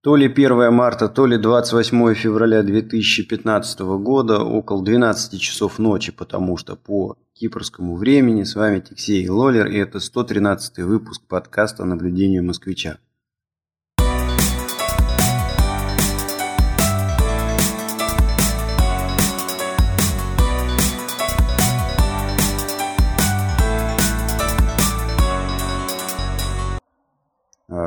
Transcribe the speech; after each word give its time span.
То 0.00 0.14
ли 0.14 0.26
1 0.26 0.72
марта, 0.72 1.08
то 1.08 1.26
ли 1.26 1.38
28 1.38 2.14
февраля 2.14 2.62
2015 2.62 3.80
года, 3.80 4.44
около 4.44 4.84
12 4.84 5.40
часов 5.40 5.80
ночи, 5.80 6.12
потому 6.12 6.56
что 6.56 6.76
по 6.76 7.16
кипрскому 7.32 7.96
времени. 7.96 8.44
С 8.44 8.54
вами 8.54 8.78
Тиксей 8.78 9.28
Лолер, 9.28 9.66
и 9.66 9.76
это 9.76 9.98
113 9.98 10.78
выпуск 10.78 11.22
подкаста 11.26 11.84
«Наблюдение 11.84 12.42
москвича». 12.42 12.98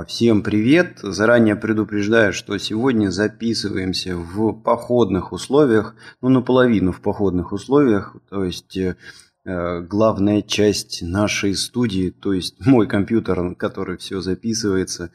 Всем 0.06 0.42
привет! 0.42 1.00
Заранее 1.02 1.56
предупреждаю, 1.56 2.34
что 2.34 2.58
сегодня 2.58 3.10
записываемся 3.10 4.16
в 4.16 4.54
походных 4.54 5.32
условиях, 5.32 5.96
ну 6.22 6.30
наполовину 6.30 6.92
в 6.92 7.02
походных 7.02 7.52
условиях, 7.52 8.16
то 8.30 8.44
есть 8.44 8.78
э, 8.78 8.96
главная 9.44 10.42
часть 10.42 11.02
нашей 11.02 11.56
студии, 11.56 12.10
то 12.10 12.34
есть 12.34 12.56
мой 12.66 12.88
компьютер, 12.88 13.56
который 13.56 13.98
все 13.98 14.22
записывается, 14.22 15.12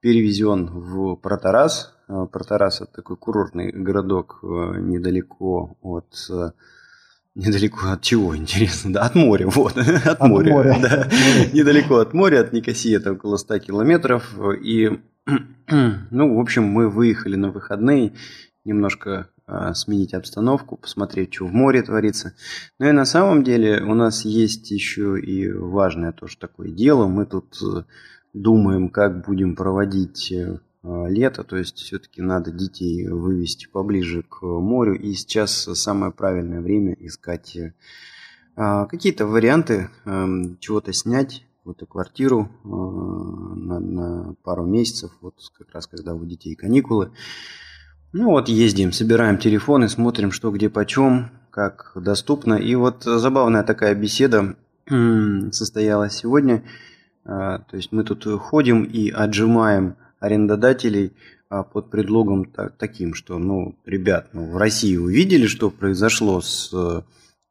перевезен 0.00 0.66
в 0.66 1.16
Протарас. 1.16 1.94
А, 2.08 2.26
Протарас 2.26 2.80
это 2.80 2.92
такой 2.92 3.16
курортный 3.16 3.70
городок 3.72 4.40
э, 4.42 4.46
недалеко 4.80 5.76
от 5.82 6.14
Недалеко 7.36 7.90
от 7.90 8.00
чего, 8.00 8.34
интересно? 8.36 8.94
Да, 8.94 9.02
от 9.02 9.14
моря, 9.14 9.46
вот, 9.46 9.76
от, 9.76 10.06
от 10.06 10.20
моря. 10.20 10.52
моря. 10.52 10.78
Да. 10.80 11.08
Недалеко 11.52 11.98
от 11.98 12.14
моря, 12.14 12.40
от 12.40 12.52
Никосии, 12.52 12.96
это 12.96 13.12
около 13.12 13.36
100 13.36 13.58
километров. 13.58 14.34
И, 14.62 14.98
ну, 15.70 16.36
в 16.36 16.40
общем, 16.40 16.64
мы 16.64 16.88
выехали 16.88 17.36
на 17.36 17.50
выходные, 17.50 18.14
немножко 18.64 19.28
а, 19.46 19.74
сменить 19.74 20.14
обстановку, 20.14 20.76
посмотреть, 20.76 21.34
что 21.34 21.46
в 21.46 21.52
море 21.52 21.82
творится. 21.82 22.32
Но 22.78 22.88
и 22.88 22.92
на 22.92 23.04
самом 23.04 23.44
деле 23.44 23.82
у 23.82 23.94
нас 23.94 24.24
есть 24.24 24.70
еще 24.70 25.20
и 25.20 25.52
важное 25.52 26.12
тоже 26.12 26.38
такое 26.38 26.70
дело. 26.70 27.06
Мы 27.06 27.26
тут 27.26 27.54
э, 27.62 27.84
думаем, 28.32 28.88
как 28.88 29.24
будем 29.26 29.54
проводить 29.54 30.32
Э, 30.32 30.58
лето, 31.08 31.44
то 31.44 31.56
есть 31.56 31.78
все-таки 31.78 32.22
надо 32.22 32.50
детей 32.52 33.08
вывести 33.08 33.66
поближе 33.66 34.22
к 34.22 34.42
морю. 34.42 34.94
И 34.94 35.12
сейчас 35.14 35.52
самое 35.52 36.12
правильное 36.12 36.60
время 36.60 36.94
искать 36.98 37.56
э, 37.56 37.72
какие-то 38.54 39.26
варианты 39.26 39.90
эм, 40.04 40.58
чего-то 40.60 40.92
снять, 40.92 41.44
какую-то 41.58 41.86
квартиру 41.86 42.48
э, 42.64 42.68
на, 42.68 43.80
на 43.80 44.34
пару 44.44 44.64
месяцев, 44.64 45.10
вот 45.20 45.34
как 45.58 45.72
раз 45.72 45.86
когда 45.86 46.14
у 46.14 46.24
детей 46.24 46.54
каникулы. 46.54 47.10
Ну 48.12 48.30
вот 48.30 48.48
ездим, 48.48 48.92
собираем 48.92 49.38
телефоны, 49.38 49.88
смотрим, 49.88 50.30
что 50.30 50.50
где 50.50 50.70
почем, 50.70 51.30
как 51.50 51.92
доступно. 51.96 52.54
И 52.54 52.74
вот 52.76 53.02
забавная 53.02 53.64
такая 53.64 53.94
беседа 53.94 54.56
состоялась 55.50 56.14
сегодня. 56.14 56.62
То 57.24 57.66
есть 57.72 57.90
мы 57.90 58.04
тут 58.04 58.24
ходим 58.40 58.84
и 58.84 59.10
отжимаем 59.10 59.96
арендодателей 60.26 61.12
а, 61.48 61.62
под 61.62 61.90
предлогом 61.90 62.52
таким, 62.78 63.14
что, 63.14 63.38
ну, 63.38 63.78
ребят, 63.84 64.30
ну, 64.32 64.50
в 64.50 64.56
России 64.56 64.96
увидели, 64.96 65.46
что 65.46 65.70
произошло 65.70 66.40
с 66.40 66.70
э, 66.72 67.02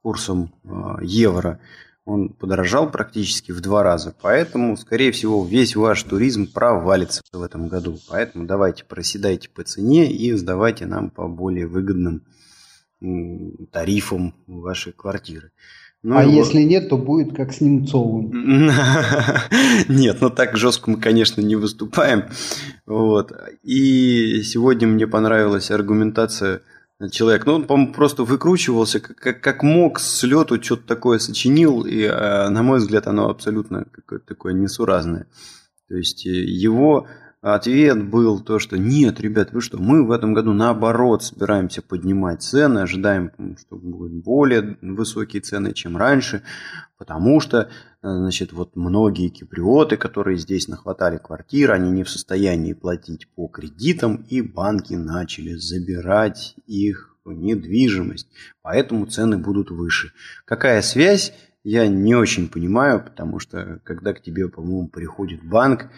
курсом 0.01 0.53
а, 0.65 0.99
евро, 1.01 1.59
он 2.05 2.29
подорожал 2.29 2.91
практически 2.91 3.51
в 3.51 3.61
два 3.61 3.81
раза. 3.81 4.13
Поэтому, 4.21 4.77
скорее 4.77 5.11
всего, 5.11 5.43
весь 5.43 5.75
ваш 5.75 6.03
туризм 6.03 6.45
провалится 6.51 7.23
в 7.31 7.41
этом 7.41 7.67
году. 7.67 7.97
Поэтому 8.09 8.45
давайте 8.45 8.83
проседайте 8.83 9.49
по 9.49 9.63
цене 9.63 10.11
и 10.11 10.31
сдавайте 10.33 10.85
нам 10.85 11.09
по 11.09 11.27
более 11.27 11.65
выгодным 11.65 12.23
тарифам 13.71 14.35
вашей 14.45 14.93
квартиры. 14.93 15.51
Ну, 16.07 16.17
а 16.17 16.21
его... 16.21 16.33
если 16.33 16.61
нет, 16.61 16.87
то 16.87 16.99
будет 16.99 17.35
как 17.35 17.51
с 17.51 17.61
Немцовым. 17.61 18.29
Нет, 19.89 20.17
ну 20.21 20.29
так 20.29 20.55
жестко 20.55 20.91
мы, 20.91 20.97
конечно, 20.97 21.41
не 21.41 21.55
выступаем. 21.55 22.25
Вот. 22.85 23.31
И 23.63 24.43
сегодня 24.43 24.87
мне 24.87 25.07
понравилась 25.07 25.71
аргументация 25.71 26.61
человека. 27.09 27.47
Ну, 27.47 27.55
он, 27.55 27.63
по-моему, 27.65 27.91
просто 27.91 28.23
выкручивался, 28.23 28.99
как, 28.99 29.41
как 29.41 29.63
мог 29.63 29.99
с 29.99 30.21
лету 30.21 30.61
что-то 30.61 30.85
такое 30.85 31.17
сочинил, 31.17 31.81
и, 31.81 32.03
а, 32.03 32.49
на 32.49 32.61
мой 32.61 32.77
взгляд, 32.77 33.07
оно 33.07 33.27
абсолютно 33.27 33.85
какое-то 33.91 34.27
такое 34.27 34.53
несуразное. 34.53 35.25
То 35.89 35.95
есть 35.95 36.27
э, 36.27 36.29
его 36.29 37.07
Ответ 37.45 38.09
был 38.09 38.39
то, 38.39 38.57
что 38.57 38.75
нет, 38.75 39.19
ребят, 39.19 39.53
вы 39.53 39.61
что, 39.61 39.77
мы 39.77 40.03
в 40.03 40.09
этом 40.09 40.33
году 40.33 40.51
наоборот 40.51 41.23
собираемся 41.23 41.83
поднимать 41.83 42.41
цены, 42.41 42.79
ожидаем, 42.79 43.29
что 43.59 43.75
будут 43.75 44.13
более 44.23 44.79
высокие 44.81 45.43
цены, 45.43 45.71
чем 45.73 45.95
раньше, 45.95 46.41
потому 46.97 47.39
что, 47.39 47.59
э, 47.59 47.67
значит, 48.01 48.51
вот 48.51 48.75
многие 48.75 49.29
киприоты, 49.29 49.95
которые 49.95 50.39
здесь 50.39 50.67
нахватали 50.67 51.19
квартиры, 51.19 51.73
они 51.73 51.91
не 51.91 52.03
в 52.03 52.09
состоянии 52.09 52.73
платить 52.73 53.27
по 53.35 53.47
кредитам, 53.47 54.25
и 54.27 54.41
банки 54.41 54.95
начали 54.95 55.53
забирать 55.53 56.55
их 56.65 57.15
недвижимость, 57.25 58.27
поэтому 58.63 59.05
цены 59.05 59.37
будут 59.37 59.69
выше. 59.69 60.13
Какая 60.45 60.81
связь? 60.81 61.31
Я 61.63 61.87
не 61.87 62.15
очень 62.15 62.47
понимаю, 62.47 63.03
потому 63.03 63.37
что 63.39 63.79
когда 63.83 64.13
к 64.13 64.21
тебе, 64.23 64.49
по-моему, 64.49 64.87
приходит 64.87 65.43
банк, 65.43 65.89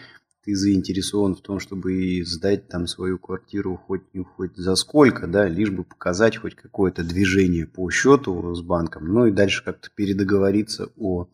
ты 0.48 0.54
заинтересован 0.54 1.34
в 1.34 1.42
том, 1.42 1.60
чтобы 1.60 2.22
сдать 2.24 2.68
там 2.68 2.86
свою 2.86 3.18
квартиру 3.18 3.76
хоть 3.76 4.14
не 4.14 4.24
хоть 4.24 4.56
за 4.56 4.76
сколько, 4.76 5.26
да, 5.26 5.46
лишь 5.46 5.68
бы 5.70 5.84
показать 5.84 6.38
хоть 6.38 6.54
какое-то 6.54 7.04
движение 7.04 7.66
по 7.66 7.90
счету 7.90 8.54
с 8.54 8.62
банком, 8.62 9.12
ну 9.12 9.26
и 9.26 9.30
дальше 9.30 9.62
как-то 9.62 9.90
передоговориться 9.94 10.88
о, 10.96 11.28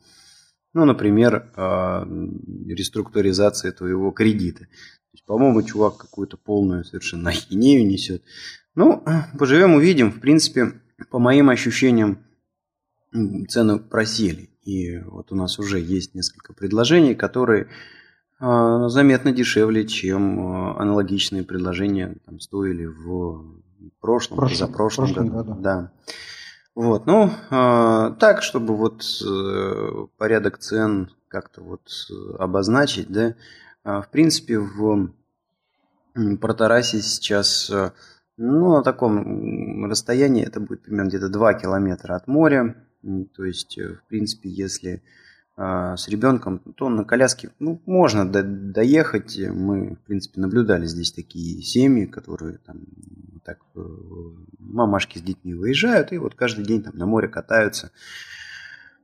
ну, 0.73 0.85
например, 0.85 1.53
реструктуризации 2.67 3.71
твоего 3.71 4.11
кредита. 4.11 4.67
по-моему, 5.27 5.63
чувак 5.63 5.97
какую-то 5.97 6.37
полную 6.37 6.85
совершенно 6.85 7.31
ахинею 7.31 7.87
несет. 7.87 8.25
Ну, 8.75 9.05
поживем, 9.39 9.75
увидим. 9.75 10.11
В 10.11 10.19
принципе, 10.19 10.83
по 11.09 11.21
моим 11.21 11.51
ощущениям, 11.51 12.19
цены 13.47 13.79
просели. 13.79 14.51
И 14.65 14.99
вот 14.99 15.31
у 15.31 15.37
нас 15.37 15.61
уже 15.61 15.79
есть 15.79 16.17
несколько 16.17 16.53
предложений, 16.53 17.15
которые 17.15 17.69
заметно 18.89 19.33
дешевле, 19.33 19.87
чем 19.87 20.41
а, 20.41 20.81
аналогичные 20.81 21.45
предложения 21.45 22.17
там, 22.27 22.41
стоили 22.41 22.85
в 22.85 23.45
прошлом, 24.01 24.37
прошлом 24.37 24.69
позапрошлом 24.69 25.07
прошлом 25.07 25.29
году. 25.29 25.51
году. 25.51 25.63
Да. 25.63 25.93
Вот, 26.75 27.07
ну, 27.07 27.31
э, 27.51 28.15
так, 28.19 28.43
чтобы 28.43 28.77
вот 28.77 29.05
э, 29.25 30.07
порядок 30.19 30.59
цен 30.59 31.11
как-то 31.29 31.63
вот 31.63 31.89
обозначить, 32.39 33.09
да, 33.09 33.35
э, 33.85 34.03
в 34.03 34.09
принципе, 34.11 34.59
в 34.59 35.11
Протарасе 36.41 37.01
сейчас, 37.01 37.71
э, 37.71 37.93
ну, 38.37 38.73
на 38.73 38.83
таком 38.83 39.87
расстоянии 39.87 40.45
это 40.45 40.59
будет 40.59 40.83
примерно 40.83 41.09
где-то 41.09 41.29
2 41.29 41.55
километра 41.55 42.17
от 42.17 42.27
моря, 42.27 42.77
то 43.37 43.45
есть, 43.45 43.79
в 43.79 44.09
принципе, 44.09 44.49
если 44.49 44.95
а, 44.97 45.24
с 45.57 46.09
ребенком, 46.09 46.59
то 46.59 46.89
на 46.89 47.05
коляске 47.05 47.51
ну, 47.61 47.81
можно 47.87 48.29
до, 48.29 48.43
доехать. 48.43 49.39
Мы, 49.39 49.95
в 49.95 50.01
принципе, 50.01 50.41
наблюдали 50.41 50.87
здесь 50.87 51.13
такие 51.13 51.63
семьи, 51.63 52.07
которые 52.07 52.59
там 52.59 52.79
так 53.45 53.59
э, 53.77 53.81
мамашки 54.59 55.19
с 55.19 55.23
детьми 55.23 55.55
выезжают 55.55 56.13
и 56.13 56.19
вот 56.19 56.35
каждый 56.35 56.65
день 56.65 56.83
там 56.83 56.97
на 56.97 57.07
море 57.07 57.29
катаются. 57.29 57.93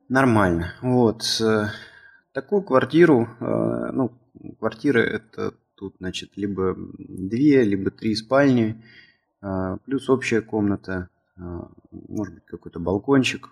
Нормально. 0.09 0.73
Вот. 0.81 1.23
Э, 1.41 1.69
такую 2.33 2.63
квартиру, 2.63 3.29
э, 3.39 3.91
ну, 3.93 4.13
квартиры 4.59 5.03
это 5.03 5.55
тут, 5.75 5.97
значит, 5.99 6.37
либо 6.37 6.77
две, 6.99 7.65
либо 7.65 7.91
три 7.91 8.15
спальни, 8.15 8.83
плюс 9.87 10.11
общая 10.11 10.43
комната, 10.43 11.09
может 11.91 12.35
быть, 12.35 12.45
какой-то 12.45 12.79
балкончик, 12.79 13.49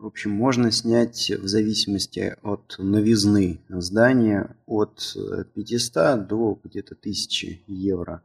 в 0.00 0.06
общем, 0.06 0.30
можно 0.30 0.72
снять 0.72 1.30
в 1.30 1.46
зависимости 1.46 2.34
от 2.42 2.76
новизны 2.78 3.60
здания 3.68 4.56
от 4.66 5.14
500 5.54 6.26
до 6.26 6.58
где-то 6.64 6.94
1000 6.94 7.58
евро. 7.66 8.22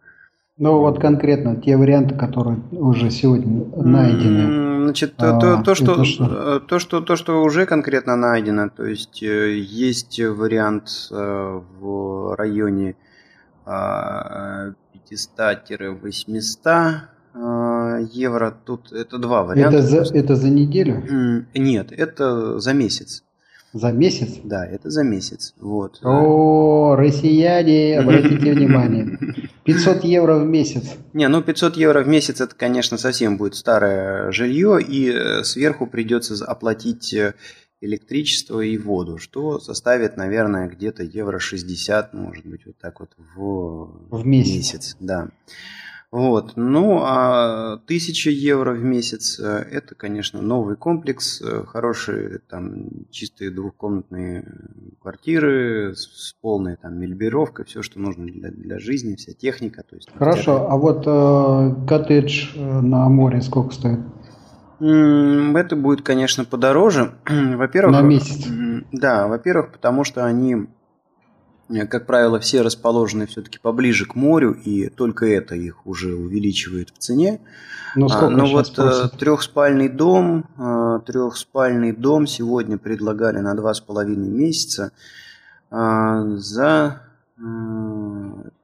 Ну 0.57 0.79
вот 0.79 1.01
конкретно 1.01 1.59
те 1.59 1.75
варианты, 1.75 2.15
которые 2.15 2.61
уже 2.71 3.11
сегодня 3.11 3.65
найдены. 3.75 4.83
Значит, 4.85 5.15
а, 5.17 5.37
то, 5.37 5.61
то, 5.63 5.75
что, 5.75 6.05
что? 6.05 6.61
то, 6.61 6.79
что, 6.79 7.01
то, 7.01 7.17
что 7.17 7.43
уже 7.43 7.65
конкретно 7.65 8.15
найдено, 8.15 8.69
то 8.69 8.85
есть 8.85 9.21
э, 9.21 9.57
есть 9.57 10.21
вариант 10.21 11.09
э, 11.11 11.61
в 11.79 12.35
районе 12.37 12.95
500-800 13.65 14.75
а, 16.65 17.09
евро. 17.35 18.57
Тут 18.65 18.91
это 18.91 19.17
два 19.17 19.43
варианта. 19.43 19.77
Это 19.77 19.87
за, 19.87 20.17
это 20.17 20.35
за 20.35 20.49
неделю? 20.49 21.45
Нет, 21.53 21.91
это 21.91 22.59
за 22.59 22.73
месяц. 22.73 23.23
За 23.75 23.91
месяц? 23.91 24.39
Да, 24.41 24.65
это 24.65 24.89
за 24.89 25.03
месяц. 25.03 25.53
Вот. 25.59 25.99
О, 26.01 26.95
россияне, 26.95 27.99
обратите 27.99 28.53
внимание. 28.53 29.19
500 29.65 30.05
евро 30.05 30.35
в 30.35 30.45
месяц. 30.45 30.95
Не, 31.11 31.27
ну 31.27 31.43
500 31.43 31.75
евро 31.75 32.01
в 32.01 32.07
месяц 32.07 32.39
это, 32.39 32.55
конечно, 32.55 32.97
совсем 32.97 33.35
будет 33.35 33.55
старое 33.55 34.31
жилье, 34.31 34.79
и 34.81 35.11
э, 35.11 35.43
сверху 35.43 35.87
придется 35.87 36.41
оплатить 36.45 37.13
э, 37.13 37.33
электричество 37.81 38.61
и 38.61 38.77
воду, 38.77 39.17
что 39.17 39.59
составит, 39.59 40.15
наверное, 40.15 40.69
где-то 40.69 41.03
евро 41.03 41.39
60, 41.39 42.13
может 42.13 42.45
быть, 42.45 42.65
вот 42.65 42.77
так 42.77 43.01
вот 43.01 43.09
в, 43.35 44.07
в 44.09 44.25
месяц. 44.25 44.73
месяц 44.73 44.97
да. 45.01 45.27
Вот. 46.15 46.53
Ну, 46.55 47.01
а 47.03 47.73
1000 47.73 48.29
евро 48.29 48.71
в 48.71 48.81
месяц 48.81 49.37
э,– 49.37 49.65
это, 49.71 49.95
конечно, 49.95 50.41
новый 50.41 50.77
комплекс, 50.77 51.41
э, 51.41 51.65
хорошие 51.65 52.39
там 52.49 52.87
чистые 53.11 53.51
двухкомнатные 53.51 54.45
квартиры 55.01 55.93
с 55.93 56.33
полной 56.39 56.77
там 56.77 56.97
мебелировкой, 56.97 57.65
все, 57.65 57.81
что 57.81 57.99
нужно 57.99 58.27
для, 58.27 58.49
для 58.49 58.79
жизни, 58.79 59.15
вся 59.15 59.33
техника. 59.33 59.83
То 59.83 59.97
есть, 59.97 60.07
Хорошо, 60.17 60.55
это... 60.55 60.67
а 60.67 60.77
вот 60.77 61.03
э, 61.05 61.85
коттедж 61.85 62.55
э, 62.55 62.79
на 62.79 63.09
море 63.09 63.41
сколько 63.41 63.73
стоит? 63.73 63.99
Это 64.79 65.75
будет, 65.75 66.01
конечно, 66.01 66.45
подороже. 66.45 67.15
Во-первых, 67.29 67.91
на 67.91 68.01
месяц. 68.01 68.47
Да, 68.93 69.27
во-первых, 69.27 69.73
потому 69.73 70.05
что 70.05 70.23
они 70.25 70.55
Э, 70.55 70.84
как 71.89 72.05
правило, 72.05 72.39
все 72.39 72.61
расположены 72.61 73.27
все-таки 73.27 73.59
поближе 73.59 74.05
к 74.05 74.15
морю, 74.15 74.53
и 74.53 74.89
только 74.89 75.25
это 75.25 75.55
их 75.55 75.85
уже 75.87 76.13
увеличивает 76.13 76.89
в 76.89 76.99
цене. 76.99 77.39
Ну, 77.95 78.07
а, 78.11 78.29
но 78.29 78.45
вот 78.45 78.71
э, 78.71 78.73
просят? 78.73 79.17
трехспальный 79.17 79.89
дом, 79.89 80.45
э, 80.57 80.99
трехспальный 81.05 81.91
дом 81.91 82.27
сегодня 82.27 82.77
предлагали 82.77 83.39
на 83.39 83.55
два 83.55 83.73
с 83.73 83.79
половиной 83.79 84.29
месяца 84.29 84.91
за 85.71 87.01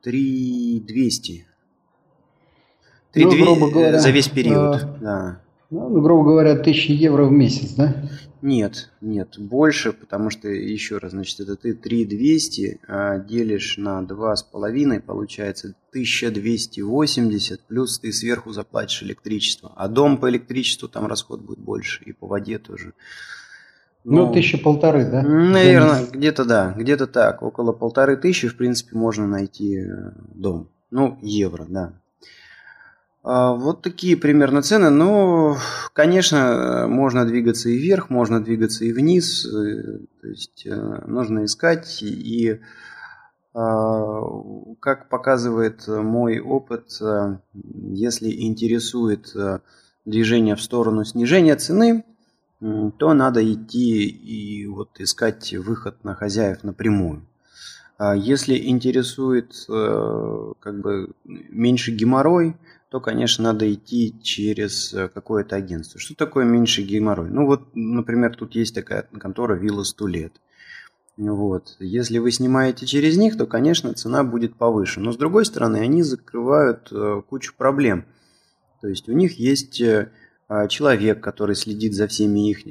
3 0.01 0.83
200. 0.87 1.47
3 3.13 3.25
ну, 3.25 3.71
говоря, 3.71 3.99
за 3.99 4.09
весь 4.11 4.29
период, 4.29 4.83
э, 4.83 4.87
да. 5.01 5.39
Ну, 5.69 6.01
грубо 6.01 6.23
говоря, 6.23 6.51
1000 6.51 6.93
евро 6.93 7.25
в 7.25 7.31
месяц, 7.31 7.73
да? 7.73 7.95
Нет, 8.41 8.89
нет, 9.01 9.37
больше, 9.37 9.93
потому 9.93 10.31
что, 10.31 10.47
еще 10.47 10.97
раз, 10.97 11.11
значит, 11.11 11.39
это 11.39 11.55
ты 11.55 11.73
3200 11.75 12.79
а 12.87 13.19
делишь 13.19 13.77
на 13.77 14.01
2,5, 14.01 14.99
получается 15.01 15.75
1280, 15.89 17.61
плюс 17.61 17.99
ты 17.99 18.11
сверху 18.11 18.51
заплатишь 18.51 19.03
электричество. 19.03 19.71
А 19.75 19.87
дом 19.87 20.17
по 20.17 20.29
электричеству 20.29 20.87
там 20.87 21.05
расход 21.05 21.41
будет 21.41 21.59
больше, 21.59 22.03
и 22.03 22.13
по 22.13 22.25
воде 22.25 22.57
тоже. 22.57 22.93
Ну, 24.03 24.25
ну 24.25 24.33
тысяча 24.33 24.57
полторы, 24.57 25.05
да? 25.05 25.21
Наверное, 25.21 26.07
где-то 26.11 26.43
да, 26.43 26.73
где-то 26.75 27.05
так. 27.05 27.43
Около 27.43 27.71
полторы 27.71 28.17
тысячи, 28.17 28.47
в 28.47 28.57
принципе, 28.57 28.97
можно 28.97 29.27
найти 29.27 29.77
э, 29.77 30.11
дом. 30.33 30.69
Ну, 30.89 31.19
евро, 31.21 31.65
да. 31.69 32.00
А, 33.23 33.53
вот 33.53 33.81
такие 33.81 34.17
примерно 34.17 34.61
цены. 34.61 34.89
Но, 34.89 35.57
конечно, 35.93 36.85
можно 36.87 37.25
двигаться 37.25 37.69
и 37.69 37.77
вверх, 37.77 38.09
можно 38.09 38.43
двигаться 38.43 38.85
и 38.85 38.91
вниз. 38.91 39.45
Э, 39.45 39.99
то 40.21 40.27
есть 40.27 40.65
э, 40.65 40.75
нужно 41.05 41.45
искать. 41.45 42.01
И 42.01 42.59
а, 43.53 44.21
как 44.79 45.09
показывает 45.09 45.87
мой 45.87 46.39
опыт, 46.39 46.99
э, 47.01 47.37
если 47.53 48.31
интересует 48.43 49.33
движение 50.05 50.55
в 50.55 50.61
сторону 50.61 51.05
снижения 51.05 51.55
цены, 51.55 52.03
то 52.59 53.13
надо 53.13 53.41
идти 53.43 54.05
и 54.05 54.67
вот 54.67 54.99
искать 54.99 55.53
выход 55.53 56.03
на 56.03 56.13
хозяев 56.13 56.63
напрямую. 56.63 57.27
А 57.97 58.15
если 58.15 58.55
интересует 58.55 59.53
как 59.67 60.79
бы 60.81 61.11
меньше 61.25 61.91
геморрой, 61.91 62.55
то, 62.91 62.99
конечно, 62.99 63.45
надо 63.45 63.73
идти 63.73 64.13
через 64.21 64.93
э, 64.93 65.07
какое-то 65.07 65.55
агентство. 65.55 65.97
Что 65.97 66.13
такое 66.13 66.43
меньший 66.43 66.83
геморрой? 66.83 67.29
Ну 67.29 67.45
вот, 67.45 67.73
например, 67.73 68.35
тут 68.35 68.53
есть 68.53 68.75
такая 68.75 69.03
контора 69.03 69.53
«Вилла 69.55 69.83
100 69.83 70.07
лет». 70.07 70.33
Вот. 71.15 71.77
Если 71.79 72.17
вы 72.17 72.31
снимаете 72.31 72.85
через 72.85 73.15
них, 73.15 73.37
то, 73.37 73.47
конечно, 73.47 73.93
цена 73.93 74.25
будет 74.25 74.57
повыше. 74.57 74.99
Но, 74.99 75.13
с 75.13 75.17
другой 75.17 75.45
стороны, 75.45 75.77
они 75.77 76.03
закрывают 76.03 76.89
э, 76.91 77.21
кучу 77.29 77.53
проблем. 77.55 78.03
То 78.81 78.89
есть 78.89 79.07
у 79.07 79.13
них 79.13 79.39
есть 79.39 79.79
э, 79.79 80.11
а, 80.49 80.67
человек, 80.67 81.23
который 81.23 81.55
следит 81.55 81.93
за 81.93 82.09
всеми 82.09 82.49
их 82.49 82.65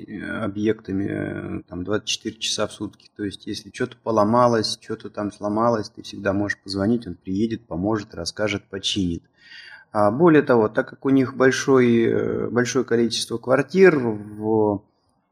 объектами 0.44 1.62
там, 1.62 1.82
24 1.82 2.36
часа 2.36 2.66
в 2.66 2.72
сутки. 2.72 3.08
То 3.16 3.24
есть, 3.24 3.46
если 3.46 3.70
что-то 3.72 3.96
поломалось, 4.02 4.78
что-то 4.82 5.08
там 5.08 5.32
сломалось, 5.32 5.88
ты 5.88 6.02
всегда 6.02 6.34
можешь 6.34 6.58
позвонить, 6.62 7.06
он 7.06 7.14
приедет, 7.14 7.66
поможет, 7.66 8.14
расскажет, 8.14 8.64
починит. 8.68 9.22
А 9.92 10.10
более 10.10 10.42
того, 10.42 10.68
так 10.68 10.88
как 10.88 11.04
у 11.04 11.10
них 11.10 11.34
большой, 11.34 12.04
э, 12.04 12.48
большое 12.48 12.84
количество 12.84 13.38
квартир 13.38 13.98
в 13.98 14.82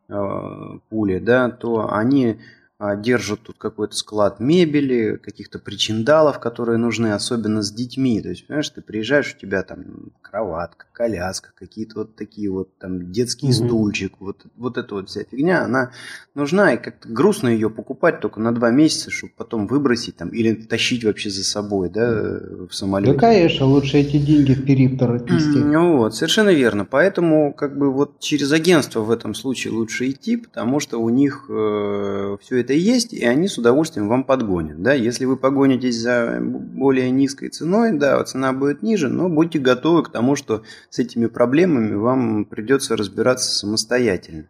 э, 0.08 0.78
пуле, 0.88 1.20
да, 1.20 1.50
то 1.50 1.92
они 1.92 2.40
держат 2.80 3.40
тут 3.42 3.58
какой-то 3.58 3.96
склад 3.96 4.38
мебели, 4.38 5.16
каких-то 5.16 5.58
причиндалов, 5.58 6.38
которые 6.38 6.78
нужны, 6.78 7.12
особенно 7.12 7.62
с 7.62 7.72
детьми. 7.72 8.20
То 8.20 8.28
есть, 8.28 8.46
понимаешь, 8.46 8.70
ты 8.70 8.82
приезжаешь, 8.82 9.34
у 9.34 9.40
тебя 9.40 9.64
там 9.64 10.12
кроватка, 10.22 10.86
коляска, 10.92 11.50
какие-то 11.56 12.00
вот 12.00 12.14
такие 12.14 12.50
вот 12.50 12.76
там 12.78 13.10
детский 13.10 13.48
угу. 13.48 13.52
стульчик, 13.54 14.12
вот, 14.20 14.44
вот 14.56 14.78
эта 14.78 14.94
вот 14.94 15.08
вся 15.08 15.22
фигня, 15.24 15.64
она 15.64 15.90
нужна, 16.34 16.74
и 16.74 16.76
как-то 16.76 17.08
грустно 17.08 17.48
ее 17.48 17.68
покупать 17.68 18.20
только 18.20 18.38
на 18.40 18.54
два 18.54 18.70
месяца, 18.70 19.10
чтобы 19.10 19.32
потом 19.36 19.66
выбросить 19.66 20.16
там 20.16 20.28
или 20.28 20.54
тащить 20.54 21.04
вообще 21.04 21.30
за 21.30 21.44
собой, 21.44 21.90
да, 21.90 22.10
в 22.10 22.70
самолете. 22.70 23.14
Да, 23.14 23.18
конечно, 23.18 23.66
лучше 23.66 23.98
эти 23.98 24.18
деньги 24.18 24.52
в 24.52 24.64
периптор 24.64 25.14
отнести. 25.14 25.58
Ну 25.58 25.96
вот, 25.96 26.14
совершенно 26.14 26.50
верно. 26.50 26.84
Поэтому 26.84 27.52
как 27.52 27.76
бы 27.76 27.92
вот 27.92 28.20
через 28.20 28.52
агентство 28.52 29.00
в 29.00 29.10
этом 29.10 29.34
случае 29.34 29.72
лучше 29.72 30.10
идти, 30.10 30.36
потому 30.36 30.78
что 30.78 30.98
у 30.98 31.08
них 31.08 31.46
э, 31.48 32.36
все 32.40 32.60
это 32.60 32.67
это 32.68 32.74
есть, 32.74 33.14
и 33.14 33.24
они 33.24 33.48
с 33.48 33.56
удовольствием 33.56 34.08
вам 34.08 34.24
подгонят. 34.24 34.82
Да? 34.82 34.92
Если 34.92 35.24
вы 35.24 35.38
погонитесь 35.38 35.96
за 35.96 36.38
более 36.38 37.10
низкой 37.10 37.48
ценой, 37.48 37.92
да, 37.92 38.22
цена 38.24 38.52
будет 38.52 38.82
ниже, 38.82 39.08
но 39.08 39.30
будьте 39.30 39.58
готовы 39.58 40.02
к 40.02 40.10
тому, 40.12 40.36
что 40.36 40.64
с 40.90 40.98
этими 40.98 41.26
проблемами 41.26 41.94
вам 41.94 42.44
придется 42.44 42.94
разбираться 42.94 43.50
самостоятельно. 43.50 44.48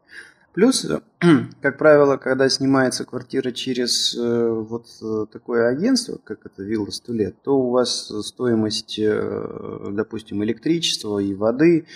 Плюс, 0.52 0.84
как 1.62 1.78
правило, 1.78 2.16
когда 2.16 2.48
снимается 2.48 3.04
квартира 3.04 3.52
через 3.52 4.16
э, 4.18 4.48
вот 4.50 4.86
э, 5.00 5.26
такое 5.32 5.68
агентство, 5.68 6.18
как 6.24 6.44
это 6.44 6.64
Вилла 6.64 6.90
100 6.90 7.12
лет, 7.12 7.36
то 7.44 7.56
у 7.56 7.70
вас 7.70 8.12
стоимость, 8.26 8.98
э, 8.98 9.90
допустим, 9.92 10.42
электричества 10.42 11.20
и 11.20 11.34
воды 11.34 11.86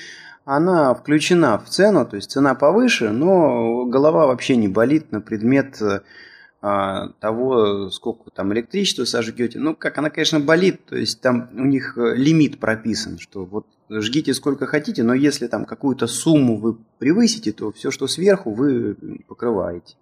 она 0.44 0.94
включена 0.94 1.58
в 1.58 1.68
цену, 1.68 2.06
то 2.06 2.16
есть 2.16 2.30
цена 2.30 2.54
повыше, 2.54 3.10
но 3.10 3.84
голова 3.86 4.26
вообще 4.26 4.56
не 4.56 4.68
болит 4.68 5.12
на 5.12 5.20
предмет 5.20 5.80
а, 6.64 7.08
того, 7.18 7.90
сколько 7.90 8.30
там 8.30 8.52
электричества 8.52 9.04
сожгете. 9.04 9.58
Ну, 9.58 9.74
как 9.74 9.98
она, 9.98 10.10
конечно, 10.10 10.38
болит, 10.38 10.84
то 10.86 10.96
есть 10.96 11.20
там 11.20 11.48
у 11.54 11.64
них 11.64 11.98
э, 11.98 12.14
лимит 12.14 12.60
прописан, 12.60 13.18
что 13.18 13.44
вот 13.44 13.66
жгите 14.00 14.34
сколько 14.34 14.66
хотите, 14.66 15.02
но 15.02 15.14
если 15.14 15.46
там 15.46 15.64
какую-то 15.64 16.06
сумму 16.06 16.56
вы 16.56 16.76
превысите, 16.98 17.52
то 17.52 17.72
все, 17.72 17.90
что 17.90 18.06
сверху, 18.06 18.52
вы 18.52 18.96
покрываете. 19.28 19.96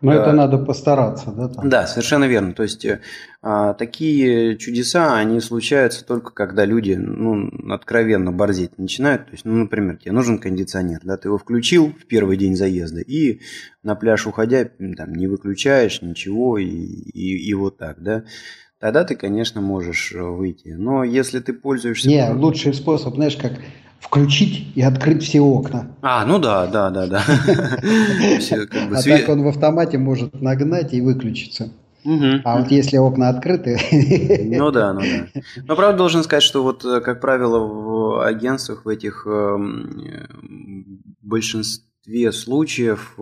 Но 0.00 0.12
а, 0.12 0.14
это 0.14 0.32
надо 0.32 0.58
постараться, 0.58 1.30
да? 1.30 1.48
Там? 1.48 1.68
Да, 1.68 1.86
совершенно 1.86 2.24
верно. 2.24 2.54
То 2.54 2.62
есть 2.62 2.86
а, 3.42 3.74
такие 3.74 4.56
чудеса, 4.56 5.16
они 5.16 5.40
случаются 5.40 6.04
только 6.04 6.32
когда 6.32 6.64
люди, 6.64 6.94
ну, 6.94 7.50
откровенно 7.72 8.32
борзеть 8.32 8.78
начинают. 8.78 9.26
То 9.26 9.32
есть, 9.32 9.44
ну, 9.44 9.54
например, 9.54 9.96
тебе 9.98 10.12
нужен 10.12 10.38
кондиционер, 10.38 11.00
да, 11.04 11.16
ты 11.16 11.28
его 11.28 11.38
включил 11.38 11.92
в 11.92 12.06
первый 12.06 12.36
день 12.36 12.56
заезда 12.56 13.00
и 13.00 13.40
на 13.82 13.94
пляж 13.94 14.26
уходя, 14.26 14.64
там, 14.96 15.14
не 15.14 15.28
выключаешь 15.28 16.02
ничего 16.02 16.58
и, 16.58 16.66
и, 16.66 17.48
и 17.48 17.54
вот 17.54 17.78
так, 17.78 18.02
да 18.02 18.24
тогда 18.80 19.04
ты, 19.04 19.14
конечно, 19.14 19.60
можешь 19.60 20.12
э, 20.12 20.22
выйти. 20.22 20.68
Но 20.68 21.04
если 21.04 21.40
ты 21.40 21.52
пользуешься... 21.52 22.08
Не, 22.08 22.30
лучший 22.32 22.74
способ, 22.74 23.14
знаешь, 23.14 23.36
как 23.36 23.52
включить 24.00 24.68
и 24.74 24.82
открыть 24.82 25.22
все 25.22 25.40
окна. 25.40 25.96
А, 26.02 26.24
ну 26.26 26.38
да, 26.38 26.66
да, 26.66 26.90
да, 26.90 27.06
да. 27.06 27.22
А 28.92 29.02
так 29.02 29.28
он 29.28 29.42
в 29.42 29.48
автомате 29.48 29.98
может 29.98 30.40
нагнать 30.40 30.92
и 30.92 31.00
выключиться. 31.00 31.72
А 32.44 32.60
вот 32.60 32.70
если 32.70 32.98
окна 32.98 33.30
открыты... 33.30 33.78
Ну 34.56 34.70
да, 34.70 34.92
ну 34.92 35.00
да. 35.00 35.40
Но 35.66 35.74
правда 35.76 35.98
должен 35.98 36.22
сказать, 36.22 36.44
что 36.44 36.62
вот, 36.62 36.84
э, 36.84 37.00
как 37.00 37.20
правило, 37.20 37.58
в 37.58 38.24
агентствах, 38.24 38.84
в 38.84 38.88
этих 38.88 39.26
эм, 39.26 40.04
э, 40.04 40.26
большинстве 41.20 42.30
случаев 42.30 43.18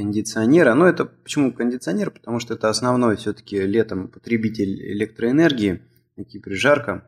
кондиционера. 0.00 0.74
Но 0.74 0.86
это 0.86 1.04
почему 1.04 1.52
кондиционер? 1.52 2.10
Потому 2.10 2.40
что 2.40 2.54
это 2.54 2.68
основной 2.68 3.16
все-таки 3.16 3.60
летом 3.60 4.08
потребитель 4.08 4.92
электроэнергии, 4.92 5.82
при 6.16 6.54
жарко. 6.54 7.06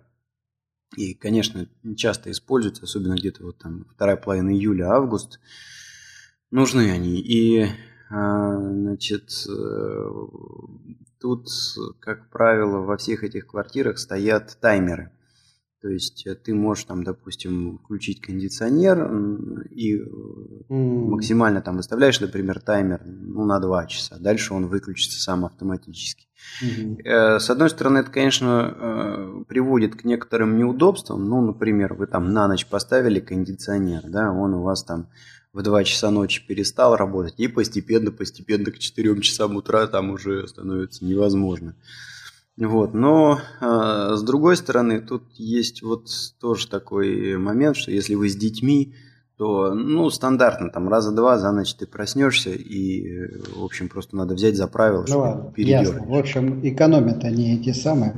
И, 0.96 1.14
конечно, 1.14 1.66
часто 1.96 2.30
используются, 2.30 2.84
особенно 2.84 3.14
где-то 3.14 3.44
вот 3.44 3.58
там 3.58 3.86
вторая 3.90 4.16
половина 4.16 4.50
июля, 4.50 4.90
август. 4.90 5.40
Нужны 6.50 6.90
они. 6.90 7.18
И 7.18 7.66
Значит, 8.12 9.30
тут, 11.18 11.48
как 11.98 12.28
правило, 12.28 12.80
во 12.80 12.98
всех 12.98 13.24
этих 13.24 13.46
квартирах 13.46 13.98
стоят 13.98 14.58
таймеры. 14.60 15.12
То 15.82 15.88
есть 15.88 16.26
э, 16.26 16.34
ты 16.36 16.54
можешь 16.54 16.84
там, 16.84 17.02
допустим, 17.02 17.80
включить 17.84 18.20
кондиционер 18.20 19.04
и 19.70 19.98
mm. 19.98 21.08
максимально 21.08 21.60
там 21.60 21.76
выставляешь, 21.76 22.20
например, 22.20 22.60
таймер 22.60 23.02
ну, 23.04 23.44
на 23.44 23.58
2 23.58 23.86
часа. 23.86 24.16
Дальше 24.18 24.54
он 24.54 24.68
выключится 24.68 25.20
сам 25.20 25.44
автоматически. 25.44 26.28
Mm-hmm. 26.62 27.38
С 27.38 27.50
одной 27.50 27.70
стороны, 27.70 27.98
это, 27.98 28.10
конечно, 28.10 29.44
приводит 29.48 29.94
к 29.94 30.04
некоторым 30.04 30.56
неудобствам. 30.56 31.28
Ну, 31.28 31.40
например, 31.40 31.94
вы 31.94 32.06
там 32.06 32.32
на 32.32 32.48
ночь 32.48 32.66
поставили 32.66 33.20
кондиционер, 33.20 34.02
да, 34.06 34.32
он 34.32 34.54
у 34.54 34.62
вас 34.62 34.82
там 34.82 35.08
в 35.52 35.62
2 35.62 35.84
часа 35.84 36.10
ночи 36.10 36.44
перестал 36.46 36.96
работать, 36.96 37.34
и 37.38 37.48
постепенно-постепенно 37.48 38.70
к 38.70 38.78
4 38.78 39.20
часам 39.20 39.56
утра 39.56 39.86
там 39.86 40.10
уже 40.10 40.46
становится 40.48 41.04
невозможно. 41.04 41.76
Вот, 42.66 42.94
но 42.94 43.40
э, 43.60 44.12
с 44.14 44.22
другой 44.22 44.56
стороны, 44.56 45.00
тут 45.00 45.24
есть 45.34 45.82
вот 45.82 46.08
тоже 46.40 46.68
такой 46.68 47.36
момент, 47.36 47.76
что 47.76 47.90
если 47.90 48.14
вы 48.14 48.28
с 48.28 48.36
детьми, 48.36 48.94
то, 49.36 49.74
ну, 49.74 50.08
стандартно, 50.10 50.70
там, 50.70 50.88
раза 50.88 51.10
два 51.10 51.38
за 51.38 51.50
ночь 51.50 51.74
ты 51.74 51.86
проснешься, 51.86 52.50
и, 52.50 53.26
в 53.56 53.64
общем, 53.64 53.88
просто 53.88 54.14
надо 54.14 54.34
взять 54.34 54.54
за 54.54 54.68
правило, 54.68 55.04
ну, 55.08 55.18
ладно, 55.18 55.52
ясно. 55.56 56.04
В 56.06 56.14
общем, 56.14 56.60
экономят 56.62 57.24
они 57.24 57.56
эти 57.56 57.72
самые. 57.72 58.14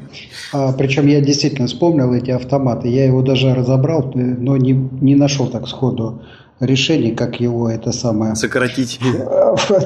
А, 0.52 0.72
причем 0.74 1.06
я 1.06 1.22
действительно 1.22 1.66
вспомнил 1.66 2.12
эти 2.12 2.30
автоматы, 2.30 2.88
я 2.88 3.06
его 3.06 3.22
даже 3.22 3.54
разобрал, 3.54 4.12
но 4.14 4.58
не, 4.58 4.72
не 4.72 5.14
нашел 5.14 5.46
так 5.46 5.66
сходу 5.68 6.22
решение, 6.60 7.14
как 7.14 7.40
его 7.40 7.70
это 7.70 7.92
самое... 7.92 8.34
Сократить. 8.34 9.00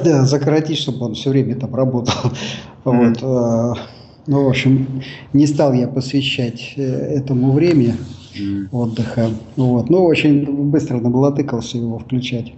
Да, 0.03 0.25
сократить, 0.25 0.79
чтобы 0.79 1.05
он 1.05 1.13
все 1.13 1.29
время 1.29 1.55
там 1.55 1.73
работал. 1.75 2.31
Вот. 2.83 3.23
Ну, 4.27 4.45
в 4.45 4.49
общем, 4.49 5.01
не 5.33 5.47
стал 5.47 5.73
я 5.73 5.87
посвящать 5.87 6.73
э, 6.75 6.81
этому 6.81 7.51
время 7.51 7.95
mm. 8.35 8.69
отдыха. 8.71 9.29
Вот. 9.55 9.89
Но 9.89 10.05
очень 10.05 10.45
быстро 10.69 10.99
наблатыкался 10.99 11.77
его 11.77 11.99
включать. 11.99 12.53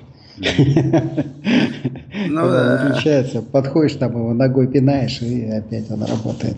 Ну, 2.29 2.41
да. 2.49 2.83
Выключается, 2.83 3.41
подходишь, 3.41 3.95
там 3.95 4.11
его 4.11 4.33
ногой 4.33 4.67
пинаешь, 4.67 5.21
и 5.21 5.49
опять 5.49 5.89
он 5.91 6.03
работает. 6.03 6.57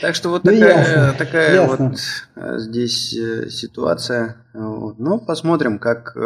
Так 0.00 0.14
что 0.14 0.30
вот 0.30 0.44
ну, 0.44 0.52
такая, 0.52 0.78
ясно, 0.78 1.14
такая 1.16 1.54
ясно. 1.54 1.88
вот 1.88 1.98
э, 2.36 2.58
здесь 2.58 3.14
э, 3.16 3.48
ситуация. 3.48 4.36
Вот. 4.52 4.98
Но 4.98 5.18
посмотрим, 5.18 5.78
как 5.78 6.16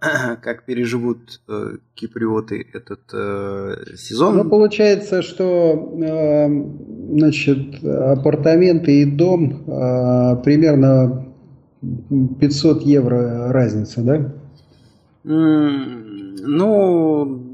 как 0.42 0.64
переживут 0.64 1.40
э, 1.48 1.76
киприоты 1.94 2.66
этот 2.72 3.00
э, 3.12 3.94
сезон. 3.96 4.36
Ну, 4.36 4.44
получается, 4.48 5.22
что 5.22 5.94
э, 6.02 6.48
значит, 7.18 7.84
апартаменты 7.84 9.02
и 9.02 9.04
дом 9.04 9.64
э, 9.66 10.42
примерно 10.42 11.26
500 12.40 12.82
евро 12.82 13.52
разница, 13.52 14.02
да? 14.02 14.32
Mm, 15.24 16.36
ну, 16.42 17.45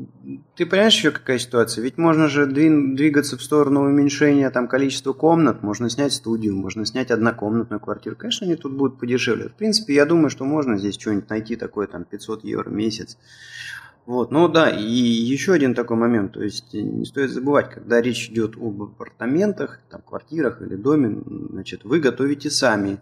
ты 0.54 0.66
понимаешь 0.66 0.94
еще 0.94 1.10
какая 1.10 1.38
ситуация? 1.38 1.82
Ведь 1.82 1.96
можно 1.96 2.28
же 2.28 2.46
двигаться 2.46 3.38
в 3.38 3.42
сторону 3.42 3.82
уменьшения 3.82 4.50
там, 4.50 4.68
количества 4.68 5.12
комнат, 5.12 5.62
можно 5.62 5.88
снять 5.88 6.12
студию, 6.12 6.56
можно 6.56 6.84
снять 6.84 7.10
однокомнатную 7.10 7.80
квартиру. 7.80 8.16
Конечно, 8.16 8.46
они 8.46 8.56
тут 8.56 8.72
будут 8.72 8.98
подешевле. 8.98 9.48
В 9.48 9.54
принципе, 9.54 9.94
я 9.94 10.04
думаю, 10.04 10.30
что 10.30 10.44
можно 10.44 10.78
здесь 10.78 10.98
что-нибудь 10.98 11.30
найти 11.30 11.56
такое, 11.56 11.86
там, 11.86 12.04
500 12.04 12.44
евро 12.44 12.68
в 12.68 12.72
месяц. 12.72 13.16
Вот, 14.04 14.32
ну 14.32 14.48
да, 14.48 14.68
и 14.68 14.82
еще 14.84 15.52
один 15.52 15.74
такой 15.74 15.96
момент, 15.96 16.32
то 16.32 16.42
есть 16.42 16.74
не 16.74 17.04
стоит 17.04 17.30
забывать, 17.30 17.70
когда 17.70 18.02
речь 18.02 18.28
идет 18.28 18.56
об 18.56 18.82
апартаментах, 18.82 19.78
там, 19.88 20.02
квартирах 20.02 20.60
или 20.60 20.74
доме, 20.74 21.22
значит, 21.50 21.84
вы 21.84 22.00
готовите 22.00 22.50
сами 22.50 22.98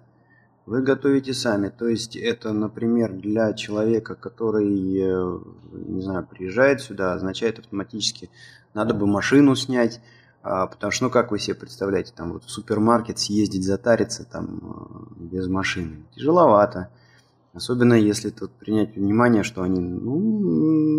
вы 0.71 0.83
готовите 0.83 1.35
сами. 1.35 1.69
То 1.69 1.89
есть 1.89 2.15
это, 2.15 2.53
например, 2.53 3.13
для 3.13 3.53
человека, 3.55 4.15
который, 4.15 4.69
э, 4.69 5.39
не 5.73 6.01
знаю, 6.01 6.25
приезжает 6.31 6.81
сюда, 6.81 7.13
означает 7.13 7.59
автоматически, 7.59 8.31
надо 8.73 8.95
бы 8.95 9.09
машину 9.09 9.57
снять, 9.57 10.01
а, 10.45 10.69
потому 10.69 10.93
что, 10.93 11.07
ну, 11.07 11.11
как 11.11 11.33
вы 11.33 11.41
себе 11.41 11.57
представляете, 11.57 12.13
там 12.15 12.35
вот 12.35 12.45
в 12.45 12.51
супермаркет 12.51 13.19
съездить, 13.19 13.65
затариться 13.65 14.25
там 14.25 14.61
э, 15.19 15.25
без 15.25 15.49
машины. 15.49 16.05
Тяжеловато. 16.15 16.89
Особенно 17.53 17.95
если 17.95 18.31
тут 18.31 18.53
принять 18.53 18.95
внимание, 18.95 19.43
что 19.43 19.63
они 19.63 19.81
ну, 19.81 20.21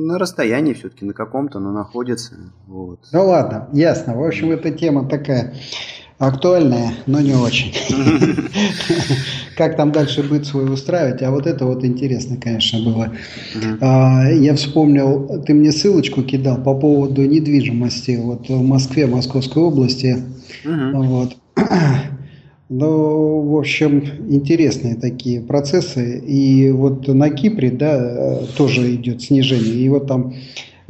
на 0.05 0.19
расстоянии 0.19 0.73
все-таки 0.73 1.05
на 1.05 1.13
каком-то, 1.13 1.59
но 1.59 1.71
находятся. 1.71 2.51
Вот. 2.67 2.99
Ну 3.13 3.25
ладно, 3.25 3.69
ясно. 3.71 4.17
В 4.17 4.23
общем, 4.25 4.51
эта 4.51 4.69
тема 4.71 5.07
такая 5.07 5.55
Актуальная, 6.21 6.93
но 7.07 7.19
не 7.19 7.33
очень. 7.33 7.73
Как 9.57 9.75
там 9.75 9.91
дальше 9.91 10.21
быт 10.21 10.45
свой 10.45 10.71
устраивать, 10.71 11.23
а 11.23 11.31
вот 11.31 11.47
это 11.47 11.65
вот 11.65 11.83
интересно, 11.83 12.37
конечно, 12.37 12.79
было. 12.79 13.11
А, 13.81 14.29
я 14.29 14.53
вспомнил, 14.53 15.41
ты 15.43 15.55
мне 15.55 15.71
ссылочку 15.71 16.21
кидал 16.21 16.61
по 16.61 16.75
поводу 16.75 17.25
недвижимости 17.25 18.19
вот 18.21 18.49
в 18.49 18.61
Москве, 18.61 19.07
Московской 19.07 19.63
области. 19.63 20.17
Вот. 20.63 21.35
Ну, 22.73 23.41
в 23.49 23.57
общем, 23.57 24.01
интересные 24.29 24.95
такие 24.95 25.41
процессы. 25.41 26.19
И 26.19 26.71
вот 26.71 27.05
на 27.09 27.29
Кипре, 27.29 27.69
да, 27.69 28.45
тоже 28.55 28.95
идет 28.95 29.21
снижение. 29.21 29.73
И 29.73 29.89
вот 29.89 30.07
там 30.07 30.33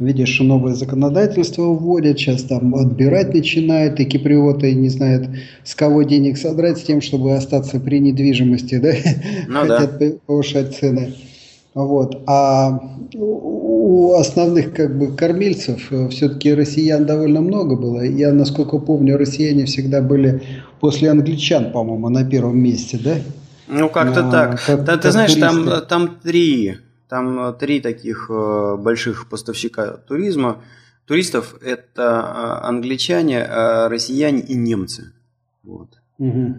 видишь, 0.04 0.40
новое 0.40 0.74
законодательство 0.74 1.62
вводят, 1.62 2.18
сейчас 2.18 2.42
там 2.42 2.74
отбирать 2.74 3.34
начинают, 3.34 4.00
и 4.00 4.04
киприоты 4.04 4.74
не 4.74 4.88
знают, 4.88 5.28
с 5.64 5.74
кого 5.74 6.02
денег 6.02 6.36
содрать 6.38 6.78
с 6.78 6.82
тем, 6.82 7.00
чтобы 7.00 7.34
остаться 7.34 7.80
при 7.80 7.98
недвижимости, 8.00 8.78
да, 8.78 8.92
ну, 9.48 9.60
хотят 9.60 9.98
да. 9.98 10.12
повышать 10.26 10.76
цены. 10.76 11.14
Вот. 11.74 12.22
А 12.26 12.80
у 13.14 14.14
основных 14.14 14.74
как 14.74 14.98
бы 14.98 15.08
кормильцев 15.08 15.90
э, 15.90 16.08
все-таки 16.08 16.52
россиян 16.52 17.06
довольно 17.06 17.40
много 17.40 17.76
было. 17.76 18.02
Я, 18.02 18.32
насколько 18.32 18.78
помню, 18.78 19.16
россияне 19.16 19.64
всегда 19.64 20.02
были 20.02 20.42
после 20.80 21.10
англичан, 21.10 21.72
по-моему, 21.72 22.10
на 22.10 22.24
первом 22.24 22.58
месте, 22.58 22.98
да? 23.02 23.14
Ну, 23.68 23.88
как-то 23.88 24.28
а, 24.28 24.30
так. 24.30 24.62
Как, 24.66 24.84
да, 24.84 24.98
ты 24.98 25.10
знаешь, 25.12 25.34
там, 25.34 25.66
там 25.88 26.18
три 26.22 26.76
там 27.12 27.38
э, 27.38 27.52
три 27.52 27.80
таких 27.80 28.30
э, 28.30 28.76
больших 28.78 29.28
поставщика 29.28 29.98
туризма. 29.98 30.62
Туристов 31.04 31.56
это 31.60 32.02
э, 32.02 32.66
англичане, 32.66 33.44
россияне 33.90 34.40
и 34.40 34.54
немцы. 34.54 35.12
Вот. 35.62 35.88
Угу. 36.18 36.54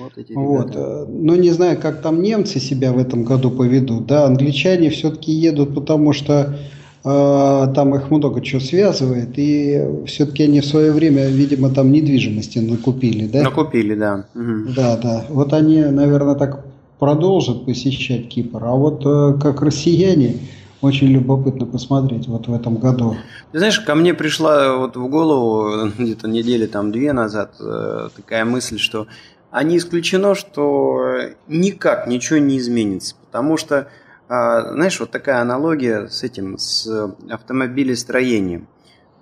Вот 0.00 0.16
эти 0.16 0.32
вот. 0.32 0.74
Ну, 0.74 1.34
не 1.34 1.50
знаю, 1.50 1.78
как 1.78 2.00
там 2.00 2.22
немцы 2.22 2.58
себя 2.58 2.94
в 2.94 2.98
этом 2.98 3.24
году 3.24 3.50
поведут. 3.50 4.06
Да, 4.06 4.24
англичане 4.24 4.88
все-таки 4.88 5.30
едут, 5.30 5.74
потому 5.74 6.14
что 6.14 6.56
там 7.02 7.94
их 7.96 8.10
много 8.12 8.40
чего 8.42 8.60
связывает, 8.60 9.30
и 9.36 9.84
все-таки 10.06 10.44
они 10.44 10.60
в 10.60 10.66
свое 10.66 10.92
время, 10.92 11.26
видимо, 11.26 11.68
там 11.68 11.90
недвижимости 11.90 12.60
накупили, 12.60 13.26
да? 13.26 13.42
Накупили, 13.42 13.96
да. 13.96 14.24
Угу. 14.36 14.72
Да, 14.76 14.96
да. 14.96 15.26
Вот 15.28 15.52
они, 15.52 15.82
наверное, 15.82 16.36
так 16.36 16.64
продолжат 17.02 17.66
посещать 17.66 18.28
Кипр. 18.28 18.64
А 18.64 18.76
вот 18.76 19.04
э, 19.04 19.36
как 19.42 19.60
россияне, 19.60 20.38
очень 20.80 21.08
любопытно 21.08 21.66
посмотреть 21.66 22.28
вот 22.28 22.46
в 22.46 22.54
этом 22.54 22.76
году. 22.76 23.16
Ты 23.50 23.58
знаешь, 23.58 23.80
ко 23.80 23.96
мне 23.96 24.14
пришла 24.14 24.76
вот 24.76 24.96
в 24.96 25.08
голову 25.08 25.90
где-то 25.98 26.28
недели 26.28 26.66
там 26.66 26.92
две 26.92 27.12
назад 27.12 27.56
э, 27.58 28.08
такая 28.14 28.44
мысль, 28.44 28.78
что 28.78 29.08
а 29.50 29.64
не 29.64 29.78
исключено, 29.78 30.36
что 30.36 31.22
никак 31.48 32.06
ничего 32.06 32.38
не 32.38 32.56
изменится, 32.58 33.16
потому 33.26 33.56
что, 33.56 33.88
а, 34.28 34.72
знаешь, 34.72 35.00
вот 35.00 35.10
такая 35.10 35.40
аналогия 35.40 36.06
с 36.06 36.22
этим, 36.22 36.56
с 36.56 36.86
автомобилестроением. 37.28 38.68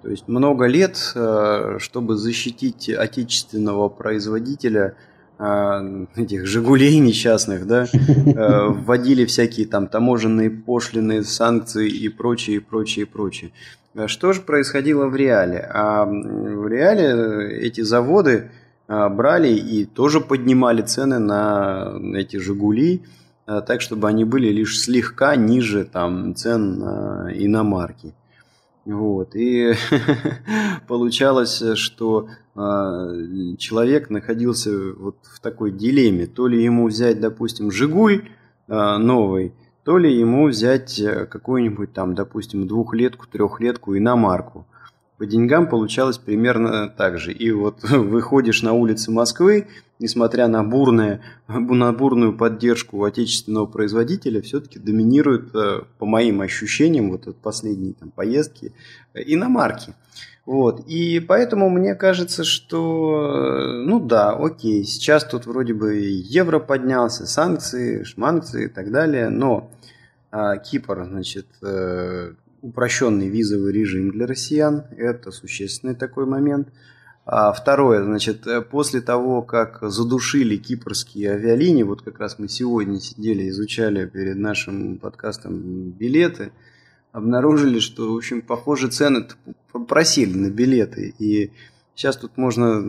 То 0.03 0.11
есть 0.11 0.29
много 0.29 0.67
лет, 0.67 1.13
э, 1.15 1.79
чтобы 1.79 2.17
защитить 2.17 2.91
отечественного 2.91 3.89
производителя– 3.89 4.97
этих 6.17 6.47
«Жигулей» 6.47 6.99
несчастных, 6.99 7.67
да, 7.67 7.87
э, 7.93 8.67
вводили 8.69 9.25
всякие 9.25 9.67
там 9.67 9.87
таможенные 9.87 10.51
пошлины, 10.51 11.23
санкции 11.25 11.89
и 11.89 12.09
прочее, 12.09 12.61
прочее, 12.61 13.07
прочее. 13.07 13.53
А 13.95 14.07
что 14.07 14.33
же 14.33 14.43
происходило 14.43 15.07
в 15.07 15.17
реале? 15.17 15.59
А 15.73 16.05
в 16.05 16.69
реале 16.69 17.59
эти 17.59 17.81
заводы 17.81 18.51
брали 18.87 19.53
и 19.53 19.85
тоже 19.85 20.21
поднимали 20.21 20.83
цены 20.83 21.19
на 21.19 21.95
эти 22.15 22.37
«Жигули», 22.37 23.03
так, 23.47 23.81
чтобы 23.81 24.09
они 24.09 24.25
были 24.25 24.49
лишь 24.49 24.81
слегка 24.81 25.35
ниже 25.35 25.85
там, 25.85 26.37
цен 26.37 26.79
на 26.79 27.31
иномарки. 27.33 28.15
Вот. 28.85 29.35
И 29.35 29.75
получалось, 30.89 31.63
что 31.75 32.29
э, 32.29 32.50
человек 33.59 34.11
находился 34.11 34.71
вот 34.95 35.17
в 35.23 35.41
такой 35.41 35.71
дилемме. 35.71 36.27
То 36.27 36.47
ли 36.47 36.63
ему 36.63 36.89
взять, 36.89 37.21
допустим, 37.21 37.71
«Жигуль» 37.71 38.29
э, 38.69 38.97
новый, 38.99 39.55
то 39.85 39.99
ли 39.99 40.15
ему 40.15 40.49
взять 40.49 41.03
какую-нибудь 41.31 41.93
там, 41.93 42.15
допустим, 42.15 42.67
двухлетку, 42.67 43.27
трехлетку 43.27 43.97
иномарку. 43.97 44.67
По 45.21 45.27
деньгам 45.27 45.69
получалось 45.69 46.17
примерно 46.17 46.89
так 46.89 47.19
же. 47.19 47.31
И 47.33 47.51
вот 47.51 47.83
выходишь 47.91 48.63
на 48.63 48.73
улицы 48.73 49.11
Москвы, 49.11 49.67
несмотря 49.99 50.49
на, 50.49 50.65
бурное, 50.65 51.21
на 51.47 51.93
бурную 51.93 52.37
поддержку 52.37 53.05
отечественного 53.05 53.67
производителя, 53.67 54.41
все-таки 54.41 54.79
доминируют, 54.79 55.55
э, 55.55 55.83
по 55.99 56.07
моим 56.07 56.41
ощущениям, 56.41 57.11
вот 57.11 57.29
от 57.29 57.37
последней 57.37 57.93
там, 57.93 58.11
поездки, 58.11 58.73
э, 59.13 59.21
иномарки. 59.27 59.95
Вот. 60.51 60.81
И 60.89 61.21
поэтому 61.21 61.71
мне 61.71 61.95
кажется, 61.95 62.43
что, 62.43 63.37
э, 63.37 63.87
ну 63.87 64.01
да, 64.01 64.33
окей, 64.33 64.83
сейчас 64.83 65.25
тут 65.25 65.47
вроде 65.47 65.75
бы 65.75 65.95
евро 65.95 66.59
поднялся, 66.59 67.25
санкции, 67.25 68.03
шманкции 68.03 68.65
и 68.65 68.69
так 68.69 68.91
далее, 68.91 69.29
но 69.29 69.71
а, 70.33 70.57
Кипр, 70.57 71.05
значит, 71.05 71.47
упрощенный 72.63 73.29
визовый 73.29 73.73
режим 73.73 74.11
для 74.11 74.27
россиян, 74.27 74.87
это 74.97 75.31
существенный 75.31 75.95
такой 75.95 76.27
момент– 76.27 76.69
а 77.33 77.53
второе, 77.53 78.03
значит, 78.03 78.45
э, 78.49 78.61
после 78.61 79.01
того, 79.01 79.43
как 79.43 79.79
задушили 79.83 80.57
кипрские 80.57 81.35
авиалинии, 81.35 81.85
вот 81.85 82.03
как 82.03 82.19
раз 82.19 82.41
мы 82.41 82.49
сегодня 82.49 82.99
сидели, 82.99 83.49
изучали 83.51 84.05
перед 84.07 84.37
нашим 84.37 84.99
подкастом 84.99 85.91
билеты, 85.91 86.51
обнаружили, 87.13 87.79
что, 87.79 88.13
в 88.13 88.17
общем, 88.17 88.43
похоже, 88.43 88.89
цены 88.89 89.27
просили 89.89 90.37
на 90.37 90.51
билеты. 90.51 91.15
И 91.19 91.51
сейчас 91.95 92.17
тут 92.17 92.37
можно, 92.37 92.83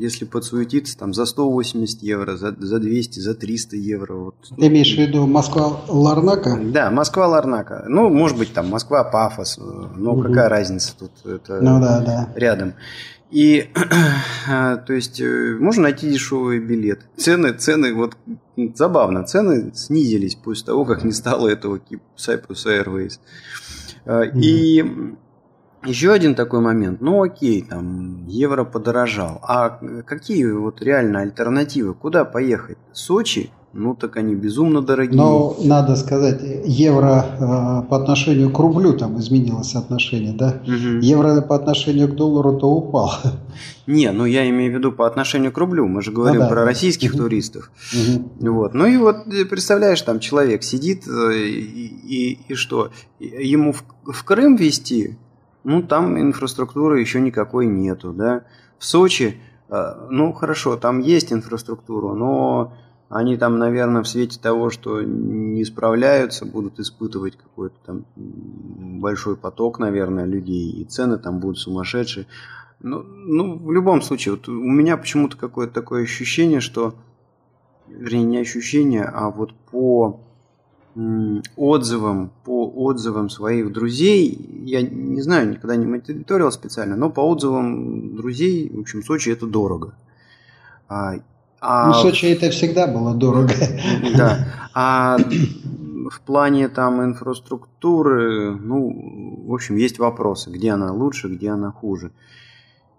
если 0.00 0.24
подсуетиться, 0.24 0.98
там 0.98 1.14
за 1.14 1.24
180 1.24 2.02
евро, 2.02 2.36
за, 2.36 2.54
за 2.58 2.78
200, 2.78 3.20
за 3.20 3.34
300 3.34 3.76
евро. 3.76 4.14
Вот. 4.14 4.34
Ты 4.56 4.66
имеешь 4.66 4.94
в 4.94 4.98
виду 4.98 5.26
Москва-Ларнака? 5.26 6.58
Да, 6.62 6.90
Москва-Ларнака. 6.90 7.84
Ну, 7.88 8.08
может 8.10 8.38
быть, 8.38 8.52
там 8.52 8.68
Москва-Пафос, 8.68 9.58
но 9.96 10.12
угу. 10.12 10.22
какая 10.22 10.48
разница 10.48 10.94
тут, 10.98 11.12
это 11.24 11.60
ну, 11.60 11.80
да, 11.80 12.00
да. 12.00 12.28
рядом. 12.34 12.74
И, 13.30 13.68
то 14.46 14.92
есть, 14.92 15.20
э, 15.20 15.56
можно 15.58 15.84
найти 15.84 16.08
дешевые 16.08 16.60
билеты. 16.60 17.04
Цены, 17.16 17.52
цены, 17.52 17.92
вот 17.92 18.16
забавно, 18.74 19.24
цены 19.24 19.72
снизились 19.74 20.36
после 20.36 20.66
того, 20.66 20.84
как 20.84 21.02
не 21.02 21.12
стало 21.12 21.48
этого 21.48 21.80
Cyprus 22.16 22.66
Airways. 22.66 23.18
Mm-hmm. 24.04 24.40
И 24.40 24.84
еще 25.84 26.12
один 26.12 26.34
такой 26.34 26.60
момент. 26.60 27.00
Ну, 27.00 27.22
окей, 27.22 27.62
там, 27.62 28.26
евро 28.26 28.64
подорожал. 28.64 29.40
А 29.42 29.78
какие 30.06 30.46
вот 30.50 30.82
реально 30.82 31.20
альтернативы? 31.20 31.94
Куда 31.94 32.24
поехать? 32.24 32.78
Сочи 32.92 33.50
ну 33.74 33.94
так 33.94 34.16
они 34.16 34.34
безумно 34.34 34.82
дорогие. 34.82 35.16
Но 35.16 35.56
надо 35.62 35.96
сказать, 35.96 36.40
евро 36.64 37.26
э, 37.38 37.88
по 37.88 37.96
отношению 37.96 38.50
к 38.50 38.58
рублю 38.58 38.96
там 38.96 39.18
изменилось 39.18 39.74
отношение, 39.74 40.32
да? 40.32 40.60
Угу. 40.62 41.00
Евро 41.02 41.40
по 41.42 41.56
отношению 41.56 42.08
к 42.08 42.14
доллару 42.14 42.56
то 42.56 42.70
упал. 42.70 43.12
Не, 43.86 44.12
ну 44.12 44.24
я 44.24 44.48
имею 44.48 44.72
в 44.72 44.76
виду 44.76 44.92
по 44.92 45.06
отношению 45.06 45.52
к 45.52 45.58
рублю. 45.58 45.86
Мы 45.86 46.02
же 46.02 46.12
говорим 46.12 46.42
а, 46.42 46.44
да. 46.44 46.50
про 46.50 46.64
российских 46.64 47.14
угу. 47.14 47.24
туристов. 47.24 47.70
Угу. 47.92 48.52
Вот. 48.52 48.74
Ну 48.74 48.86
и 48.86 48.96
вот 48.96 49.26
э, 49.26 49.44
представляешь, 49.44 50.00
там 50.02 50.20
человек 50.20 50.62
сидит 50.62 51.06
э, 51.08 51.34
и, 51.36 51.86
и, 51.86 52.38
и 52.48 52.54
что? 52.54 52.90
Ему 53.18 53.72
в, 53.72 53.84
в 54.04 54.24
Крым 54.24 54.56
везти? 54.56 55.18
Ну 55.64 55.82
там 55.82 56.20
инфраструктуры 56.20 57.00
еще 57.00 57.20
никакой 57.20 57.66
нету, 57.66 58.12
да? 58.12 58.44
В 58.78 58.84
Сочи, 58.84 59.40
э, 59.70 60.06
ну 60.10 60.32
хорошо, 60.32 60.76
там 60.76 61.00
есть 61.00 61.32
инфраструктура, 61.32 62.14
но 62.14 62.74
они 63.08 63.36
там, 63.36 63.58
наверное, 63.58 64.02
в 64.02 64.08
свете 64.08 64.38
того, 64.40 64.70
что 64.70 65.00
не 65.02 65.64
справляются, 65.64 66.44
будут 66.44 66.80
испытывать 66.80 67.36
какой-то 67.36 67.76
там 67.84 68.04
большой 68.16 69.36
поток, 69.36 69.78
наверное, 69.78 70.24
людей, 70.24 70.70
и 70.70 70.84
цены 70.84 71.18
там 71.18 71.38
будут 71.38 71.58
сумасшедшие. 71.58 72.26
Ну, 72.80 73.02
ну 73.02 73.56
в 73.56 73.72
любом 73.72 74.02
случае, 74.02 74.34
вот 74.34 74.48
у 74.48 74.52
меня 74.52 74.96
почему-то 74.96 75.36
какое-то 75.36 75.72
такое 75.72 76.02
ощущение, 76.02 76.60
что, 76.60 76.94
вернее, 77.88 78.24
не 78.24 78.38
ощущение, 78.38 79.04
а 79.04 79.30
вот 79.30 79.54
по 79.70 80.20
отзывам, 81.56 82.30
по 82.44 82.68
отзывам 82.68 83.28
своих 83.28 83.72
друзей, 83.72 84.38
я 84.64 84.82
не 84.82 85.20
знаю, 85.22 85.50
никогда 85.50 85.76
не 85.76 85.86
мониторил 85.86 86.52
специально, 86.52 86.96
но 86.96 87.10
по 87.10 87.20
отзывам 87.20 88.16
друзей, 88.16 88.70
в 88.72 88.80
общем, 88.80 89.02
Сочи 89.02 89.30
это 89.30 89.46
дорого. 89.46 89.94
А, 90.88 91.14
а... 91.60 91.88
Ну, 91.88 91.94
Сочи 91.94 92.26
это 92.26 92.50
всегда 92.50 92.86
было 92.86 93.14
дорого. 93.14 93.52
Да. 94.16 94.46
А 94.74 95.18
в 96.10 96.20
плане 96.20 96.68
там 96.68 97.02
инфраструктуры, 97.02 98.54
ну, 98.54 99.44
в 99.46 99.54
общем, 99.54 99.76
есть 99.76 99.98
вопросы, 99.98 100.50
где 100.50 100.72
она 100.72 100.92
лучше, 100.92 101.28
где 101.28 101.50
она 101.50 101.72
хуже. 101.72 102.12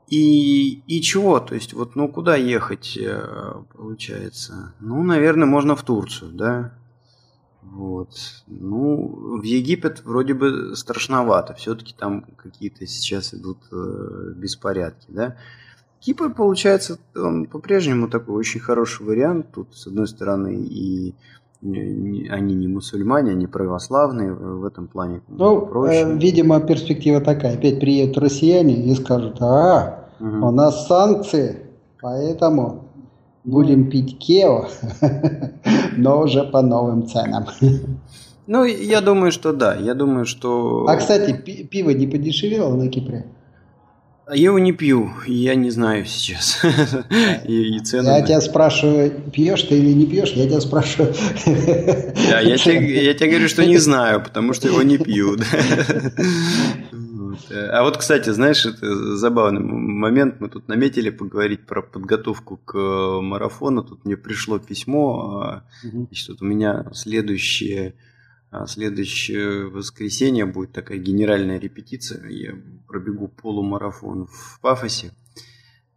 И, 0.07 0.81
и 0.85 1.01
чего? 1.01 1.39
То 1.39 1.55
есть, 1.55 1.73
вот, 1.73 1.95
ну, 1.95 2.07
куда 2.07 2.35
ехать, 2.35 2.97
э, 3.01 3.53
получается? 3.75 4.73
Ну, 4.79 5.01
наверное, 5.03 5.47
можно 5.47 5.75
в 5.75 5.81
Турцию, 5.81 6.31
да? 6.31 6.73
Вот. 7.71 8.09
Ну, 8.47 9.39
в 9.39 9.43
Египет 9.43 10.03
вроде 10.05 10.33
бы 10.33 10.75
страшновато. 10.75 11.53
Все-таки 11.53 11.93
там 11.97 12.25
какие-то 12.37 12.85
сейчас 12.87 13.33
идут 13.33 13.57
э, 13.71 14.33
беспорядки, 14.35 15.07
да? 15.09 15.35
Кипр, 15.99 16.33
получается, 16.33 16.99
он 17.15 17.47
по-прежнему 17.47 18.07
такой 18.07 18.35
очень 18.35 18.59
хороший 18.59 19.05
вариант. 19.05 19.47
Тут, 19.53 19.75
с 19.75 19.87
одной 19.87 20.07
стороны, 20.07 20.55
и 20.55 21.15
они 21.61 22.53
не 22.53 22.67
мусульмане, 22.67 23.31
они 23.31 23.47
православные 23.47 24.31
в 24.33 24.65
этом 24.65 24.87
плане. 24.87 25.21
Ну, 25.27 25.65
проще. 25.65 26.01
Э, 26.01 26.17
видимо, 26.17 26.61
перспектива 26.61 27.21
такая. 27.21 27.55
Опять 27.55 27.79
приедут 27.79 28.17
россияне 28.19 28.85
и 28.85 28.93
скажут, 28.95 29.37
а, 29.41 30.09
угу. 30.19 30.47
у 30.47 30.51
нас 30.51 30.87
санкции, 30.87 31.71
поэтому 32.01 32.84
будем 33.45 33.89
пить 33.89 34.17
кео, 34.17 34.67
но 35.97 36.21
уже 36.21 36.43
по 36.43 36.61
новым 36.61 37.07
ценам. 37.07 37.45
Ну, 38.47 38.63
я 38.63 39.01
думаю, 39.01 39.31
что 39.31 39.53
да. 39.53 39.75
Я 39.75 39.93
думаю, 39.93 40.25
что... 40.25 40.85
А, 40.87 40.97
кстати, 40.97 41.33
пиво 41.33 41.91
не 41.91 42.07
подешевело 42.07 42.75
на 42.75 42.89
Кипре? 42.89 43.25
Я 44.27 44.45
его 44.45 44.57
не 44.57 44.71
пью, 44.71 45.11
я 45.27 45.53
не 45.53 45.69
знаю 45.69 46.05
сейчас. 46.05 46.59
и, 47.47 47.77
и 47.77 47.79
цены. 47.79 48.07
Я 48.07 48.21
тебя 48.23 48.41
спрашиваю, 48.41 49.11
пьешь 49.31 49.61
ты 49.63 49.77
или 49.77 49.93
не 49.93 50.07
пьешь? 50.07 50.31
Я 50.31 50.47
тебя 50.47 50.61
спрашиваю. 50.61 51.13
Да, 51.45 52.39
я, 52.39 52.57
тебе, 52.57 53.05
я 53.05 53.13
тебе 53.13 53.29
говорю, 53.29 53.47
что 53.47 53.63
не 53.65 53.77
знаю, 53.77 54.23
потому 54.23 54.53
что 54.53 54.67
его 54.67 54.81
не 54.81 54.97
пью. 54.97 55.37
А 57.51 57.83
вот, 57.83 57.97
кстати, 57.97 58.29
знаешь, 58.29 58.65
это 58.65 59.15
забавный 59.17 59.61
момент. 59.61 60.39
Мы 60.39 60.49
тут 60.49 60.67
наметили 60.67 61.09
поговорить 61.09 61.65
про 61.65 61.81
подготовку 61.81 62.57
к 62.57 62.77
марафону. 63.21 63.83
Тут 63.83 64.05
мне 64.05 64.17
пришло 64.17 64.59
письмо. 64.59 65.63
Угу. 65.83 66.05
Значит, 66.07 66.29
вот 66.29 66.41
у 66.41 66.45
меня 66.45 66.85
следующее 66.93 67.95
а 68.57 68.67
следующее 68.67 69.67
воскресенье 69.67 70.45
будет 70.45 70.71
такая 70.71 70.97
генеральная 70.97 71.59
репетиция. 71.59 72.25
Я 72.29 72.53
пробегу 72.87 73.27
полумарафон 73.27 74.27
в 74.27 74.59
Пафосе. 74.61 75.11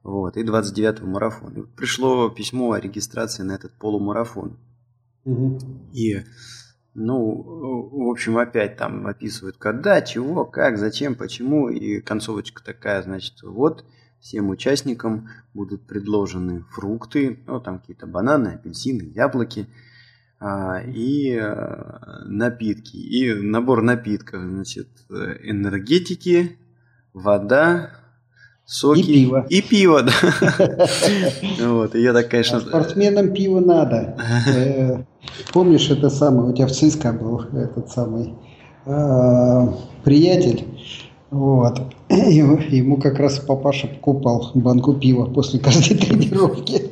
Вот, 0.03 0.37
и 0.37 0.43
29-й 0.43 1.05
марафон. 1.05 1.53
И 1.55 1.67
пришло 1.77 2.31
письмо 2.31 2.73
о 2.73 2.81
регистрации 2.81 3.45
на 3.45 3.53
этот 3.53 3.79
полумарафон. 3.79 4.59
Угу. 5.25 5.59
И, 5.93 6.25
ну, 6.99 7.89
в 7.91 8.11
общем, 8.11 8.39
опять 8.39 8.77
там 8.77 9.07
описывают, 9.07 9.57
когда, 9.57 10.03
чего, 10.03 10.45
как, 10.45 10.79
зачем, 10.79 11.15
почему. 11.15 11.69
И 11.69 12.01
концовочка 12.01 12.63
такая, 12.63 13.03
значит, 13.03 13.43
вот 13.43 13.85
всем 14.21 14.51
участникам 14.51 15.29
будут 15.55 15.87
предложены 15.87 16.65
фрукты, 16.71 17.41
ну, 17.47 17.61
там 17.61 17.79
какие-то 17.79 18.07
бананы, 18.07 18.49
апельсины, 18.49 19.13
яблоки– 19.15 19.67
а, 20.41 20.81
и 20.81 21.37
э, 21.37 22.25
напитки. 22.27 22.97
И 22.97 23.33
набор 23.35 23.83
напитков, 23.83 24.43
значит, 24.43 24.89
энергетики, 25.11 26.59
вода, 27.13 27.91
соки. 28.65 29.01
И 29.01 29.05
пиво. 29.05 29.47
И 29.51 29.63
пиво, 29.63 30.03
да. 30.03 30.13
Вот, 31.69 31.97
и 31.97 32.03
я 32.03 32.13
так, 32.13 32.29
конечно... 32.29 32.59
А 32.59 32.61
спортсменам 32.61 33.33
пиво 33.33 33.59
надо. 33.59 34.17
Помнишь, 35.53 35.91
это 35.91 36.11
самое, 36.11 36.51
у 36.51 36.53
тебя 36.55 36.67
в 36.67 36.73
ЦСКА 36.73 37.13
был 37.13 37.43
этот 37.53 37.91
самый 37.91 38.35
а, 38.87 39.75
приятель, 40.05 40.65
вот. 41.31 41.81
Ему, 42.09 42.59
ему 42.59 42.97
как 42.97 43.19
раз 43.19 43.39
папаша 43.39 43.87
покупал 43.87 44.51
банку 44.55 44.95
пива 44.95 45.27
после 45.27 45.61
каждой 45.61 45.99
тренировки. 45.99 46.83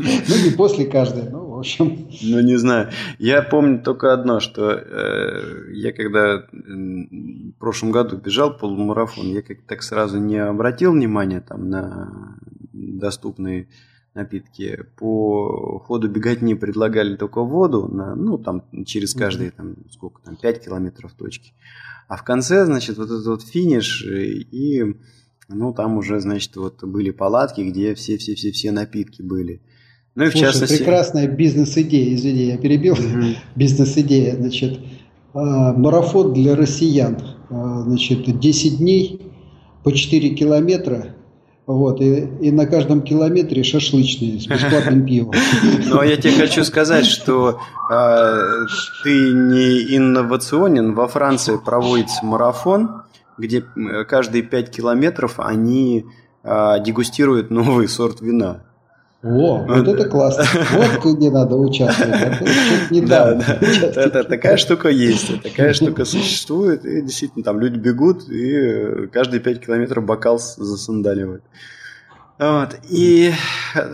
Ну, 0.00 0.44
не 0.44 0.50
после 0.56 0.86
каждой, 0.86 1.30
но 1.30 1.46
в 1.46 1.58
общем. 1.58 2.08
Ну, 2.22 2.40
не 2.40 2.56
знаю. 2.56 2.90
Я 3.18 3.42
помню 3.42 3.80
только 3.82 4.12
одно, 4.12 4.40
что 4.40 4.72
э, 4.72 5.72
я 5.72 5.92
когда 5.92 6.42
в 6.52 7.58
прошлом 7.60 7.92
году 7.92 8.16
бежал 8.16 8.56
полумарафон, 8.56 9.26
я 9.26 9.42
как 9.42 9.62
так 9.68 9.82
сразу 9.82 10.18
не 10.18 10.38
обратил 10.38 10.92
внимания 10.92 11.40
там 11.40 11.70
на 11.70 12.36
доступные 12.72 13.68
напитки. 14.16 14.84
По 14.96 15.78
ходу 15.84 16.08
беготни 16.08 16.54
предлагали 16.54 17.14
только 17.16 17.42
воду, 17.42 17.86
на, 17.86 18.16
ну, 18.16 18.38
там, 18.38 18.64
через 18.84 19.14
каждые, 19.14 19.52
там, 19.52 19.76
сколько 19.90 20.20
там, 20.22 20.36
5 20.36 20.64
километров 20.64 21.12
точки. 21.12 21.52
А 22.08 22.16
в 22.16 22.24
конце, 22.24 22.64
значит, 22.64 22.98
вот 22.98 23.06
этот 23.06 23.26
вот 23.26 23.42
финиш, 23.42 24.04
и, 24.04 24.96
ну, 25.48 25.72
там 25.72 25.98
уже, 25.98 26.20
значит, 26.20 26.56
вот 26.56 26.82
были 26.82 27.10
палатки, 27.10 27.60
где 27.60 27.94
все-все-все-все 27.94 28.72
напитки 28.72 29.22
были. 29.22 29.60
Ну 30.14 30.24
и 30.24 30.28
в 30.28 30.32
Слушай, 30.32 30.46
частности... 30.46 30.78
прекрасная 30.78 31.28
бизнес-идея, 31.28 32.14
извини, 32.14 32.44
я 32.44 32.56
перебил. 32.56 32.96
Бизнес-идея, 33.54 34.36
значит, 34.36 34.80
а, 35.34 35.74
марафон 35.74 36.32
для 36.32 36.56
россиян, 36.56 37.18
а, 37.50 37.82
значит, 37.82 38.38
10 38.38 38.78
дней 38.78 39.20
по 39.84 39.92
4 39.92 40.30
километра, 40.30 41.15
вот, 41.66 42.00
и, 42.00 42.20
и 42.40 42.50
на 42.52 42.66
каждом 42.66 43.02
километре 43.02 43.64
шашлычные 43.64 44.40
с 44.40 44.46
бесплатным 44.48 45.04
пивом. 45.04 45.34
Но 45.86 46.02
я 46.02 46.16
тебе 46.16 46.32
хочу 46.34 46.62
сказать, 46.64 47.06
что 47.06 47.60
э, 47.90 48.66
ты 49.02 49.30
не 49.32 49.96
инновационен. 49.96 50.94
Во 50.94 51.08
Франции 51.08 51.58
проводится 51.62 52.24
марафон, 52.24 53.02
где 53.36 53.62
каждые 54.08 54.42
5 54.44 54.70
километров 54.70 55.34
они 55.38 56.06
э, 56.44 56.74
дегустируют 56.84 57.50
новый 57.50 57.88
сорт 57.88 58.20
вина. 58.20 58.65
О, 59.22 59.64
вот 59.66 59.88
это 59.88 60.08
классно. 60.08 60.44
Вот 60.72 61.16
где 61.16 61.30
надо 61.30 61.56
участвовать. 61.56 63.08
Да, 63.08 63.34
да. 63.34 63.58
Это 63.60 64.24
такая 64.24 64.56
штука 64.56 64.88
есть, 64.88 65.42
такая 65.42 65.72
штука 65.72 66.04
существует, 66.04 66.84
и 66.84 67.02
действительно 67.02 67.44
там 67.44 67.58
люди 67.60 67.78
бегут, 67.78 68.28
и 68.28 69.08
каждые 69.12 69.40
5 69.40 69.64
километров 69.64 70.04
бокал 70.04 70.38
засандаливают. 70.38 71.42
Вот, 72.38 72.76
и 72.90 73.32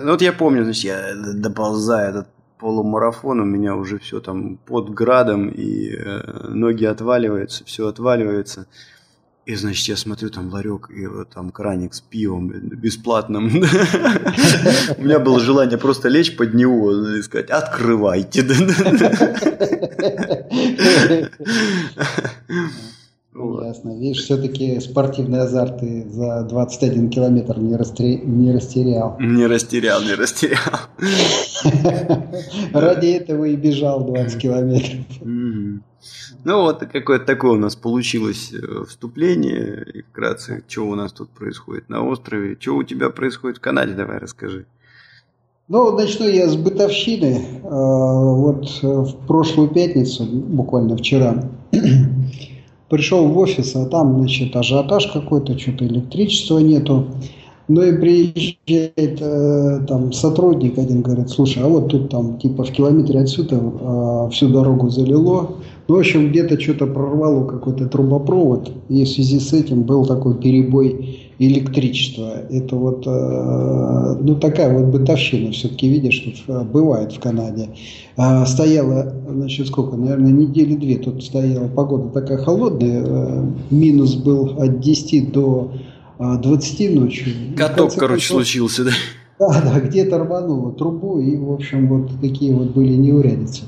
вот 0.02 0.20
я 0.20 0.32
помню, 0.32 0.64
значит, 0.64 0.84
я 0.84 1.14
доползаю 1.34 2.10
этот 2.10 2.28
полумарафон, 2.58 3.40
у 3.40 3.44
меня 3.44 3.74
уже 3.76 3.98
все 3.98 4.20
там 4.20 4.56
под 4.56 4.90
градом, 4.90 5.48
и 5.48 5.96
э, 5.96 6.48
ноги 6.48 6.84
отваливаются, 6.84 7.64
все 7.64 7.88
отваливается. 7.88 8.66
И, 9.44 9.56
значит, 9.56 9.88
я 9.88 9.96
смотрю, 9.96 10.30
там 10.30 10.50
ларек 10.50 10.88
и 10.90 11.06
вот 11.06 11.30
там 11.30 11.50
краник 11.50 11.94
с 11.94 12.00
пивом 12.00 12.48
бесплатным. 12.48 13.46
У 14.98 15.02
меня 15.02 15.18
было 15.18 15.40
желание 15.40 15.78
просто 15.78 16.08
лечь 16.08 16.36
под 16.36 16.54
него 16.54 17.16
и 17.16 17.22
сказать, 17.22 17.50
открывайте. 17.50 18.42
Ясно. 23.72 23.98
Видишь, 23.98 24.24
все-таки 24.24 24.78
спортивный 24.80 25.40
азарт 25.40 25.80
ты 25.80 26.06
за 26.10 26.42
21 26.42 27.08
километр 27.08 27.58
не, 27.58 27.74
расстре... 27.74 28.18
не 28.18 28.52
растерял. 28.52 29.16
Не 29.18 29.46
растерял, 29.46 30.02
не 30.02 30.14
растерял. 30.14 30.58
Ради 32.74 33.06
этого 33.06 33.46
и 33.46 33.56
бежал 33.56 34.04
20 34.04 34.40
километров. 34.40 35.06
Ну 36.44 36.62
вот 36.62 36.80
какое-то 36.80 37.24
такое 37.24 37.52
у 37.52 37.56
нас 37.56 37.76
получилось 37.76 38.52
э, 38.52 38.84
вступление. 38.88 39.86
И 39.94 40.02
вкратце, 40.02 40.62
что 40.66 40.82
у 40.82 40.94
нас 40.94 41.12
тут 41.12 41.28
происходит 41.30 41.88
на 41.88 42.04
острове. 42.04 42.56
Что 42.58 42.76
у 42.76 42.82
тебя 42.82 43.10
происходит 43.10 43.58
в 43.58 43.60
Канаде, 43.60 43.92
давай 43.92 44.18
расскажи. 44.18 44.66
Ну, 45.68 45.96
начну 45.96 46.26
я 46.28 46.48
с 46.48 46.56
бытовщины. 46.56 47.60
Э, 47.62 47.68
вот 47.68 48.68
э, 48.82 48.86
в 48.86 49.26
прошлую 49.26 49.68
пятницу, 49.68 50.24
буквально 50.24 50.96
вчера, 50.96 51.44
пришел 52.88 53.28
в 53.28 53.38
офис, 53.38 53.76
а 53.76 53.86
там, 53.86 54.18
значит, 54.18 54.56
ажиотаж 54.56 55.12
какой-то, 55.12 55.56
что-то 55.56 55.86
электричества 55.86 56.58
нету. 56.58 57.06
Ну 57.68 57.82
и 57.82 57.96
приезжает 57.96 59.22
э, 59.22 59.86
там 59.86 60.12
сотрудник 60.12 60.76
один, 60.76 61.02
говорит, 61.02 61.30
слушай, 61.30 61.62
а 61.62 61.68
вот 61.68 61.88
тут 61.88 62.10
там 62.10 62.38
типа 62.38 62.64
в 62.64 62.72
километре 62.72 63.20
отсюда 63.20 63.56
э, 63.56 64.30
всю 64.30 64.48
дорогу 64.48 64.90
залило. 64.90 65.52
Ну, 65.92 65.98
в 65.98 66.00
общем, 66.00 66.30
где-то 66.30 66.58
что-то 66.58 66.86
прорвало 66.86 67.46
какой-то 67.46 67.86
трубопровод, 67.86 68.72
и 68.88 69.04
в 69.04 69.08
связи 69.08 69.38
с 69.38 69.52
этим 69.52 69.82
был 69.82 70.06
такой 70.06 70.38
перебой 70.38 71.34
электричества. 71.38 72.32
Это 72.48 72.76
вот, 72.76 73.06
э, 73.06 74.16
ну, 74.22 74.36
такая 74.36 74.72
вот 74.72 74.86
бытовщина 74.86 75.52
все-таки, 75.52 75.90
видишь, 75.90 76.14
что 76.14 76.64
бывает 76.64 77.12
в 77.12 77.20
Канаде. 77.20 77.68
А, 78.16 78.46
стояла, 78.46 79.12
значит, 79.28 79.66
сколько, 79.66 79.98
наверное, 79.98 80.32
недели 80.32 80.76
две 80.76 80.96
тут 80.96 81.22
стояла 81.22 81.68
погода 81.68 82.08
такая 82.08 82.38
холодная, 82.38 83.04
э, 83.06 83.44
минус 83.70 84.14
был 84.14 84.62
от 84.62 84.80
10 84.80 85.30
до 85.30 85.72
20 86.18 86.80
а, 86.80 87.00
ночью. 87.00 87.34
Каток, 87.54 87.92
короче, 87.96 88.28
концов, 88.28 88.46
случился, 88.46 88.84
да? 88.84 88.92
Да, 89.42 89.60
да, 89.64 89.80
где-то 89.80 90.18
рвануло 90.18 90.72
трубу, 90.72 91.18
и, 91.18 91.36
в 91.36 91.52
общем, 91.52 91.88
вот 91.88 92.10
такие 92.20 92.54
вот 92.54 92.70
были 92.70 92.94
неурядицы. 92.94 93.62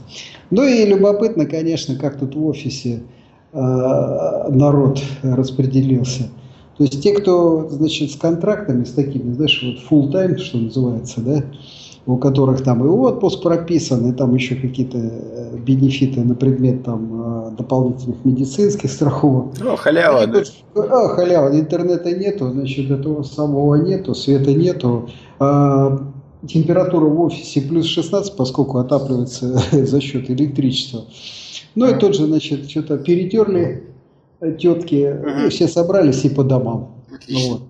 Ну 0.50 0.62
и 0.62 0.86
любопытно, 0.86 1.46
конечно, 1.46 1.96
как 1.96 2.18
тут 2.18 2.36
в 2.36 2.46
офисе 2.46 3.02
э, 3.52 3.58
народ 4.50 5.02
распределился. 5.22 6.28
То 6.76 6.84
есть 6.84 7.02
те, 7.02 7.12
кто, 7.14 7.68
значит, 7.70 8.12
с 8.12 8.16
контрактами, 8.16 8.84
с 8.84 8.92
такими, 8.92 9.32
знаешь, 9.32 9.64
вот 9.90 10.10
full 10.10 10.12
time, 10.12 10.38
что 10.38 10.58
называется, 10.58 11.20
да, 11.20 11.44
у 12.06 12.16
которых 12.16 12.62
там 12.62 12.84
и 12.84 12.88
отпуск 12.88 13.42
прописан, 13.42 14.10
и 14.10 14.12
там 14.12 14.34
еще 14.34 14.56
какие-то 14.56 14.98
э, 14.98 15.56
бенефиты 15.56 16.20
на 16.20 16.34
предмет 16.34 16.84
там 16.84 17.48
э, 17.48 17.50
дополнительных 17.56 18.24
медицинских 18.24 18.90
страховок. 18.90 19.54
Ну, 19.60 19.76
халява, 19.76 20.26
да. 20.26 20.42
А, 20.74 21.08
халява, 21.08 21.58
интернета 21.58 22.14
нету, 22.14 22.50
значит, 22.50 22.90
этого 22.90 23.22
самого 23.22 23.76
нету, 23.76 24.14
света 24.14 24.52
нету. 24.52 25.08
А, 25.38 25.98
температура 26.46 27.06
в 27.06 27.20
офисе 27.20 27.62
плюс 27.62 27.86
16, 27.86 28.36
поскольку 28.36 28.78
отапливается 28.78 29.58
за 29.72 30.00
счет 30.00 30.30
электричества. 30.30 31.04
Ну 31.74 31.86
и 31.86 31.98
тот 31.98 32.14
же, 32.14 32.26
значит, 32.26 32.70
что-то 32.70 32.98
перетерли 32.98 33.84
тетки, 34.58 35.46
и 35.46 35.48
все 35.48 35.68
собрались 35.68 36.24
и 36.24 36.28
по 36.28 36.44
домам. 36.44 36.96
Отлично. 37.14 37.54
Ну, 37.54 37.58
вот. 37.58 37.62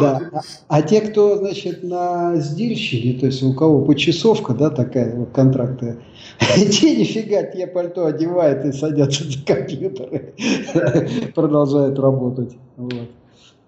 Да. 0.00 0.30
А, 0.32 0.40
а 0.68 0.82
те, 0.82 1.00
кто, 1.00 1.36
значит, 1.38 1.82
на 1.82 2.36
сдельщине, 2.36 3.18
то 3.18 3.26
есть 3.26 3.42
у 3.42 3.52
кого 3.52 3.84
почасовка, 3.84 4.54
да, 4.54 4.70
такая 4.70 5.14
вот 5.16 5.30
контракты, 5.30 5.96
те 6.38 6.96
нифига, 6.96 7.42
те 7.42 7.66
пальто 7.66 8.06
одевают 8.06 8.64
и 8.64 8.72
садятся 8.72 9.24
за 9.24 9.44
компьютеры, 9.44 10.34
продолжают 11.34 11.98
работать. 11.98 12.56
Вот. 12.76 13.10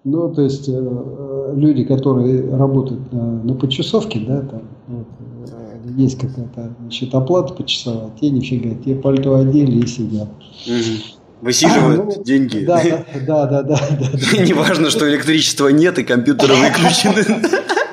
Ну, 0.05 0.33
то 0.33 0.43
есть 0.43 0.69
э, 0.69 1.53
люди, 1.55 1.83
которые 1.83 2.55
работают 2.55 3.11
на, 3.11 3.43
на 3.43 3.53
почасовке, 3.53 4.21
да, 4.25 4.41
там 4.41 4.61
вот, 4.87 5.07
э, 5.51 5.91
есть 5.97 6.17
какая-то 6.17 6.73
значит, 6.79 7.13
оплата 7.13 7.53
почасовая, 7.53 8.11
те 8.19 8.29
нифига, 8.29 8.75
те 8.83 8.95
пальто 8.95 9.35
одели 9.35 9.83
и 9.83 9.85
сидят. 9.85 10.29
Угу 10.65 11.18
высиживают 11.41 12.01
а, 12.01 12.17
ну, 12.17 12.23
деньги. 12.23 12.65
Да, 12.65 12.81
да, 13.25 13.45
да, 13.45 13.61
да, 13.63 13.63
да. 13.63 13.77
Неважно, 14.43 14.89
что 14.89 15.09
электричества 15.09 15.69
нет 15.69 15.99
и 15.99 16.03
компьютеры 16.03 16.55
выключены. 16.55 17.23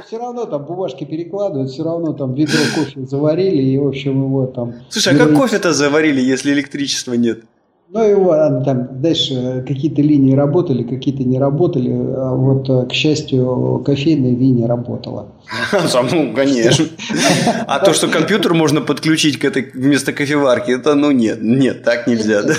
Все 0.07 0.19
равно 0.19 0.45
там 0.47 0.65
бумажки 0.65 1.05
перекладывают, 1.05 1.71
все 1.71 1.83
равно 1.83 2.13
там 2.13 2.35
ведро 2.35 2.61
кофе 2.77 3.07
заварили 3.07 3.63
и, 3.63 3.79
в 3.79 3.89
общем, 3.89 4.25
его 4.25 4.47
там... 4.47 4.75
Слушай, 4.89 5.15
а 5.15 5.19
как 5.19 5.35
кофе-то 5.35 5.73
заварили, 5.73 6.21
если 6.21 6.53
электричества 6.53 7.15
нет? 7.15 7.43
Ну 7.97 8.25
вот, 8.25 8.65
там 8.65 9.01
дальше 9.01 9.65
какие-то 9.67 10.03
линии 10.03 10.35
работали, 10.35 10.83
какие-то 10.83 11.25
не 11.25 11.39
работали. 11.39 11.91
А 11.91 12.35
вот, 12.35 12.69
э, 12.69 12.87
к 12.89 12.93
счастью, 12.93 13.83
кофейная 13.87 14.37
линия 14.37 14.67
работала. 14.67 15.29
Ну, 16.13 16.35
конечно. 16.35 16.85
А 17.67 17.79
то, 17.79 17.95
что 17.95 18.09
компьютер 18.09 18.53
можно 18.53 18.83
подключить 18.83 19.39
к 19.39 19.45
этой 19.47 19.71
вместо 19.73 20.13
кофеварки, 20.13 20.73
это 20.73 20.95
ну 20.95 21.11
нет, 21.11 21.39
нет, 21.41 21.85
так 21.85 22.07
нельзя. 22.07 22.43
Да? 22.43 22.55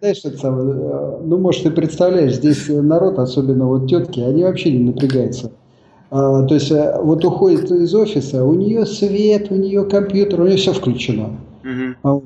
Знаешь, 0.00 0.20
это 0.24 0.36
самое, 0.36 0.70
э, 0.70 1.18
ну, 1.24 1.38
может, 1.38 1.62
ты 1.62 1.70
представляешь, 1.70 2.34
здесь 2.34 2.68
народ, 2.68 3.20
особенно 3.20 3.66
вот 3.66 3.88
тетки, 3.88 4.18
они 4.18 4.42
вообще 4.42 4.72
не 4.72 4.84
напрягаются. 4.84 5.52
А, 6.10 6.42
то 6.42 6.54
есть 6.54 6.72
э, 6.72 6.98
вот 7.00 7.24
уходит 7.24 7.70
из 7.70 7.94
офиса, 7.94 8.44
у 8.44 8.54
нее 8.54 8.84
свет, 8.84 9.46
у 9.50 9.54
нее 9.54 9.84
компьютер, 9.84 10.40
у 10.40 10.44
нее 10.46 10.56
все 10.56 10.72
включено. 10.72 11.38
Угу. 11.62 12.24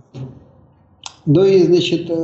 Да 1.28 1.46
и, 1.46 1.62
значит, 1.62 2.08
э, 2.08 2.14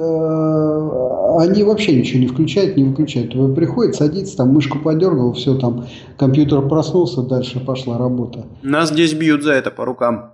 они 1.38 1.62
вообще 1.62 1.94
ничего 1.94 2.20
не 2.20 2.26
включают, 2.26 2.78
не 2.78 2.84
выключают. 2.84 3.32
Приходит, 3.54 3.96
садится, 3.96 4.38
там 4.38 4.48
мышку 4.48 4.78
подергал, 4.78 5.34
все, 5.34 5.58
там 5.58 5.86
компьютер 6.18 6.66
проснулся, 6.66 7.20
дальше 7.20 7.60
пошла 7.60 7.98
работа. 7.98 8.46
Нас 8.62 8.88
здесь 8.88 9.12
бьют 9.12 9.42
за 9.42 9.52
это 9.52 9.70
по 9.70 9.84
рукам. 9.84 10.32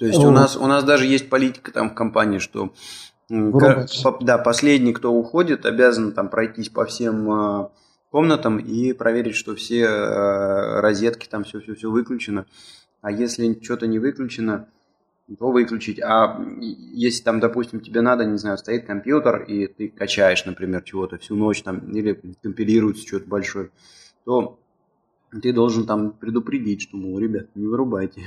То 0.00 0.06
есть 0.06 0.18
у 0.18 0.32
нас, 0.32 0.56
у 0.56 0.66
нас 0.66 0.82
даже 0.82 1.06
есть 1.06 1.30
политика 1.30 1.70
там 1.70 1.90
в 1.90 1.94
компании, 1.94 2.38
что 2.38 2.70
по, 3.28 4.18
да, 4.20 4.38
последний, 4.38 4.92
кто 4.92 5.12
уходит, 5.12 5.64
обязан 5.64 6.10
там 6.10 6.28
пройтись 6.28 6.70
по 6.70 6.84
всем 6.86 7.30
э, 7.30 7.68
комнатам 8.10 8.58
и 8.58 8.92
проверить, 8.92 9.36
что 9.36 9.54
все 9.54 9.82
э, 9.82 10.80
розетки 10.80 11.28
там 11.28 11.44
все-все-все 11.44 11.88
выключено. 11.88 12.46
А 13.00 13.12
если 13.12 13.56
что-то 13.62 13.86
не 13.86 14.00
выключено, 14.00 14.66
то 15.36 15.50
выключить. 15.50 16.00
А 16.00 16.40
если 16.92 17.22
там, 17.22 17.40
допустим, 17.40 17.80
тебе 17.80 18.00
надо, 18.00 18.24
не 18.24 18.38
знаю, 18.38 18.58
стоит 18.58 18.86
компьютер, 18.86 19.42
и 19.42 19.66
ты 19.66 19.88
качаешь, 19.88 20.44
например, 20.44 20.82
чего-то 20.82 21.18
всю 21.18 21.36
ночь 21.36 21.62
там, 21.62 21.78
или 21.92 22.20
компилируется 22.42 23.06
что-то 23.06 23.28
большое, 23.28 23.70
то 24.24 24.58
Ты 25.42 25.52
должен 25.52 25.86
там 25.86 26.10
предупредить, 26.10 26.82
что, 26.82 26.96
мол, 26.96 27.18
ребят, 27.18 27.46
не 27.54 27.66
вырубайте. 27.66 28.22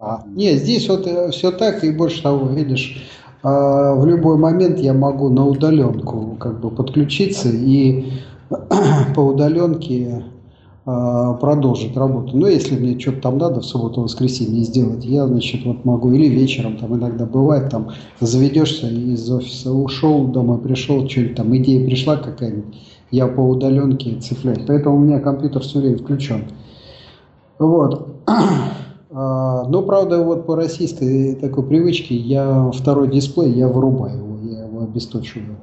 А, 0.00 0.24
нет, 0.26 0.60
здесь 0.60 0.88
вот 0.88 1.06
э, 1.08 1.30
все 1.30 1.50
так, 1.50 1.82
и 1.82 1.90
больше 1.90 2.22
того, 2.22 2.48
видишь, 2.48 3.04
а, 3.42 3.94
в 3.94 4.06
любой 4.06 4.36
момент 4.36 4.78
я 4.78 4.94
могу 4.94 5.28
на 5.28 5.44
удаленку 5.46 6.36
как 6.36 6.60
бы 6.60 6.70
подключиться 6.70 7.48
и 7.48 8.12
по 9.14 9.20
удаленке 9.20 10.24
продолжить 11.40 11.96
работу. 11.96 12.36
Но 12.36 12.48
если 12.48 12.76
мне 12.76 12.98
что-то 12.98 13.20
там 13.20 13.38
надо 13.38 13.60
в 13.60 13.64
субботу-воскресенье 13.66 14.64
сделать, 14.64 15.04
я, 15.04 15.26
значит, 15.26 15.66
вот 15.66 15.84
могу 15.84 16.12
или 16.12 16.28
вечером, 16.28 16.78
там 16.78 16.94
иногда 16.96 17.26
бывает, 17.26 17.68
там 17.70 17.90
заведешься 18.20 18.88
из 18.88 19.30
офиса, 19.30 19.72
ушел, 19.72 20.26
домой 20.28 20.58
пришел, 20.58 21.06
что-нибудь 21.08 21.36
там, 21.36 21.56
идея 21.58 21.84
пришла 21.84 22.16
какая-нибудь, 22.16 22.76
я 23.10 23.26
по 23.26 23.40
удаленке 23.40 24.16
цепляюсь. 24.20 24.64
Поэтому 24.66 24.96
у 24.96 24.98
меня 25.00 25.20
компьютер 25.20 25.62
все 25.62 25.80
время 25.80 25.98
включен. 25.98 26.44
Вот. 27.58 28.08
А, 29.10 29.64
но, 29.66 29.80
правда, 29.82 30.22
вот 30.22 30.44
по 30.44 30.54
российской 30.54 31.34
такой 31.34 31.64
привычке 31.64 32.14
я 32.14 32.70
второй 32.70 33.08
дисплей 33.10 33.52
я 33.52 33.66
вырубаю 33.66 34.18
его, 34.18 34.38
я 34.42 34.66
его 34.66 34.82
обесточиваю. 34.82 35.56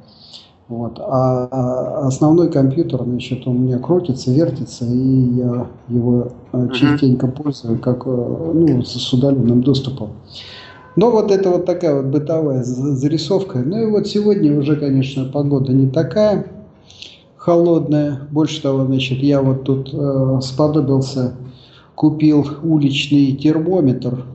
Вот. 0.67 0.99
А, 0.99 1.47
а 1.51 2.07
основной 2.07 2.51
компьютер, 2.51 3.03
значит, 3.03 3.45
у 3.45 3.53
меня 3.53 3.77
крутится, 3.77 4.31
вертится, 4.31 4.85
и 4.85 5.37
я 5.37 5.67
его 5.89 6.29
uh-huh. 6.51 6.73
частенько 6.73 7.27
пользую 7.27 7.79
как 7.79 8.05
ну, 8.05 8.81
с 8.83 9.13
удаленным 9.13 9.61
доступом. 9.61 10.13
Но 10.95 11.11
вот 11.11 11.29
это 11.29 11.49
вот 11.51 11.65
такая 11.65 12.01
вот 12.01 12.05
бытовая 12.05 12.63
зарисовка. 12.63 13.59
Ну 13.59 13.87
и 13.87 13.91
вот 13.91 14.07
сегодня 14.07 14.57
уже, 14.57 14.75
конечно, 14.75 15.25
погода 15.25 15.71
не 15.73 15.87
такая 15.87 16.47
холодная. 17.35 18.21
Больше 18.31 18.61
того, 18.61 18.85
значит, 18.85 19.19
я 19.19 19.41
вот 19.41 19.63
тут 19.65 19.93
э, 19.93 20.39
сподобился 20.41 21.35
купил 21.95 22.45
уличный 22.63 23.33
термометр. 23.33 24.25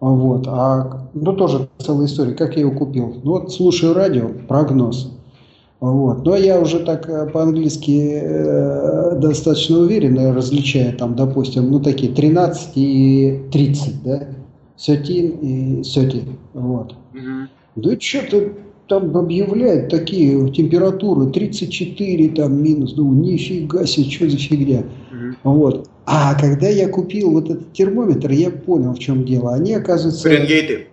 Вот, 0.00 0.46
а, 0.46 1.08
ну, 1.12 1.32
тоже 1.34 1.68
целая 1.78 2.06
история. 2.06 2.34
Как 2.34 2.54
я 2.54 2.60
его 2.60 2.70
купил? 2.70 3.16
Ну, 3.24 3.32
вот 3.32 3.52
слушаю 3.52 3.94
радио, 3.94 4.28
прогноз. 4.46 5.17
Вот. 5.80 6.24
Но 6.24 6.36
я 6.36 6.60
уже 6.60 6.80
так 6.80 7.08
э, 7.08 7.26
по-английски 7.26 8.20
э, 8.20 9.16
достаточно 9.16 9.78
уверенно 9.78 10.34
различаю, 10.34 10.96
там, 10.96 11.14
допустим, 11.14 11.70
ну, 11.70 11.78
такие 11.78 12.12
13 12.12 12.70
и 12.74 13.42
30, 13.52 14.02
да? 14.02 14.28
13 14.84 15.10
и 15.10 15.82
30, 15.82 16.22
вот. 16.54 16.94
Угу. 17.14 17.48
Да 17.76 18.00
что-то 18.00 18.52
там 18.88 19.16
объявляют 19.16 19.90
такие 19.90 20.50
температуры 20.50 21.30
34 21.30 22.28
там 22.30 22.60
минус, 22.60 22.94
ну 22.96 23.12
нифига 23.12 23.86
себе, 23.86 24.10
что 24.10 24.30
за 24.30 24.36
фигня. 24.36 24.82
Угу. 25.12 25.54
Вот. 25.54 25.88
А 26.06 26.34
когда 26.34 26.68
я 26.68 26.88
купил 26.88 27.32
вот 27.32 27.50
этот 27.50 27.72
термометр, 27.72 28.30
я 28.30 28.50
понял, 28.50 28.94
в 28.94 28.98
чем 28.98 29.24
дело. 29.26 29.54
Они, 29.54 29.74
оказывается... 29.74 30.22
Фаренгейты? 30.22 30.86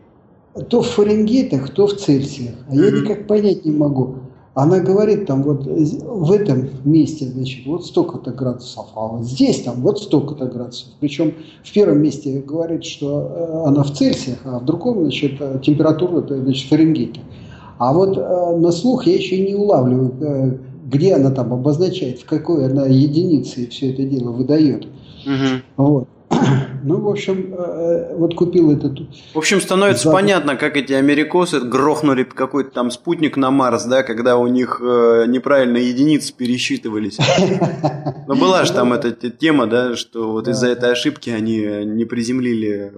То 0.70 0.82
в 0.82 0.88
Фаренгейтах, 0.88 1.70
то 1.70 1.88
в 1.88 1.94
Цельсиях. 1.94 2.56
А 2.70 2.76
mm-hmm. 2.76 2.86
я 2.86 2.92
никак 2.92 3.28
понять 3.28 3.66
не 3.66 3.72
могу. 3.72 4.15
Она 4.56 4.80
говорит 4.80 5.26
там 5.26 5.44
вот 5.44 5.66
в 5.66 6.32
этом 6.32 6.70
месте, 6.86 7.26
значит, 7.26 7.66
вот 7.66 7.86
столько-то 7.86 8.32
градусов, 8.32 8.88
а 8.96 9.08
вот 9.08 9.26
здесь 9.26 9.62
там 9.64 9.82
вот 9.82 10.00
столько-то 10.00 10.46
градусов. 10.46 10.88
Причем 11.02 11.34
в 11.62 11.74
первом 11.74 12.02
месте 12.02 12.40
говорит, 12.40 12.86
что 12.86 13.32
э, 13.36 13.68
она 13.68 13.84
в 13.84 13.92
Цельсиях, 13.92 14.40
а 14.46 14.60
в 14.60 14.66
другом, 14.66 15.02
значит, 15.02 15.34
э, 15.42 15.60
температура, 15.62 16.22
это, 16.22 16.42
значит, 16.42 16.70
Фаренгейта. 16.70 17.20
А 17.80 17.94
вот 17.94 18.18
э, 18.18 18.58
на 18.58 18.72
слух 18.72 19.06
я 19.08 19.16
еще 19.16 19.46
не 19.46 19.56
улавливаю, 19.56 20.62
где 20.86 21.16
она 21.16 21.32
там 21.32 21.52
обозначает, 21.52 22.20
в 22.20 22.26
какой 22.26 22.68
она 22.68 22.86
единице 22.86 23.68
все 23.68 23.92
это 23.92 24.04
дело 24.04 24.32
выдает. 24.32 24.86
Угу. 25.26 25.62
Вот. 25.76 26.08
Ну, 26.88 27.02
в 27.02 27.10
общем, 27.10 27.52
э, 27.52 27.58
э, 27.58 28.16
вот 28.16 28.36
купил 28.36 28.72
этот... 28.72 29.00
В 29.34 29.38
общем, 29.38 29.60
становится 29.60 30.04
запах. 30.04 30.22
понятно, 30.22 30.56
как 30.56 30.78
эти 30.78 30.94
америкосы 30.94 31.60
грохнули 31.60 32.24
какой-то 32.24 32.70
там 32.70 32.92
спутник 32.92 33.38
на 33.38 33.50
Марс, 33.50 33.86
да, 33.86 34.04
когда 34.04 34.38
у 34.38 34.46
них 34.46 34.80
э, 34.84 35.26
неправильно 35.28 35.78
единицы 35.78 36.32
пересчитывались. 36.32 37.18
Но 38.28 38.36
была 38.36 38.66
же 38.66 38.74
там 38.74 38.94
эта 38.94 39.12
тема, 39.32 39.66
да, 39.66 39.96
что 39.96 40.32
вот 40.32 40.48
из-за 40.48 40.68
этой 40.68 40.92
ошибки 40.92 41.32
они 41.32 41.58
не 41.86 42.06
приземлили 42.06 42.94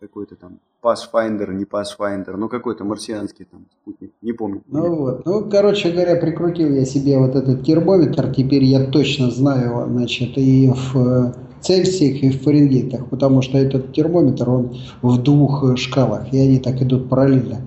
какой-то 0.00 0.34
там 0.34 0.58
Pathfinder, 0.82 1.52
не 1.52 1.64
Pathfinder, 1.64 2.36
ну 2.36 2.48
какой-то 2.48 2.84
марсианский 2.84 3.44
там 3.44 3.66
спутник, 3.80 4.12
не 4.22 4.32
помню. 4.32 4.62
Ну 4.68 4.96
вот, 4.96 5.26
ну 5.26 5.50
короче 5.50 5.90
говоря, 5.90 6.16
прикрутил 6.16 6.72
я 6.72 6.84
себе 6.84 7.18
вот 7.18 7.34
этот 7.34 7.64
термометр, 7.64 8.32
теперь 8.32 8.64
я 8.64 8.86
точно 8.86 9.30
знаю, 9.30 9.86
значит, 9.88 10.38
и 10.38 10.70
в 10.70 11.34
Цельсиях, 11.60 12.22
и 12.22 12.30
в 12.30 12.42
Фаренгейтах, 12.42 13.08
потому 13.08 13.42
что 13.42 13.58
этот 13.58 13.92
термометр, 13.92 14.48
он 14.48 14.76
в 15.02 15.22
двух 15.22 15.76
шкалах, 15.76 16.32
и 16.32 16.38
они 16.38 16.58
так 16.58 16.80
идут 16.82 17.08
параллельно. 17.08 17.60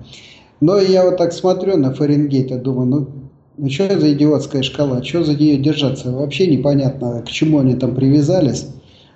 Но 0.60 0.78
я 0.78 1.04
вот 1.04 1.16
так 1.16 1.32
смотрю 1.32 1.76
на 1.76 1.92
Фаренгейт 1.92 2.50
и 2.50 2.54
думаю, 2.54 2.86
ну, 2.86 3.08
ну 3.56 3.70
что 3.70 3.98
за 3.98 4.12
идиотская 4.12 4.62
шкала, 4.62 5.02
что 5.02 5.24
за 5.24 5.34
нее 5.34 5.56
держаться, 5.56 6.12
вообще 6.12 6.46
непонятно, 6.46 7.22
к 7.22 7.28
чему 7.28 7.58
они 7.58 7.74
там 7.74 7.94
привязались. 7.94 8.66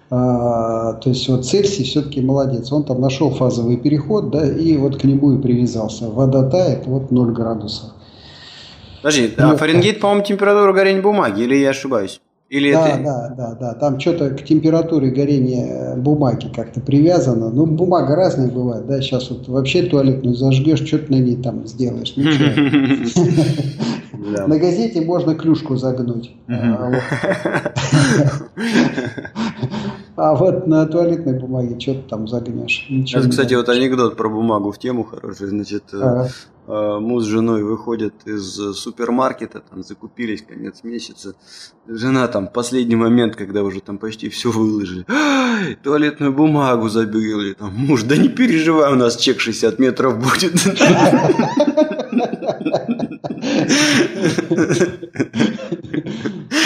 А, 0.08 0.94
то 0.94 1.10
есть 1.10 1.28
вот 1.28 1.44
Цельсий 1.44 1.84
все-таки 1.84 2.20
молодец. 2.20 2.70
Он 2.70 2.84
там 2.84 3.00
нашел 3.00 3.30
фазовый 3.30 3.76
переход, 3.76 4.30
да, 4.30 4.46
и 4.46 4.76
вот 4.76 5.00
к 5.00 5.04
нему 5.04 5.32
и 5.32 5.42
привязался. 5.42 6.08
Вода 6.08 6.48
тает, 6.48 6.86
вот 6.86 7.10
0 7.10 7.32
градусов. 7.32 7.90
Подожди, 9.02 9.32
ну, 9.36 9.52
а 9.52 9.56
Фаренгейт, 9.56 10.00
по-моему, 10.00 10.24
температура 10.24 10.72
горения 10.72 11.02
бумаги, 11.02 11.42
или 11.42 11.56
я 11.56 11.70
ошибаюсь? 11.70 12.20
Или 12.48 12.72
да, 12.72 12.88
это... 12.88 13.02
да, 13.02 13.34
да, 13.36 13.54
да. 13.54 13.74
Там 13.74 13.98
что-то 13.98 14.30
к 14.30 14.44
температуре 14.44 15.10
горения 15.10 15.96
бумаги 15.96 16.46
как-то 16.54 16.80
привязано. 16.80 17.50
Ну, 17.50 17.66
бумага 17.66 18.14
разная 18.14 18.48
бывает, 18.48 18.86
да. 18.86 19.00
Сейчас 19.00 19.30
вот 19.30 19.48
вообще 19.48 19.82
туалетную 19.82 20.36
зажгешь, 20.36 20.86
что 20.86 20.98
ты 20.98 21.10
на 21.10 21.18
ней 21.18 21.36
там 21.36 21.66
сделаешь? 21.66 22.14
Ничего. 24.26 24.46
На 24.46 24.58
газете 24.58 25.00
можно 25.00 25.34
клюшку 25.34 25.76
загнуть. 25.76 26.32
А 30.16 30.34
вот 30.34 30.66
на 30.66 30.86
туалетной 30.86 31.38
бумаге 31.38 31.78
что 31.78 31.92
ты 31.94 32.00
там 32.08 32.26
загнешь? 32.26 32.86
Ничего 32.88 33.20
Это, 33.20 33.28
кстати, 33.28 33.52
вот 33.52 33.68
анекдот 33.68 34.16
про 34.16 34.30
бумагу 34.30 34.72
в 34.72 34.78
тему 34.78 35.04
хороший. 35.04 35.48
Значит, 35.48 35.92
э, 35.92 36.28
э, 36.66 36.98
муж 36.98 37.24
с 37.24 37.26
женой 37.26 37.62
выходят 37.62 38.14
из 38.24 38.54
супермаркета, 38.76 39.60
там 39.60 39.82
закупились 39.82 40.40
конец 40.40 40.84
месяца. 40.84 41.34
Жена 41.86 42.28
там 42.28 42.48
последний 42.48 42.96
момент, 42.96 43.36
когда 43.36 43.62
уже 43.62 43.80
там 43.80 43.98
почти 43.98 44.30
все 44.30 44.50
выложили. 44.50 45.04
Туалетную 45.82 46.32
бумагу 46.32 46.88
забили. 46.88 47.52
Там 47.52 47.74
муж, 47.74 48.04
да 48.04 48.16
не 48.16 48.30
переживай, 48.30 48.90
у 48.92 48.96
нас 48.96 49.16
чек 49.16 49.40
60 49.40 49.78
метров 49.78 50.18
будет. 50.18 50.54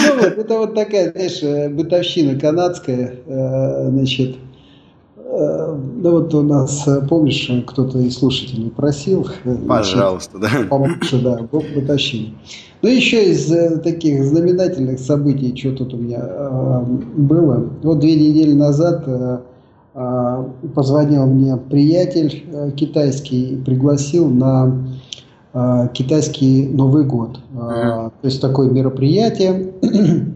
Ну 0.02 0.16
вот, 0.16 0.38
это 0.38 0.58
вот 0.58 0.74
такая, 0.74 1.12
знаешь, 1.12 1.42
э, 1.42 1.68
бытовщина 1.68 2.38
канадская, 2.38 3.14
э, 3.26 3.90
значит, 3.90 4.36
да 5.32 6.10
вот 6.10 6.34
у 6.34 6.42
нас, 6.42 6.88
помнишь, 7.08 7.50
кто-то 7.68 7.98
из 8.00 8.18
слушателей 8.18 8.70
просил. 8.70 9.28
Пожалуйста, 9.68 10.38
значит, 10.38 10.62
да. 10.62 10.66
Помочь, 10.68 11.12
да, 11.22 11.38
бытовщина. 11.52 12.34
Ну, 12.82 12.88
еще 12.88 13.30
из 13.30 13.46
таких 13.82 14.24
знаменательных 14.24 14.98
событий, 14.98 15.54
что 15.56 15.72
тут 15.72 15.94
у 15.94 15.98
меня 15.98 16.20
было. 17.16 17.70
Вот 17.82 18.00
две 18.00 18.16
недели 18.16 18.54
назад 18.54 19.06
позвонил 20.74 21.26
мне 21.26 21.56
приятель 21.56 22.44
китайский, 22.74 23.62
пригласил 23.64 24.28
на 24.28 24.84
китайский 25.94 26.68
Новый 26.68 27.04
год. 27.04 27.40
Mm-hmm. 27.52 28.12
То 28.20 28.26
есть 28.26 28.40
такое 28.40 28.70
мероприятие, 28.70 29.72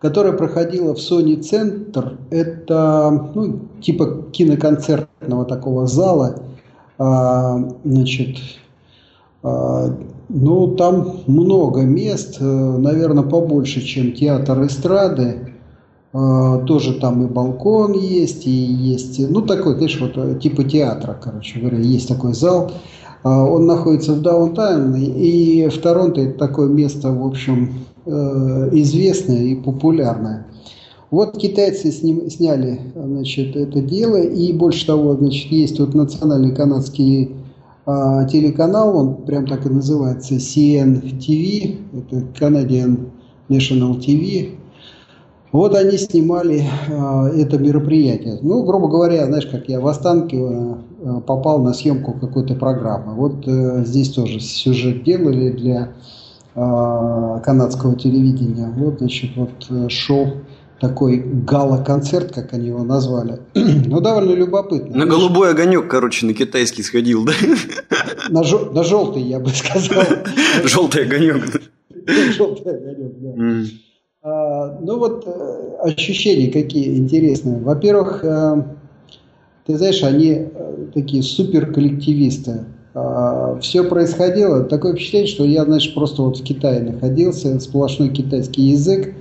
которое 0.00 0.32
проходило 0.32 0.94
в 0.94 0.98
Sony 0.98 1.40
Center. 1.40 2.18
Это 2.30 3.30
ну, 3.34 3.60
типа 3.80 4.24
киноконцертного 4.32 5.44
такого 5.46 5.86
зала. 5.86 6.42
А, 6.98 7.58
значит, 7.84 8.36
ну, 10.28 10.74
там 10.76 11.20
много 11.26 11.82
мест, 11.82 12.38
наверное, 12.40 13.24
побольше, 13.24 13.80
чем 13.80 14.12
театр 14.12 14.66
эстрады. 14.66 15.52
Тоже 16.12 16.94
там 16.94 17.24
и 17.24 17.28
балкон 17.28 17.92
есть, 17.92 18.46
и 18.46 18.50
есть, 18.50 19.18
ну, 19.28 19.42
такой, 19.42 19.74
знаешь, 19.74 20.00
вот 20.00 20.40
типа 20.40 20.64
театра, 20.64 21.16
короче 21.22 21.60
говоря, 21.60 21.78
есть 21.78 22.08
такой 22.08 22.32
зал. 22.32 22.72
А, 23.26 23.42
он 23.42 23.66
находится 23.66 24.12
в 24.12 24.22
даунтайне, 24.22 25.04
и 25.04 25.68
в 25.68 25.78
Торонто 25.80 26.20
это 26.20 26.38
такое 26.38 26.68
место, 26.68 27.10
в 27.10 27.26
общем, 27.26 27.72
э, 28.04 28.68
известное 28.70 29.42
и 29.42 29.56
популярное. 29.56 30.46
Вот 31.10 31.36
китайцы 31.36 31.90
сняли 31.90 32.80
значит, 32.94 33.56
это 33.56 33.80
дело, 33.80 34.22
и 34.22 34.52
больше 34.52 34.86
того, 34.86 35.16
значит, 35.16 35.50
есть 35.50 35.76
тут 35.76 35.94
национальный 35.94 36.54
канадский 36.54 37.32
а, 37.84 38.26
телеканал, 38.26 38.96
он 38.96 39.14
прям 39.24 39.46
так 39.46 39.66
и 39.66 39.70
называется, 39.70 40.34
CN 40.36 41.18
TV, 41.18 41.78
это 41.94 42.24
Canadian 42.38 43.08
National 43.48 43.98
TV, 43.98 44.50
Вот 45.52 45.74
они 45.74 45.96
снимали 45.96 46.64
э, 46.88 47.40
это 47.40 47.58
мероприятие. 47.58 48.38
Ну, 48.42 48.64
грубо 48.64 48.88
говоря, 48.88 49.24
знаешь, 49.26 49.46
как 49.46 49.68
я 49.68 49.80
в 49.80 49.86
Останкино 49.86 50.78
э, 51.00 51.20
попал 51.26 51.62
на 51.62 51.72
съемку 51.72 52.12
какой-то 52.12 52.54
программы. 52.54 53.14
Вот 53.14 53.46
э, 53.46 53.84
здесь 53.84 54.10
тоже 54.10 54.40
сюжет 54.40 55.04
делали 55.04 55.50
для 55.50 55.92
э, 56.54 57.40
канадского 57.44 57.96
телевидения. 57.96 58.72
Вот, 58.76 58.98
значит, 58.98 59.30
вот 59.36 59.50
э, 59.70 59.88
шел 59.88 60.26
такой 60.80 61.18
гала-концерт, 61.18 62.32
как 62.34 62.52
они 62.52 62.68
его 62.68 62.84
назвали. 62.84 63.38
ну, 63.54 64.00
довольно 64.00 64.32
любопытно. 64.32 64.96
На 64.96 65.06
голубой 65.06 65.50
огонек, 65.50 65.88
короче, 65.88 66.26
на 66.26 66.34
китайский 66.34 66.82
сходил, 66.82 67.24
да? 67.24 67.32
на, 68.28 68.42
жел- 68.42 68.72
на 68.72 68.84
желтый, 68.84 69.22
я 69.22 69.38
бы 69.40 69.50
сказал. 69.50 70.04
Желтый 70.64 71.04
огонек. 71.04 71.62
Желтый 72.36 72.76
огонек, 72.76 73.12
да. 73.20 73.68
А, 74.26 74.76
ну 74.80 74.98
вот 74.98 75.22
э, 75.24 75.76
ощущения 75.84 76.50
какие 76.50 76.98
интересные. 76.98 77.60
Во-первых, 77.60 78.24
э, 78.24 78.62
ты 79.66 79.76
знаешь, 79.78 80.02
они 80.02 80.48
э, 80.52 80.86
такие 80.92 81.22
супер 81.22 81.72
коллективисты. 81.72 82.64
А, 82.92 83.56
Все 83.60 83.84
происходило, 83.84 84.64
такое 84.64 84.94
впечатление, 84.94 85.28
что 85.28 85.44
я, 85.44 85.64
знаешь, 85.64 85.94
просто 85.94 86.22
вот 86.22 86.38
в 86.38 86.42
Китае 86.42 86.80
находился, 86.80 87.60
сплошной 87.60 88.08
китайский 88.08 88.62
язык. 88.62 89.14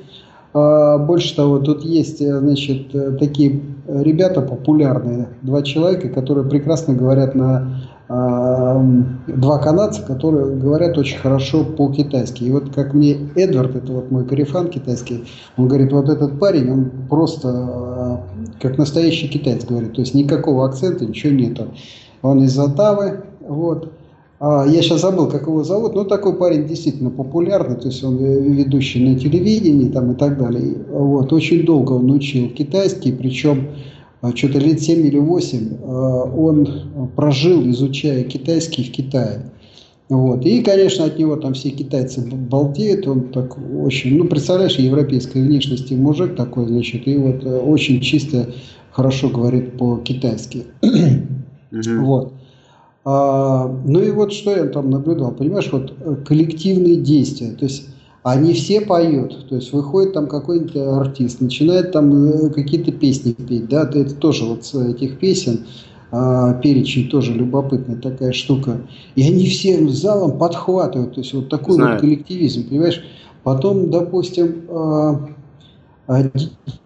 А, 0.55 0.97
больше 0.97 1.35
того, 1.35 1.59
тут 1.59 1.83
есть, 1.83 2.17
значит, 2.17 2.87
такие 3.19 3.61
ребята 3.87 4.41
популярные, 4.41 5.27
два 5.43 5.61
человека, 5.61 6.09
которые 6.09 6.49
прекрасно 6.49 6.95
говорят 6.95 7.35
на 7.35 7.83
два 8.07 9.57
канадца, 9.57 10.03
которые 10.03 10.55
говорят 10.57 10.97
очень 10.97 11.17
хорошо 11.17 11.63
по-китайски. 11.63 12.43
И 12.43 12.51
вот 12.51 12.73
как 12.73 12.93
мне 12.93 13.17
Эдвард, 13.35 13.75
это 13.75 13.91
вот 13.93 14.11
мой 14.11 14.25
корефан 14.25 14.67
китайский, 14.67 15.25
он 15.57 15.67
говорит, 15.67 15.91
вот 15.91 16.09
этот 16.09 16.39
парень, 16.39 16.71
он 16.71 16.91
просто 17.09 17.49
а, 17.49 18.21
как 18.61 18.77
настоящий 18.77 19.27
китаец 19.27 19.65
говорит, 19.65 19.93
то 19.93 20.01
есть 20.01 20.13
никакого 20.13 20.65
акцента, 20.67 21.05
ничего 21.05 21.33
нету. 21.33 21.67
Он 22.21 22.43
из 22.43 22.57
Оттавы, 22.59 23.23
вот. 23.39 23.91
А, 24.39 24.65
я 24.67 24.83
сейчас 24.83 25.01
забыл, 25.01 25.27
как 25.27 25.47
его 25.47 25.63
зовут, 25.63 25.95
но 25.95 26.03
такой 26.03 26.35
парень 26.35 26.67
действительно 26.67 27.09
популярный, 27.09 27.77
то 27.77 27.87
есть 27.87 28.03
он 28.03 28.17
ведущий 28.17 29.03
на 29.03 29.19
телевидении 29.19 29.89
там 29.89 30.11
и 30.11 30.15
так 30.15 30.37
далее. 30.37 30.75
Вот. 30.91 31.33
Очень 31.33 31.65
долго 31.65 31.93
он 31.93 32.11
учил 32.11 32.49
китайский, 32.49 33.11
причем 33.11 33.69
что-то 34.33 34.59
лет 34.59 34.81
7 34.81 35.05
или 35.05 35.19
8 35.19 35.77
а, 35.81 36.23
он 36.23 37.09
прожил, 37.15 37.69
изучая 37.69 38.23
китайский 38.23 38.83
в 38.83 38.91
Китае. 38.91 39.51
Вот. 40.07 40.45
И, 40.45 40.61
конечно, 40.61 41.05
от 41.05 41.17
него 41.17 41.35
там 41.35 41.53
все 41.53 41.71
китайцы 41.71 42.21
балдеют, 42.21 43.07
он 43.07 43.29
так 43.29 43.57
очень, 43.57 44.17
ну, 44.17 44.25
представляешь, 44.25 44.77
европейской 44.77 45.41
внешности 45.41 45.95
мужик 45.95 46.35
такой, 46.35 46.67
значит, 46.67 47.07
и 47.07 47.17
вот 47.17 47.43
э, 47.43 47.59
очень 47.59 48.01
чисто, 48.01 48.51
хорошо 48.91 49.29
говорит 49.29 49.77
по-китайски. 49.77 50.65
Вот. 51.71 52.33
А, 53.03 53.67
ну 53.85 54.01
и 54.01 54.11
вот 54.11 54.31
что 54.31 54.51
я 54.51 54.65
там 54.65 54.89
наблюдал, 54.89 55.31
понимаешь, 55.31 55.69
вот 55.71 55.93
э, 55.99 56.15
коллективные 56.25 56.95
действия, 56.95 57.51
то 57.51 57.65
есть 57.65 57.89
они 58.25 58.53
все 58.53 58.81
поют, 58.81 59.47
то 59.49 59.55
есть 59.55 59.71
выходит 59.71 60.13
там 60.13 60.25
какой-нибудь 60.25 60.75
артист, 60.75 61.41
начинает 61.41 61.91
там 61.91 62.27
э, 62.27 62.49
какие-то 62.49 62.91
песни 62.91 63.33
петь, 63.33 63.69
да, 63.69 63.83
это 63.83 64.15
тоже 64.15 64.45
вот 64.45 64.63
этих 64.73 65.19
песен, 65.19 65.67
а, 66.11 66.55
перечень 66.55 67.07
тоже 67.07 67.33
любопытная 67.33 67.97
такая 67.97 68.31
штука, 68.31 68.81
и 69.13 69.21
они 69.21 69.45
все 69.45 69.87
залом 69.89 70.39
подхватывают, 70.39 71.13
то 71.13 71.21
есть 71.21 71.35
вот 71.35 71.49
такой 71.49 71.75
Знаю. 71.75 71.91
вот 71.93 72.01
коллективизм, 72.01 72.67
понимаешь, 72.67 73.03
потом, 73.43 73.91
допустим, 73.91 74.63
а, 74.69 75.29
а, 76.07 76.23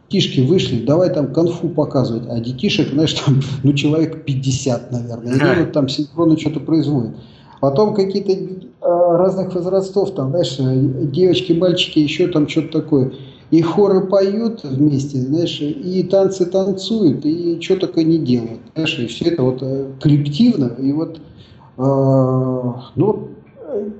детишки 0.09 0.41
вышли, 0.41 0.83
давай 0.83 1.09
там 1.09 1.33
конфу 1.33 1.69
показывать, 1.69 2.23
а 2.29 2.37
детишек, 2.41 2.89
знаешь, 2.89 3.13
там, 3.13 3.39
ну, 3.63 3.71
человек 3.71 4.25
50, 4.25 4.91
наверное, 4.91 5.35
они 5.35 5.61
вот 5.61 5.71
там 5.71 5.87
синхронно 5.87 6.37
что-то 6.37 6.59
производят. 6.59 7.15
Потом 7.59 7.93
какие-то 7.93 8.31
э, 8.31 9.17
разных 9.17 9.53
возрастов, 9.53 10.13
там, 10.15 10.29
знаешь, 10.29 10.55
э, 10.59 11.05
девочки, 11.07 11.53
мальчики, 11.53 11.99
еще 11.99 12.27
там 12.27 12.47
что-то 12.47 12.81
такое. 12.81 13.11
И 13.51 13.61
хоры 13.61 14.01
поют 14.01 14.63
вместе, 14.63 15.19
знаешь, 15.19 15.59
и 15.59 16.03
танцы 16.03 16.45
танцуют, 16.45 17.25
и 17.25 17.59
что 17.61 17.77
такое 17.77 18.03
не 18.03 18.19
делают. 18.19 18.61
Знаешь, 18.75 18.99
и 18.99 19.07
все 19.07 19.25
это 19.25 19.43
вот 19.43 19.59
э, 19.61 19.87
коллективно. 19.99 20.71
И 20.79 20.91
вот, 20.93 21.17
э, 21.17 22.73
ну, 22.95 23.27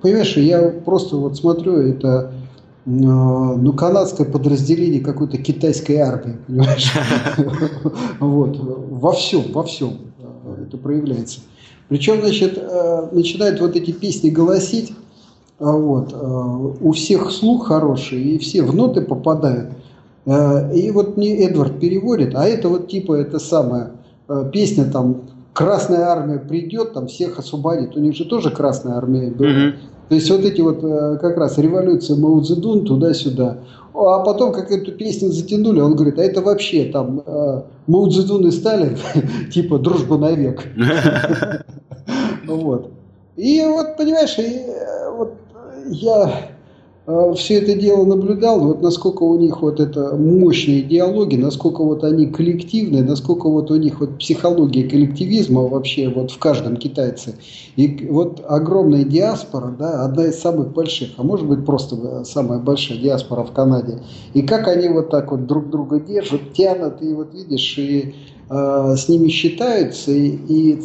понимаешь, 0.02 0.38
я 0.38 0.70
просто 0.70 1.18
вот 1.18 1.36
смотрю, 1.36 1.74
это 1.78 2.32
ну, 2.86 3.74
канадское 3.74 4.26
подразделение 4.26 5.02
какой-то 5.02 5.38
китайской 5.38 5.98
армии, 5.98 6.38
понимаешь? 6.48 6.92
Вот, 8.20 8.58
во 8.58 9.12
всем, 9.12 9.52
во 9.52 9.64
всем 9.64 9.98
это 10.66 10.78
проявляется. 10.78 11.42
Причем, 11.90 12.22
значит, 12.22 12.58
э, 12.58 13.08
начинают 13.12 13.60
вот 13.60 13.76
эти 13.76 13.92
песни 13.92 14.30
голосить, 14.30 14.94
а 15.60 15.72
вот, 15.72 16.14
э, 16.14 16.76
у 16.82 16.92
всех 16.92 17.32
слух 17.32 17.68
хороший, 17.68 18.22
и 18.22 18.38
все 18.38 18.62
в 18.62 18.74
ноты 18.76 19.02
попадают. 19.02 19.72
Э, 20.26 20.74
и 20.74 20.92
вот 20.92 21.18
мне 21.18 21.44
Эдвард 21.44 21.80
переводит, 21.80 22.36
а 22.36 22.46
это 22.46 22.70
вот 22.70 22.88
типа 22.88 23.14
это 23.16 23.40
самая 23.40 23.92
песня 24.54 24.86
там 24.86 25.24
Красная 25.54 26.06
армия 26.06 26.38
придет, 26.38 26.94
там 26.94 27.08
всех 27.08 27.40
освободит. 27.40 27.98
У 27.98 28.00
них 28.00 28.16
же 28.16 28.24
тоже 28.24 28.52
Красная 28.52 28.96
армия 28.96 29.32
была. 29.32 29.50
Mm-hmm. 29.50 29.74
То 30.10 30.16
есть 30.16 30.30
вот 30.30 30.42
эти 30.42 30.60
вот 30.62 30.82
как 31.22 31.38
раз 31.38 31.58
революция 31.58 32.18
Мао 32.18 32.42
Цзэдун 32.42 32.86
туда-сюда. 32.86 33.60
А 33.94 34.20
потом, 34.20 34.54
как 34.54 34.72
эту 34.72 34.92
песню 34.92 35.30
затянули, 35.30 35.82
он 35.82 35.96
говорит, 35.96 36.20
а 36.20 36.24
это 36.24 36.42
вообще 36.42 36.86
там 36.86 37.22
э, 37.26 37.62
Мао 37.88 38.10
Цзэдун 38.10 38.48
и 38.48 38.52
Сталин, 38.52 38.98
типа 39.54 39.78
дружба 39.80 40.18
навек. 40.18 40.64
Вот. 42.48 42.90
И 43.36 43.64
вот, 43.64 43.96
понимаешь, 43.96 44.36
э, 44.40 45.12
вот 45.16 45.34
я 45.86 46.24
э, 46.28 46.59
все 47.36 47.56
это 47.56 47.74
дело 47.74 48.06
наблюдал, 48.06 48.60
вот 48.60 48.82
насколько 48.82 49.24
у 49.24 49.38
них 49.40 49.62
вот 49.62 49.80
это 49.80 50.16
мощные 50.16 50.84
диалоги, 50.84 51.38
насколько 51.38 51.84
вот 51.84 52.04
они 52.04 52.28
коллективные, 52.28 53.04
насколько 53.04 53.50
вот 53.50 53.72
у 53.72 53.78
них 53.78 54.00
вот 54.00 54.20
психология 54.20 54.84
коллективизма 54.88 55.62
вообще 55.62 56.10
вот 56.10 56.30
в 56.30 56.38
каждом 56.38 56.78
китайце. 56.78 57.36
И 57.76 58.08
вот 58.10 58.44
огромная 58.48 59.06
диаспора, 59.06 59.76
да, 59.78 60.06
одна 60.06 60.26
из 60.26 60.40
самых 60.40 60.74
больших, 60.74 61.10
а 61.18 61.24
может 61.24 61.48
быть 61.48 61.66
просто 61.66 62.24
самая 62.26 62.60
большая 62.60 63.00
диаспора 63.00 63.44
в 63.44 63.54
Канаде. 63.54 64.00
И 64.34 64.44
как 64.44 64.68
они 64.68 64.90
вот 64.90 65.10
так 65.10 65.32
вот 65.32 65.48
друг 65.48 65.70
друга 65.70 66.00
держат, 66.00 66.54
тянут, 66.54 67.02
и 67.02 67.14
вот 67.14 67.34
видишь, 67.34 67.78
и 67.80 68.14
э, 68.50 68.96
с 68.96 69.10
ними 69.10 69.30
считаются, 69.30 70.12
и, 70.12 70.30
и 70.30 70.82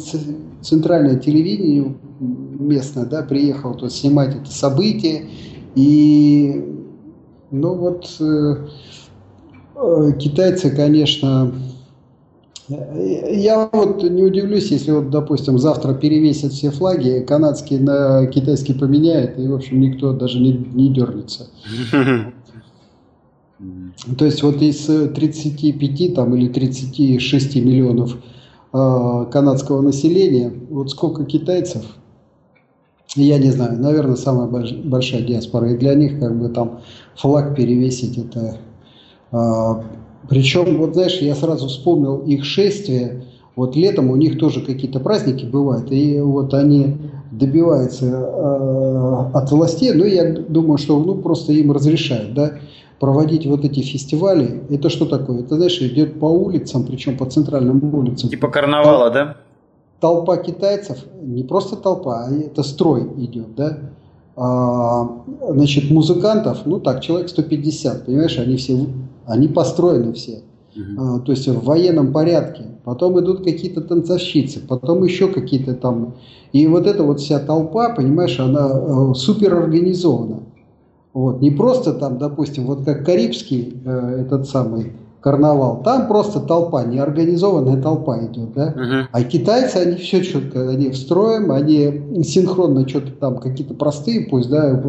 центральное 0.61 1.17
телевидение 1.17 1.93
местное, 2.19 3.05
да, 3.05 3.21
приехало 3.21 3.75
тут 3.75 3.93
снимать 3.93 4.35
это 4.35 4.51
событие, 4.51 5.25
и, 5.75 6.63
ну 7.51 7.75
вот, 7.75 8.15
э, 8.19 8.55
э, 9.75 10.11
китайцы, 10.17 10.75
конечно, 10.75 11.53
я 12.67 13.69
вот 13.71 14.01
не 14.03 14.23
удивлюсь, 14.23 14.71
если 14.71 14.91
вот, 14.91 15.09
допустим, 15.09 15.59
завтра 15.59 15.93
перевесят 15.93 16.53
все 16.53 16.71
флаги, 16.71 17.23
канадские 17.27 17.79
на 17.79 18.25
китайский 18.27 18.73
поменяют, 18.73 19.37
и, 19.37 19.47
в 19.47 19.53
общем, 19.53 19.79
никто 19.81 20.13
даже 20.13 20.39
не, 20.39 20.53
не 20.53 20.89
дернется. 20.93 21.49
То 24.17 24.25
есть 24.25 24.43
вот 24.43 24.61
из 24.61 24.85
35 24.85 26.13
там, 26.15 26.35
или 26.35 26.47
36 26.49 27.55
миллионов 27.55 28.17
э, 28.73 29.25
канадского 29.31 29.81
населения, 29.81 30.51
вот 30.69 30.91
сколько 30.91 31.23
китайцев, 31.25 31.83
я 33.15 33.37
не 33.37 33.51
знаю, 33.51 33.79
наверное, 33.79 34.15
самая 34.15 34.47
большая 34.47 35.21
диаспора. 35.21 35.71
И 35.71 35.77
для 35.77 35.95
них 35.95 36.19
как 36.19 36.37
бы 36.37 36.49
там 36.49 36.79
флаг 37.15 37.55
перевесить 37.55 38.17
это... 38.17 38.57
Э, 39.31 39.81
причем, 40.29 40.77
вот 40.77 40.93
знаешь, 40.93 41.19
я 41.19 41.35
сразу 41.35 41.67
вспомнил 41.67 42.17
их 42.19 42.45
шествие. 42.45 43.25
Вот 43.55 43.75
летом 43.75 44.09
у 44.09 44.15
них 44.15 44.37
тоже 44.37 44.61
какие-то 44.61 44.99
праздники 44.99 45.45
бывают, 45.45 45.89
и 45.91 46.19
вот 46.19 46.53
они 46.53 46.97
добиваются 47.31 48.05
э, 48.05 49.37
от 49.37 49.51
властей, 49.51 49.93
но 49.93 50.05
я 50.05 50.33
думаю, 50.33 50.77
что 50.77 50.99
ну, 50.99 51.15
просто 51.15 51.53
им 51.53 51.71
разрешают, 51.71 52.33
да, 52.33 52.53
проводить 52.99 53.45
вот 53.45 53.63
эти 53.63 53.81
фестивали. 53.81 54.61
Это 54.69 54.89
что 54.89 55.05
такое? 55.05 55.41
Это, 55.41 55.55
знаешь, 55.55 55.79
идет 55.81 56.19
по 56.19 56.25
улицам, 56.25 56.85
причем 56.85 57.17
по 57.17 57.25
центральным 57.25 57.93
улицам. 57.93 58.29
Типа 58.29 58.49
карнавала, 58.49 59.07
Тол- 59.07 59.13
да? 59.13 59.37
Толпа 60.05 60.37
китайцев, 60.37 60.99
не 61.19 61.41
просто 61.41 61.77
толпа, 61.77 62.27
а 62.27 62.31
это 62.31 62.61
строй 62.61 63.09
идет, 63.17 63.55
да? 63.55 63.79
А, 64.35 65.23
значит, 65.49 65.89
музыкантов, 65.89 66.59
ну 66.67 66.79
так, 66.79 67.01
человек 67.01 67.27
150, 67.27 68.05
понимаешь, 68.05 68.37
они 68.37 68.55
все, 68.55 68.85
они 69.25 69.47
построены 69.47 70.13
все. 70.13 70.43
А, 70.95 71.17
то 71.21 71.31
есть 71.31 71.47
в 71.47 71.63
военном 71.63 72.13
порядке. 72.13 72.65
Потом 72.83 73.19
идут 73.19 73.43
какие-то 73.43 73.81
танцовщицы, 73.81 74.59
потом 74.59 75.03
еще 75.03 75.27
какие-то 75.27 75.73
там. 75.73 76.13
И 76.53 76.67
вот 76.67 76.85
эта 76.85 77.01
вот 77.01 77.19
вся 77.19 77.39
толпа, 77.39 77.89
понимаешь, 77.89 78.39
она 78.39 78.69
э, 78.71 79.13
супер 79.15 79.55
организована. 79.55 80.43
Вот. 81.15 81.41
Не 81.41 81.49
просто 81.49 81.93
там, 81.93 82.19
допустим, 82.19 82.67
вот 82.67 82.85
как 82.85 83.03
Карибский 83.03 83.81
э, 83.83 84.21
этот 84.21 84.47
самый 84.47 84.91
карнавал, 85.25 85.81
там 85.81 86.07
просто 86.07 86.39
толпа, 86.39 86.83
неорганизованная 86.83 87.81
толпа 87.81 88.19
идет, 88.27 88.53
да? 88.53 88.75
Uh-huh. 88.77 89.05
А 89.11 89.23
китайцы, 89.23 89.77
они 89.77 89.95
все 89.95 90.23
четко, 90.23 90.69
они 90.69 90.91
встроим, 90.91 91.51
они 91.51 92.23
синхронно 92.23 92.87
что-то 92.87 93.09
там, 93.13 93.39
какие-то 93.39 93.73
простые, 93.73 94.27
пусть, 94.29 94.51
да, 94.51 94.79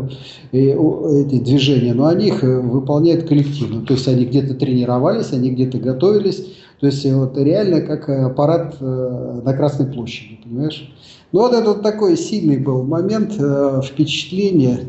эти 0.52 1.38
движения, 1.38 1.94
но 1.94 2.08
они 2.08 2.26
их 2.26 2.44
э, 2.44 2.60
выполняют 2.60 3.26
коллективно. 3.26 3.86
То 3.86 3.94
есть 3.94 4.06
они 4.08 4.26
где-то 4.26 4.52
тренировались, 4.52 5.32
они 5.32 5.52
где-то 5.52 5.78
готовились, 5.78 6.44
то 6.80 6.86
есть 6.86 7.10
вот 7.10 7.38
реально 7.38 7.80
как 7.80 8.06
аппарат 8.10 8.76
э, 8.78 9.40
на 9.42 9.54
Красной 9.54 9.86
площади, 9.86 10.38
понимаешь? 10.44 10.94
Ну 11.32 11.40
вот 11.40 11.54
это 11.54 11.70
вот 11.70 11.82
такой 11.82 12.14
сильный 12.18 12.58
был 12.58 12.82
момент 12.82 13.32
э, 13.38 13.80
впечатления 13.82 14.80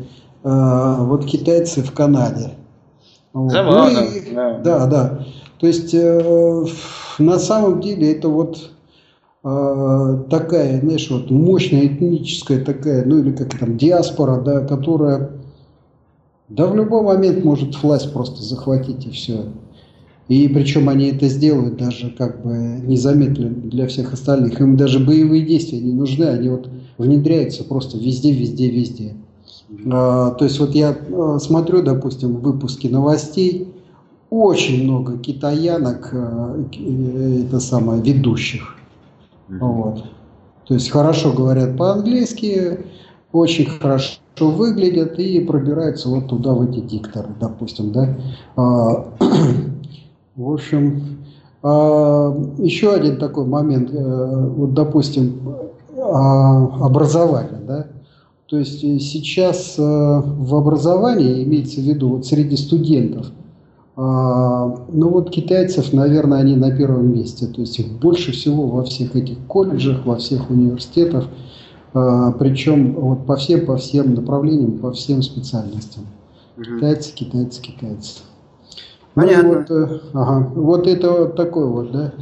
э, 0.44 0.96
вот 0.98 1.24
китайцы 1.24 1.82
в 1.82 1.92
Канаде. 1.92 2.50
Забавно. 3.34 4.00
Ну, 4.00 4.06
и, 4.06 4.34
да. 4.34 4.58
да, 4.58 4.86
да. 4.86 5.26
То 5.58 5.66
есть 5.66 5.92
э, 5.92 6.64
на 7.18 7.38
самом 7.38 7.80
деле 7.80 8.12
это 8.12 8.28
вот 8.28 8.70
э, 9.44 10.24
такая, 10.30 10.80
знаешь, 10.80 11.10
вот 11.10 11.30
мощная 11.30 11.86
этническая 11.86 12.64
такая, 12.64 13.04
ну 13.04 13.18
или 13.18 13.32
как 13.32 13.58
там 13.58 13.76
диаспора, 13.76 14.40
да, 14.40 14.60
которая 14.60 15.30
да 16.48 16.66
в 16.66 16.74
любой 16.74 17.02
момент 17.02 17.44
может 17.44 17.80
власть 17.82 18.12
просто 18.12 18.42
захватить 18.42 19.06
и 19.06 19.10
все. 19.10 19.46
И 20.28 20.46
причем 20.48 20.88
они 20.88 21.06
это 21.06 21.26
сделают 21.28 21.76
даже 21.76 22.10
как 22.10 22.42
бы 22.42 22.52
незаметно 22.52 23.48
для 23.48 23.86
всех 23.86 24.12
остальных. 24.12 24.60
Им 24.60 24.76
даже 24.76 24.98
боевые 24.98 25.44
действия 25.44 25.80
не 25.80 25.92
нужны, 25.92 26.24
они 26.24 26.48
вот 26.48 26.68
внедряются 26.98 27.64
просто 27.64 27.98
везде, 27.98 28.32
везде, 28.32 28.70
везде. 28.70 29.14
А, 29.90 30.30
то 30.30 30.44
есть 30.44 30.58
вот 30.60 30.74
я 30.74 30.96
а, 31.12 31.38
смотрю, 31.38 31.82
допустим, 31.82 32.36
выпуски 32.36 32.86
новостей, 32.86 33.74
очень 34.30 34.84
много 34.84 35.18
китаянок, 35.18 36.10
а, 36.12 36.56
это 37.46 37.60
самое, 37.60 38.02
ведущих. 38.02 38.76
Вот. 39.48 40.04
То 40.66 40.74
есть 40.74 40.90
хорошо 40.90 41.32
говорят 41.32 41.76
по-английски, 41.76 42.80
очень 43.32 43.66
хорошо 43.66 44.18
выглядят 44.40 45.18
и 45.18 45.40
пробираются 45.40 46.08
вот 46.08 46.28
туда, 46.28 46.52
в 46.52 46.62
эти 46.62 46.80
дикторы, 46.80 47.28
допустим, 47.40 47.92
да. 47.92 48.16
В 50.36 50.52
общем, 50.52 51.18
еще 51.64 52.92
один 52.92 53.18
такой 53.18 53.44
момент, 53.44 53.90
э, 53.92 54.46
вот, 54.56 54.74
допустим, 54.74 55.40
образование, 55.96 57.60
да. 57.66 57.86
То 58.48 58.58
есть 58.58 58.82
э, 58.82 58.98
сейчас 58.98 59.78
э, 59.78 59.82
в 59.82 60.54
образовании, 60.54 61.44
имеется 61.44 61.80
в 61.80 61.84
виду 61.84 62.08
вот 62.08 62.26
среди 62.26 62.56
студентов, 62.56 63.26
а, 64.00 64.86
ну 64.92 65.08
вот 65.08 65.30
китайцев, 65.30 65.92
наверное, 65.92 66.38
они 66.38 66.54
на 66.54 66.70
первом 66.70 67.12
месте. 67.12 67.46
То 67.48 67.62
есть 67.62 67.78
их 67.80 67.88
больше 67.98 68.30
всего 68.30 68.68
во 68.68 68.84
всех 68.84 69.16
этих 69.16 69.38
колледжах, 69.48 70.06
во 70.06 70.16
всех 70.16 70.50
университетах, 70.50 71.26
причем 71.92 72.94
вот 72.94 73.26
по 73.26 73.34
всем, 73.34 73.66
по 73.66 73.76
всем 73.76 74.14
направлениям, 74.14 74.78
по 74.78 74.92
всем 74.92 75.20
специальностям. 75.20 76.04
Китайцы, 76.56 77.12
китайцы, 77.12 77.60
китайцы. 77.60 78.20
Понятно. 79.14 79.48
Ну, 79.48 79.54
вот, 79.58 79.70
э, 79.70 80.00
ага, 80.12 80.52
вот 80.54 80.86
это 80.86 81.10
вот 81.10 81.36
такой 81.36 81.66
вот, 81.66 81.90
да. 81.90 82.12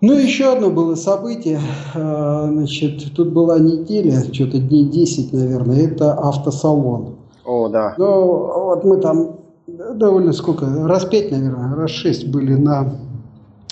Ну, 0.00 0.12
еще 0.12 0.52
одно 0.52 0.70
было 0.70 0.94
событие. 0.94 1.60
А, 1.94 2.48
значит, 2.50 3.14
тут 3.14 3.32
была 3.32 3.58
неделя, 3.58 4.22
что-то 4.32 4.58
дней 4.58 4.84
10, 4.84 5.32
наверное. 5.32 5.86
Это 5.86 6.12
автосалон. 6.12 7.16
О, 7.44 7.68
да. 7.68 7.94
Ну, 7.96 8.66
вот 8.66 8.84
мы 8.84 8.98
там 8.98 9.36
довольно 9.66 10.32
сколько, 10.32 10.66
раз 10.86 11.04
пять, 11.06 11.30
наверное, 11.30 11.74
раз 11.74 11.90
шесть 11.90 12.28
были 12.28 12.54
на 12.54 12.92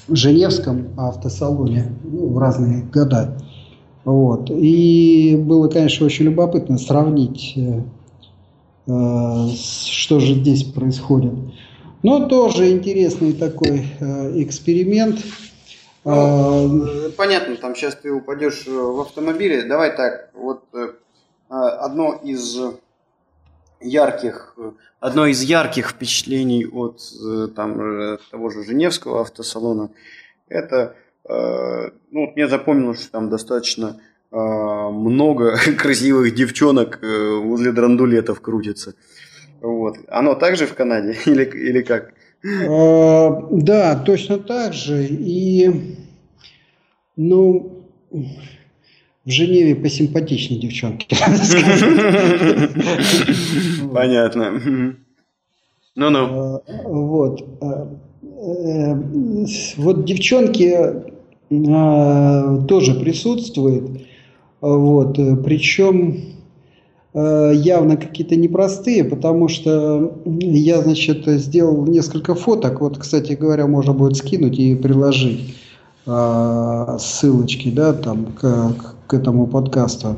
Женевском 0.08 0.88
автосалоне 0.96 1.92
ну, 2.04 2.28
в 2.28 2.38
разные 2.38 2.82
года. 2.82 3.38
Вот. 4.04 4.50
И 4.50 5.36
было, 5.36 5.68
конечно, 5.68 6.06
очень 6.06 6.26
любопытно 6.26 6.78
сравнить, 6.78 7.54
э, 7.56 7.82
э 8.86 9.48
что 9.54 10.20
же 10.20 10.34
здесь 10.34 10.64
происходит. 10.64 11.32
Но 12.02 12.26
тоже 12.26 12.70
интересный 12.70 13.32
такой 13.32 13.86
э, 13.98 14.42
эксперимент. 14.42 15.20
Ну, 16.04 16.86
э, 16.86 17.10
понятно, 17.10 17.56
там 17.56 17.74
сейчас 17.74 17.96
ты 17.96 18.12
упадешь 18.12 18.66
в 18.66 19.00
автомобиле. 19.00 19.62
Давай 19.62 19.96
так, 19.96 20.30
вот 20.34 20.64
э, 20.74 20.92
одно 21.48 22.20
из 22.22 22.58
ярких, 23.80 24.56
одно 25.00 25.26
из 25.26 25.42
ярких 25.42 25.90
впечатлений 25.90 26.66
от 26.66 27.00
там, 27.54 28.18
того 28.30 28.50
же 28.50 28.64
Женевского 28.64 29.20
автосалона, 29.20 29.90
это, 30.48 30.96
ну, 31.28 32.32
мне 32.34 32.48
запомнилось, 32.48 33.02
что 33.02 33.12
там 33.12 33.28
достаточно 33.28 34.00
много 34.30 35.56
красивых 35.78 36.34
девчонок 36.34 37.00
возле 37.02 37.72
драндулетов 37.72 38.40
крутится. 38.40 38.94
Вот. 39.64 39.96
Оно 40.08 40.34
также 40.34 40.66
в 40.66 40.74
Канаде 40.74 41.16
или, 41.26 41.44
или 41.44 41.82
как? 41.82 42.12
А, 42.44 43.48
да, 43.50 43.96
точно 43.96 44.38
так 44.38 44.74
же. 44.74 45.06
И, 45.06 45.70
ну, 47.16 47.86
в 48.10 49.30
Женеве 49.30 49.76
посимпатичнее 49.76 50.60
девчонки. 50.60 51.06
Понятно. 53.94 54.60
Ну-ну. 55.96 56.18
А, 56.18 56.60
вот. 56.84 57.42
А, 57.62 57.88
э, 58.22 58.94
вот 59.76 60.04
девчонки 60.04 60.76
тоже 62.68 62.94
присутствуют. 62.94 64.02
Вот. 64.60 65.16
Причем 65.44 66.34
явно 67.14 67.96
какие-то 67.96 68.34
непростые, 68.34 69.04
потому 69.04 69.46
что 69.46 70.14
я, 70.24 70.82
значит, 70.82 71.26
сделал 71.26 71.86
несколько 71.86 72.34
фоток. 72.34 72.80
Вот, 72.80 72.98
кстати 72.98 73.34
говоря, 73.34 73.68
можно 73.68 73.92
будет 73.92 74.16
скинуть 74.16 74.58
и 74.58 74.74
приложить 74.74 75.54
э, 76.06 76.96
ссылочки, 76.98 77.70
да, 77.70 77.92
там 77.92 78.26
к, 78.26 78.74
к 79.06 79.14
этому 79.14 79.46
подкасту. 79.46 80.16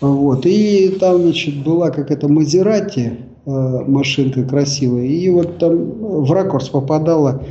Вот. 0.00 0.44
И 0.44 0.96
там, 1.00 1.22
значит, 1.22 1.62
была 1.62 1.90
какая-то 1.90 2.28
Мазерати, 2.28 3.18
э, 3.46 3.50
машинка 3.86 4.42
красивая, 4.42 5.04
и 5.04 5.30
вот 5.30 5.58
там 5.58 5.76
в 6.24 6.32
ракурс 6.32 6.68
попадала 6.68 7.44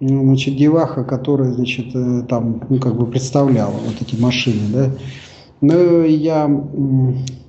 значит, 0.00 0.56
деваха, 0.56 1.04
которая, 1.04 1.52
значит, 1.52 1.92
там, 2.28 2.62
ну, 2.68 2.78
как 2.78 2.96
бы 2.96 3.06
представляла 3.06 3.72
вот 3.72 3.94
эти 4.00 4.18
машины, 4.18 4.60
да. 4.72 4.90
Ну, 5.60 6.04
я 6.04 6.50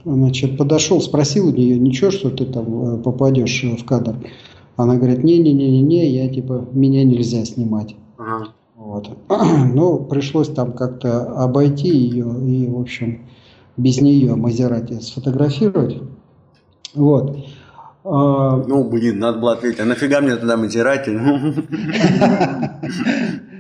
значит, 0.06 0.58
подошел, 0.58 1.02
спросил 1.02 1.48
у 1.48 1.52
нее, 1.52 1.78
ничего, 1.78 2.12
что 2.12 2.30
ты 2.30 2.46
там 2.46 2.96
э, 2.96 3.04
попадешь 3.04 3.64
в 3.64 3.86
кадр. 3.86 4.16
Она 4.78 4.96
говорит, 4.96 5.24
не-не-не-не, 5.24 6.10
я 6.10 6.30
типа, 6.30 6.68
меня 6.72 7.04
нельзя 7.04 7.44
снимать. 7.46 7.96
Ага. 8.18 8.50
Вот. 8.76 9.10
Ну, 9.74 10.06
пришлось 10.06 10.50
там 10.50 10.72
как-то 10.72 11.44
обойти 11.44 11.90
ее 11.90 12.34
и, 12.46 12.68
в 12.68 12.80
общем, 12.80 13.28
без 13.76 14.02
нее 14.02 14.36
Мазерати 14.36 15.00
сфотографировать. 15.02 16.02
Вот. 16.94 17.38
А, 18.04 18.64
ну, 18.66 18.90
блин, 18.90 19.20
надо 19.20 19.40
было 19.40 19.54
ответить, 19.54 19.80
а 19.80 19.86
нафига 19.86 20.22
мне 20.22 20.36
тогда 20.36 20.58
Мазерати? 20.58 21.10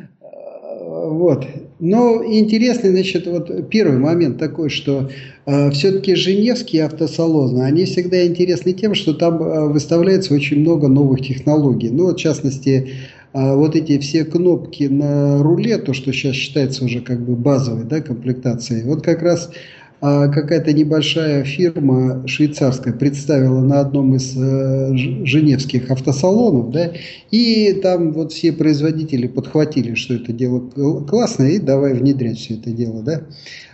Вот. 1.09 1.45
Но 1.80 2.23
интересный, 2.23 2.89
значит, 2.89 3.28
вот 3.28 3.69
первый 3.69 3.99
момент 3.99 4.39
такой, 4.39 4.69
что 4.69 5.11
э, 5.45 5.69
все-таки 5.71 6.15
Женевские 6.15 6.86
автосалоны, 6.86 7.61
они 7.63 7.86
всегда 7.86 8.25
интересны 8.25 8.73
тем, 8.73 8.95
что 8.95 9.13
там 9.13 9.41
э, 9.41 9.67
выставляется 9.67 10.34
очень 10.34 10.61
много 10.61 10.88
новых 10.88 11.21
технологий. 11.21 11.89
Ну, 11.89 12.05
вот, 12.05 12.17
в 12.17 12.19
частности, 12.19 12.89
э, 13.34 13.55
вот 13.55 13.75
эти 13.75 13.99
все 13.99 14.25
кнопки 14.25 14.86
на 14.86 15.43
руле, 15.43 15.78
то, 15.78 15.93
что 15.93 16.11
сейчас 16.11 16.36
считается 16.36 16.84
уже 16.84 17.01
как 17.01 17.23
бы 17.23 17.36
базовой 17.36 17.84
да, 17.84 18.01
комплектацией, 18.01 18.84
вот 18.84 19.03
как 19.03 19.21
раз 19.21 19.51
а 19.51 19.53
какая-то 19.99 20.73
небольшая 20.73 21.43
фирма 21.43 22.27
швейцарская 22.27 22.93
представила 22.93 23.61
на 23.61 23.79
одном 23.79 24.15
из 24.15 24.35
э, 24.37 24.95
женевских 25.25 25.89
автосалонов, 25.89 26.71
да, 26.71 26.91
и 27.31 27.73
там 27.73 28.13
вот 28.13 28.31
все 28.31 28.53
производители 28.53 29.27
подхватили, 29.27 29.95
что 29.95 30.13
это 30.13 30.33
дело 30.33 30.59
классное, 31.01 31.51
и 31.51 31.59
давай 31.59 31.93
внедрять 31.93 32.37
все 32.37 32.55
это 32.55 32.69
дело, 32.69 33.01
да. 33.01 33.23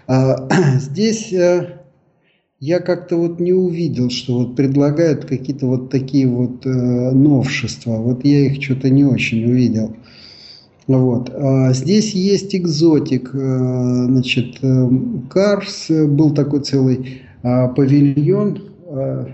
А, 0.08 0.48
здесь 0.80 1.34
э, 1.34 1.80
я 2.60 2.80
как-то 2.80 3.18
вот 3.18 3.42
не 3.42 3.52
увидел, 3.52 4.10
что 4.10 4.40
вот 4.40 4.56
предлагают 4.56 5.26
какие-то 5.26 5.68
вот 5.68 5.90
такие 5.90 6.28
вот 6.28 6.66
э, 6.66 6.70
новшества, 6.70 7.98
вот 7.98 8.24
я 8.24 8.46
их 8.46 8.64
что-то 8.64 8.90
не 8.90 9.04
очень 9.04 9.44
увидел. 9.44 9.94
Вот. 10.88 11.32
А 11.34 11.72
здесь 11.74 12.14
есть 12.14 12.56
экзотик, 12.56 13.32
э, 13.34 13.38
значит, 13.38 14.58
э, 14.62 14.90
Карс, 15.30 15.90
был 15.90 16.34
такой 16.34 16.62
целый 16.62 17.24
а, 17.44 17.68
павильон, 17.68 18.64
а, 18.88 19.28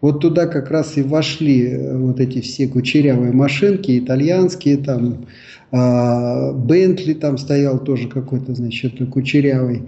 Вот 0.00 0.20
туда 0.20 0.46
как 0.46 0.70
раз 0.70 0.96
и 0.96 1.02
вошли 1.02 1.66
э, 1.66 1.96
вот 1.96 2.20
эти 2.20 2.40
все 2.40 2.68
кучерявые 2.68 3.32
машинки, 3.32 3.98
итальянские, 3.98 4.76
там, 4.76 5.26
Бентли 5.70 7.12
там 7.12 7.36
стоял 7.36 7.78
тоже 7.78 8.08
какой-то, 8.08 8.54
значит, 8.54 8.94
кучерявый. 9.10 9.82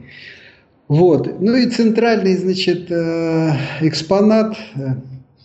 Вот. 0.89 1.41
Ну 1.41 1.55
и 1.55 1.71
центральный, 1.71 2.37
значит, 2.37 2.91
э, 2.91 3.53
экспонат 3.81 4.57
э, 4.75 4.97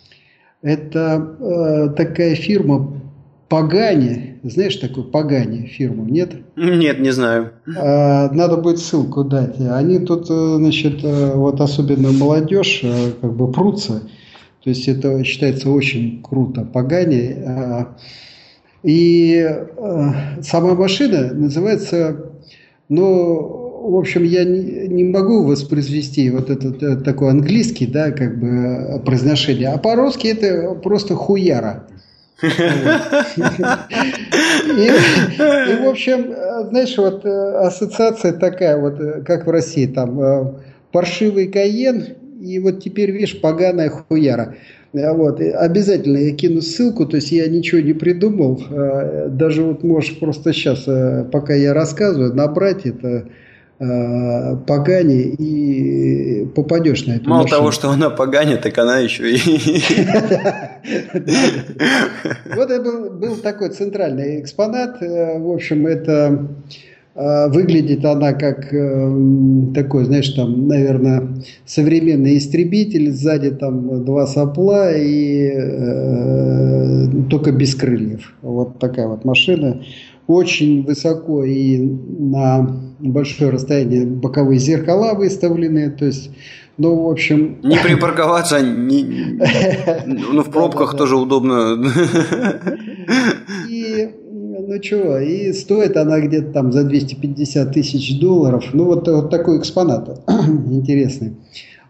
–это 0.61 1.93
такая 1.95 2.35
фирма 2.35 3.01
Пагани. 3.47 4.34
Знаешь 4.49 4.75
такую 4.75 5.07
Пагани 5.07 5.65
фирму, 5.65 6.05
нет? 6.05 6.33
Нет, 6.55 6.99
не 6.99 7.11
знаю. 7.11 7.51
А, 7.77 8.29
надо 8.31 8.57
будет 8.57 8.79
ссылку 8.79 9.23
дать. 9.23 9.59
Они 9.59 9.99
тут, 9.99 10.27
значит, 10.27 11.01
вот 11.03 11.61
особенно 11.61 12.11
молодежь, 12.11 12.83
как 13.21 13.35
бы 13.35 13.51
прутся– 13.51 14.03
то 14.65 14.69
есть 14.69 14.87
это 14.87 15.23
считается 15.23 15.69
очень 15.69 16.23
круто. 16.23 16.65
Пагани. 16.65 17.37
А, 17.45 17.95
и 18.81 19.47
сама 20.41 20.73
машина 20.73 21.31
называется, 21.35 22.31
ну, 22.89 23.91
в 23.91 23.95
общем, 23.95 24.23
я 24.23 24.43
не 24.43 25.03
могу 25.03 25.43
воспроизвести 25.43 26.31
вот 26.31 26.49
этот 26.49 26.81
э, 26.81 26.95
такой 26.95 27.29
английский, 27.29 27.85
да, 27.85 28.09
как 28.09 28.39
бы 28.39 28.99
произношение. 29.05 29.69
А 29.69 29.77
по-русски 29.77 30.29
это 30.29 30.73
просто 30.73 31.13
хуяра. 31.13 31.87
И, 34.65 34.89
в 35.83 35.87
общем, 35.87 36.33
знаешь, 36.69 36.97
вот 36.97 37.25
э, 37.25 37.57
ассоциация 37.57 38.33
такая, 38.33 38.77
вот 38.77 38.99
э, 38.99 39.21
как 39.25 39.45
в 39.45 39.49
России, 39.49 39.85
там 39.85 40.59
паршивый 40.91 41.47
каен 41.47 42.05
и 42.41 42.59
вот 42.59 42.83
теперь, 42.83 43.11
видишь, 43.11 43.39
поганая 43.39 43.89
хуяра. 43.89 44.55
Вот. 44.93 45.41
обязательно 45.41 46.17
я 46.17 46.33
кину 46.35 46.61
ссылку, 46.61 47.05
то 47.05 47.17
есть 47.17 47.31
я 47.31 47.47
ничего 47.47 47.81
не 47.81 47.91
придумал. 47.93 48.63
Даже 49.27 49.63
вот 49.63 49.83
можешь 49.83 50.17
просто 50.19 50.53
сейчас, 50.53 50.85
э, 50.87 51.25
пока 51.31 51.53
я 51.53 51.73
рассказываю, 51.73 52.33
набрать 52.33 52.85
это 52.85 53.07
э, 53.07 53.23
погани 53.77 55.23
и 55.23 56.45
попадешь 56.55 57.05
на 57.05 57.13
эту 57.13 57.29
Мало 57.29 57.43
машину. 57.43 57.57
того, 57.57 57.71
что 57.71 57.89
она 57.89 58.09
поганит, 58.09 58.61
так 58.61 58.77
она 58.77 58.99
еще 58.99 59.35
и... 59.35 59.37
Вот 62.55 62.71
это 62.71 63.09
был 63.09 63.35
такой 63.37 63.69
центральный 63.69 64.41
экспонат. 64.41 65.01
Э, 65.01 65.39
в 65.39 65.51
общем, 65.51 65.87
это 65.87 66.47
а, 67.17 67.47
выглядит 67.47 68.03
она 68.03 68.33
как 68.33 68.73
э, 68.73 69.11
такой, 69.73 70.03
знаешь, 70.03 70.29
там, 70.31 70.67
наверное, 70.67 71.29
современный 71.65 72.37
истребитель, 72.37 73.13
сзади 73.13 73.51
там 73.51 74.03
два 74.03 74.27
сопла 74.27 74.91
и 74.93 75.49
э, 75.55 77.07
только 77.29 77.53
без 77.53 77.73
крыльев. 77.73 78.33
Вот 78.41 78.79
такая 78.79 79.07
вот 79.07 79.23
машина. 79.23 79.81
Очень 80.27 80.83
высоко 80.83 81.43
и 81.43 81.77
на 81.79 82.81
большое 82.99 83.51
расстояние 83.51 84.05
боковые 84.05 84.59
зеркала 84.59 85.13
выставлены, 85.13 85.91
то 85.91 86.05
есть 86.05 86.31
ну, 86.77 87.03
в 87.03 87.09
общем... 87.09 87.59
Не 87.63 87.77
припарковаться, 87.77 88.61
не... 88.61 89.39
ну, 90.05 90.43
в 90.43 90.51
пробках 90.51 90.97
тоже 90.97 91.15
удобно. 91.15 91.81
И 93.69 94.09
ну 94.67 94.79
чего, 94.79 95.17
и 95.17 95.53
стоит 95.53 95.95
она 95.95 96.19
где-то 96.19 96.51
там 96.51 96.71
за 96.71 96.83
250 96.83 97.73
тысяч 97.73 98.19
долларов. 98.19 98.65
Ну 98.73 98.85
вот, 98.85 99.07
вот 99.07 99.29
такой 99.29 99.59
экспонат 99.59 100.21
интересный. 100.27 101.35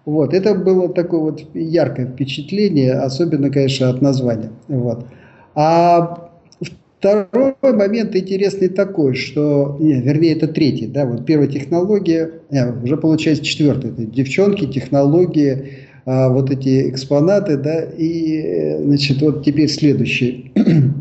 Вот, 0.05 0.33
это 0.33 0.53
было 0.53 0.89
такое 0.89 1.19
вот 1.19 1.43
яркое 1.55 2.05
впечатление, 2.07 2.93
особенно, 2.93 3.49
конечно, 3.49 3.89
от 3.89 4.01
названия. 4.01 4.51
Вот. 4.67 5.07
А 5.55 6.24
второй 7.05 7.53
момент 7.61 8.15
интересный 8.15 8.67
такой, 8.67 9.13
что, 9.13 9.77
не, 9.79 10.01
вернее, 10.01 10.33
это 10.33 10.47
третий, 10.47 10.87
да, 10.87 11.05
вот 11.05 11.23
первая 11.25 11.47
технология, 11.47 12.31
не, 12.49 12.65
уже 12.83 12.97
получается 12.97 13.43
четвертая, 13.43 13.91
это 13.91 14.05
девчонки, 14.05 14.65
технологии, 14.65 15.69
а, 16.05 16.29
вот 16.29 16.49
эти 16.49 16.89
экспонаты, 16.89 17.57
да, 17.57 17.81
и, 17.83 18.37
э, 18.37 18.83
значит, 18.83 19.21
вот 19.21 19.45
теперь 19.45 19.69
следующий. 19.69 20.51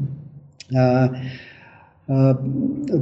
А, 0.74 1.14
а, 2.09 2.42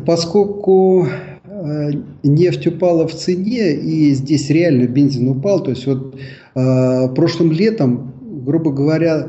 поскольку 0.05 1.07
а, 1.45 1.91
нефть 2.25 2.67
упала 2.67 3.07
в 3.07 3.15
цене, 3.15 3.73
и 3.73 4.13
здесь 4.15 4.51
реально 4.51 4.89
бензин 4.89 5.29
упал, 5.29 5.63
то 5.63 5.71
есть 5.71 5.87
вот 5.87 6.19
прошлым 6.53 7.53
летом, 7.53 8.13
грубо 8.45 8.73
говоря, 8.73 9.29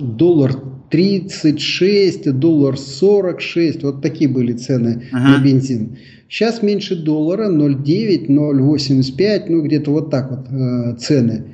доллар 0.00 0.54
36, 0.90 2.32
доллар 2.32 2.78
46, 2.78 3.82
вот 3.82 4.02
такие 4.02 4.28
были 4.28 4.52
цены 4.52 5.04
ага. 5.12 5.38
на 5.38 5.44
бензин. 5.44 5.98
Сейчас 6.28 6.62
меньше 6.62 6.96
доллара, 6.96 7.50
0,9, 7.50 8.26
0,85, 8.28 9.44
ну 9.48 9.62
где-то 9.62 9.90
вот 9.90 10.10
так 10.10 10.30
вот 10.30 11.00
цены. 11.00 11.44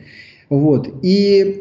Вот. 0.49 0.89
И 1.03 1.61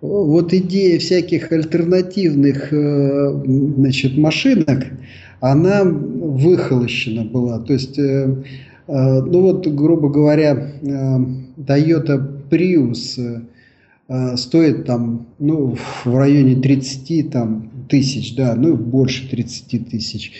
вот 0.00 0.52
идея 0.52 0.98
всяких 0.98 1.50
альтернативных 1.50 2.72
э, 2.72 3.42
значит, 3.76 4.16
машинок, 4.16 4.86
она 5.40 5.82
выхолощена 5.84 7.24
была. 7.24 7.58
То 7.58 7.72
есть, 7.72 7.98
э, 7.98 8.02
э, 8.86 9.22
ну 9.22 9.40
вот, 9.42 9.66
грубо 9.66 10.08
говоря, 10.08 10.72
Toyota 11.56 12.24
Prius 12.48 13.42
стоит 14.36 14.86
там, 14.86 15.26
ну, 15.38 15.76
в 16.04 16.16
районе 16.16 16.56
30 16.56 17.30
там, 17.30 17.70
тысяч, 17.88 18.34
да, 18.34 18.54
ну, 18.56 18.74
больше 18.74 19.28
30 19.28 19.90
тысяч. 19.90 20.32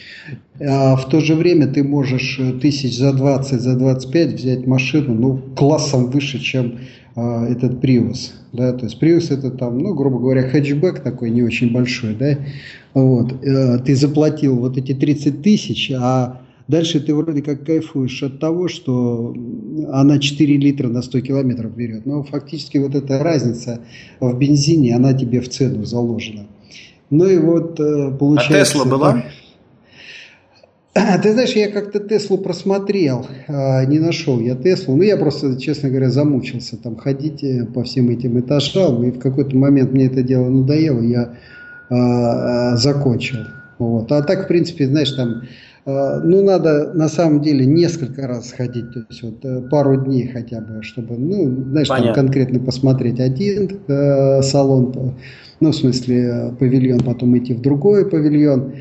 А 0.61 0.97
в 0.97 1.09
то 1.09 1.21
же 1.21 1.35
время 1.35 1.66
ты 1.66 1.83
можешь 1.85 2.41
тысяч 2.61 2.97
за 2.97 3.12
20, 3.12 3.61
за 3.61 3.77
25 3.77 4.33
взять 4.33 4.66
машину, 4.66 5.14
ну, 5.14 5.37
классом 5.55 6.11
выше, 6.11 6.39
чем 6.39 6.79
а, 7.14 7.47
этот 7.47 7.85
Prius. 7.85 8.33
Да, 8.53 8.73
то 8.73 8.87
есть 8.87 9.03
Prius 9.03 9.33
это 9.33 9.51
там, 9.51 9.79
ну, 9.79 9.95
грубо 9.95 10.19
говоря, 10.19 10.43
хэтчбэк 10.49 11.01
такой 11.01 11.31
не 11.31 11.43
очень 11.43 11.73
большой, 11.73 12.14
да, 12.14 12.39
вот, 12.95 13.45
э, 13.45 13.79
ты 13.85 13.95
заплатил 13.95 14.57
вот 14.57 14.79
эти 14.79 14.95
30 14.95 15.43
тысяч, 15.43 15.93
а 15.95 16.41
дальше 16.69 17.01
ты 17.01 17.14
вроде 17.14 17.43
как 17.43 17.64
кайфуешь 17.64 18.23
от 18.23 18.39
того, 18.39 18.69
что 18.69 19.35
она 19.91 20.19
4 20.19 20.57
литра 20.57 20.89
на 20.89 21.03
100 21.03 21.21
километров 21.23 21.75
берет, 21.75 22.07
но 22.07 22.23
фактически 22.23 22.79
вот 22.79 22.95
эта 22.95 23.19
разница 23.19 23.81
в 24.21 24.39
бензине, 24.39 24.95
она 24.95 25.12
тебе 25.12 25.41
в 25.41 25.49
цену 25.49 25.85
заложена. 25.85 26.47
Ну 27.11 27.27
и 27.27 27.39
вот 27.39 27.81
э, 27.81 28.12
получается... 28.19 28.61
А 28.61 28.64
Тесла 28.64 28.85
была? 28.85 29.25
Ты 31.23 31.33
знаешь, 31.33 31.53
я 31.53 31.71
как-то 31.71 32.01
Теслу 32.01 32.39
просмотрел, 32.39 33.27
а, 33.47 33.85
не 33.85 33.99
нашел 33.99 34.41
я 34.41 34.55
Теслу. 34.55 34.97
Ну, 34.97 35.03
я 35.03 35.16
просто, 35.16 35.59
честно 35.61 35.91
говоря, 35.91 36.11
замучился 36.11 36.77
там 36.77 36.97
ходить 36.97 37.45
э, 37.45 37.64
по 37.66 37.85
всем 37.85 38.11
этим 38.11 38.41
этажам. 38.41 39.05
И 39.05 39.11
в 39.11 39.19
какой-то 39.19 39.57
момент 39.57 39.93
мне 39.93 40.07
это 40.07 40.23
дело 40.23 40.49
надоело, 40.49 41.01
я 41.01 41.35
а, 41.91 42.73
а, 42.73 42.77
закончил. 42.77 43.39
Вот. 43.79 44.11
А 44.11 44.23
так, 44.23 44.45
в 44.45 44.49
принципе, 44.49 44.87
знаешь, 44.87 45.12
там, 45.12 45.43
ну, 45.89 46.43
надо 46.43 46.93
на 46.93 47.09
самом 47.09 47.41
деле 47.41 47.64
несколько 47.64 48.26
раз 48.26 48.53
ходить, 48.53 48.93
то 48.93 49.07
есть 49.09 49.22
вот 49.22 49.45
э, 49.45 49.62
пару 49.70 49.97
дней 49.97 50.28
хотя 50.28 50.61
бы, 50.61 50.82
чтобы, 50.82 51.16
ну, 51.16 51.70
знаешь, 51.70 51.89
Понятно. 51.89 52.14
там 52.14 52.24
конкретно 52.24 52.61
посмотреть 52.61 53.20
один 53.20 53.80
э, 53.89 54.43
салон, 54.43 55.14
ну, 55.61 55.70
в 55.70 55.74
смысле, 55.74 56.16
э, 56.16 56.53
павильон, 56.59 57.01
потом 57.01 57.39
идти 57.39 57.55
в 57.55 57.62
другой 57.62 58.09
павильон. 58.09 58.74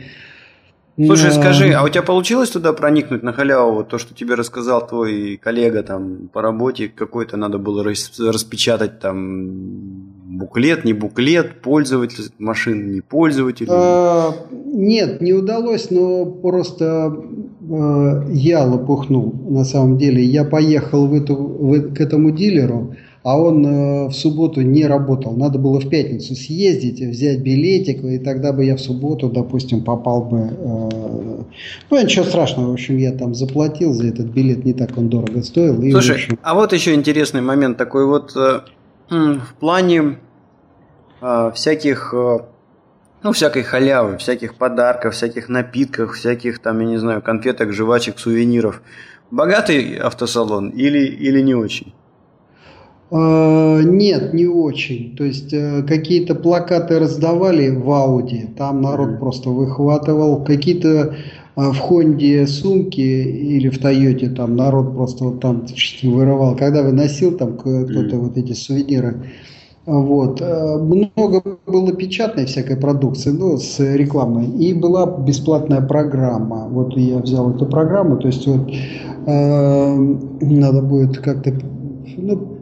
Слушай, 0.98 1.32
скажи, 1.32 1.72
а 1.74 1.84
у 1.84 1.90
тебя 1.90 2.02
получилось 2.02 2.50
туда 2.50 2.74
проникнуть 2.74 3.22
на 3.22 3.32
халяву? 3.32 3.76
Вот 3.76 3.90
то, 3.90 4.00
что 4.00 4.16
тебе 4.16 4.34
рассказал 4.34 4.86
твой 4.86 5.38
коллега 5.38 5.84
там 5.84 6.28
по 6.34 6.42
работе, 6.42 6.90
какой-то 6.90 7.38
надо 7.38 7.60
было 7.60 7.84
распечатать 7.84 9.00
там 9.00 10.07
буклет, 10.38 10.86
не 10.86 10.94
буклет, 10.94 11.62
пользователь 11.62 12.32
машины, 12.40 12.96
не 12.96 13.02
пользователь? 13.02 13.68
А, 13.70 14.34
нет, 14.52 15.22
не 15.22 15.34
удалось, 15.34 15.90
но 15.92 16.26
просто 16.26 17.16
а, 17.70 18.26
я 18.32 18.64
лопухнул 18.64 19.34
на 19.50 19.64
самом 19.64 19.98
деле. 19.98 20.24
Я 20.24 20.46
поехал 20.46 21.08
в 21.08 21.14
эту, 21.14 21.36
в, 21.36 21.94
к 21.94 22.02
этому 22.02 22.32
дилеру, 22.32 22.96
а 23.28 23.38
он 23.38 23.66
э, 23.66 24.08
в 24.08 24.14
субботу 24.14 24.62
не 24.62 24.86
работал. 24.86 25.36
Надо 25.36 25.60
было 25.60 25.82
в 25.82 25.90
пятницу 25.90 26.34
съездить, 26.34 27.02
взять 27.02 27.40
билетик, 27.40 28.02
и 28.06 28.20
тогда 28.20 28.54
бы 28.54 28.64
я 28.64 28.78
в 28.78 28.80
субботу, 28.80 29.28
допустим, 29.30 29.84
попал 29.84 30.22
бы... 30.24 30.38
Э, 30.38 31.44
ну, 31.90 32.02
ничего 32.02 32.24
страшного, 32.24 32.70
в 32.70 32.74
общем, 32.74 32.96
я 32.96 33.12
там 33.12 33.36
заплатил 33.36 33.94
за 33.94 34.08
этот 34.08 34.28
билет, 34.28 34.64
не 34.64 34.72
так 34.72 34.98
он 34.98 35.10
дорого 35.10 35.44
стоил. 35.44 35.82
И, 35.82 35.92
Слушай, 35.92 36.16
общем... 36.16 36.40
а 36.42 36.56
вот 36.56 36.72
еще 36.72 36.94
интересный 36.94 37.42
момент 37.42 37.76
такой 37.76 38.06
вот 38.06 38.32
э, 38.38 38.62
в 39.10 39.54
плане 39.60 40.20
всяких... 41.54 42.14
Э, 42.14 42.40
ну, 43.24 43.32
всякой 43.32 43.64
халявы, 43.64 44.18
всяких 44.18 44.56
подарков, 44.56 45.14
всяких 45.14 45.50
напитков, 45.50 46.16
всяких 46.16 46.60
там, 46.60 46.80
я 46.80 46.86
не 46.86 46.98
знаю, 46.98 47.22
конфеток, 47.22 47.74
жвачек, 47.74 48.20
сувениров. 48.20 48.82
Богатый 49.32 49.98
автосалон 49.98 50.70
или, 50.70 51.06
или 51.06 51.42
не 51.42 51.56
очень? 51.56 51.94
А, 53.10 53.82
нет, 53.82 54.34
не 54.34 54.48
очень. 54.48 55.16
То 55.16 55.24
есть 55.24 55.54
э, 55.54 55.84
какие-то 55.84 56.36
плакаты 56.36 57.00
раздавали 57.00 57.70
в 57.70 57.90
Ауди, 57.90 58.48
там 58.58 58.82
народ 58.82 59.20
просто 59.20 59.50
выхватывал. 59.50 60.44
Какие-то 60.44 61.16
в 61.56 61.78
Хонде 61.80 62.46
сумки 62.46 63.02
или 63.02 63.70
в 63.70 63.80
Тойоте 63.80 64.30
там 64.30 64.56
народ 64.56 64.94
просто 64.94 65.24
вот 65.24 65.40
там 65.40 65.66
вырывал. 66.04 66.56
Когда 66.56 66.84
выносил 66.84 67.36
там 67.36 67.58
кто-то 67.58 68.18
вот 68.18 68.38
эти 68.38 68.54
сувениры. 68.54 69.24
Вот. 69.88 70.42
Э, 70.42 70.78
много 70.78 71.42
было 71.66 71.94
печатной 71.94 72.46
всякой 72.46 72.76
продукции, 72.76 73.30
ну, 73.32 73.58
с 73.58 73.80
рекламой. 73.80 74.46
И 74.46 74.74
была 74.74 75.06
бесплатная 75.06 75.80
программа. 75.80 76.68
Вот 76.68 76.98
я 76.98 77.20
взял 77.20 77.50
эту 77.52 77.66
программу, 77.66 78.18
то 78.18 78.28
есть 78.28 78.46
вот 78.48 78.70
э, 78.70 79.96
надо 80.42 80.82
будет 80.82 81.18
как-то 81.20 81.54
ну, 82.18 82.57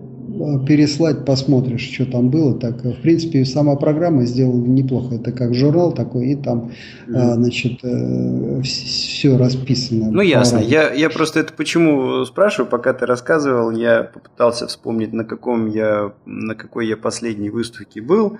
переслать, 0.65 1.25
посмотришь, 1.25 1.89
что 1.91 2.05
там 2.05 2.29
было. 2.29 2.57
Так, 2.59 2.83
в 2.83 3.01
принципе, 3.01 3.45
сама 3.45 3.75
программа 3.75 4.25
сделана 4.25 4.65
неплохо. 4.65 5.15
Это 5.15 5.31
как 5.31 5.53
журнал 5.53 5.93
такой, 5.93 6.31
и 6.31 6.36
там, 6.36 6.71
mm. 7.07 7.33
значит, 7.36 7.79
э, 7.83 8.61
все 8.61 9.38
расписано. 9.38 10.11
Ну, 10.11 10.21
ясно. 10.21 10.59
Я, 10.59 10.91
я 10.93 11.09
просто 11.09 11.39
это 11.39 11.53
почему 11.53 12.25
спрашиваю, 12.25 12.69
пока 12.69 12.93
ты 12.93 13.05
рассказывал, 13.05 13.71
я 13.71 14.03
попытался 14.03 14.67
вспомнить, 14.67 15.13
на 15.13 15.23
каком 15.23 15.67
я, 15.67 16.13
на 16.25 16.55
какой 16.55 16.88
я 16.88 16.97
последней 16.97 17.49
выставке 17.49 18.01
был. 18.01 18.38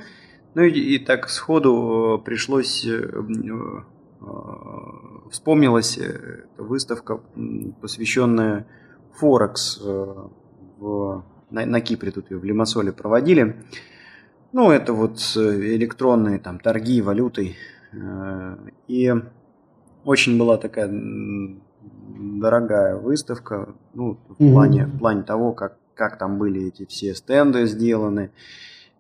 Ну 0.54 0.64
и, 0.64 0.72
и 0.72 1.00
так 1.00 1.30
сходу 1.30 2.22
пришлось 2.24 2.88
вспомнилась 5.30 6.00
выставка, 6.58 7.20
посвященная 7.82 8.66
Форекс 9.20 9.82
в 10.78 11.24
на, 11.50 11.66
на 11.66 11.82
Кипре 11.82 12.12
тут 12.12 12.32
ее 12.32 12.38
в 12.38 12.44
Лимассоле 12.44 12.92
проводили. 12.92 13.56
Ну, 14.52 14.72
это 14.72 14.94
вот 14.94 15.20
электронные 15.36 16.40
там 16.40 16.60
торги 16.60 17.02
валютой. 17.02 17.58
Э, 17.92 18.58
и 18.88 19.14
очень 20.04 20.38
была 20.38 20.58
такая 20.58 20.90
дорогая 22.18 22.96
выставка, 22.96 23.76
ну, 23.94 24.18
в 24.28 24.36
плане, 24.36 24.86
в 24.86 25.00
плане 25.00 25.24
того, 25.24 25.54
как, 25.54 25.78
как 25.94 26.18
там 26.18 26.38
были 26.38 26.68
эти 26.68 26.86
все 26.86 27.16
стенды 27.16 27.66
сделаны, 27.66 28.32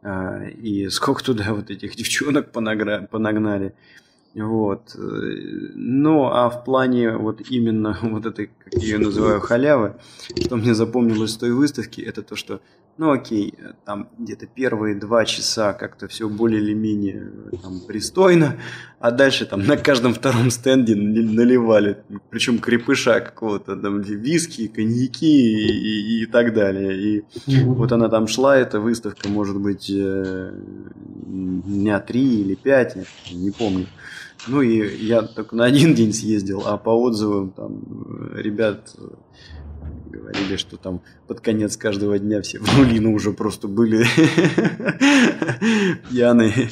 э, 0.01 0.49
и 0.51 0.89
сколько 0.89 1.23
туда 1.23 1.53
вот 1.53 1.69
этих 1.69 1.95
девчонок 1.95 2.51
понагнали. 2.51 3.75
Вот. 4.35 4.91
Ну, 4.97 6.25
а 6.25 6.49
в 6.49 6.65
плане 6.65 7.15
вот 7.15 7.41
именно 7.49 7.97
вот 8.01 8.25
этой, 8.25 8.47
как 8.47 8.73
я 8.73 8.79
ее 8.79 8.97
называю, 8.97 9.39
халявы, 9.39 9.95
что 10.37 10.57
мне 10.57 10.73
запомнилось 10.73 11.31
с 11.31 11.37
той 11.37 11.51
выставки, 11.51 12.01
это 12.01 12.21
то, 12.21 12.35
что, 12.35 12.59
ну 12.97 13.11
окей, 13.11 13.53
там 13.85 14.09
где-то 14.17 14.45
первые 14.45 14.95
два 14.95 15.23
часа 15.23 15.71
как-то 15.71 16.09
все 16.09 16.27
более 16.27 16.61
или 16.61 16.73
менее 16.73 17.31
там, 17.63 17.79
пристойно, 17.87 18.57
а 18.99 19.11
дальше 19.11 19.45
там 19.45 19.65
на 19.65 19.77
каждом 19.77 20.13
втором 20.13 20.49
стенде 20.51 20.95
наливали, 20.95 22.03
причем 22.29 22.59
крепыша 22.59 23.21
какого-то, 23.21 23.77
там 23.77 24.01
виски, 24.01 24.67
коньяки 24.67 25.25
и, 25.25 26.19
и, 26.19 26.23
и 26.23 26.25
так 26.25 26.53
далее. 26.53 27.23
И 27.47 27.63
вот 27.63 27.93
она 27.93 28.09
там 28.09 28.27
шла, 28.27 28.57
эта 28.57 28.81
выставка, 28.81 29.29
может 29.29 29.61
быть, 29.61 29.89
э, 29.89 30.53
дня 31.25 32.01
три 32.01 32.41
или 32.41 32.55
пять, 32.55 32.97
не 33.31 33.51
помню. 33.51 33.87
Ну 34.47 34.61
и 34.61 35.05
я 35.05 35.23
только 35.23 35.55
на 35.55 35.65
один 35.65 35.95
день 35.95 36.13
съездил, 36.13 36.63
а 36.65 36.77
по 36.77 36.89
отзывам 36.89 37.51
там 37.51 37.81
ребят 38.35 38.95
говорили, 40.09 40.55
что 40.55 40.77
там 40.77 41.01
под 41.27 41.41
конец 41.41 41.77
каждого 41.77 42.19
дня 42.19 42.41
все 42.41 42.59
в 42.59 42.77
нулину 42.77 43.13
уже 43.13 43.33
просто 43.33 43.67
были 43.67 44.05
пьяные. 46.09 46.69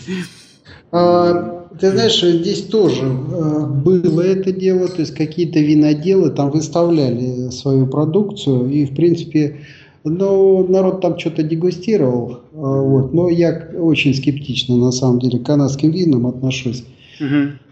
А, 0.92 1.68
ты 1.80 1.90
знаешь, 1.90 2.22
здесь 2.22 2.64
тоже 2.64 3.04
э, 3.04 3.66
было 3.66 4.22
это 4.22 4.52
дело, 4.52 4.88
то 4.88 5.02
есть 5.02 5.16
какие-то 5.16 5.60
виноделы 5.60 6.30
там 6.30 6.52
выставляли 6.52 7.50
свою 7.50 7.88
продукцию, 7.88 8.70
и 8.70 8.86
в 8.86 8.96
принципе, 8.96 9.62
ну, 10.04 10.68
народ 10.68 11.02
там 11.02 11.18
что-то 11.18 11.42
дегустировал, 11.42 12.32
э, 12.32 12.38
вот, 12.54 13.12
но 13.12 13.28
я 13.28 13.72
очень 13.76 14.14
скептично 14.14 14.78
на 14.78 14.92
самом 14.92 15.20
деле 15.20 15.40
к 15.40 15.46
канадским 15.46 15.90
винам 15.90 16.28
отношусь. 16.28 16.84
Угу. 17.26 17.64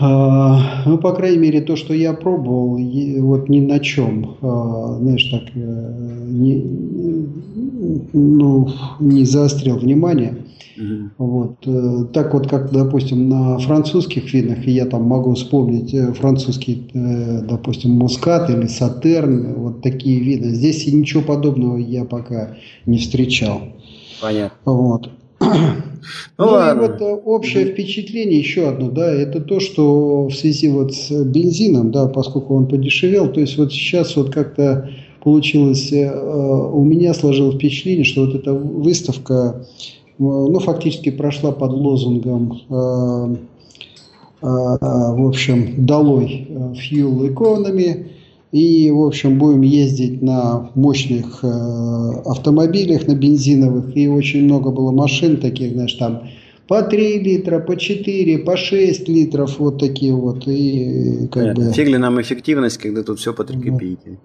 А, 0.00 0.82
ну, 0.86 0.98
по 0.98 1.12
крайней 1.12 1.38
мере, 1.38 1.60
то, 1.60 1.76
что 1.76 1.94
я 1.94 2.12
пробовал, 2.12 2.78
вот 3.22 3.48
ни 3.48 3.60
на 3.60 3.80
чем, 3.80 4.36
а, 4.42 4.98
знаешь, 5.00 5.24
так, 5.24 5.42
э, 5.54 6.24
не, 6.28 6.62
ну, 8.12 8.68
не 9.00 9.24
заострил 9.24 9.78
внимание. 9.78 10.44
Mm-hmm. 10.78 11.08
Вот. 11.18 11.56
Э, 11.66 12.04
так 12.12 12.34
вот, 12.34 12.48
как, 12.48 12.70
допустим, 12.70 13.28
на 13.28 13.58
французских 13.58 14.32
винах, 14.32 14.64
я 14.68 14.86
там 14.86 15.02
могу 15.02 15.34
вспомнить 15.34 15.92
э, 15.92 16.12
французский, 16.12 16.88
допустим, 16.94 17.92
мускат 17.92 18.48
или 18.50 18.66
сатерн, 18.66 19.54
вот 19.54 19.82
такие 19.82 20.20
вина. 20.20 20.52
Здесь 20.52 20.86
ничего 20.86 21.22
подобного 21.22 21.78
я 21.78 22.04
пока 22.04 22.56
не 22.86 22.98
встречал. 22.98 23.60
Понятно. 24.20 24.72
Вот. 24.72 25.10
Ну, 25.40 26.44
ладно. 26.44 26.84
и 26.84 26.88
вот 26.88 27.00
э, 27.00 27.04
общее 27.04 27.66
впечатление 27.66 28.38
еще 28.38 28.68
одно, 28.68 28.90
да, 28.90 29.12
это 29.12 29.40
то, 29.40 29.60
что 29.60 30.28
в 30.28 30.32
связи 30.32 30.68
вот 30.68 30.94
с 30.94 31.10
бензином, 31.24 31.90
да, 31.90 32.06
поскольку 32.06 32.54
он 32.54 32.66
подешевел, 32.66 33.30
то 33.30 33.40
есть 33.40 33.58
вот 33.58 33.72
сейчас 33.72 34.16
вот 34.16 34.30
как-то 34.30 34.90
получилось, 35.22 35.92
э, 35.92 36.10
у 36.10 36.82
меня 36.84 37.14
сложилось 37.14 37.56
впечатление, 37.56 38.04
что 38.04 38.26
вот 38.26 38.34
эта 38.34 38.52
выставка, 38.54 39.66
ну, 40.18 40.58
фактически 40.60 41.10
прошла 41.10 41.52
под 41.52 41.72
лозунгом, 41.72 42.62
э, 42.68 43.36
в 44.40 45.26
общем, 45.26 45.84
долой 45.84 46.46
fuel 46.48 47.34
economy, 47.34 48.06
и, 48.52 48.90
в 48.90 49.02
общем, 49.02 49.38
будем 49.38 49.60
ездить 49.60 50.22
на 50.22 50.70
мощных 50.74 51.40
э, 51.42 51.46
автомобилях, 52.24 53.06
на 53.06 53.14
бензиновых. 53.14 53.94
И 53.94 54.08
очень 54.08 54.44
много 54.44 54.70
было 54.70 54.90
машин 54.90 55.36
таких, 55.36 55.72
знаешь, 55.72 55.92
там 55.94 56.22
по 56.66 56.82
3 56.82 57.18
литра, 57.20 57.60
по 57.60 57.76
4, 57.76 58.38
по 58.38 58.56
6 58.56 59.08
литров, 59.08 59.58
вот 59.58 59.78
такие 59.78 60.14
вот. 60.14 60.46
И 60.46 61.28
как 61.30 61.44
Нет, 61.44 61.56
бы... 61.56 61.72
Фиг 61.72 61.88
ли 61.88 61.98
нам 61.98 62.20
эффективность, 62.20 62.78
когда 62.78 63.02
тут 63.02 63.18
все 63.18 63.34
по 63.34 63.44
3 63.44 63.60
копейки. 63.60 64.18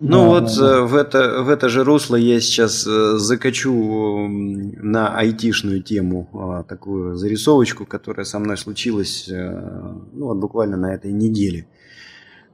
Да. 0.00 0.08
Ну 0.08 0.08
да, 0.10 0.28
вот 0.28 0.44
да, 0.44 0.60
да. 0.60 0.76
Э, 0.76 0.80
в, 0.82 0.94
это, 0.94 1.42
в 1.42 1.48
это 1.48 1.68
же 1.70 1.84
русло 1.84 2.16
я 2.16 2.40
сейчас 2.40 2.86
э, 2.86 3.16
закачу 3.16 3.72
на 4.28 5.16
айтишную 5.16 5.82
тему 5.82 6.28
а, 6.34 6.62
такую 6.64 7.16
зарисовочку, 7.16 7.86
которая 7.86 8.24
со 8.24 8.38
мной 8.38 8.56
случилась 8.56 9.26
ну, 9.28 10.26
вот 10.26 10.36
буквально 10.36 10.76
на 10.76 10.94
этой 10.94 11.12
неделе. 11.12 11.66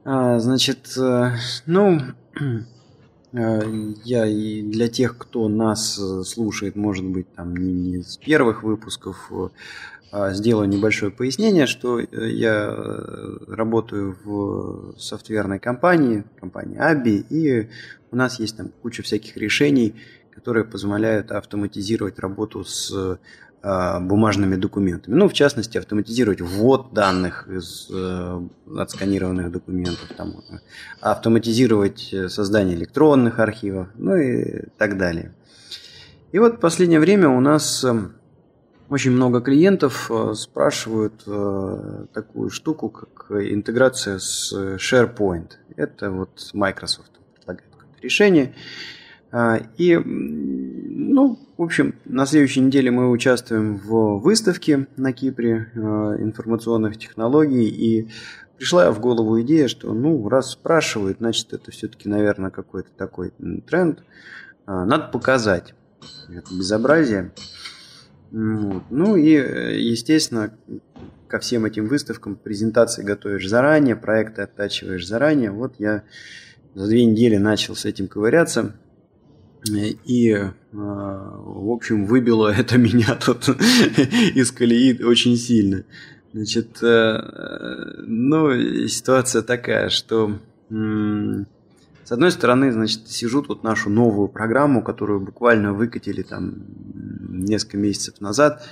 А, 0.03 0.39
значит, 0.39 0.97
э, 0.97 1.35
ну, 1.67 1.99
э, 3.33 3.61
я 4.03 4.25
и 4.25 4.63
для 4.63 4.87
тех, 4.87 5.15
кто 5.17 5.47
нас 5.47 5.99
э, 5.99 6.23
слушает, 6.23 6.75
может 6.75 7.05
быть, 7.05 7.31
там 7.35 7.55
не, 7.55 7.71
не 7.71 8.03
с 8.03 8.17
первых 8.17 8.63
выпусков, 8.63 9.31
а 10.11 10.33
сделаю 10.33 10.67
небольшое 10.67 11.11
пояснение, 11.11 11.67
что 11.67 11.99
я 11.99 12.75
работаю 13.47 14.17
в 14.25 14.97
софтверной 14.97 15.59
компании, 15.59 16.25
компании 16.39 16.77
Аби, 16.77 17.23
и 17.29 17.69
у 18.11 18.15
нас 18.15 18.39
есть 18.39 18.57
там 18.57 18.71
куча 18.81 19.03
всяких 19.03 19.37
решений, 19.37 19.95
которые 20.31 20.65
позволяют 20.65 21.31
автоматизировать 21.31 22.19
работу 22.19 22.65
с 22.65 23.19
бумажными 23.63 24.55
документами. 24.55 25.13
Ну, 25.13 25.29
в 25.29 25.33
частности, 25.33 25.77
автоматизировать 25.77 26.41
ввод 26.41 26.93
данных 26.93 27.47
из 27.47 27.87
э, 27.91 28.41
отсканированных 28.75 29.51
документов, 29.51 30.09
там, 30.17 30.41
автоматизировать 30.99 32.13
создание 32.29 32.75
электронных 32.75 33.37
архивов, 33.37 33.89
ну 33.95 34.15
и 34.15 34.63
так 34.77 34.97
далее. 34.97 35.35
И 36.31 36.39
вот 36.39 36.55
в 36.55 36.59
последнее 36.59 36.99
время 36.99 37.29
у 37.29 37.39
нас 37.39 37.83
э, 37.83 37.93
очень 38.89 39.11
много 39.11 39.41
клиентов 39.41 40.09
э, 40.09 40.33
спрашивают 40.33 41.23
такую 42.13 42.49
штуку, 42.49 42.89
как 42.89 43.29
интеграция 43.29 44.17
с 44.17 44.51
SharePoint. 44.53 45.51
Это 45.75 46.09
вот 46.09 46.49
Microsoft 46.53 47.11
предлагает 47.35 47.69
решение. 48.01 48.55
И 49.77 49.97
ну, 51.11 51.39
в 51.57 51.61
общем, 51.63 51.95
на 52.05 52.25
следующей 52.25 52.61
неделе 52.61 52.89
мы 52.89 53.09
участвуем 53.09 53.77
в 53.77 54.19
выставке 54.19 54.87
на 54.95 55.13
Кипре 55.13 55.69
э, 55.73 55.79
информационных 55.79 56.97
технологий, 56.97 57.67
и 57.67 58.09
пришла 58.57 58.91
в 58.91 58.99
голову 58.99 59.41
идея, 59.41 59.67
что, 59.67 59.93
ну, 59.93 60.27
раз 60.29 60.51
спрашивают, 60.51 61.17
значит, 61.19 61.53
это 61.53 61.71
все-таки, 61.71 62.07
наверное, 62.07 62.49
какой-то 62.49 62.89
такой 62.95 63.33
тренд. 63.67 63.99
Э, 64.67 64.85
надо 64.85 65.07
показать 65.07 65.75
это 66.29 66.53
безобразие. 66.53 67.31
Вот. 68.31 68.83
Ну 68.89 69.15
и, 69.17 69.31
естественно, 69.31 70.53
ко 71.27 71.39
всем 71.39 71.65
этим 71.65 71.87
выставкам 71.87 72.35
презентации 72.35 73.03
готовишь 73.03 73.47
заранее, 73.47 73.95
проекты 73.95 74.43
оттачиваешь 74.43 75.05
заранее. 75.05 75.51
Вот 75.51 75.75
я 75.79 76.03
за 76.73 76.87
две 76.87 77.05
недели 77.05 77.37
начал 77.37 77.75
с 77.75 77.85
этим 77.85 78.07
ковыряться. 78.07 78.75
И, 79.69 80.35
в 80.71 81.71
общем, 81.71 82.05
выбило 82.05 82.47
это 82.57 82.77
меня 82.77 83.15
тут 83.15 83.49
из 83.49 84.51
колеи 84.51 85.01
очень 85.03 85.37
сильно. 85.37 85.83
Значит, 86.33 86.77
ну, 86.81 88.87
ситуация 88.87 89.41
такая, 89.41 89.89
что 89.89 90.39
с 92.11 92.13
одной 92.13 92.31
стороны, 92.31 92.73
значит, 92.73 93.07
сижу 93.07 93.41
тут 93.41 93.63
нашу 93.63 93.89
новую 93.89 94.27
программу, 94.27 94.83
которую 94.83 95.21
буквально 95.21 95.71
выкатили 95.71 96.23
там 96.23 96.55
несколько 97.29 97.77
месяцев 97.77 98.19
назад, 98.19 98.67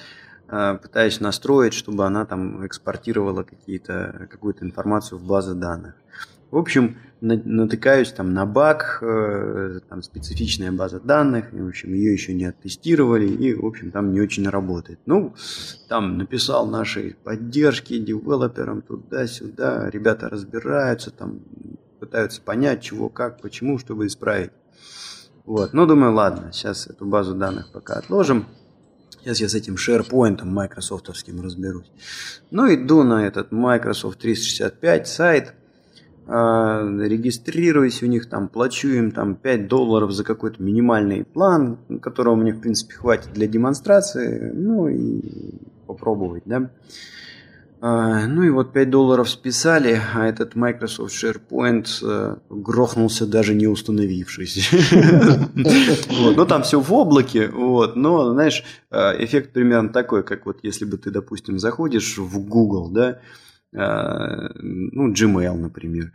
э, 0.49 0.77
пытаюсь 0.81 1.21
настроить, 1.21 1.73
чтобы 1.73 2.05
она 2.05 2.25
там 2.25 2.67
экспортировала 2.67 3.43
какие-то, 3.43 4.27
какую-то 4.29 4.65
информацию 4.65 5.19
в 5.19 5.23
базы 5.23 5.53
данных. 5.53 5.93
В 6.51 6.57
общем, 6.57 6.97
натыкаюсь 7.21 8.11
там 8.11 8.33
на 8.33 8.45
баг, 8.45 8.99
э, 9.01 9.79
там 9.87 10.01
специфичная 10.01 10.71
база 10.71 10.99
данных, 10.99 11.53
и, 11.53 11.61
в 11.61 11.67
общем, 11.67 11.93
ее 11.93 12.13
еще 12.13 12.33
не 12.33 12.45
оттестировали, 12.45 13.27
и, 13.27 13.53
в 13.53 13.65
общем, 13.65 13.91
там 13.91 14.11
не 14.11 14.21
очень 14.21 14.47
работает. 14.47 14.99
Ну, 15.05 15.35
там 15.89 16.17
написал 16.17 16.67
нашей 16.67 17.15
поддержки 17.23 17.97
девелоперам 17.99 18.81
туда-сюда, 18.81 19.89
ребята 19.89 20.29
разбираются, 20.29 21.11
там 21.11 21.41
пытаются 21.99 22.41
понять, 22.41 22.81
чего, 22.81 23.09
как, 23.09 23.41
почему, 23.41 23.77
чтобы 23.77 24.07
исправить. 24.07 24.51
Вот. 25.45 25.73
Ну, 25.73 25.85
думаю, 25.85 26.13
ладно, 26.13 26.51
сейчас 26.51 26.87
эту 26.87 27.05
базу 27.05 27.35
данных 27.35 27.71
пока 27.71 27.95
отложим. 27.95 28.45
Сейчас 29.19 29.41
я 29.41 29.49
с 29.49 29.55
этим 29.55 29.75
SharePoint 29.75 30.45
майкрософтовским 30.45 31.41
разберусь. 31.41 31.91
Ну, 32.51 32.73
иду 32.73 33.03
на 33.03 33.27
этот 33.27 33.51
Microsoft 33.51 34.19
365 34.19 35.07
сайт, 35.07 35.53
регистрируюсь 36.29 38.03
у 38.03 38.05
них, 38.05 38.29
там, 38.29 38.49
плачу 38.49 38.89
им 38.89 39.11
там 39.11 39.35
5 39.35 39.67
долларов 39.67 40.11
за 40.11 40.23
какой-то 40.23 40.61
минимальный 40.61 41.23
план, 41.23 41.79
которого 42.01 42.35
мне, 42.35 42.53
в 42.53 42.61
принципе, 42.61 42.93
хватит 42.93 43.33
для 43.33 43.47
демонстрации, 43.47 44.51
ну, 44.53 44.87
и 44.87 45.21
попробовать, 45.87 46.43
да. 46.45 46.69
А, 47.81 48.27
ну 48.27 48.43
и 48.43 48.49
вот 48.49 48.73
5 48.73 48.89
долларов 48.89 49.29
списали, 49.29 50.01
а 50.13 50.27
этот 50.27 50.53
Microsoft 50.53 51.13
SharePoint 51.13 51.87
э, 52.03 52.35
грохнулся 52.49 53.25
даже 53.25 53.55
не 53.55 53.67
установившись. 53.67 54.69
Ну 55.55 56.45
там 56.45 56.63
все 56.63 56.79
в 56.79 56.93
облаке, 56.93 57.47
вот, 57.47 57.95
но 57.95 58.33
знаешь, 58.33 58.63
э, 58.91 59.23
эффект 59.23 59.53
примерно 59.53 59.89
такой, 59.89 60.23
как 60.23 60.45
вот 60.45 60.59
если 60.61 60.85
бы 60.85 60.97
ты, 60.97 61.09
допустим, 61.09 61.57
заходишь 61.57 62.17
в 62.17 62.39
Google, 62.45 62.89
да, 62.89 63.19
ну, 63.71 65.11
Gmail, 65.13 65.55
например, 65.55 66.11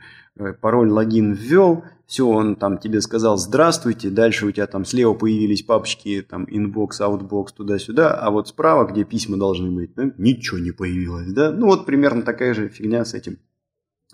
пароль, 0.60 0.90
логин 0.90 1.32
ввел, 1.32 1.84
все, 2.06 2.26
он 2.26 2.56
там 2.56 2.78
тебе 2.78 3.00
сказал 3.00 3.36
здравствуйте, 3.38 4.10
дальше 4.10 4.46
у 4.46 4.50
тебя 4.50 4.66
там 4.66 4.84
слева 4.84 5.14
появились 5.14 5.62
папочки, 5.62 6.26
там 6.28 6.44
inbox, 6.44 7.00
outbox, 7.00 7.48
туда-сюда, 7.56 8.14
а 8.14 8.30
вот 8.30 8.48
справа, 8.48 8.90
где 8.90 9.04
письма 9.04 9.36
должны 9.36 9.70
быть, 9.70 9.96
ну, 9.96 10.12
ничего 10.18 10.58
не 10.58 10.72
появилось, 10.72 11.32
да? 11.32 11.52
Ну, 11.52 11.66
вот 11.66 11.86
примерно 11.86 12.22
такая 12.22 12.54
же 12.54 12.68
фигня 12.68 13.04
с 13.04 13.14
этим 13.14 13.38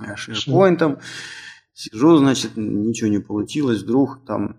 э, 0.00 0.14
SharePoint. 0.14 1.00
Сижу, 1.72 2.18
значит, 2.18 2.56
ничего 2.56 3.08
не 3.08 3.20
получилось, 3.20 3.82
вдруг 3.82 4.24
там 4.26 4.56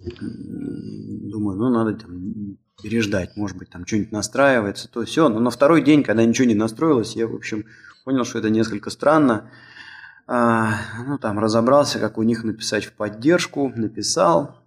думаю, 0.00 1.58
ну, 1.58 1.70
надо 1.70 1.94
там 1.94 2.56
переждать, 2.82 3.36
может 3.36 3.56
быть, 3.56 3.70
там 3.70 3.86
что-нибудь 3.86 4.12
настраивается, 4.12 4.90
то 4.90 5.04
все. 5.04 5.28
Но 5.28 5.38
на 5.38 5.50
второй 5.50 5.82
день, 5.82 6.02
когда 6.02 6.24
ничего 6.24 6.48
не 6.48 6.54
настроилось, 6.54 7.14
я, 7.14 7.28
в 7.28 7.34
общем, 7.34 7.64
понял, 8.04 8.24
что 8.24 8.38
это 8.38 8.50
несколько 8.50 8.90
странно. 8.90 9.50
А, 10.26 10.74
ну, 11.06 11.18
там 11.18 11.38
разобрался, 11.38 11.98
как 11.98 12.18
у 12.18 12.22
них 12.22 12.44
написать 12.44 12.84
в 12.84 12.92
поддержку, 12.92 13.72
написал. 13.74 14.58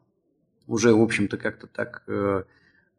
Уже, 0.67 0.93
в 0.93 1.01
общем-то, 1.01 1.37
как-то 1.37 1.67
так 1.67 2.03
э, 2.07 2.43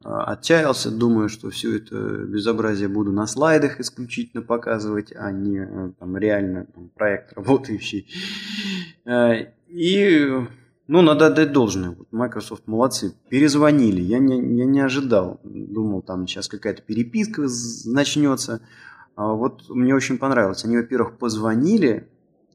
а, 0.05 0.32
отчаялся, 0.32 0.91
думаю, 0.91 1.28
что 1.28 1.51
все 1.51 1.78
это 1.78 1.97
безобразие 1.97 2.89
буду 2.89 3.12
на 3.12 3.26
слайдах 3.26 3.80
исключительно 3.80 4.43
показывать, 4.43 5.12
а 5.14 5.32
не 5.32 5.59
э, 5.59 5.93
там, 5.99 6.16
реально 6.16 6.66
там, 6.66 6.91
проект 6.91 7.32
работающий. 7.32 8.07
Э, 9.05 9.47
и, 9.68 10.47
ну, 10.87 11.03
надо 11.03 11.26
отдать 11.26 11.53
должное. 11.53 11.91
Вот 11.91 12.12
Microsoft 12.12 12.66
молодцы. 12.66 13.14
Перезвонили. 13.28 14.01
Я 14.01 14.18
не, 14.18 14.37
я 14.59 14.64
не 14.64 14.80
ожидал. 14.80 15.41
Думал, 15.43 16.03
там 16.03 16.26
сейчас 16.26 16.47
какая-то 16.47 16.82
переписка 16.82 17.47
начнется. 17.87 18.61
А 19.17 19.33
вот 19.33 19.69
мне 19.71 19.95
очень 19.95 20.19
понравилось. 20.19 20.64
Они, 20.64 20.77
во-первых, 20.77 21.17
позвонили, 21.19 22.09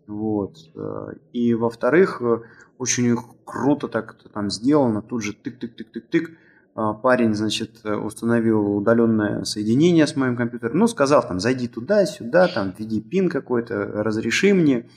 вот. 0.08 0.58
Э, 0.76 1.14
и 1.34 1.56
во-вторых, 1.56 2.22
э, 2.22 2.42
очень 2.78 3.18
круто 3.44 3.88
так 3.88 4.16
там 4.32 4.50
сделано. 4.52 5.02
Тут 5.02 5.24
же 5.24 5.34
тык-тык-тык-тык-тык. 5.34 6.30
А, 6.74 6.94
парень, 6.94 7.34
значит, 7.34 7.84
установил 7.84 8.78
удаленное 8.78 9.44
соединение 9.44 10.08
с 10.08 10.16
моим 10.16 10.38
компьютером. 10.38 10.78
Ну, 10.78 10.88
сказал 10.88 11.28
там, 11.28 11.40
зайди 11.40 11.68
туда, 11.68 12.06
сюда, 12.06 12.48
там, 12.48 12.74
введи 12.78 13.02
пин 13.02 13.28
какой-то, 13.30 13.76
разреши 14.04 14.54
мне. 14.54 14.88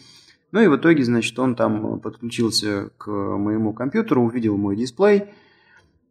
Ну 0.52 0.60
и 0.60 0.68
в 0.68 0.76
итоге, 0.76 1.02
значит, 1.02 1.36
он 1.36 1.56
там 1.56 1.98
подключился 1.98 2.90
к 2.96 3.10
моему 3.10 3.72
компьютеру, 3.72 4.22
увидел 4.22 4.56
мой 4.56 4.76
дисплей, 4.76 5.34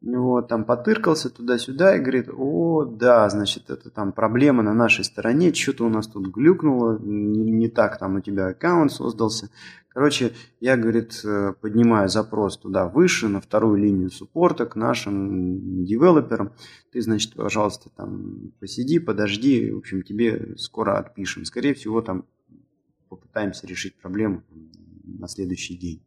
вот, 0.04 0.49
там 0.49 0.66
потыркался 0.66 1.30
туда-сюда 1.30 1.95
и 1.95 1.99
говорит, 1.99 2.28
о, 2.30 2.84
да, 2.84 3.30
значит, 3.30 3.70
это 3.70 3.89
там 3.89 4.12
проблема 4.12 4.62
на 4.62 4.74
нашей 4.74 5.06
стороне, 5.06 5.54
что-то 5.54 5.86
у 5.86 5.89
нас 5.89 6.08
тут 6.08 6.28
глюкнуло, 6.28 6.99
не, 6.99 7.51
не 7.51 7.70
так 7.70 7.97
там 7.99 8.16
у 8.16 8.20
тебя 8.20 8.47
аккаунт 8.47 8.91
создался. 8.91 9.49
Короче, 9.88 10.34
я, 10.60 10.76
говорит, 10.76 11.22
э, 11.24 11.54
поднимаю 11.62 12.10
запрос 12.10 12.58
туда 12.58 12.88
выше, 12.88 13.30
на 13.30 13.39
вторую 13.39 13.78
линию 13.78 14.10
суппорта 14.10 14.66
к 14.66 14.76
нашим 14.76 15.86
девелоперам. 15.86 16.51
Ты, 16.91 17.01
значит, 17.01 17.36
пожалуйста, 17.36 17.89
там 17.95 18.51
посиди, 18.60 18.99
подожди, 18.99 19.72
в 19.72 19.78
общем, 19.78 20.01
тебе 20.01 20.56
скоро 20.58 20.97
отпишем. 20.97 21.45
Скорее 21.45 21.76
всего, 21.76 22.01
там 22.01 22.26
попытаемся 23.08 23.68
решить 23.68 23.95
проблему 23.95 24.43
на 25.04 25.30
следующий 25.30 25.78
день. 25.78 26.01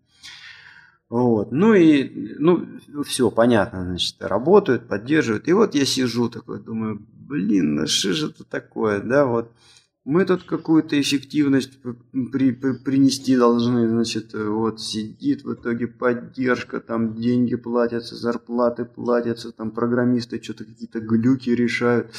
Вот. 1.09 1.53
Ну 1.53 1.75
и, 1.75 2.37
ну, 2.39 2.67
все, 3.05 3.31
понятно, 3.31 3.85
значит, 3.85 4.17
работают, 4.21 4.89
поддерживают. 4.89 5.47
И 5.49 5.53
вот 5.53 5.75
я 5.75 5.85
сижу 5.85 6.29
такой, 6.29 6.61
думаю, 6.61 7.01
блин, 7.13 7.77
ну 7.77 7.87
что 7.87 8.13
же 8.13 8.29
это 8.29 8.45
такое, 8.45 9.01
да, 9.01 9.27
вот. 9.27 9.53
Мы 10.05 10.25
тут 10.25 10.45
какую-то 10.45 11.01
эффективность 11.01 11.81
при, 11.83 12.53
при, 12.53 12.75
принести 12.75 13.37
должны, 13.37 13.89
значит, 13.89 14.35
вот 14.35 14.81
сидит 14.81 15.43
в 15.43 15.55
итоге 15.55 15.89
поддержка, 15.89 16.79
там 16.79 17.17
деньги 17.17 17.57
платятся, 17.57 18.15
зарплаты 18.15 18.85
платятся, 18.85 19.51
там 19.51 19.73
программисты 19.73 20.41
что-то 20.41 20.65
какие-то 20.65 21.01
глюки 21.01 21.51
решают. 21.51 22.13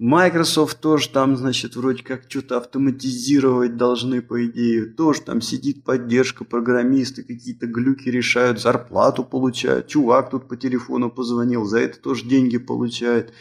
Microsoft 0.00 0.80
тоже 0.80 1.10
там, 1.10 1.36
значит, 1.36 1.76
вроде 1.76 2.02
как 2.02 2.22
что-то 2.26 2.56
автоматизировать 2.56 3.76
должны, 3.76 4.22
по 4.22 4.46
идее. 4.46 4.86
Тоже 4.86 5.20
там 5.20 5.42
сидит 5.42 5.84
поддержка, 5.84 6.44
программисты 6.44 7.22
какие-то 7.22 7.66
глюки 7.66 8.08
решают, 8.08 8.62
зарплату 8.62 9.24
получают. 9.24 9.88
Чувак 9.88 10.30
тут 10.30 10.48
по 10.48 10.56
телефону 10.56 11.10
позвонил, 11.10 11.66
за 11.66 11.80
это 11.80 12.00
тоже 12.00 12.24
деньги 12.24 12.56
получает. 12.56 13.34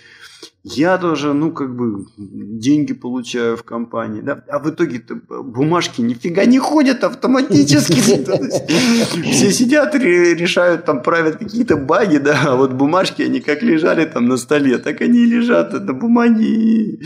Я 0.63 0.97
тоже, 0.97 1.33
ну, 1.33 1.53
как 1.53 1.73
бы, 1.73 2.05
деньги 2.17 2.93
получаю 2.93 3.55
в 3.55 3.63
компании, 3.63 4.19
да, 4.19 4.43
а 4.49 4.59
в 4.59 4.69
итоге 4.69 5.01
бумажки 5.29 6.01
нифига 6.01 6.43
не 6.43 6.59
ходят 6.59 7.03
автоматически. 7.05 8.01
Все 9.31 9.51
сидят, 9.51 9.95
решают, 9.95 10.83
там, 10.83 11.01
правят 11.01 11.37
какие-то 11.37 11.77
баги, 11.77 12.17
да, 12.17 12.41
а 12.45 12.55
вот 12.57 12.73
бумажки, 12.73 13.21
они 13.21 13.39
как 13.39 13.63
лежали 13.63 14.03
там 14.05 14.27
на 14.27 14.35
столе, 14.35 14.79
так 14.79 14.99
они 14.99 15.19
и 15.19 15.25
лежат 15.25 15.71
на 15.71 15.93
бумаге. 15.93 16.99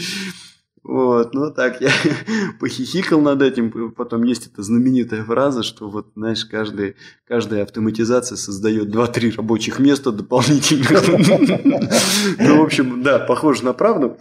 Вот, 0.84 1.34
ну 1.34 1.50
так 1.50 1.80
я 1.80 1.92
похихикал 2.60 3.22
над 3.22 3.42
этим. 3.42 3.92
Потом 3.92 4.24
есть 4.24 4.48
эта 4.48 4.62
знаменитая 4.64 5.24
фраза, 5.24 5.64
что 5.64 5.90
вот, 5.90 6.12
знаешь, 6.16 6.44
каждый, 6.44 6.96
каждая 7.26 7.64
автоматизация 7.64 8.36
создает 8.36 8.94
2-3 8.94 9.38
рабочих 9.38 9.80
места 9.80 10.12
дополнительных. 10.12 10.92
Ну, 12.40 12.62
в 12.62 12.64
общем, 12.64 13.04
да, 13.04 13.20
похоже 13.20 13.64
на 13.66 13.74
правду. 13.74 14.18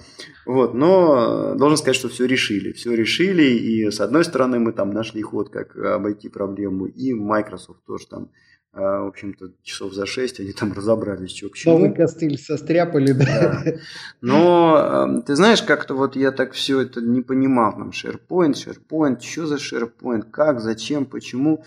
Вот, 0.47 0.75
но 0.75 1.55
должен 1.57 1.77
сказать, 1.77 1.97
что 1.97 2.09
все 2.09 2.27
решили. 2.27 2.73
Все 2.73 2.95
решили, 2.95 3.45
и 3.45 3.91
с 3.91 4.01
одной 4.01 4.25
стороны 4.25 4.59
мы 4.59 4.73
там 4.73 4.93
нашли 4.93 5.23
ход, 5.23 5.51
как 5.51 5.77
обойти 5.77 6.29
проблему, 6.29 6.87
и 6.87 7.13
Microsoft 7.13 7.85
тоже 7.87 8.07
там 8.09 8.31
а, 8.75 9.03
в 9.03 9.09
общем-то, 9.09 9.53
часов 9.63 9.93
за 9.93 10.07
шесть 10.07 10.41
они 10.41 10.53
там 10.53 10.73
разобрались, 10.77 11.37
что 11.37 11.51
к 11.51 11.57
чему. 11.57 11.75
Новый 11.75 11.95
костыль 11.95 12.39
состряпали, 12.39 13.13
да. 13.13 13.63
да. 13.65 13.73
Но 14.21 15.23
ты 15.27 15.37
знаешь, 15.37 15.63
как-то 15.63 15.95
вот 15.95 16.17
я 16.17 16.33
так 16.33 16.53
все 16.53 16.81
это 16.81 17.01
не 17.01 17.21
понимал. 17.21 17.73
Там 17.73 17.91
SharePoint, 17.91 18.55
SharePoint, 18.55 19.21
что 19.21 19.47
за 19.47 19.57
SharePoint, 19.57 20.31
как, 20.31 20.61
зачем, 20.61 21.05
почему. 21.05 21.65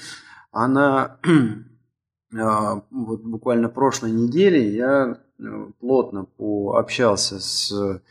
Она 0.51 1.17
а, 2.35 2.81
вот 2.89 3.21
буквально 3.21 3.69
прошлой 3.69 4.11
неделе 4.11 4.67
я 4.75 5.19
э, 5.37 5.43
плотно 5.79 6.25
пообщался 6.25 7.39
с 7.39 7.71
а, 7.71 8.01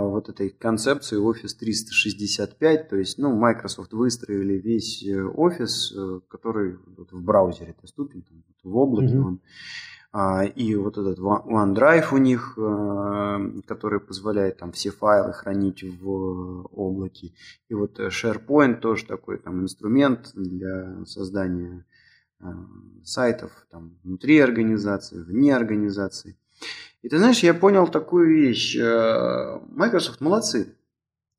вот 0.00 0.28
этой 0.28 0.50
концепции 0.50 1.20
Office 1.20 1.56
365, 1.58 2.88
то 2.88 2.96
есть, 2.96 3.18
ну, 3.18 3.34
Microsoft 3.36 3.92
выстроили 3.92 4.54
весь 4.54 5.04
э, 5.04 5.22
офис, 5.22 5.92
э, 5.94 6.20
который 6.28 6.78
вот 6.96 7.12
в 7.12 7.22
браузере 7.22 7.74
доступен, 7.80 8.22
там, 8.22 8.42
в 8.62 8.76
облаке 8.76 9.14
mm-hmm. 9.14 9.24
он. 9.24 9.40
А, 10.14 10.44
и 10.44 10.74
вот 10.74 10.98
этот 10.98 11.18
OneDrive 11.18 12.06
у 12.12 12.18
них, 12.18 12.54
э, 12.56 13.60
который 13.66 14.00
позволяет 14.00 14.58
там 14.58 14.72
все 14.72 14.90
файлы 14.90 15.32
хранить 15.32 15.82
в 15.82 16.68
облаке. 16.72 17.32
И 17.68 17.74
вот 17.74 17.98
SharePoint 17.98 18.80
тоже 18.80 19.06
такой 19.06 19.38
там 19.38 19.62
инструмент 19.62 20.32
для 20.34 21.04
создания 21.06 21.84
сайтов 23.04 23.52
там, 23.70 23.96
внутри 24.02 24.40
организации, 24.40 25.22
вне 25.22 25.54
организации. 25.54 26.36
И 27.02 27.08
ты 27.08 27.18
знаешь, 27.18 27.40
я 27.40 27.52
понял 27.54 27.88
такую 27.88 28.28
вещь. 28.28 28.76
Э, 28.76 29.60
Microsoft 29.68 30.20
молодцы. 30.20 30.74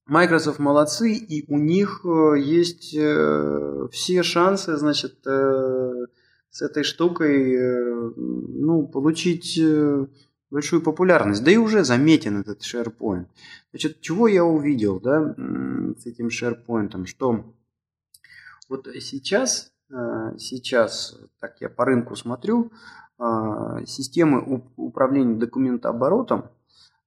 Microsoft 0.06 0.60
молодцы, 0.60 1.14
и 1.14 1.46
у 1.50 1.58
них 1.58 2.02
есть 2.04 2.90
все 2.90 4.24
шансы, 4.24 4.76
значит, 4.76 5.26
с 6.54 6.62
этой 6.62 6.84
штукой 6.84 7.56
э, 7.56 8.12
ну, 8.16 8.88
получить 8.88 9.58
э, 9.58 10.06
большую 10.52 10.84
популярность. 10.84 11.44
Да 11.44 11.50
и 11.50 11.58
уже 11.58 11.84
заметен 11.84 12.42
этот 12.42 12.62
SharePoint. 12.62 13.26
Значит, 13.72 14.02
чего 14.02 14.28
я 14.28 14.46
увидел 14.46 15.00
да, 15.00 15.34
с 15.98 16.06
этим 16.06 16.28
SharePoint? 16.28 17.08
Что 17.08 17.44
вот 18.70 18.88
сейчас, 19.02 19.72
э, 19.90 20.36
сейчас, 20.38 21.18
так 21.40 21.60
я 21.60 21.70
по 21.70 21.86
рынку 21.86 22.16
смотрю, 22.16 22.72
системы 23.86 24.64
управления 24.76 25.36
документооборотом, 25.36 26.50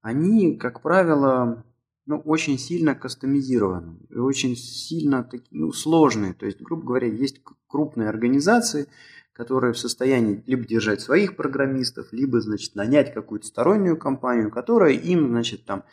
они, 0.00 0.56
как 0.56 0.82
правило, 0.82 1.64
ну, 2.06 2.18
очень 2.18 2.58
сильно 2.58 2.94
кастомизированы 2.94 3.98
и 4.10 4.16
очень 4.16 4.56
сильно 4.56 5.28
ну, 5.50 5.72
сложные. 5.72 6.32
То 6.32 6.46
есть, 6.46 6.60
грубо 6.60 6.84
говоря, 6.84 7.08
есть 7.08 7.42
крупные 7.66 8.08
организации, 8.08 8.86
которые 9.32 9.72
в 9.72 9.78
состоянии 9.78 10.42
либо 10.46 10.64
держать 10.64 11.00
своих 11.00 11.36
программистов, 11.36 12.12
либо, 12.12 12.40
значит, 12.40 12.74
нанять 12.74 13.12
какую-то 13.12 13.46
стороннюю 13.46 13.98
компанию, 13.98 14.50
которая 14.50 14.92
им, 14.92 15.28
значит, 15.28 15.64
там 15.64 15.84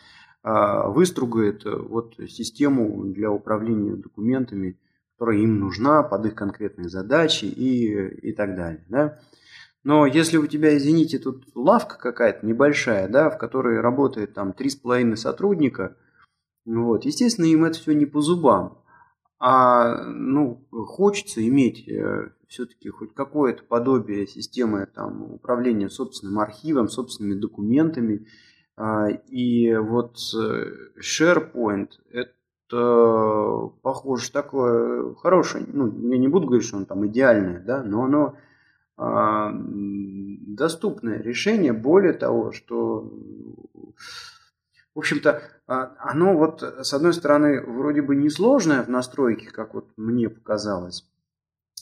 а, 0.43 0.87
выстругает 0.89 1.65
э, 1.65 1.75
вот 1.75 2.15
систему 2.29 3.05
для 3.05 3.31
управления 3.31 3.95
документами, 3.95 4.77
которая 5.13 5.39
им 5.39 5.59
нужна 5.59 6.03
под 6.03 6.25
их 6.27 6.35
конкретные 6.35 6.89
задачи 6.89 7.45
и, 7.45 8.29
и 8.29 8.33
так 8.33 8.55
далее. 8.55 8.85
Да? 8.89 9.19
Но 9.83 10.05
если 10.05 10.37
у 10.37 10.47
тебя, 10.47 10.77
извините, 10.77 11.19
тут 11.19 11.45
лавка 11.55 11.97
какая-то 11.97 12.45
небольшая, 12.45 13.09
да, 13.09 13.29
в 13.29 13.37
которой 13.37 13.81
работает 13.81 14.33
там 14.33 14.53
три 14.53 14.69
с 14.69 14.75
половиной 14.75 15.17
сотрудника, 15.17 15.97
вот, 16.65 17.03
естественно, 17.03 17.45
им 17.45 17.65
это 17.65 17.77
все 17.79 17.93
не 17.93 18.05
по 18.05 18.21
зубам. 18.21 18.79
А 19.39 20.05
ну, 20.05 20.65
хочется 20.71 21.45
иметь 21.45 21.85
э, 21.89 22.29
все-таки 22.47 22.87
хоть 22.87 23.13
какое-то 23.13 23.63
подобие 23.63 24.25
системы 24.25 24.85
там, 24.85 25.33
управления 25.33 25.89
собственным 25.89 26.39
архивом, 26.39 26.87
собственными 26.87 27.37
документами. 27.37 28.25
А, 28.77 29.09
и 29.09 29.75
вот 29.75 30.17
э, 30.33 30.65
SharePoint 30.97 31.89
это 32.09 33.71
похоже 33.81 34.31
такое 34.31 35.13
хорошее, 35.15 35.65
ну, 35.67 35.91
я 36.09 36.17
не 36.17 36.29
буду 36.29 36.47
говорить, 36.47 36.65
что 36.65 36.77
он 36.77 36.85
там 36.85 37.05
идеальное, 37.05 37.59
да, 37.59 37.83
но 37.83 38.05
оно 38.05 38.37
доступное 38.97 41.21
решение. 41.21 41.73
Более 41.73 42.13
того, 42.13 42.51
что 42.51 43.11
в 44.95 44.99
общем-то, 44.99 45.41
а, 45.65 45.95
оно 45.97 46.37
вот, 46.37 46.61
с 46.61 46.93
одной 46.93 47.13
стороны, 47.13 47.61
вроде 47.61 48.01
бы 48.01 48.15
несложное 48.15 48.83
в 48.83 48.89
настройке, 48.89 49.49
как 49.49 49.73
вот 49.73 49.89
мне 49.97 50.29
показалось, 50.29 51.09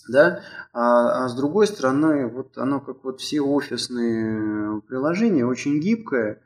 да, 0.07 0.41
а, 0.71 1.25
а 1.25 1.27
с 1.27 1.35
другой 1.35 1.67
стороны, 1.67 2.27
вот 2.27 2.57
оно 2.57 2.79
как 2.79 3.03
вот 3.03 3.19
все 3.19 3.41
офисные 3.41 4.81
приложения 4.81 5.45
очень 5.45 5.81
гибкое, 5.81 6.41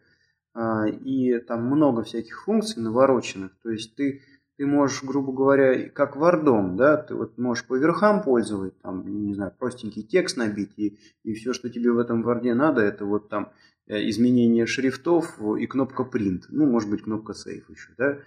а, 0.55 0.87
и 0.87 1.37
там 1.39 1.65
много 1.65 2.03
всяких 2.03 2.43
функций 2.43 2.81
навороченных, 2.81 3.51
то 3.61 3.69
есть 3.69 3.95
ты 3.95 4.23
ты 4.57 4.65
можешь, 4.65 5.03
грубо 5.03 5.33
говоря, 5.33 5.89
как 5.89 6.15
вардом, 6.15 6.77
да, 6.77 6.97
ты 6.97 7.15
вот 7.15 7.37
можешь 7.37 7.65
по 7.65 7.75
верхам 7.75 8.23
пользовать, 8.23 8.79
там, 8.81 9.05
не 9.25 9.33
знаю, 9.33 9.53
простенький 9.57 10.03
текст 10.03 10.37
набить, 10.37 10.73
и, 10.77 10.97
и 11.23 11.33
все, 11.33 11.53
что 11.53 11.69
тебе 11.69 11.91
в 11.91 11.97
этом 11.97 12.23
варде 12.23 12.53
надо, 12.53 12.81
это 12.81 13.05
вот 13.05 13.29
там 13.29 13.51
э, 13.87 14.09
изменение 14.09 14.65
шрифтов 14.65 15.39
и 15.59 15.65
кнопка 15.67 16.03
print, 16.03 16.43
ну, 16.49 16.65
может 16.65 16.89
быть, 16.89 17.03
кнопка 17.03 17.33
save 17.33 17.63
еще, 17.69 17.91
да, 17.97 18.19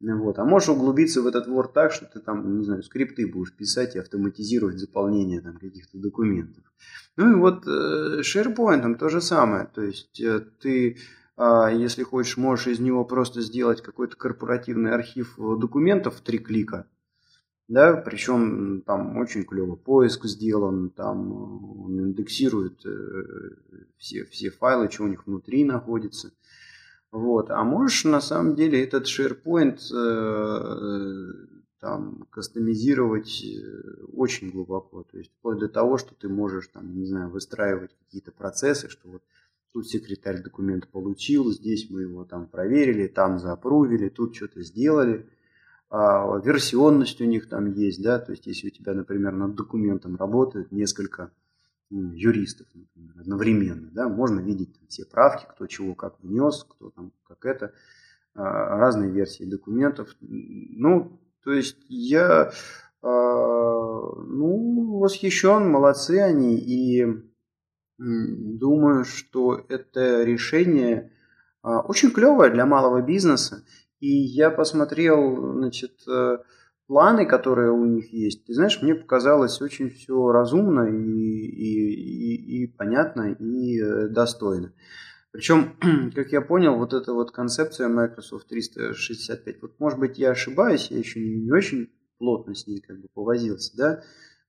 вот. 0.00 0.38
А 0.38 0.44
можешь 0.44 0.68
углубиться 0.68 1.22
в 1.22 1.26
этот 1.26 1.48
Word 1.48 1.72
так, 1.74 1.92
что 1.92 2.06
ты 2.06 2.20
там, 2.20 2.58
не 2.58 2.64
знаю, 2.64 2.82
скрипты 2.82 3.26
будешь 3.26 3.52
писать 3.52 3.96
и 3.96 3.98
автоматизировать 3.98 4.78
заполнение 4.78 5.40
там, 5.40 5.58
каких-то 5.58 5.98
документов. 5.98 6.62
Ну 7.16 7.32
и 7.32 7.34
вот 7.34 7.66
э, 7.66 8.20
SharePoint 8.20 8.96
то 8.96 9.08
же 9.08 9.20
самое. 9.20 9.68
То 9.74 9.82
есть 9.82 10.20
э, 10.20 10.40
ты, 10.60 10.98
если 11.38 12.02
хочешь, 12.02 12.36
можешь 12.36 12.66
из 12.66 12.80
него 12.80 13.04
просто 13.04 13.40
сделать 13.42 13.80
какой-то 13.80 14.16
корпоративный 14.16 14.92
архив 14.92 15.36
документов 15.38 16.16
в 16.16 16.20
три 16.20 16.38
клика. 16.38 16.86
Да, 17.68 17.92
причем 17.92 18.80
там 18.86 19.18
очень 19.18 19.44
клево 19.44 19.76
поиск 19.76 20.24
сделан, 20.24 20.88
там 20.88 21.84
он 21.84 22.00
индексирует 22.00 22.80
э, 22.86 23.50
все, 23.98 24.24
все 24.24 24.48
файлы, 24.48 24.90
что 24.90 25.04
у 25.04 25.08
них 25.08 25.26
внутри 25.26 25.64
находится. 25.64 26.32
Вот. 27.12 27.50
А 27.50 27.62
можешь 27.64 28.04
на 28.04 28.22
самом 28.22 28.54
деле 28.54 28.82
этот 28.82 29.04
SharePoint 29.04 29.80
э, 29.94 31.32
там 31.78 32.26
кастомизировать 32.30 33.44
э, 33.44 34.04
очень 34.14 34.50
глубоко. 34.50 35.02
То 35.04 35.18
есть 35.18 35.30
вплоть 35.38 35.58
до 35.58 35.68
того, 35.68 35.98
что 35.98 36.14
ты 36.14 36.30
можешь 36.30 36.68
там, 36.68 36.98
не 36.98 37.04
знаю, 37.04 37.28
выстраивать 37.28 37.94
какие-то 37.98 38.32
процессы, 38.32 38.88
что 38.88 39.10
вот 39.10 39.22
тут 39.72 39.88
секретарь 39.88 40.42
документ 40.42 40.88
получил, 40.88 41.52
здесь 41.52 41.88
мы 41.90 42.02
его 42.02 42.24
там 42.24 42.46
проверили, 42.46 43.06
там 43.06 43.38
запрувили, 43.38 44.08
тут 44.08 44.34
что-то 44.34 44.62
сделали. 44.62 45.28
А 45.90 46.38
версионность 46.44 47.20
у 47.20 47.24
них 47.24 47.48
там 47.48 47.72
есть, 47.72 48.02
да, 48.02 48.18
то 48.18 48.32
есть 48.32 48.46
если 48.46 48.68
у 48.68 48.70
тебя, 48.70 48.92
например, 48.92 49.32
над 49.32 49.54
документом 49.54 50.16
работает 50.16 50.70
несколько 50.70 51.30
юристов, 51.90 52.66
например, 52.74 53.14
одновременно. 53.20 53.90
Да? 53.92 54.08
Можно 54.08 54.40
видеть 54.40 54.74
там, 54.74 54.86
все 54.88 55.06
правки, 55.06 55.46
кто 55.48 55.66
чего 55.66 55.94
как 55.94 56.20
внес, 56.20 56.66
кто 56.68 56.90
там 56.90 57.12
как 57.26 57.46
это, 57.46 57.72
а, 58.34 58.76
разные 58.78 59.10
версии 59.10 59.44
документов. 59.44 60.14
Ну, 60.20 61.18
то 61.42 61.52
есть 61.52 61.78
я 61.88 62.52
а, 63.00 63.08
ну, 63.08 64.98
восхищен, 64.98 65.70
молодцы 65.70 66.20
они, 66.20 66.58
и 66.58 67.06
думаю, 67.98 69.04
что 69.04 69.64
это 69.68 70.22
решение 70.22 71.12
а, 71.62 71.80
очень 71.80 72.10
клевое 72.10 72.50
для 72.50 72.66
малого 72.66 73.02
бизнеса. 73.02 73.64
И 74.00 74.08
я 74.08 74.50
посмотрел, 74.50 75.54
значит, 75.54 76.06
э, 76.08 76.38
планы, 76.86 77.26
которые 77.26 77.72
у 77.72 77.84
них 77.84 78.12
есть, 78.12 78.46
ты 78.46 78.54
знаешь, 78.54 78.80
мне 78.80 78.94
показалось 78.94 79.60
очень 79.60 79.90
все 79.90 80.30
разумно 80.30 80.88
и, 80.88 80.94
и, 80.94 81.94
и, 81.94 82.62
и 82.62 82.66
понятно, 82.68 83.32
и 83.32 83.80
э, 83.80 84.08
достойно. 84.08 84.72
Причем, 85.32 85.76
как 86.14 86.32
я 86.32 86.40
понял, 86.40 86.76
вот 86.76 86.94
эта 86.94 87.12
вот 87.12 87.32
концепция 87.32 87.88
Microsoft 87.88 88.48
365, 88.48 89.62
вот 89.62 89.80
может 89.80 89.98
быть 89.98 90.18
я 90.18 90.30
ошибаюсь, 90.30 90.90
я 90.90 90.98
еще 90.98 91.20
не 91.20 91.50
очень 91.50 91.90
плотно 92.18 92.54
с 92.54 92.66
ней 92.66 92.80
как 92.80 93.00
бы 93.00 93.08
повозился, 93.12 93.76
да, 93.76 94.02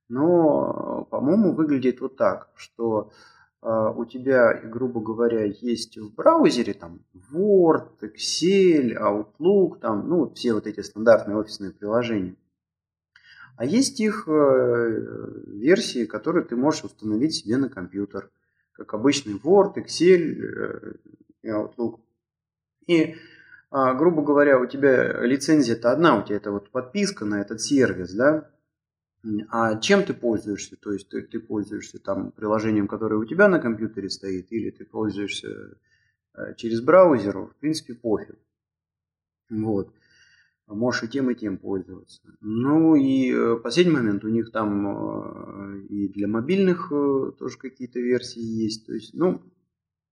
но, 0.07 1.07
по-моему, 1.11 1.53
выглядит 1.53 2.01
вот 2.01 2.17
так, 2.17 2.49
что 2.55 3.11
э, 3.11 3.38
у 3.61 4.05
тебя, 4.05 4.53
грубо 4.53 5.01
говоря, 5.01 5.43
есть 5.43 5.97
в 5.97 6.15
браузере 6.15 6.73
там 6.73 7.01
Word, 7.33 7.99
Excel, 8.01 8.93
Outlook, 8.93 9.79
там, 9.79 10.07
ну, 10.07 10.33
все 10.33 10.53
вот 10.53 10.65
эти 10.65 10.79
стандартные 10.79 11.37
офисные 11.37 11.71
приложения. 11.71 12.35
А 13.59 13.65
есть 13.65 13.99
их 13.99 14.23
э, 14.25 15.43
версии, 15.47 16.05
которые 16.05 16.45
ты 16.45 16.55
можешь 16.55 16.85
установить 16.85 17.35
себе 17.35 17.57
на 17.57 17.67
компьютер, 17.67 18.29
как 18.71 18.93
обычный 18.93 19.33
Word, 19.33 19.73
Excel 19.75 20.41
э, 20.41 20.93
и 21.41 21.49
Outlook. 21.49 21.99
И, 22.87 23.17
а, 23.69 23.93
грубо 23.95 24.21
говоря, 24.21 24.57
у 24.61 24.65
тебя 24.65 25.21
лицензия-то 25.25 25.91
одна, 25.91 26.17
у 26.17 26.23
тебя 26.23 26.37
это 26.37 26.51
вот 26.51 26.69
подписка 26.69 27.25
на 27.25 27.41
этот 27.41 27.59
сервис, 27.59 28.13
да, 28.13 28.49
а 29.49 29.77
чем 29.79 30.05
ты 30.05 30.13
пользуешься? 30.13 30.77
То 30.77 30.93
есть 30.93 31.09
ты, 31.09 31.21
ты 31.21 31.39
пользуешься 31.39 31.99
там 31.99 32.31
приложением, 32.31 32.87
которое 32.87 33.17
у 33.17 33.25
тебя 33.25 33.47
на 33.49 33.59
компьютере 33.59 34.09
стоит, 34.09 34.51
или 34.51 34.69
ты 34.71 34.85
пользуешься 34.85 35.77
э, 36.35 36.55
через 36.55 36.81
браузер, 36.81 37.37
в 37.37 37.55
принципе, 37.59 37.95
пофиг. 37.95 38.37
Вот. 39.49 39.93
Можешь 40.67 41.03
и 41.03 41.07
тем, 41.09 41.29
и 41.31 41.35
тем 41.35 41.57
пользоваться. 41.57 42.21
Ну 42.39 42.95
и 42.95 43.33
э, 43.33 43.57
последний 43.57 43.93
момент, 43.93 44.23
у 44.23 44.29
них 44.29 44.51
там 44.51 44.87
э, 44.87 45.81
и 45.89 46.07
для 46.07 46.27
мобильных 46.27 46.89
тоже 46.89 47.57
какие-то 47.57 47.99
версии 47.99 48.41
есть. 48.41 48.85
То 48.85 48.93
есть, 48.93 49.13
ну, 49.13 49.41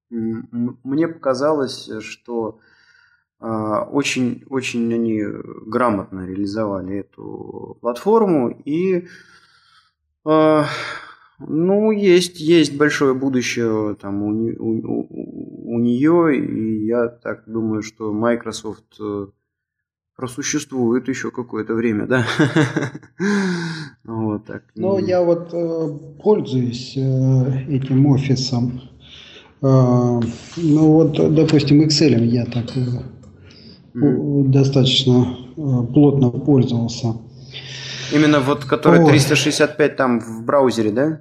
мне 0.09 1.07
показалось, 1.07 1.89
что 2.01 2.59
очень, 3.39 4.43
очень 4.49 4.93
они 4.93 5.23
грамотно 5.67 6.25
реализовали 6.25 6.99
эту 6.99 7.77
платформу 7.81 8.49
и 8.49 9.07
Ну, 11.39 11.91
есть, 11.91 12.39
есть 12.39 12.75
большое 12.75 13.13
будущее 13.13 13.95
там 14.01 14.23
у, 14.23 14.29
у, 14.29 15.75
у 15.75 15.79
нее, 15.79 16.35
и 16.35 16.85
я 16.87 17.07
так 17.07 17.43
думаю, 17.45 17.83
что 17.83 18.11
Microsoft 18.11 18.99
э, 18.99 19.27
просуществует 20.15 21.07
еще 21.07 21.29
какое-то 21.29 21.75
время, 21.75 22.07
да? 22.07 22.25
вот 24.03 24.45
так. 24.45 24.63
Ну, 24.75 24.97
я 24.97 25.21
вот 25.21 25.53
э, 25.53 25.89
пользуюсь 26.23 26.97
э, 26.97 27.65
этим 27.69 28.07
офисом. 28.07 28.81
Э, 29.61 30.19
ну, 30.57 30.91
вот, 30.91 31.35
допустим, 31.35 31.81
Excel 31.81 32.25
я 32.25 32.45
так 32.45 32.65
э, 34.01 34.05
mm. 34.05 34.47
достаточно 34.49 35.37
э, 35.57 35.93
плотно 35.93 36.29
пользовался. 36.29 37.15
Именно 38.11 38.39
вот 38.39 38.65
который 38.65 39.03
Ой. 39.03 39.09
365 39.09 39.95
там 39.95 40.19
в 40.19 40.43
браузере, 40.45 40.91
да? 40.91 41.19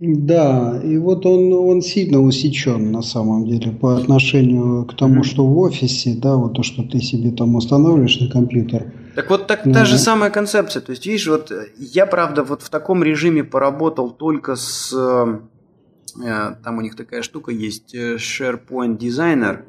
Да, 0.00 0.80
и 0.84 0.96
вот 0.96 1.26
он, 1.26 1.52
он 1.52 1.82
сильно 1.82 2.20
усечен 2.20 2.92
на 2.92 3.02
самом 3.02 3.46
деле 3.46 3.72
по 3.72 3.96
отношению 3.96 4.84
к 4.84 4.94
тому, 4.96 5.22
mm-hmm. 5.22 5.24
что 5.24 5.44
в 5.44 5.58
офисе, 5.58 6.14
да, 6.14 6.36
вот 6.36 6.54
то, 6.54 6.62
что 6.62 6.84
ты 6.84 7.00
себе 7.00 7.32
там 7.32 7.56
устанавливаешь 7.56 8.20
на 8.20 8.30
компьютер. 8.30 8.92
Так 9.16 9.28
вот 9.30 9.48
так, 9.48 9.66
ну, 9.66 9.72
та 9.72 9.84
же 9.84 9.98
самая 9.98 10.30
концепция. 10.30 10.80
То 10.80 10.92
есть, 10.92 11.04
видишь, 11.04 11.26
вот 11.26 11.50
я, 11.76 12.06
правда, 12.06 12.44
вот 12.44 12.62
в 12.62 12.70
таком 12.70 13.02
режиме 13.02 13.42
поработал 13.42 14.10
только 14.12 14.54
с... 14.54 14.94
Э, 14.94 16.54
там 16.62 16.78
у 16.78 16.80
них 16.80 16.94
такая 16.94 17.22
штука 17.22 17.50
есть, 17.50 17.92
э, 17.96 18.18
SharePoint 18.18 18.98
Designer. 18.98 19.62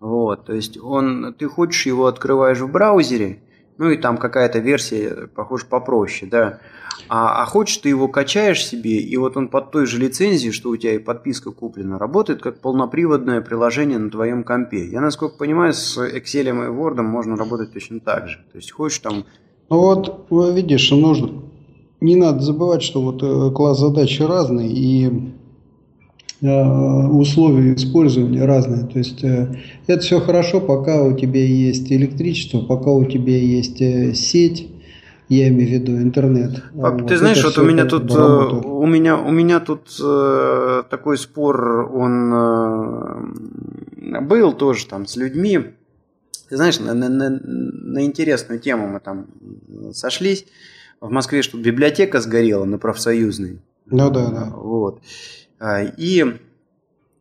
Вот, 0.00 0.46
то 0.46 0.52
есть 0.52 0.78
он, 0.78 1.34
ты 1.36 1.48
хочешь 1.48 1.86
его 1.86 2.06
открываешь 2.06 2.60
в 2.60 2.70
браузере, 2.70 3.40
ну 3.78 3.90
и 3.90 3.96
там 3.96 4.16
какая-то 4.16 4.58
версия, 4.58 5.28
похоже, 5.34 5.66
попроще, 5.66 6.30
да. 6.30 6.60
А, 7.08 7.42
а 7.42 7.46
хочешь, 7.46 7.78
ты 7.78 7.88
его 7.88 8.08
качаешь 8.08 8.64
себе, 8.64 8.98
и 8.98 9.16
вот 9.16 9.36
он 9.36 9.48
под 9.48 9.70
той 9.70 9.86
же 9.86 9.98
лицензией, 9.98 10.52
что 10.52 10.70
у 10.70 10.76
тебя 10.76 10.94
и 10.94 10.98
подписка 10.98 11.52
куплена, 11.52 11.98
работает 11.98 12.42
как 12.42 12.60
полноприводное 12.60 13.40
приложение 13.40 13.98
на 13.98 14.10
твоем 14.10 14.44
компе. 14.44 14.86
Я, 14.86 15.00
насколько 15.00 15.38
понимаю, 15.38 15.72
с 15.72 15.96
Excel 15.96 16.48
и 16.48 16.70
Word 16.70 17.00
можно 17.02 17.36
работать 17.36 17.72
точно 17.72 18.00
так 18.00 18.28
же. 18.28 18.38
То 18.52 18.58
есть 18.58 18.72
хочешь 18.72 18.98
там... 18.98 19.24
Ну 19.70 19.78
вот, 19.78 20.26
видишь, 20.54 20.90
нужно... 20.90 21.44
Не 22.00 22.14
надо 22.14 22.40
забывать, 22.40 22.82
что 22.82 23.02
вот 23.02 23.22
э, 23.24 23.50
класс 23.52 23.80
задач 23.80 24.20
разный, 24.20 24.68
и 24.68 25.32
условия 26.40 27.74
использования 27.74 28.44
разные. 28.44 28.86
То 28.86 28.98
есть 28.98 29.24
э, 29.24 29.56
это 29.86 30.00
все 30.00 30.20
хорошо, 30.20 30.60
пока 30.60 31.02
у 31.02 31.16
тебя 31.16 31.44
есть 31.44 31.90
электричество, 31.90 32.60
пока 32.60 32.90
у 32.90 33.04
тебя 33.04 33.36
есть 33.36 33.78
сеть, 34.16 34.68
я 35.28 35.48
имею 35.48 35.68
в 35.68 35.72
виду 35.72 35.92
интернет. 35.98 36.62
Пап, 36.74 37.00
вот, 37.00 37.08
ты 37.08 37.18
знаешь, 37.18 37.42
вот 37.44 37.58
у 37.58 37.64
меня 37.64 37.84
тут 37.84 38.10
э, 38.10 38.18
у 38.18 38.86
меня 38.86 39.18
у 39.18 39.30
меня 39.30 39.60
тут 39.60 39.88
э, 40.02 40.82
такой 40.88 41.18
спор, 41.18 41.90
он 41.92 42.32
э, 42.32 44.20
был 44.22 44.52
тоже 44.54 44.86
там 44.86 45.06
с 45.06 45.16
людьми. 45.16 45.60
Ты 46.48 46.56
знаешь, 46.56 46.80
на, 46.80 46.94
на, 46.94 47.10
на, 47.10 47.28
на 47.28 48.04
интересную 48.04 48.58
тему 48.58 48.88
мы 48.88 49.00
там 49.00 49.26
сошлись. 49.92 50.46
В 51.00 51.10
Москве 51.10 51.42
что 51.42 51.58
библиотека 51.58 52.20
сгорела 52.20 52.64
на 52.64 52.78
профсоюзной. 52.78 53.60
Ну 53.86 54.10
да, 54.10 54.30
да. 54.30 54.50
Вот. 54.54 55.02
А, 55.58 55.82
и 55.82 56.38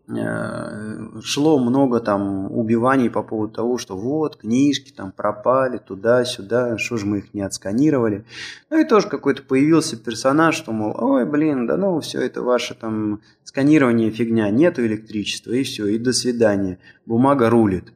Э, 0.09 1.19
шло 1.21 1.59
много 1.59 1.99
там 1.99 2.49
убиваний 2.49 3.09
по 3.09 3.23
поводу 3.23 3.53
того, 3.53 3.77
что 3.77 3.97
вот, 3.97 4.37
книжки 4.37 4.93
там 4.95 5.11
пропали 5.11 5.79
туда-сюда, 5.79 6.77
что 6.77 6.95
же 6.95 7.05
мы 7.05 7.17
их 7.17 7.33
не 7.33 7.41
отсканировали. 7.41 8.23
Ну 8.69 8.79
и 8.79 8.85
тоже 8.85 9.09
какой-то 9.09 9.43
появился 9.43 9.97
персонаж, 9.97 10.55
что, 10.55 10.71
мол, 10.71 10.95
ой, 10.97 11.25
блин, 11.25 11.67
да 11.67 11.75
ну 11.75 11.99
все 11.99 12.21
это 12.21 12.41
ваше 12.41 12.73
там 12.73 13.19
сканирование 13.43 14.09
фигня, 14.09 14.49
нету 14.49 14.85
электричества, 14.85 15.51
и 15.51 15.63
все, 15.63 15.87
и 15.87 15.97
до 15.97 16.13
свидания, 16.13 16.79
бумага 17.05 17.49
рулит. 17.49 17.91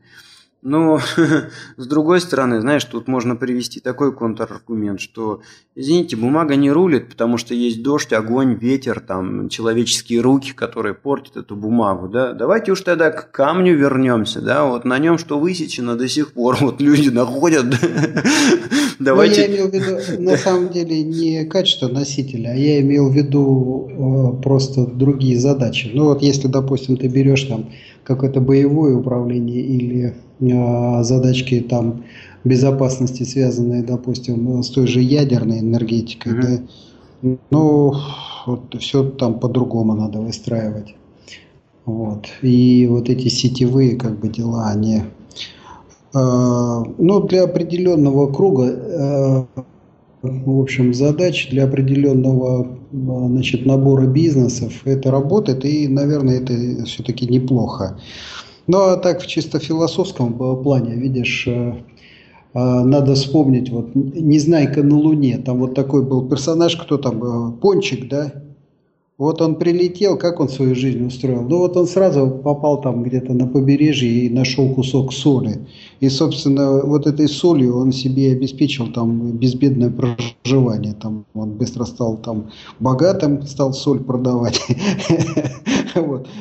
Но, 0.62 1.00
с 1.78 1.88
другой 1.88 2.22
стороны, 2.22 2.62
знаешь, 2.62 2.86
тут 2.86 3.08
можно 3.08 3.36
привести 3.36 3.80
такой 3.80 4.14
контраргумент, 4.14 5.02
что, 5.02 5.42
извините, 5.76 6.16
бумага 6.16 6.56
не 6.56 6.72
рулит, 6.72 7.10
потому 7.10 7.38
что 7.38 7.56
есть 7.56 7.82
дождь, 7.82 8.14
огонь, 8.14 8.54
ветер, 8.54 9.00
там, 9.00 9.50
человеческие 9.50 10.22
руки, 10.22 10.54
которые 10.54 10.94
портят 10.94 11.38
эту 11.38 11.56
бумагу, 11.56 12.08
да. 12.08 12.34
Давайте 12.34 12.74
уж 12.74 12.82
тогда 12.82 13.10
к 13.10 13.32
камню 13.32 13.76
вернемся, 13.76 14.40
да, 14.40 14.66
вот 14.66 14.86
на 14.86 15.00
нем 15.00 15.18
что 15.18 15.40
высечено 15.40 15.96
до 15.96 16.08
сих 16.08 16.34
пор, 16.34 16.58
вот 16.62 16.80
люди 16.80 17.10
находят. 17.10 17.66
Давайте... 19.00 19.48
Ну, 19.48 19.54
я 19.54 19.56
имел 19.56 19.70
в 19.70 19.74
виду, 19.74 20.22
на 20.22 20.38
самом 20.38 20.70
деле, 20.70 21.02
не 21.02 21.46
качество 21.46 21.88
носителя, 21.88 22.50
а 22.50 22.56
я 22.56 22.82
имел 22.82 23.10
в 23.10 23.16
виду 23.16 23.90
э, 24.38 24.44
просто 24.44 24.86
другие 24.86 25.40
задачи. 25.40 25.90
Ну, 25.92 26.06
вот 26.06 26.22
если, 26.22 26.48
допустим, 26.48 26.98
ты 26.98 27.08
берешь 27.08 27.44
там 27.46 27.72
какое-то 28.16 28.42
боевое 28.42 28.96
управление 28.96 29.62
или 29.62 30.16
э, 30.40 31.04
задачки 31.04 31.60
там 31.62 32.04
безопасности, 32.44 33.24
связанные, 33.24 33.84
допустим, 33.84 34.64
с 34.64 34.70
той 34.70 34.88
же 34.88 35.02
ядерной 35.02 35.60
энергетикой, 35.60 36.34
mm-hmm. 36.34 36.42
да, 37.22 37.38
ну, 37.52 37.94
вот 38.48 38.76
все 38.80 39.04
там 39.04 39.40
по-другому 39.40 39.94
надо 39.94 40.20
выстраивать. 40.20 40.96
Вот. 41.86 42.28
И 42.42 42.88
вот 42.90 43.10
эти 43.10 43.28
сетевые 43.28 43.96
как 43.96 44.20
бы 44.20 44.28
дела, 44.28 44.70
они 44.70 45.04
э, 46.14 46.84
ну, 46.98 47.22
для 47.22 47.44
определенного 47.44 48.32
круга 48.32 48.66
э, 48.66 49.46
в 50.22 50.60
общем, 50.60 50.94
задач 50.94 51.50
для 51.50 51.64
определенного 51.64 52.78
значит, 52.92 53.66
набора 53.66 54.06
бизнесов. 54.06 54.82
Это 54.86 55.10
работает, 55.12 55.66
и, 55.66 55.88
наверное, 55.88 56.40
это 56.40 56.86
все-таки 56.86 57.26
неплохо. 57.26 58.00
Ну, 58.68 58.78
а 58.78 58.98
так 58.98 59.22
в 59.22 59.28
чисто 59.28 59.60
философском 59.60 60.34
плане, 60.64 60.96
видишь, 60.96 61.48
э, 61.48 61.74
надо 62.54 63.16
вспомнить, 63.16 63.70
вот 63.70 63.96
«Незнайка 63.96 64.84
на 64.84 64.98
Луне», 64.98 65.38
там 65.40 65.58
вот 65.58 65.74
такой 65.74 66.04
был 66.04 66.28
персонаж, 66.28 66.76
кто 66.76 66.98
там, 66.98 67.58
Пончик, 67.60 68.08
да, 68.08 68.32
вот 69.22 69.40
он 69.40 69.54
прилетел, 69.58 70.18
как 70.18 70.40
он 70.40 70.50
свою 70.50 70.74
жизнь 70.74 71.06
устроил? 71.06 71.44
Ну 71.44 71.60
вот 71.60 71.78
он 71.78 71.86
сразу 71.86 72.28
попал 72.28 72.82
там 72.82 73.04
где-то 73.04 73.34
на 73.34 73.46
побережье 73.46 74.10
и 74.10 74.30
нашел 74.32 74.74
кусок 74.74 75.14
соли. 75.14 75.60
И, 76.00 76.10
собственно, 76.10 76.82
вот 76.82 77.06
этой 77.06 77.28
солью 77.28 77.78
он 77.78 77.92
себе 77.92 78.32
обеспечил 78.32 78.92
там 78.92 79.38
безбедное 79.38 79.92
проживание. 79.92 80.96
Там 81.00 81.26
он 81.36 81.52
быстро 81.52 81.86
стал 81.86 82.18
там 82.18 82.50
богатым, 82.80 83.44
стал 83.46 83.74
соль 83.74 84.00
продавать. 84.00 84.60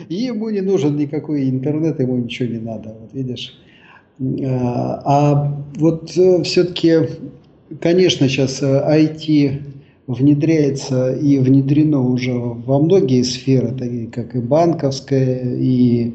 И 0.08 0.14
ему 0.14 0.48
не 0.48 0.62
нужен 0.62 0.96
никакой 0.96 1.50
интернет, 1.50 2.00
ему 2.00 2.16
ничего 2.16 2.48
не 2.48 2.60
надо. 2.60 2.96
Вот 2.98 3.12
видишь. 3.12 3.60
А, 4.42 5.02
а 5.04 5.64
вот 5.76 6.16
э, 6.16 6.42
все-таки, 6.44 6.94
конечно, 7.78 8.26
сейчас 8.26 8.62
IT 8.62 9.69
внедряется 10.12 11.12
и 11.12 11.38
внедрено 11.38 12.00
уже 12.00 12.32
во 12.32 12.78
многие 12.78 13.22
сферы, 13.22 13.72
такие 13.72 14.08
как 14.08 14.34
и 14.34 14.40
банковская, 14.40 15.54
и 15.56 16.14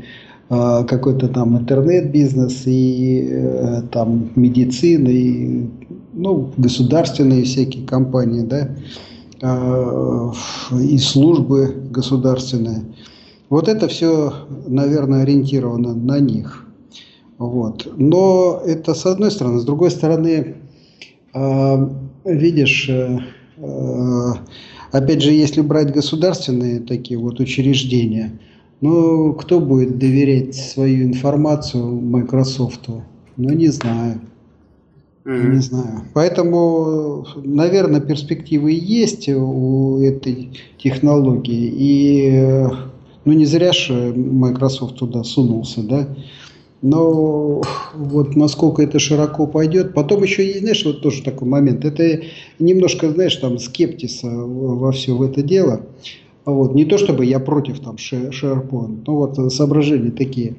э, 0.50 0.84
какой-то 0.88 1.30
там 1.30 1.58
интернет-бизнес, 1.58 2.64
и 2.66 3.28
э, 3.30 3.82
там 3.92 4.32
медицина, 4.36 5.08
и 5.08 5.66
ну, 6.14 6.52
государственные 6.58 7.44
всякие 7.44 7.86
компании, 7.86 8.42
да, 8.42 8.70
э, 9.42 10.32
и 10.82 10.98
службы 10.98 11.74
государственные. 11.90 12.82
Вот 13.50 13.68
это 13.68 13.88
все, 13.88 14.34
наверное, 14.68 15.22
ориентировано 15.22 15.94
на 15.94 16.20
них. 16.20 16.66
Вот. 17.38 17.88
Но 17.98 18.62
это 18.66 18.94
с 18.94 19.06
одной 19.06 19.30
стороны. 19.30 19.60
С 19.60 19.66
другой 19.66 19.92
стороны, 19.92 20.56
э, 21.34 21.90
видишь, 22.26 22.90
Э, 22.90 23.20
опять 24.92 25.22
же, 25.22 25.32
если 25.32 25.62
брать 25.62 25.94
государственные 25.94 26.80
такие 26.80 27.20
вот 27.20 27.40
учреждения, 27.40 28.40
ну, 28.82 29.34
кто 29.34 29.60
будет 29.60 29.98
доверять 29.98 30.56
свою 30.56 31.06
информацию 31.06 31.86
Microsoft? 31.86 32.88
Ну, 33.38 33.50
не 33.50 33.68
знаю. 33.70 34.22
Mm-hmm. 35.26 35.54
Не 35.54 35.60
знаю. 35.60 36.02
Поэтому, 36.14 37.26
наверное, 37.36 38.00
перспективы 38.00 38.72
есть 38.72 39.28
у 39.28 40.00
этой 40.02 40.52
технологии. 40.78 41.74
И 41.76 42.68
ну, 43.26 43.34
не 43.34 43.46
зря 43.46 43.74
же 43.74 44.14
Microsoft 44.16 44.98
туда 44.98 45.24
сунулся, 45.24 45.82
да? 45.82 46.08
Но 46.86 47.62
вот 47.96 48.36
насколько 48.36 48.84
это 48.84 49.00
широко 49.00 49.48
пойдет. 49.48 49.94
Потом 49.94 50.24
еще 50.24 50.46
есть, 50.46 50.60
знаешь, 50.60 50.86
вот 50.86 51.02
тоже 51.02 51.24
такой 51.24 51.48
момент. 51.48 51.84
Это 51.84 52.22
немножко, 52.60 53.10
знаешь, 53.10 53.36
там 53.38 53.58
скептиса 53.58 54.30
во 54.30 54.92
все 54.92 55.14
в 55.14 55.22
это 55.24 55.42
дело. 55.42 55.82
Вот. 56.46 56.76
Не 56.76 56.86
то 56.86 56.98
чтобы 56.98 57.26
я 57.26 57.40
против 57.40 57.80
там 57.80 57.96
SharePoint, 57.96 59.04
но 59.06 59.16
вот 59.16 59.52
соображения 59.52 60.12
такие. 60.12 60.58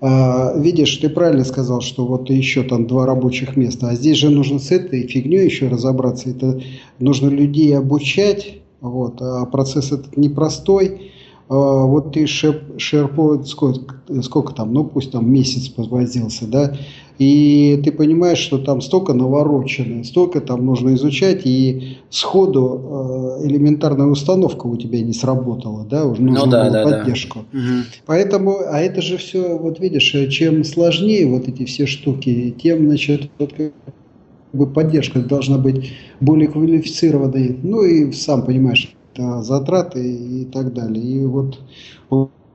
А, 0.00 0.56
видишь, 0.56 0.96
ты 0.98 1.08
правильно 1.08 1.44
сказал, 1.44 1.80
что 1.80 2.06
вот 2.06 2.30
еще 2.30 2.62
там 2.62 2.86
два 2.86 3.06
рабочих 3.06 3.56
места, 3.56 3.88
а 3.88 3.94
здесь 3.94 4.18
же 4.18 4.30
нужно 4.30 4.58
с 4.58 4.70
этой 4.70 5.06
фигней 5.08 5.44
еще 5.44 5.68
разобраться. 5.68 6.30
Это 6.30 6.60
нужно 7.00 7.28
людей 7.28 7.76
обучать, 7.76 8.58
Вот, 8.80 9.20
а 9.20 9.44
процесс 9.46 9.90
этот 9.90 10.16
непростой. 10.16 11.10
А, 11.48 11.84
вот 11.84 12.12
ты 12.12 12.24
SharePoint 12.24 13.44
сколько, 13.44 13.96
сколько 14.22 14.54
там, 14.54 14.72
ну 14.72 14.84
пусть 14.84 15.12
там 15.12 15.30
месяц 15.30 15.68
повозился, 15.68 16.46
да, 16.46 16.74
и 17.18 17.80
ты 17.84 17.92
понимаешь, 17.92 18.38
что 18.38 18.58
там 18.58 18.80
столько 18.80 19.12
наворочено, 19.12 20.04
столько 20.04 20.40
там 20.40 20.64
нужно 20.64 20.94
изучать, 20.94 21.42
и 21.44 21.98
сходу 22.08 23.38
э, 23.40 23.46
элементарная 23.46 24.06
установка 24.06 24.66
у 24.66 24.76
тебя 24.76 25.00
не 25.02 25.12
сработала, 25.12 25.84
да, 25.84 26.06
уже 26.06 26.22
нужно 26.22 26.46
ну, 26.46 26.50
да, 26.50 26.64
было 26.64 26.72
да, 26.72 26.98
поддержку. 26.98 27.40
Да. 27.52 27.60
Поэтому, 28.06 28.56
а 28.66 28.80
это 28.80 29.02
же 29.02 29.18
все, 29.18 29.56
вот 29.56 29.78
видишь, 29.80 30.14
чем 30.30 30.64
сложнее 30.64 31.26
вот 31.26 31.46
эти 31.46 31.66
все 31.66 31.86
штуки, 31.86 32.54
тем, 32.60 32.86
значит, 32.86 33.30
вот, 33.38 33.52
как 33.52 33.72
бы 34.52 34.66
поддержка 34.66 35.20
должна 35.20 35.58
быть 35.58 35.92
более 36.20 36.48
квалифицированной, 36.48 37.58
ну 37.62 37.82
и 37.82 38.10
сам 38.12 38.44
понимаешь, 38.44 38.94
затраты 39.16 40.42
и 40.42 40.44
так 40.46 40.72
далее. 40.72 41.04
И 41.04 41.26
вот 41.26 41.58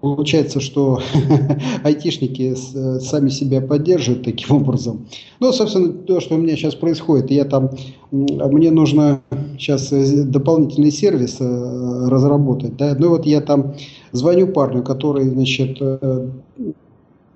Получается, 0.01 0.61
что 0.61 1.01
айтишники 1.83 2.55
сами 2.55 3.29
себя 3.29 3.59
поддерживают 3.59 4.23
таким 4.23 4.55
образом. 4.55 5.07
Ну, 5.41 5.51
собственно, 5.51 5.89
то, 5.91 6.21
что 6.21 6.35
у 6.35 6.37
меня 6.37 6.55
сейчас 6.55 6.73
происходит, 6.75 7.31
я 7.31 7.43
там, 7.43 7.71
мне 8.11 8.71
нужно 8.71 9.21
сейчас 9.57 9.89
дополнительный 9.89 10.91
сервис 10.91 11.37
э, 11.41 12.07
разработать, 12.07 12.77
да, 12.77 12.95
ну 12.97 13.09
вот 13.09 13.25
я 13.25 13.41
там 13.41 13.73
звоню 14.13 14.47
парню, 14.47 14.83
который, 14.83 15.27
значит, 15.27 15.77
э, 15.81 16.29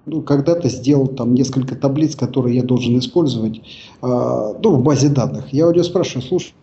ну, 0.05 0.21
когда-то 0.21 0.69
сделал 0.69 1.07
там 1.07 1.33
несколько 1.33 1.75
таблиц, 1.75 2.15
которые 2.15 2.55
я 2.55 2.63
должен 2.63 2.97
использовать, 2.97 3.61
а, 4.01 4.53
ну, 4.61 4.75
в 4.75 4.83
базе 4.83 5.09
данных. 5.09 5.51
Я 5.51 5.67
у 5.67 5.71
него 5.71 5.83
спрашиваю, 5.83 6.25
слушай, 6.25 6.53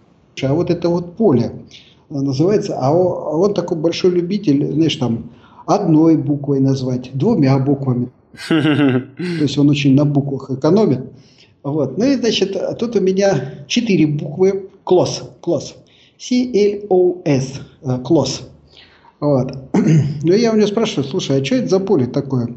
а 0.43 0.55
вот 0.55 0.71
это 0.71 0.89
вот 0.89 1.17
поле 1.17 1.53
называется, 2.11 2.77
а 2.79 2.93
он, 2.93 3.07
а 3.07 3.37
он 3.37 3.55
такой 3.55 3.79
большой 3.79 4.11
любитель, 4.11 4.73
знаешь, 4.73 4.97
там, 4.97 5.31
одной 5.67 6.17
буквой 6.17 6.61
назвать, 6.61 7.11
двумя 7.15 7.59
буквами. 7.59 8.11
То 8.49 9.05
есть 9.17 9.59
он 9.59 9.71
очень 9.71 9.95
на 9.95 10.05
буквах 10.05 10.51
экономит. 10.51 11.01
Вот. 11.63 11.99
Ну 11.99 12.05
и, 12.05 12.17
значит, 12.17 12.57
тут 12.79 12.97
у 12.97 13.01
меня 13.01 13.65
четыре 13.67 14.07
буквы. 14.07 14.69
Клосс. 14.85 15.23
Клосс. 15.41 15.77
C-L-O-S. 16.19 17.61
Клосс. 18.05 18.43
Вот. 19.21 19.53
Ну 20.23 20.33
я 20.33 20.53
у 20.53 20.57
него 20.57 20.67
спрашиваю, 20.67 21.05
слушай, 21.05 21.41
а 21.41 21.45
что 21.45 21.57
это 21.57 21.69
за 21.69 21.81
поле 21.81 22.07
такое? 22.07 22.55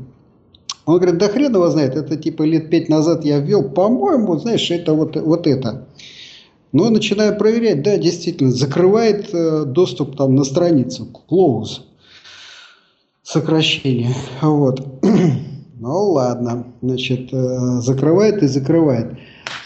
Он 0.85 0.97
говорит, 0.97 1.17
да 1.17 1.29
хрен 1.29 1.53
его 1.53 1.69
знает, 1.69 1.95
это 1.95 2.17
типа 2.17 2.43
лет 2.43 2.69
пять 2.69 2.89
назад 2.89 3.23
я 3.23 3.39
ввел, 3.39 3.69
по-моему, 3.69 4.37
знаешь, 4.37 4.69
это 4.69 4.93
вот, 4.93 5.15
вот 5.15 5.47
это. 5.47 5.87
Но 6.73 6.89
начинаю 6.89 7.37
проверять, 7.37 7.83
да, 7.83 7.97
действительно, 7.97 8.51
закрывает 8.51 9.29
э, 9.31 9.63
доступ 9.65 10.17
там 10.17 10.35
на 10.35 10.43
страницу, 10.43 11.07
close 11.29 11.83
сокращение. 13.23 14.13
Вот. 14.41 14.85
Ну 15.75 16.11
ладно, 16.11 16.67
значит, 16.81 17.33
э, 17.33 17.81
закрывает 17.81 18.41
и 18.41 18.47
закрывает. 18.47 19.17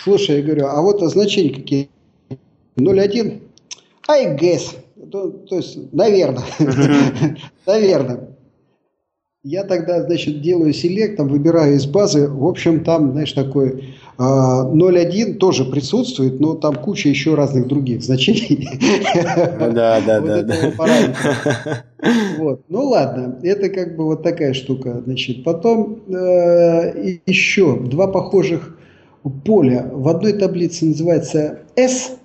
Слушай, 0.03 0.37
я 0.37 0.41
говорю, 0.41 0.65
а 0.65 0.81
вот 0.81 0.99
значения 1.11 1.53
какие? 1.53 1.89
0,1? 2.75 3.39
I 4.07 4.35
guess. 4.35 4.75
То, 5.11 5.29
то 5.29 5.57
есть, 5.57 5.93
наверное. 5.93 6.43
наверное. 7.67 8.29
Я 9.43 9.63
тогда, 9.63 10.01
значит, 10.07 10.41
делаю 10.41 10.73
селект, 10.73 11.17
там, 11.17 11.27
выбираю 11.27 11.75
из 11.75 11.85
базы. 11.85 12.27
В 12.27 12.47
общем, 12.47 12.83
там, 12.83 13.11
знаешь, 13.11 13.33
такой 13.33 13.93
0.1 14.17 15.35
а, 15.35 15.37
тоже 15.37 15.65
присутствует, 15.65 16.39
но 16.39 16.55
там 16.55 16.75
куча 16.75 17.09
еще 17.09 17.35
разных 17.35 17.67
других 17.67 18.03
значений. 18.03 18.67
Ну 19.59 19.71
да, 19.73 20.01
да, 20.05 20.19
да. 20.21 20.43
да. 20.43 21.83
Вот. 22.37 22.61
Ну 22.69 22.89
ладно, 22.89 23.39
это 23.43 23.69
как 23.69 23.95
бы 23.95 24.05
вот 24.05 24.23
такая 24.23 24.53
штука. 24.53 25.01
Значит, 25.05 25.43
потом 25.43 25.99
э, 26.07 27.17
еще 27.25 27.79
два 27.79 28.07
похожих 28.07 28.77
поля. 29.45 29.89
В 29.91 30.07
одной 30.07 30.33
таблице 30.33 30.85
называется 30.85 31.59
S, 31.75 32.17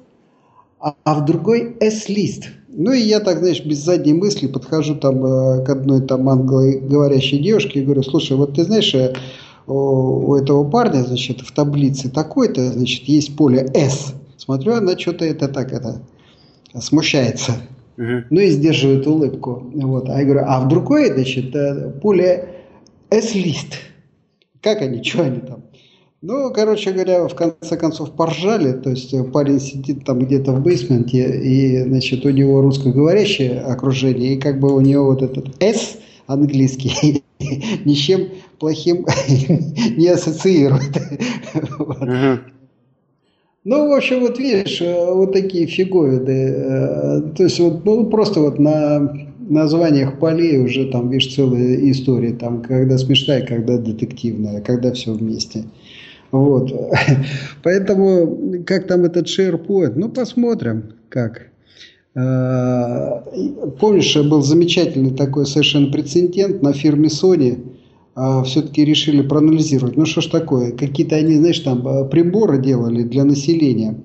а, 0.78 0.94
а 1.04 1.14
в 1.14 1.24
другой 1.24 1.76
S-лист. 1.80 2.44
Ну 2.68 2.92
и 2.92 3.00
я 3.00 3.20
так, 3.20 3.38
знаешь, 3.38 3.64
без 3.64 3.78
задней 3.78 4.14
мысли 4.14 4.46
подхожу 4.46 4.94
там 4.94 5.24
э, 5.24 5.64
к 5.64 5.68
одной 5.68 6.00
там 6.02 6.28
англоговорящей 6.28 7.38
девушке 7.38 7.80
и 7.80 7.84
говорю, 7.84 8.02
слушай, 8.02 8.36
вот 8.36 8.54
ты 8.54 8.64
знаешь, 8.64 8.94
э, 8.94 9.14
у 9.66 10.34
этого 10.34 10.68
парня, 10.68 11.02
значит, 11.02 11.40
в 11.40 11.52
таблице 11.52 12.10
такой-то, 12.10 12.72
значит, 12.72 13.04
есть 13.04 13.36
поле 13.36 13.70
S. 13.74 14.14
Смотрю, 14.36 14.74
она 14.74 14.98
что-то 14.98 15.24
это 15.24 15.48
так, 15.48 15.72
это, 15.72 16.02
смущается. 16.80 17.52
Uh-huh. 17.96 18.24
Ну 18.30 18.40
и 18.40 18.50
сдерживает 18.50 19.06
улыбку. 19.06 19.70
Вот. 19.74 20.08
А 20.08 20.18
я 20.18 20.24
говорю, 20.24 20.44
а 20.46 20.60
в 20.60 20.68
другой, 20.68 21.12
значит, 21.12 21.54
э, 21.54 21.90
поле 22.00 22.48
S-лист. 23.10 23.74
Как 24.60 24.80
они, 24.80 25.02
что 25.02 25.22
они 25.22 25.40
там? 25.40 25.62
Ну, 26.22 26.52
короче 26.52 26.92
говоря, 26.92 27.26
в 27.26 27.34
конце 27.34 27.76
концов 27.76 28.12
поржали, 28.12 28.72
то 28.72 28.90
есть 28.90 29.12
парень 29.32 29.58
сидит 29.60 30.04
там 30.04 30.20
где-то 30.20 30.52
в 30.52 30.62
бейсменте, 30.62 31.40
и, 31.40 31.82
значит, 31.82 32.24
у 32.24 32.30
него 32.30 32.60
русскоговорящее 32.60 33.60
окружение, 33.60 34.34
и 34.34 34.40
как 34.40 34.60
бы 34.60 34.72
у 34.72 34.80
него 34.80 35.06
вот 35.06 35.20
этот 35.20 35.60
S 35.60 35.96
английский 36.28 37.24
ни 37.84 37.94
с 37.94 37.98
чем 37.98 38.28
плохим 38.62 39.04
не 39.96 40.08
ассоциирует. 40.08 40.96
Ну, 43.64 43.88
в 43.88 43.92
общем, 43.92 44.22
вот 44.22 44.40
видишь, 44.40 44.80
э, 44.80 45.14
вот 45.14 45.32
такие 45.32 45.68
фиговиды. 45.68 46.32
Э, 46.32 47.20
то 47.36 47.44
есть 47.44 47.60
вот 47.60 47.84
ну, 47.84 48.06
просто 48.06 48.40
вот 48.40 48.58
на 48.58 49.14
названиях 49.38 50.18
полей 50.18 50.58
уже 50.58 50.90
там, 50.90 51.10
видишь, 51.10 51.32
целая 51.32 51.76
история, 51.92 52.32
там, 52.32 52.60
когда 52.62 52.98
смешная, 52.98 53.46
когда 53.46 53.78
детективная, 53.78 54.62
когда 54.62 54.90
все 54.90 55.12
вместе. 55.12 55.62
Вот. 56.32 56.72
Поэтому, 57.62 58.64
как 58.66 58.88
там 58.88 59.04
этот 59.04 59.28
SharePoint, 59.28 59.92
ну, 59.94 60.08
посмотрим, 60.08 60.94
как. 61.08 61.52
Э, 62.16 63.20
помнишь, 63.78 64.16
был 64.16 64.42
замечательный 64.42 65.14
такой 65.14 65.46
совершенно 65.46 65.92
прецедент 65.92 66.62
на 66.62 66.72
фирме 66.72 67.06
Sony, 67.06 67.60
все-таки 68.14 68.84
решили 68.84 69.22
проанализировать. 69.22 69.96
Ну 69.96 70.04
что 70.04 70.20
ж 70.20 70.26
такое, 70.26 70.72
какие-то 70.72 71.16
они, 71.16 71.36
знаешь, 71.36 71.60
там 71.60 71.86
э, 71.86 72.04
приборы 72.04 72.58
делали 72.58 73.02
для 73.02 73.24
населения, 73.24 73.96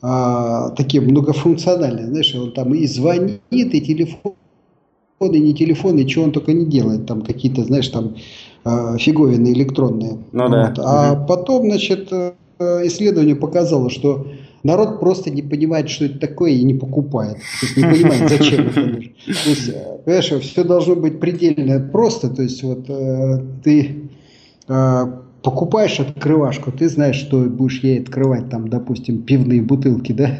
а, 0.00 0.70
такие 0.70 1.00
многофункциональные, 1.00 2.06
знаешь, 2.06 2.34
он 2.34 2.52
там 2.52 2.74
и 2.74 2.86
звонит, 2.86 3.40
и 3.50 3.80
телефон, 3.80 4.34
и 5.20 5.40
не 5.40 5.54
телефон, 5.54 5.98
и 5.98 6.06
чего 6.06 6.24
он 6.24 6.32
только 6.32 6.52
не 6.52 6.66
делает, 6.66 7.06
там 7.06 7.22
какие-то, 7.22 7.64
знаешь, 7.64 7.88
там 7.88 8.16
э, 8.64 8.96
фиговины 8.98 9.52
электронные. 9.52 10.18
Ну, 10.32 10.42
вот. 10.42 10.74
да. 10.74 10.74
А 10.78 11.12
угу. 11.12 11.26
потом, 11.26 11.64
значит, 11.66 12.12
исследование 12.58 13.34
показало, 13.34 13.90
что 13.90 14.26
народ 14.62 15.00
просто 15.00 15.30
не 15.30 15.42
понимает, 15.42 15.88
что 15.88 16.04
это 16.04 16.18
такое, 16.18 16.52
и 16.52 16.64
не 16.64 16.74
покупает. 16.74 17.36
То 17.36 17.66
есть 17.66 17.76
не 17.76 17.84
понимает, 17.84 18.28
зачем 18.28 18.68
это 18.68 18.80
нужно. 18.80 19.12
То 19.26 19.50
есть, 19.50 19.68
э, 19.68 19.98
понимаешь, 20.04 20.44
все 20.44 20.64
должно 20.64 20.96
быть 20.96 21.20
предельно 21.20 21.80
просто. 21.80 22.28
То 22.28 22.42
есть 22.42 22.62
вот 22.62 22.88
э, 22.88 23.44
ты 23.64 24.10
э, 24.68 25.06
покупаешь 25.42 26.00
открывашку, 26.00 26.72
ты 26.72 26.88
знаешь, 26.88 27.16
что 27.16 27.38
будешь 27.40 27.80
ей 27.80 28.00
открывать, 28.00 28.48
там, 28.48 28.68
допустим, 28.68 29.22
пивные 29.22 29.62
бутылки, 29.62 30.12
да? 30.12 30.38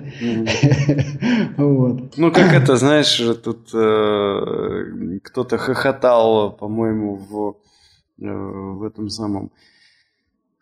вот. 1.56 2.16
Ну, 2.16 2.32
как 2.32 2.52
это, 2.52 2.76
знаешь, 2.76 3.20
тут 3.42 3.70
э, 3.74 5.18
кто-то 5.22 5.58
хохотал, 5.58 6.52
по-моему, 6.52 7.16
в, 7.16 7.56
э, 8.20 8.30
в 8.30 8.84
этом 8.84 9.08
самом 9.08 9.50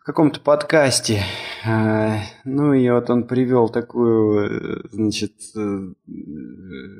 в 0.01 0.03
каком-то 0.03 0.39
подкасте. 0.39 1.21
А, 1.63 2.21
ну 2.43 2.73
и 2.73 2.89
вот 2.89 3.11
он 3.11 3.27
привел 3.27 3.69
такую, 3.69 4.83
значит, 4.91 5.33
э, 5.55 5.93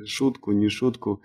шутку, 0.06 0.52
не 0.52 0.68
шутку. 0.68 1.20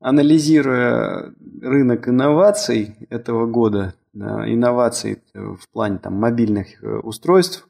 Анализируя 0.00 1.32
рынок 1.62 2.08
инноваций 2.08 2.96
этого 3.10 3.46
года, 3.46 3.94
инноваций 4.12 5.22
в 5.34 5.68
плане 5.72 5.98
там 5.98 6.14
мобильных 6.14 6.82
э, 6.82 6.96
устройств, 6.98 7.68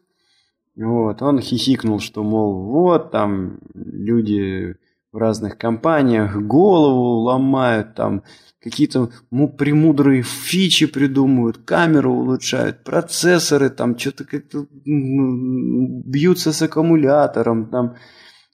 вот, 0.74 1.20
он 1.20 1.40
хихикнул, 1.40 2.00
что, 2.00 2.22
мол, 2.22 2.64
вот 2.64 3.10
там 3.10 3.58
люди 3.74 4.76
в 5.12 5.18
разных 5.18 5.58
компаниях 5.58 6.34
голову 6.36 7.20
ломают, 7.20 7.94
там 7.94 8.22
какие-то 8.66 9.10
ну, 9.30 9.48
премудрые 9.48 10.22
фичи 10.22 10.86
придумывают, 10.86 11.58
камеру 11.58 12.12
улучшают, 12.14 12.82
процессоры 12.82 13.70
там 13.70 13.96
что-то 13.96 14.24
как-то 14.24 14.66
бьются 14.84 16.52
с 16.52 16.62
аккумулятором, 16.62 17.70
там 17.70 17.94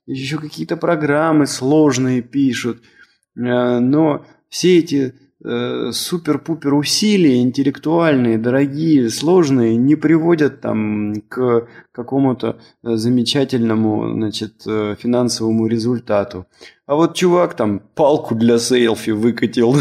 еще 0.04 0.36
какие-то 0.36 0.76
программы 0.76 1.46
сложные 1.46 2.20
пишут. 2.20 2.82
Э, 3.36 3.78
но 3.78 4.26
все 4.50 4.80
эти 4.80 5.14
э, 5.42 5.92
супер-пупер 5.92 6.74
усилия 6.74 7.40
интеллектуальные, 7.40 8.36
дорогие, 8.36 9.08
сложные 9.08 9.76
не 9.76 9.96
приводят 9.96 10.60
там 10.60 11.22
к 11.26 11.68
какому-то 11.90 12.58
э, 12.82 12.96
замечательному, 12.96 14.12
значит, 14.12 14.66
э, 14.66 14.94
финансовому 14.98 15.68
результату. 15.68 16.46
А 16.92 16.94
вот 16.94 17.14
чувак 17.14 17.54
там 17.56 17.80
палку 17.94 18.34
для 18.34 18.58
селфи 18.58 19.12
выкатил. 19.12 19.74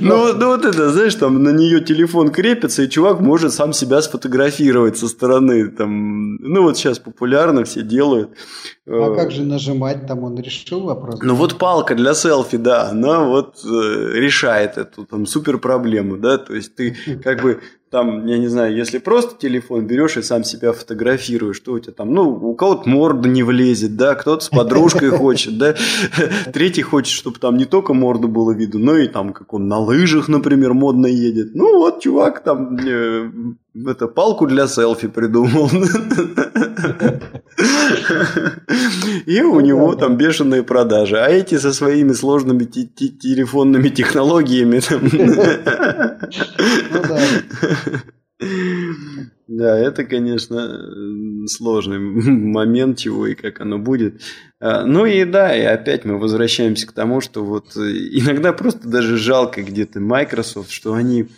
Ну, 0.00 0.34
ну 0.34 0.46
вот 0.46 0.64
это, 0.64 0.90
знаешь, 0.90 1.14
там 1.14 1.42
на 1.42 1.50
нее 1.50 1.80
телефон 1.80 2.30
крепится, 2.30 2.82
и 2.82 2.88
чувак 2.88 3.20
может 3.20 3.52
сам 3.52 3.74
себя 3.74 4.00
сфотографировать 4.00 4.96
со 4.96 5.08
стороны. 5.08 5.68
Там, 5.68 6.36
ну 6.36 6.62
вот 6.62 6.78
сейчас 6.78 6.98
популярно, 6.98 7.64
все 7.64 7.82
делают. 7.82 8.30
А 8.86 9.14
как 9.14 9.30
же 9.30 9.42
нажимать 9.42 10.06
там, 10.06 10.24
он 10.24 10.40
решил 10.40 10.80
вопрос? 10.80 11.20
Ну 11.22 11.34
вот 11.34 11.58
палка 11.58 11.94
для 11.94 12.14
селфи, 12.14 12.56
да, 12.56 12.88
она 12.88 13.24
вот 13.24 13.56
э, 13.64 13.68
решает 14.14 14.78
эту 14.78 15.04
там 15.04 15.26
супер 15.26 15.58
проблему, 15.58 16.16
да, 16.16 16.38
то 16.38 16.54
есть 16.54 16.74
ты 16.74 16.96
как 17.22 17.42
бы 17.42 17.60
там, 17.90 18.26
я 18.26 18.38
не 18.38 18.48
знаю, 18.48 18.76
если 18.76 18.98
просто 18.98 19.36
телефон 19.38 19.86
берешь 19.86 20.16
и 20.16 20.22
сам 20.22 20.44
себя 20.44 20.72
фотографируешь, 20.72 21.56
что 21.56 21.72
у 21.72 21.78
тебя 21.78 21.92
там, 21.92 22.12
ну, 22.12 22.28
у 22.28 22.54
кого-то 22.54 22.88
морда 22.88 23.28
не 23.28 23.42
влезет, 23.42 23.96
да, 23.96 24.14
кто-то 24.14 24.44
с 24.44 24.48
подружкой 24.48 25.10
хочет, 25.10 25.58
да, 25.58 25.74
третий 26.52 26.82
хочет, 26.82 27.12
чтобы 27.12 27.38
там 27.38 27.56
не 27.56 27.64
только 27.64 27.94
морда 27.94 28.28
было 28.28 28.52
видно, 28.52 28.80
но 28.80 28.96
и 28.96 29.08
там, 29.08 29.32
как 29.32 29.54
он 29.54 29.68
на 29.68 29.78
лыжах, 29.78 30.28
например, 30.28 30.74
модно 30.74 31.06
едет. 31.06 31.54
Ну, 31.54 31.78
вот 31.78 32.00
чувак 32.00 32.42
там 32.42 32.76
э, 32.76 33.30
это 33.86 34.08
палку 34.08 34.46
для 34.46 34.66
селфи 34.66 35.08
придумал. 35.08 35.70
И 39.26 39.42
у 39.42 39.60
него 39.60 39.94
там 39.94 40.16
бешеные 40.16 40.62
продажи. 40.62 41.16
А 41.16 41.28
эти 41.28 41.58
со 41.58 41.72
своими 41.72 42.12
сложными 42.12 42.64
телефонными 42.64 43.88
технологиями. 43.88 44.80
Ну 49.48 49.56
да, 49.58 49.78
это, 49.78 50.04
конечно, 50.04 51.46
сложный 51.48 51.98
момент, 51.98 52.98
чего 52.98 53.26
и 53.26 53.34
как 53.34 53.60
оно 53.60 53.78
будет. 53.78 54.20
А, 54.60 54.84
ну 54.84 55.06
и 55.06 55.24
да, 55.24 55.56
и 55.56 55.62
опять 55.62 56.04
мы 56.04 56.18
возвращаемся 56.18 56.86
к 56.86 56.92
тому, 56.92 57.20
что 57.22 57.42
вот 57.44 57.74
иногда 57.76 58.52
просто 58.52 58.88
даже 58.88 59.16
жалко 59.16 59.62
где-то 59.62 60.00
Microsoft, 60.00 60.70
что 60.70 60.92
они 60.92 61.28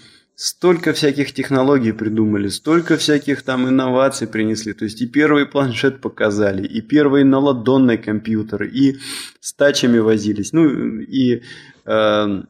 столько 0.40 0.94
всяких 0.94 1.34
технологий 1.34 1.92
придумали, 1.92 2.48
столько 2.48 2.96
всяких 2.96 3.42
там 3.42 3.68
инноваций 3.68 4.26
принесли. 4.26 4.72
То 4.72 4.84
есть 4.84 5.02
и 5.02 5.06
первый 5.06 5.44
планшет 5.44 6.00
показали, 6.00 6.66
и 6.66 6.80
первый 6.80 7.24
наладонный 7.24 7.98
компьютер, 7.98 8.62
и 8.62 8.96
с 9.40 9.52
тачами 9.52 9.98
возились. 9.98 10.54
Ну 10.54 10.66
и 11.00 11.42
э, 11.84 12.42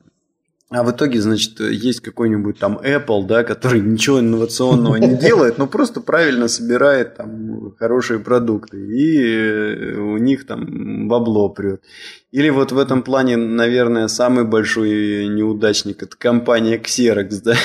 а 0.71 0.85
в 0.85 0.93
итоге, 0.93 1.21
значит, 1.21 1.59
есть 1.59 2.01
какой-нибудь 2.01 2.61
там 2.61 2.79
Apple, 2.79 3.27
да, 3.27 3.43
который 3.43 3.81
ничего 3.81 4.21
инновационного 4.21 4.97
не 4.97 5.17
делает, 5.21 5.59
но 5.59 5.67
просто 5.67 6.01
правильно 6.01 6.47
собирает 6.47 7.17
там 7.17 7.75
хорошие 7.77 8.21
продукты. 8.21 8.79
И 8.79 9.21
э, 9.21 9.97
у 9.97 10.17
них 10.19 10.47
там 10.47 11.09
бабло 11.09 11.49
прет. 11.49 11.83
Или 12.32 12.48
вот 12.48 12.70
в 12.70 12.78
этом 12.78 13.02
плане, 13.02 13.36
наверное, 13.36 14.07
самый 14.07 14.44
большой 14.44 15.27
неудачник– 15.27 16.01
это 16.05 16.16
компания 16.16 16.78
Xerox, 16.78 17.40
да, 17.44 17.57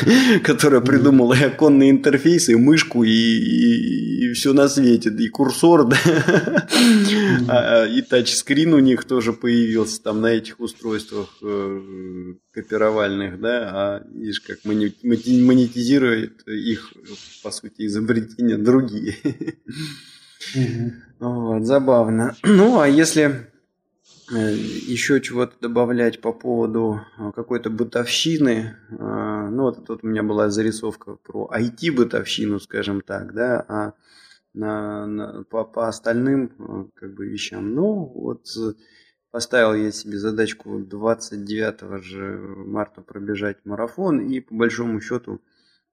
которая 0.43 0.81
придумала 0.81 1.35
и 1.35 1.43
оконный 1.43 1.91
интерфейс, 1.91 2.49
и 2.49 2.55
мышку, 2.55 3.03
и, 3.03 3.11
и, 3.11 4.25
и 4.25 4.33
все 4.33 4.53
на 4.53 4.67
свете, 4.67 5.11
и 5.11 5.27
курсор, 5.29 5.87
да, 5.87 5.97
а, 7.47 7.83
а, 7.83 7.85
и 7.85 8.01
тачскрин 8.01 8.73
у 8.73 8.79
них 8.79 9.03
тоже 9.05 9.33
появился 9.33 10.01
там 10.01 10.21
на 10.21 10.27
этих 10.27 10.59
устройствах 10.59 11.29
э, 11.43 11.81
копировальных, 12.51 13.39
да, 13.39 13.69
а 13.71 14.03
видишь, 14.11 14.41
как 14.41 14.65
монетизирует 14.65 16.41
их, 16.47 16.91
по 17.43 17.51
сути, 17.51 17.85
изобретения 17.85 18.57
другие. 18.57 19.15
Вот, 21.19 21.65
забавно. 21.65 22.35
Ну, 22.43 22.79
а 22.79 22.87
если 22.87 23.47
еще 24.29 25.21
чего-то 25.21 25.55
добавлять 25.61 26.21
по 26.21 26.33
поводу 26.33 27.01
э, 27.17 27.31
какой-то 27.35 27.69
бытовщины. 27.69 28.75
Э, 28.89 29.49
ну, 29.51 29.63
вот 29.63 29.85
тут 29.85 30.03
у 30.03 30.07
меня 30.07 30.23
была 30.23 30.49
зарисовка 30.49 31.15
про 31.15 31.49
IT-бытовщину, 31.53 32.59
скажем 32.59 33.01
так, 33.01 33.33
да, 33.33 33.65
а 33.67 33.93
на, 34.53 35.05
на, 35.05 35.43
по, 35.43 35.63
по 35.63 35.87
остальным 35.87 36.91
как 36.95 37.13
бы 37.13 37.27
вещам. 37.27 37.75
Ну, 37.75 38.05
вот 38.15 38.47
поставил 39.29 39.73
я 39.75 39.91
себе 39.91 40.17
задачку 40.17 40.79
29 40.79 42.03
же 42.03 42.37
марта 42.65 43.01
пробежать 43.01 43.57
марафон, 43.65 44.21
и 44.21 44.39
по 44.39 44.55
большому 44.55 45.01
счету 45.01 45.41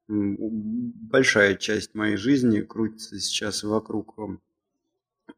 большая 0.09 1.57
часть 1.57 1.95
моей 1.95 2.17
жизни 2.17 2.61
крутится 2.61 3.19
сейчас 3.19 3.63
вокруг 3.63 4.17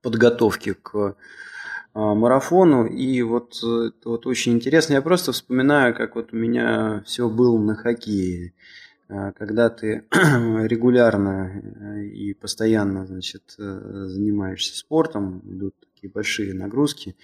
подготовки 0.02 0.74
к 0.74 1.16
марафону. 1.94 2.86
И 2.86 3.22
вот, 3.22 3.60
э, 3.62 3.90
вот 4.04 4.26
очень 4.26 4.52
интересно, 4.52 4.94
я 4.94 5.02
просто 5.02 5.32
вспоминаю, 5.32 5.94
как 5.94 6.16
вот 6.16 6.32
у 6.32 6.36
меня 6.36 7.02
все 7.06 7.28
было 7.28 7.58
на 7.58 7.76
хоккее. 7.76 8.52
А, 9.08 9.32
когда 9.32 9.70
ты 9.70 10.04
регулярно 10.12 11.62
э, 11.62 12.04
и 12.06 12.34
постоянно 12.34 13.06
значит, 13.06 13.54
э, 13.58 14.06
занимаешься 14.08 14.76
спортом, 14.76 15.42
идут 15.44 15.74
такие 15.80 16.10
большие 16.10 16.52
нагрузки, 16.52 17.16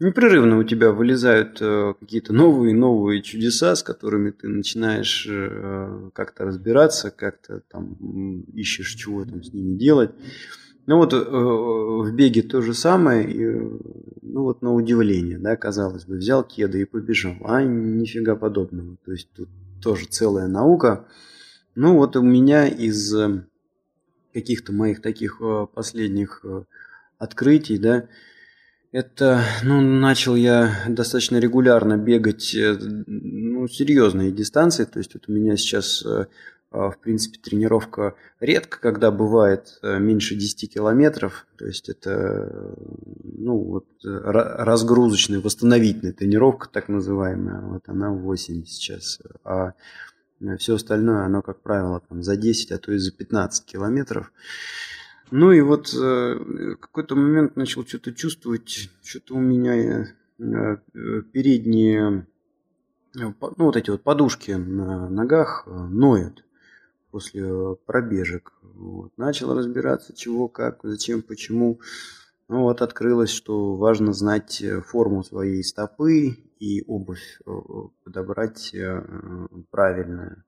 непрерывно 0.00 0.58
у 0.58 0.64
тебя 0.64 0.90
вылезают 0.90 1.60
какие-то 2.00 2.32
новые 2.32 2.72
и 2.72 2.76
новые 2.76 3.22
чудеса, 3.22 3.74
с 3.76 3.82
которыми 3.82 4.32
ты 4.32 4.48
начинаешь 4.48 5.26
как-то 6.12 6.44
разбираться, 6.44 7.12
как-то 7.12 7.62
там 7.70 7.94
ищешь, 8.52 8.96
чего 8.96 9.24
там 9.24 9.44
с 9.44 9.52
ними 9.52 9.78
делать. 9.78 10.10
Ну 10.86 10.98
вот 10.98 11.14
э, 11.14 11.18
в 11.18 12.14
беге 12.14 12.42
то 12.42 12.60
же 12.60 12.74
самое, 12.74 13.30
и, 13.30 13.44
ну 14.22 14.42
вот 14.42 14.60
на 14.60 14.74
удивление, 14.74 15.38
да, 15.38 15.56
казалось 15.56 16.04
бы, 16.04 16.16
взял 16.16 16.44
кеды 16.44 16.82
и 16.82 16.84
побежал, 16.84 17.36
а 17.44 17.62
нифига 17.62 18.36
подобного. 18.36 18.96
То 19.04 19.12
есть 19.12 19.28
тут 19.34 19.48
тоже 19.82 20.06
целая 20.06 20.46
наука. 20.46 21.06
Ну 21.74 21.96
вот 21.96 22.16
у 22.16 22.22
меня 22.22 22.68
из 22.68 23.14
э, 23.14 23.46
каких-то 24.34 24.72
моих 24.72 25.00
таких 25.00 25.38
э, 25.40 25.66
последних 25.72 26.44
открытий, 27.18 27.78
да, 27.78 28.06
это, 28.92 29.42
ну, 29.64 29.80
начал 29.80 30.36
я 30.36 30.84
достаточно 30.86 31.38
регулярно 31.38 31.96
бегать, 31.96 32.54
ну, 32.54 33.66
серьезные 33.66 34.30
дистанции, 34.30 34.84
то 34.84 34.98
есть 34.98 35.14
вот 35.14 35.24
у 35.28 35.32
меня 35.32 35.56
сейчас 35.56 36.04
в 36.74 36.98
принципе, 36.98 37.38
тренировка 37.38 38.16
редко, 38.40 38.80
когда 38.80 39.12
бывает 39.12 39.78
э, 39.82 39.98
меньше 40.00 40.34
10 40.34 40.74
километров. 40.74 41.46
То 41.56 41.66
есть 41.66 41.88
это 41.88 42.74
ну, 43.22 43.56
вот, 43.58 43.86
разгрузочная, 44.02 45.40
восстановительная 45.40 46.12
тренировка, 46.12 46.68
так 46.68 46.88
называемая. 46.88 47.60
Вот 47.60 47.88
она 47.88 48.10
8 48.10 48.64
сейчас. 48.64 49.20
А 49.44 49.74
все 50.58 50.74
остальное, 50.74 51.24
оно, 51.24 51.42
как 51.42 51.62
правило, 51.62 52.02
там, 52.08 52.22
за 52.22 52.36
10, 52.36 52.72
а 52.72 52.78
то 52.78 52.92
и 52.92 52.98
за 52.98 53.12
15 53.12 53.64
километров. 53.64 54.32
Ну 55.30 55.52
и 55.52 55.60
вот 55.60 55.94
э, 55.94 55.96
в 55.98 56.76
какой-то 56.76 57.14
момент 57.14 57.56
начал 57.56 57.86
что-то 57.86 58.12
чувствовать, 58.12 58.90
что-то 59.02 59.36
у 59.36 59.40
меня 59.40 60.08
э, 60.38 60.76
передние, 61.32 62.26
ну 63.14 63.34
вот 63.40 63.76
эти 63.76 63.90
вот 63.90 64.02
подушки 64.02 64.50
на 64.50 65.08
ногах 65.08 65.66
ноют 65.66 66.44
после 67.14 67.42
э, 67.44 67.76
пробежек. 67.86 68.54
Вот. 68.74 69.12
Начал 69.16 69.56
разбираться, 69.56 70.16
чего, 70.16 70.48
как, 70.48 70.80
зачем, 70.82 71.22
почему. 71.22 71.78
Ну 72.48 72.62
вот 72.62 72.82
открылось, 72.82 73.30
что 73.30 73.76
важно 73.76 74.12
знать 74.12 74.60
э, 74.60 74.80
форму 74.80 75.22
своей 75.22 75.62
стопы 75.62 76.38
и 76.58 76.82
обувь 76.88 77.40
э, 77.46 77.50
подобрать 78.02 78.74
правильную. 79.70 80.42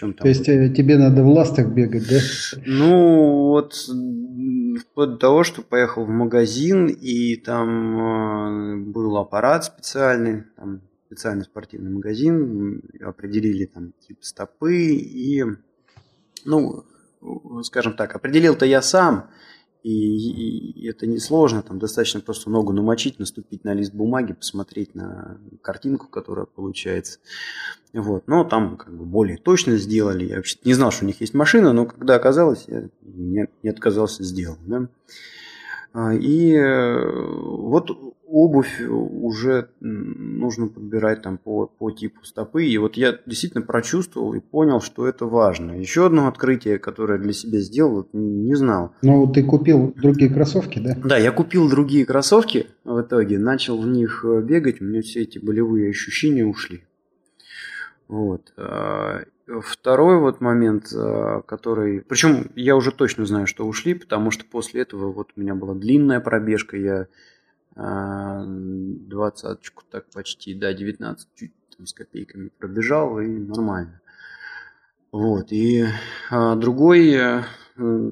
Там 0.00 0.14
То 0.14 0.28
есть 0.28 0.46
тебе 0.46 0.96
надо 0.96 1.22
в 1.22 1.28
ластах 1.28 1.68
бегать, 1.68 2.08
да? 2.08 2.18
Ну, 2.64 3.48
вот 3.48 3.74
вплоть 3.74 5.10
до 5.10 5.16
того, 5.16 5.44
что 5.44 5.60
поехал 5.60 6.06
в 6.06 6.10
магазин, 6.10 6.86
и 6.86 7.36
там 7.36 8.90
был 8.90 9.18
аппарат 9.18 9.64
специальный, 9.64 10.44
там 10.56 10.80
специальный 11.06 11.44
спортивный 11.44 11.90
магазин, 11.90 12.82
определили 13.00 13.66
там 13.66 13.92
тип 14.00 14.18
стопы, 14.22 14.94
и 14.94 15.44
ну, 16.44 16.84
скажем 17.62 17.94
так, 17.94 18.14
определил-то 18.14 18.66
я 18.66 18.82
сам, 18.82 19.30
и, 19.82 20.80
и 20.82 20.88
это 20.88 21.06
несложно, 21.06 21.62
там 21.62 21.78
достаточно 21.78 22.20
просто 22.20 22.50
ногу 22.50 22.72
намочить, 22.72 23.20
наступить 23.20 23.62
на 23.62 23.72
лист 23.72 23.94
бумаги, 23.94 24.32
посмотреть 24.32 24.96
на 24.96 25.38
картинку, 25.62 26.08
которая 26.08 26.46
получается. 26.46 27.20
Вот. 27.92 28.26
Но 28.26 28.42
там 28.44 28.76
как 28.76 28.96
бы 28.96 29.04
более 29.04 29.38
точно 29.38 29.76
сделали. 29.76 30.24
Я 30.24 30.36
вообще 30.36 30.58
не 30.64 30.74
знал, 30.74 30.90
что 30.90 31.04
у 31.04 31.06
них 31.06 31.20
есть 31.20 31.34
машина, 31.34 31.72
но 31.72 31.86
когда 31.86 32.16
оказалось, 32.16 32.64
я 32.66 32.88
не, 33.02 33.46
не 33.62 33.70
отказался 33.70 34.24
сделать. 34.24 34.58
Да? 34.66 34.88
И 36.14 36.58
вот 36.58 38.05
обувь 38.26 38.80
уже 38.80 39.70
нужно 39.80 40.68
подбирать 40.68 41.22
там 41.22 41.38
по, 41.38 41.66
по 41.66 41.90
типу 41.90 42.24
стопы. 42.24 42.64
И 42.64 42.76
вот 42.78 42.96
я 42.96 43.18
действительно 43.26 43.62
прочувствовал 43.62 44.34
и 44.34 44.40
понял, 44.40 44.80
что 44.80 45.06
это 45.06 45.26
важно. 45.26 45.72
Еще 45.72 46.06
одно 46.06 46.28
открытие, 46.28 46.78
которое 46.78 47.18
для 47.18 47.32
себя 47.32 47.60
сделал, 47.60 48.08
не, 48.12 48.28
не 48.28 48.54
знал. 48.54 48.92
Ну, 49.02 49.26
ты 49.32 49.42
купил 49.42 49.94
другие 49.96 50.30
кроссовки, 50.32 50.78
да? 50.78 50.96
Да, 51.04 51.16
я 51.16 51.30
купил 51.30 51.68
другие 51.68 52.04
кроссовки 52.04 52.66
в 52.84 53.00
итоге, 53.00 53.38
начал 53.38 53.80
в 53.80 53.86
них 53.86 54.24
э, 54.24 54.42
бегать, 54.42 54.80
у 54.80 54.84
меня 54.84 55.02
все 55.02 55.22
эти 55.22 55.38
болевые 55.38 55.90
ощущения 55.90 56.44
ушли. 56.44 56.84
Вот. 58.08 58.52
А, 58.56 59.22
второй 59.62 60.20
вот 60.20 60.40
момент, 60.40 60.92
который... 61.46 62.02
Причем 62.02 62.50
я 62.54 62.76
уже 62.76 62.92
точно 62.92 63.26
знаю, 63.26 63.46
что 63.46 63.66
ушли, 63.66 63.94
потому 63.94 64.30
что 64.30 64.44
после 64.44 64.82
этого 64.82 65.12
вот 65.12 65.30
у 65.36 65.40
меня 65.40 65.54
была 65.54 65.74
длинная 65.74 66.20
пробежка, 66.20 66.76
я 66.76 67.06
двадцаточку 67.76 69.84
так 69.90 70.06
почти, 70.10 70.54
да, 70.54 70.72
19 70.72 71.28
чуть 71.34 71.52
там, 71.76 71.86
с 71.86 71.92
копейками 71.92 72.50
пробежал 72.58 73.20
и 73.20 73.26
нормально. 73.26 74.00
Вот, 75.12 75.52
и 75.52 75.84
а, 76.30 76.56
другой 76.56 77.14
э, 77.14 77.42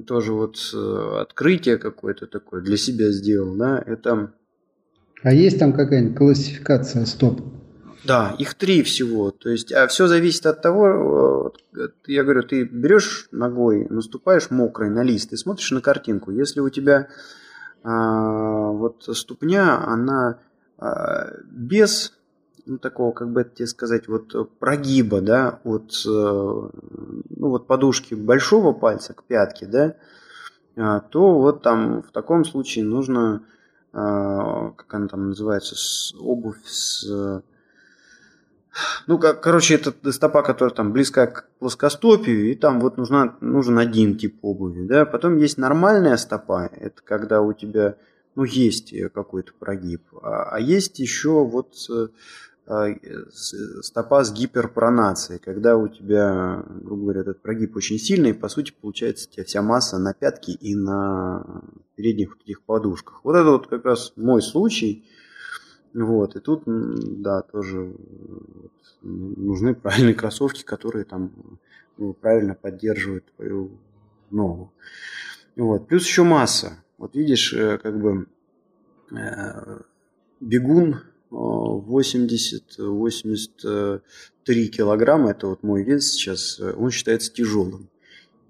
тоже 0.07 0.33
вот 0.33 0.57
э, 0.73 1.17
открытие 1.21 1.77
какое-то 1.77 2.25
такое 2.25 2.61
для 2.61 2.77
себя 2.77 3.11
сделал, 3.11 3.55
да, 3.55 3.83
это... 3.85 4.33
А 5.21 5.33
есть 5.33 5.59
там 5.59 5.73
какая-нибудь 5.73 6.17
классификация 6.17 7.05
стоп? 7.05 7.41
Да, 8.05 8.35
их 8.37 8.53
три 8.53 8.83
всего. 8.83 9.31
То 9.31 9.49
есть, 9.49 9.71
а 9.71 9.87
все 9.87 10.07
зависит 10.07 10.45
от 10.45 10.61
того, 10.61 11.53
я 12.05 12.23
говорю, 12.23 12.43
ты 12.43 12.63
берешь 12.63 13.27
ногой, 13.31 13.87
наступаешь 13.89 14.51
мокрой 14.51 14.89
на 14.89 15.03
лист 15.03 15.33
и 15.33 15.37
смотришь 15.37 15.71
на 15.71 15.81
картинку. 15.81 16.31
Если 16.31 16.59
у 16.59 16.69
тебя 16.69 17.07
вот 17.91 19.03
ступня, 19.13 19.85
она 19.85 20.39
а, 20.77 21.27
без 21.45 22.13
ну, 22.65 22.79
такого, 22.79 23.11
как 23.11 23.31
бы 23.31 23.41
это 23.41 23.55
тебе 23.55 23.67
сказать, 23.67 24.07
вот 24.07 24.57
прогиба, 24.57 25.21
да, 25.21 25.59
от, 25.63 25.91
э, 26.05 26.09
ну, 26.09 26.69
вот 27.49 27.67
подушки 27.67 28.15
большого 28.15 28.73
пальца 28.73 29.13
к 29.13 29.23
пятке, 29.23 29.67
да, 29.67 29.95
а, 30.75 30.99
то 30.99 31.39
вот 31.39 31.61
там 31.61 32.01
в 32.01 32.11
таком 32.11 32.43
случае 32.43 32.85
нужно, 32.85 33.43
как 33.91 34.93
она 34.93 35.07
там 35.07 35.29
называется, 35.29 35.75
обувь 36.19 36.65
с 36.65 37.43
ну, 39.07 39.17
как, 39.17 39.41
короче, 39.41 39.75
это 39.75 40.11
стопа, 40.11 40.43
которая 40.43 40.73
там 40.73 40.91
близка 40.91 41.27
к 41.27 41.49
плоскостопию, 41.59 42.51
и 42.51 42.55
там 42.55 42.79
вот 42.79 42.97
нужна, 42.97 43.37
нужен 43.41 43.77
один 43.77 44.17
тип 44.17 44.39
обуви, 44.41 44.85
да. 44.85 45.05
Потом 45.05 45.37
есть 45.37 45.57
нормальная 45.57 46.17
стопа, 46.17 46.69
это 46.73 47.01
когда 47.03 47.41
у 47.41 47.53
тебя, 47.53 47.95
ну, 48.35 48.43
есть 48.43 48.93
какой-то 49.13 49.53
прогиб, 49.57 50.03
а, 50.21 50.49
а 50.51 50.59
есть 50.59 50.99
еще 50.99 51.45
вот 51.45 51.73
а, 52.67 52.87
стопа 53.81 54.23
с 54.23 54.33
гиперпронацией, 54.33 55.39
когда 55.39 55.77
у 55.77 55.87
тебя, 55.87 56.63
грубо 56.67 57.03
говоря, 57.03 57.21
этот 57.21 57.41
прогиб 57.41 57.75
очень 57.75 57.99
сильный, 57.99 58.31
и 58.31 58.33
по 58.33 58.49
сути 58.49 58.73
получается 58.79 59.29
у 59.29 59.33
тебя 59.33 59.45
вся 59.45 59.61
масса 59.61 59.99
на 59.99 60.13
пятке 60.13 60.51
и 60.51 60.75
на 60.75 61.63
передних 61.95 62.29
вот 62.29 62.41
этих 62.43 62.61
подушках. 62.63 63.21
Вот 63.23 63.35
это 63.35 63.51
вот 63.51 63.67
как 63.67 63.85
раз 63.85 64.13
мой 64.15 64.41
случай– 64.41 65.05
вот, 65.95 66.35
и 66.35 66.39
тут, 66.41 66.63
да, 66.65 67.41
тоже 67.41 67.95
нужны 69.01 69.73
правильные 69.73 70.13
кроссовки, 70.13 70.63
которые 70.63 71.05
там 71.05 71.31
ну, 71.97 72.13
правильно 72.13 72.53
поддерживают 72.53 73.25
твою 73.35 73.71
ногу. 74.29 74.71
Вот. 75.55 75.87
Плюс 75.87 76.05
еще 76.05 76.21
масса. 76.23 76.83
Вот 76.97 77.15
видишь, 77.15 77.53
э, 77.53 77.77
как 77.77 78.01
бы 78.01 78.27
э, 79.11 79.79
бегун 80.41 80.97
80-83 81.31 84.01
килограмма, 84.67 85.31
это 85.31 85.47
вот 85.47 85.63
мой 85.63 85.83
вес 85.83 86.11
сейчас, 86.11 86.59
э, 86.59 86.73
он 86.73 86.91
считается 86.91 87.33
тяжелым. 87.33 87.89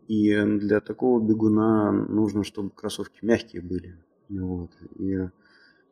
И 0.08 0.36
для 0.36 0.82
такого 0.82 1.20
бегуна 1.20 1.92
нужно, 1.92 2.44
чтобы 2.44 2.72
кроссовки 2.72 3.20
мягкие 3.22 3.62
были. 3.62 3.96
Вот. 4.30 4.72
И 4.98 5.30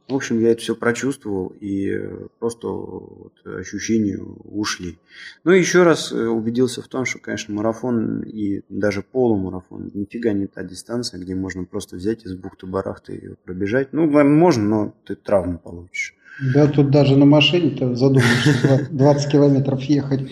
в 0.07 0.15
общем, 0.15 0.39
я 0.39 0.51
это 0.51 0.61
все 0.61 0.75
прочувствовал, 0.75 1.53
и 1.59 1.97
просто 2.39 2.67
вот 2.67 3.33
ощущения 3.45 4.19
ушли. 4.19 4.97
Ну 5.43 5.53
и 5.53 5.59
еще 5.59 5.83
раз 5.83 6.11
э, 6.11 6.27
убедился 6.27 6.81
в 6.81 6.87
том, 6.87 7.05
что, 7.05 7.19
конечно, 7.19 7.53
марафон 7.53 8.21
и 8.21 8.61
даже 8.69 9.01
полумарафон 9.01 9.91
нифига 9.93 10.33
не 10.33 10.47
та 10.47 10.63
дистанция, 10.63 11.19
где 11.19 11.35
можно 11.35 11.63
просто 11.63 11.95
взять 11.95 12.25
из 12.25 12.35
бухты-барахты 12.35 13.15
и 13.15 13.29
пробежать. 13.45 13.93
Ну, 13.93 14.07
можно, 14.07 14.63
но 14.63 14.95
ты 15.05 15.15
травму 15.15 15.57
получишь. 15.57 16.15
Да, 16.39 16.67
тут 16.67 16.89
даже 16.89 17.15
на 17.15 17.25
машине-то 17.25 17.95
задумаешься 17.95 18.87
20 18.89 19.31
километров 19.31 19.81
ехать. 19.83 20.31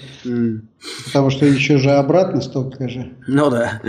Потому 1.06 1.30
что 1.30 1.46
еще 1.46 1.78
же 1.78 1.92
обратно 1.92 2.42
столько 2.42 2.90
же. 2.90 3.14
Ну 3.28 3.52
да. 3.52 3.82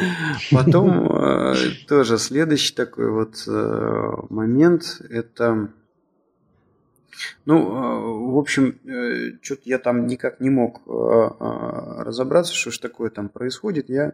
Потом 0.51 1.11
э, 1.11 1.55
тоже 1.89 2.19
следующий 2.19 2.75
такой 2.75 3.11
вот 3.11 3.43
э, 3.49 4.11
момент. 4.29 5.01
Это 5.09 5.71
ну, 7.47 7.57
э, 7.57 8.33
в 8.33 8.39
общем, 8.39 8.79
что-то 9.41 9.63
я 9.65 9.79
там 9.79 10.07
никак 10.07 10.41
не 10.41 10.51
мог 10.51 10.83
разобраться, 10.87 12.55
что 12.55 12.71
же 12.71 12.81
такое 12.81 13.09
там 13.11 13.29
происходит. 13.31 13.89
Я 13.89 14.13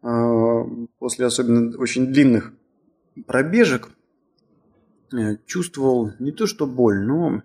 после 0.00 1.26
особенно 1.26 1.76
очень 1.76 2.06
длинных 2.06 2.52
пробежек 3.26 3.88
чувствовал 5.46 6.12
не 6.18 6.32
то 6.32 6.46
что 6.46 6.66
боль, 6.66 7.00
но 7.00 7.42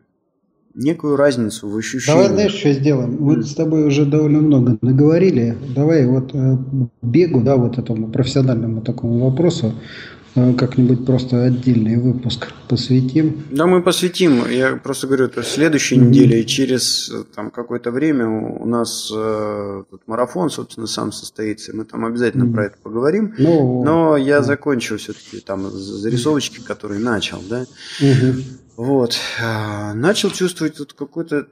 некую 0.74 1.16
разницу 1.16 1.70
в 1.70 1.78
ощущении. 1.78 2.18
Давай 2.18 2.34
знаешь, 2.34 2.54
что 2.54 2.72
сделаем? 2.74 3.18
Мы 3.20 3.36
mm. 3.36 3.44
с 3.44 3.54
тобой 3.54 3.86
уже 3.86 4.06
довольно 4.06 4.42
много 4.42 4.78
наговорили. 4.82 5.56
Давай 5.76 6.06
вот 6.08 6.34
э, 6.34 6.58
бегу, 7.02 7.42
да, 7.42 7.58
вот 7.58 7.78
этому 7.78 8.12
профессиональному 8.12 8.82
такому 8.82 9.30
вопросу 9.30 9.74
Э, 9.74 10.23
как-нибудь 10.34 11.06
просто 11.06 11.44
отдельный 11.44 11.98
выпуск 11.98 12.52
посвятим. 12.68 13.44
Да, 13.52 13.68
мы 13.68 13.84
посвятим. 13.84 14.50
Я 14.50 14.78
просто 14.78 15.06
говорю, 15.06 15.30
то 15.30 15.44
следующей 15.44 15.96
mm-hmm. 15.96 16.06
неделе 16.06 16.42
и 16.42 16.46
через 16.46 17.10
э, 17.10 17.24
там 17.36 17.52
какое-то 17.52 17.92
время 17.92 18.28
у 18.28 18.66
нас 18.66 19.12
э, 19.16 19.84
тут 19.92 20.02
марафон, 20.08 20.50
собственно, 20.50 20.88
сам 20.88 21.12
состоится. 21.12 21.76
Мы 21.76 21.86
там 21.86 22.06
обязательно 22.06 22.46
mm-hmm. 22.46 22.54
про 22.54 22.66
это 22.66 22.78
поговорим. 22.82 23.36
Ну, 23.38 23.84
Но 23.84 24.18
я 24.18 24.38
mm-hmm. 24.38 24.44
закончил 24.44 24.98
все-таки 24.98 25.40
там 25.40 25.70
зарисовочки, 25.70 26.62
которые 26.62 27.00
начал, 27.00 27.40
да. 27.48 27.66
Mm-hmm. 28.02 28.44
Вот. 28.78 29.16
А, 29.40 29.94
начал 29.94 30.32
чувствовать 30.32 30.78
тут 30.78 30.94
какой-то 30.94 31.48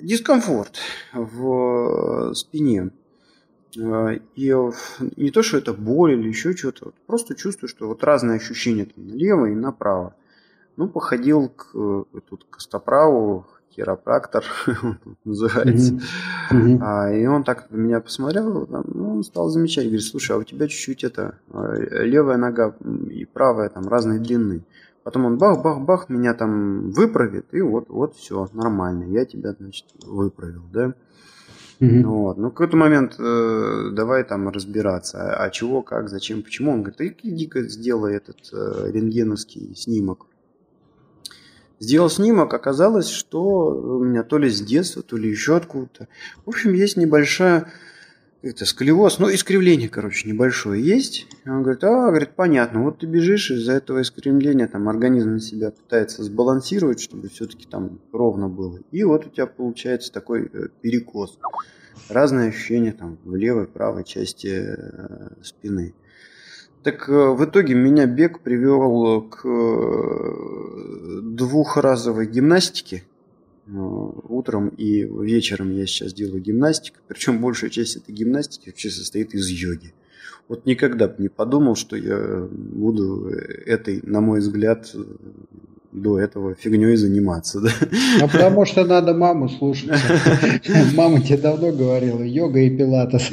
дискомфорт 0.00 0.78
в 1.12 2.32
спине. 2.34 2.90
А, 3.80 4.12
и 4.34 4.54
не 5.16 5.30
то, 5.30 5.42
что 5.42 5.58
это 5.58 5.72
боль 5.72 6.12
или 6.12 6.28
еще 6.28 6.56
что-то, 6.56 6.92
просто 7.06 7.34
чувствую, 7.34 7.68
что 7.68 7.88
вот 7.88 8.04
разные 8.04 8.36
ощущения 8.36 8.86
там 8.86 9.06
налево 9.06 9.46
и 9.46 9.54
направо. 9.54 10.14
Ну, 10.76 10.88
походил 10.88 11.48
к, 11.50 11.72
тут 12.28 12.44
к 12.44 12.54
костоправу, 12.54 13.46
хиропрактор 13.74 14.44
называется. 15.24 16.00
Mm-hmm. 16.50 16.78
А, 16.80 17.12
и 17.12 17.26
он 17.26 17.44
так 17.44 17.70
меня 17.70 18.00
посмотрел, 18.00 18.66
там, 18.66 18.84
ну, 18.88 19.16
он 19.16 19.24
стал 19.24 19.48
замечать, 19.48 19.84
говорит, 19.84 20.04
слушай, 20.04 20.32
а 20.32 20.38
у 20.38 20.44
тебя 20.44 20.68
чуть-чуть 20.68 21.04
это, 21.04 21.38
а, 21.52 21.74
левая 21.74 22.36
нога 22.36 22.76
и 23.10 23.24
правая 23.24 23.68
там 23.68 23.88
разной 23.88 24.18
длины. 24.18 24.64
Потом 25.02 25.26
он 25.26 25.38
бах-бах-бах 25.38 26.08
меня 26.08 26.32
там 26.34 26.90
выправит, 26.90 27.52
и 27.52 27.60
вот, 27.60 27.88
вот 27.88 28.16
все, 28.16 28.48
нормально, 28.52 29.04
я 29.04 29.26
тебя, 29.26 29.52
значит, 29.52 29.86
выправил, 30.02 30.62
да. 30.72 30.94
Угу. 31.80 32.02
Вот. 32.08 32.38
Ну, 32.38 32.48
в 32.48 32.50
какой-то 32.50 32.76
момент 32.76 33.16
э, 33.18 33.90
давай 33.92 34.24
там 34.24 34.48
разбираться, 34.48 35.36
а, 35.36 35.44
а 35.44 35.50
чего, 35.50 35.82
как, 35.82 36.08
зачем, 36.08 36.42
почему. 36.42 36.72
Он 36.72 36.82
говорит, 36.82 37.20
иди-ка 37.22 37.62
сделай 37.62 38.16
этот 38.16 38.38
э, 38.52 38.90
рентгеновский 38.92 39.74
снимок. 39.74 40.26
Сделал 41.80 42.08
снимок, 42.08 42.54
оказалось, 42.54 43.08
что 43.08 43.42
у 43.42 44.04
меня 44.04 44.22
то 44.22 44.38
ли 44.38 44.48
с 44.48 44.60
детства, 44.60 45.02
то 45.02 45.16
ли 45.16 45.28
еще 45.28 45.56
откуда-то. 45.56 46.08
В 46.46 46.48
общем, 46.48 46.72
есть 46.72 46.96
небольшая 46.96 47.72
это 48.44 48.66
сколиоз, 48.66 49.18
ну, 49.18 49.32
искривление, 49.32 49.88
короче, 49.88 50.28
небольшое 50.28 50.82
есть. 50.82 51.26
И 51.44 51.48
он 51.48 51.62
говорит, 51.62 51.82
а, 51.82 52.08
говорит, 52.08 52.30
понятно, 52.36 52.82
вот 52.82 52.98
ты 52.98 53.06
бежишь, 53.06 53.50
из-за 53.50 53.72
этого 53.72 54.02
искривления 54.02 54.66
там 54.68 54.88
организм 54.88 55.38
себя 55.38 55.70
пытается 55.70 56.22
сбалансировать, 56.22 57.00
чтобы 57.00 57.28
все-таки 57.28 57.66
там 57.66 58.00
ровно 58.12 58.48
было. 58.48 58.80
И 58.90 59.02
вот 59.02 59.26
у 59.26 59.30
тебя 59.30 59.46
получается 59.46 60.12
такой 60.12 60.50
э, 60.52 60.68
перекос. 60.82 61.38
Разные 62.10 62.50
ощущения 62.50 62.92
там 62.92 63.18
в 63.24 63.34
левой, 63.34 63.66
правой 63.66 64.04
части 64.04 64.48
э, 64.48 65.28
спины. 65.42 65.94
Так 66.82 67.08
э, 67.08 67.12
в 67.12 67.42
итоге 67.46 67.74
меня 67.74 68.04
бег 68.04 68.40
привел 68.40 69.22
к 69.22 69.42
двухразовой 71.22 72.26
гимнастике 72.26 73.04
утром 73.66 74.68
и 74.68 75.02
вечером 75.02 75.72
я 75.72 75.86
сейчас 75.86 76.12
делаю 76.12 76.40
гимнастику. 76.42 76.98
Причем 77.08 77.40
большая 77.40 77.70
часть 77.70 77.96
этой 77.96 78.12
гимнастики 78.12 78.68
вообще 78.68 78.90
состоит 78.90 79.34
из 79.34 79.48
йоги. 79.48 79.94
Вот 80.48 80.66
никогда 80.66 81.08
бы 81.08 81.14
не 81.18 81.28
подумал, 81.28 81.74
что 81.74 81.96
я 81.96 82.46
буду 82.50 83.28
этой, 83.28 84.00
на 84.02 84.20
мой 84.20 84.40
взгляд, 84.40 84.94
до 85.94 86.18
этого 86.18 86.54
фигней 86.54 86.96
заниматься, 86.96 87.60
да? 87.62 87.70
А 88.20 88.28
потому 88.28 88.66
что 88.66 88.84
надо 88.84 89.14
маму 89.14 89.48
слушать. 89.48 89.90
Мама 90.94 91.22
тебе 91.22 91.38
давно 91.38 91.72
говорила, 91.72 92.22
йога 92.22 92.58
и 92.58 92.76
пилатес. 92.76 93.30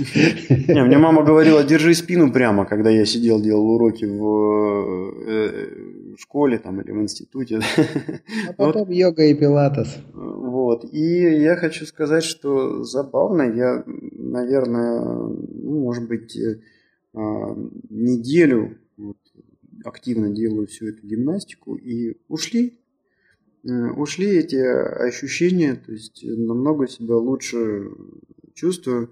Не, 0.67 0.83
мне 0.83 0.97
мама 0.97 1.23
говорила, 1.23 1.63
держи 1.63 1.93
спину 1.95 2.31
прямо, 2.31 2.65
когда 2.65 2.89
я 2.89 3.05
сидел, 3.05 3.41
делал 3.41 3.67
уроки 3.67 4.05
в, 4.05 5.13
э, 5.27 5.90
в 6.21 6.23
школе 6.23 6.59
там, 6.59 6.79
или 6.81 6.91
в 6.91 7.01
институте. 7.01 7.59
А 8.47 8.53
потом 8.53 8.87
вот. 8.87 8.93
йога 8.93 9.23
и 9.25 9.33
пилатес. 9.33 9.97
Вот. 10.13 10.85
И 10.93 11.41
я 11.41 11.55
хочу 11.55 11.85
сказать, 11.85 12.23
что 12.23 12.83
забавно, 12.83 13.43
я, 13.43 13.83
наверное, 13.85 15.01
ну, 15.01 15.79
может 15.79 16.07
быть, 16.07 16.37
э, 16.37 16.61
а, 17.13 17.55
неделю 17.89 18.77
активно 19.83 20.29
делаю 20.29 20.67
всю 20.67 20.89
эту 20.89 21.07
гимнастику, 21.07 21.75
и 21.75 22.17
ушли. 22.27 22.79
Э, 23.63 23.89
ушли 23.91 24.27
эти 24.27 24.57
ощущения, 25.07 25.75
то 25.75 25.91
есть 25.91 26.23
намного 26.23 26.87
себя 26.87 27.15
лучше 27.15 27.89
чувствую. 28.53 29.09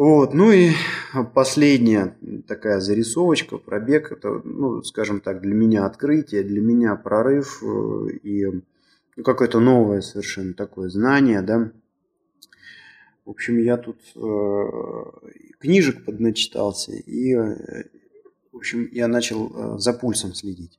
Вот, 0.00 0.32
ну 0.32 0.50
и 0.50 0.70
последняя 1.34 2.16
такая 2.48 2.80
зарисовочка, 2.80 3.58
пробег, 3.58 4.10
это, 4.12 4.40
ну, 4.44 4.82
скажем 4.82 5.20
так, 5.20 5.42
для 5.42 5.52
меня 5.52 5.84
открытие, 5.84 6.42
для 6.42 6.62
меня 6.62 6.96
прорыв 6.96 7.62
э, 7.62 8.12
и 8.22 8.46
ну, 8.46 9.22
какое-то 9.22 9.60
новое 9.60 10.00
совершенно 10.00 10.54
такое 10.54 10.88
знание, 10.88 11.42
да. 11.42 11.70
В 13.26 13.30
общем, 13.30 13.58
я 13.58 13.76
тут 13.76 14.00
э, 14.16 15.42
книжек 15.58 16.06
подначитался 16.06 16.92
и 16.92 17.34
в 17.34 18.56
общем, 18.56 18.88
я 18.92 19.06
начал 19.06 19.52
э, 19.54 19.78
за 19.78 19.92
пульсом 19.92 20.32
следить. 20.32 20.78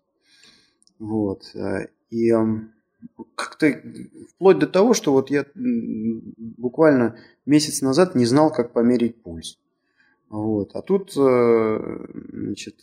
Вот. 0.98 1.44
Э, 1.54 1.90
и 2.10 2.34
как-то 3.36 3.74
вплоть 4.30 4.60
до 4.60 4.68
того, 4.68 4.94
что 4.94 5.12
вот 5.12 5.30
я 5.30 5.46
буквально 5.56 7.16
месяц 7.46 7.82
назад 7.82 8.16
не 8.16 8.26
знал, 8.26 8.52
как 8.52 8.74
померить 8.74 9.22
пульс. 9.22 9.58
Вот. 10.30 10.72
А 10.76 10.82
тут, 10.82 11.12
э, 11.18 12.06
значит, 12.32 12.76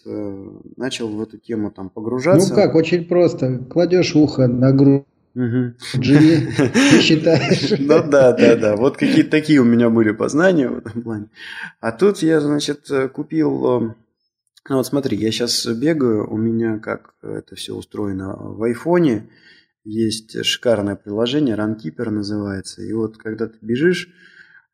начал 0.76 1.08
в 1.08 1.22
эту 1.22 1.38
тему 1.38 1.70
там 1.70 1.88
погружаться. 1.88 2.50
Ну 2.50 2.54
как, 2.54 2.74
очень 2.74 3.06
просто. 3.06 3.58
Кладешь 3.70 4.14
ухо 4.14 4.46
на 4.46 4.72
грудь. 4.72 5.04
Угу. 5.34 5.74
Ты 6.02 7.00
считаешь? 7.00 7.70
Ну 7.78 8.02
да, 8.10 8.32
да, 8.32 8.56
да. 8.56 8.76
Вот 8.76 8.96
какие-то 8.96 9.30
такие 9.30 9.60
у 9.60 9.64
меня 9.64 9.88
были 9.88 10.10
познания 10.10 10.68
в 10.68 10.78
этом 10.78 11.02
плане. 11.02 11.26
А 11.80 11.92
тут 11.92 12.18
я, 12.18 12.40
значит, 12.40 12.90
купил 13.14 13.94
ну 14.68 14.76
вот 14.76 14.86
смотри, 14.86 15.16
я 15.16 15.30
сейчас 15.32 15.66
бегаю, 15.66 16.30
у 16.30 16.36
меня 16.36 16.78
как 16.78 17.14
это 17.22 17.56
все 17.56 17.74
устроено 17.74 18.36
в 18.36 18.62
айфоне, 18.62 19.30
есть 19.88 20.44
шикарное 20.44 20.96
приложение, 20.96 21.56
Runkeeper 21.56 22.10
называется, 22.10 22.82
и 22.82 22.92
вот 22.92 23.16
когда 23.16 23.46
ты 23.46 23.56
бежишь, 23.62 24.12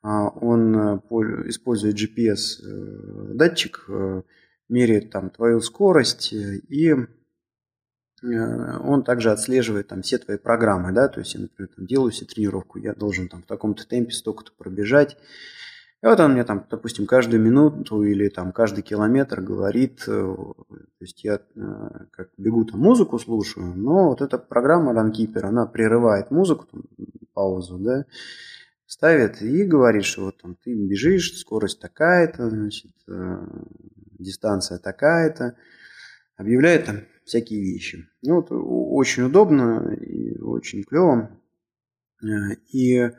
а, 0.03 0.29
он 0.29 0.77
э, 0.77 0.99
использует 1.49 1.97
GPS-датчик, 1.97 3.85
э, 3.89 3.93
э, 3.93 4.23
меряет 4.69 5.11
там 5.11 5.31
твою 5.31 5.61
скорость, 5.61 6.33
и 6.33 6.95
он 8.23 9.05
также 9.05 9.31
отслеживает 9.31 9.89
там 9.89 10.01
все 10.01 10.17
твои 10.17 10.39
программы, 10.39 10.93
да, 10.93 11.09
то 11.09 11.21
есть 11.21 11.35
я, 11.35 11.41
например, 11.41 11.71
там, 11.77 11.87
делаю 11.87 12.11
себе 12.11 12.27
тренировку, 12.27 12.79
я 12.79 12.95
должен 12.95 13.29
там 13.29 13.43
в 13.43 13.47
таком-то 13.47 13.87
темпе 13.87 14.13
столько-то 14.13 14.53
пробежать, 14.57 15.19
и 16.05 16.07
вот 16.07 16.21
он 16.21 16.35
мне 16.35 16.45
там, 16.45 16.67
допустим, 16.71 17.07
каждую 17.07 17.41
минуту 17.41 18.03
или 18.03 18.29
там 18.29 18.53
каждый 18.53 18.83
километр 18.83 19.41
говорит, 19.41 20.05
э, 20.07 20.11
то 20.11 21.01
есть 21.01 21.25
я 21.25 21.37
э, 21.37 21.61
как 22.11 22.29
бегу 22.37 22.67
там 22.67 22.79
музыку 22.79 23.19
слушаю, 23.19 23.73
но 23.75 24.11
вот 24.11 24.21
эта 24.21 24.37
программа 24.37 24.93
Runkeeper, 24.93 25.45
она 25.45 25.65
прерывает 25.65 26.31
музыку, 26.31 26.67
там, 26.71 26.83
паузу, 27.33 27.79
да, 27.79 28.05
ставит 28.85 29.41
и 29.41 29.65
говорит, 29.65 30.05
что 30.05 30.27
вот 30.27 30.43
там 30.43 30.57
ты 30.63 30.75
бежишь, 30.75 31.39
скорость 31.39 31.81
такая-то, 31.81 32.51
значит, 32.51 32.93
э, 33.09 33.39
дистанция 34.19 34.77
такая-то, 34.77 35.57
объявляет 36.37 36.85
там 36.85 36.97
всякие 37.25 37.63
вещи. 37.63 38.07
Ну, 38.21 38.43
вот 38.43 38.49
очень 38.51 39.23
удобно 39.23 39.95
и 39.95 40.39
очень 40.39 40.85
клево. 40.85 41.31
И 42.73 43.11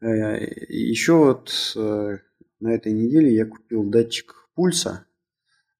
еще 0.00 1.12
вот 1.12 1.50
на 2.60 2.74
этой 2.74 2.92
неделе 2.92 3.34
я 3.34 3.46
купил 3.46 3.84
датчик 3.84 4.48
пульса. 4.54 5.06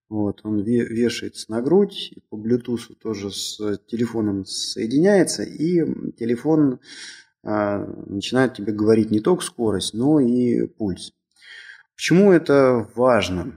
Вот, 0.08 0.40
он 0.42 0.62
вешается 0.62 1.50
на 1.52 1.62
грудь, 1.62 2.12
и 2.16 2.20
по 2.28 2.34
Bluetooth 2.36 2.94
тоже 3.00 3.30
с 3.30 3.78
телефоном 3.86 4.44
соединяется, 4.44 5.44
и 5.44 6.12
телефон 6.14 6.80
а, 7.44 7.78
начинает 8.06 8.54
тебе 8.54 8.72
говорить 8.72 9.12
не 9.12 9.20
только 9.20 9.44
скорость, 9.44 9.94
но 9.94 10.18
и 10.18 10.66
пульс. 10.66 11.12
Почему 11.94 12.32
это 12.32 12.88
важно? 12.96 13.56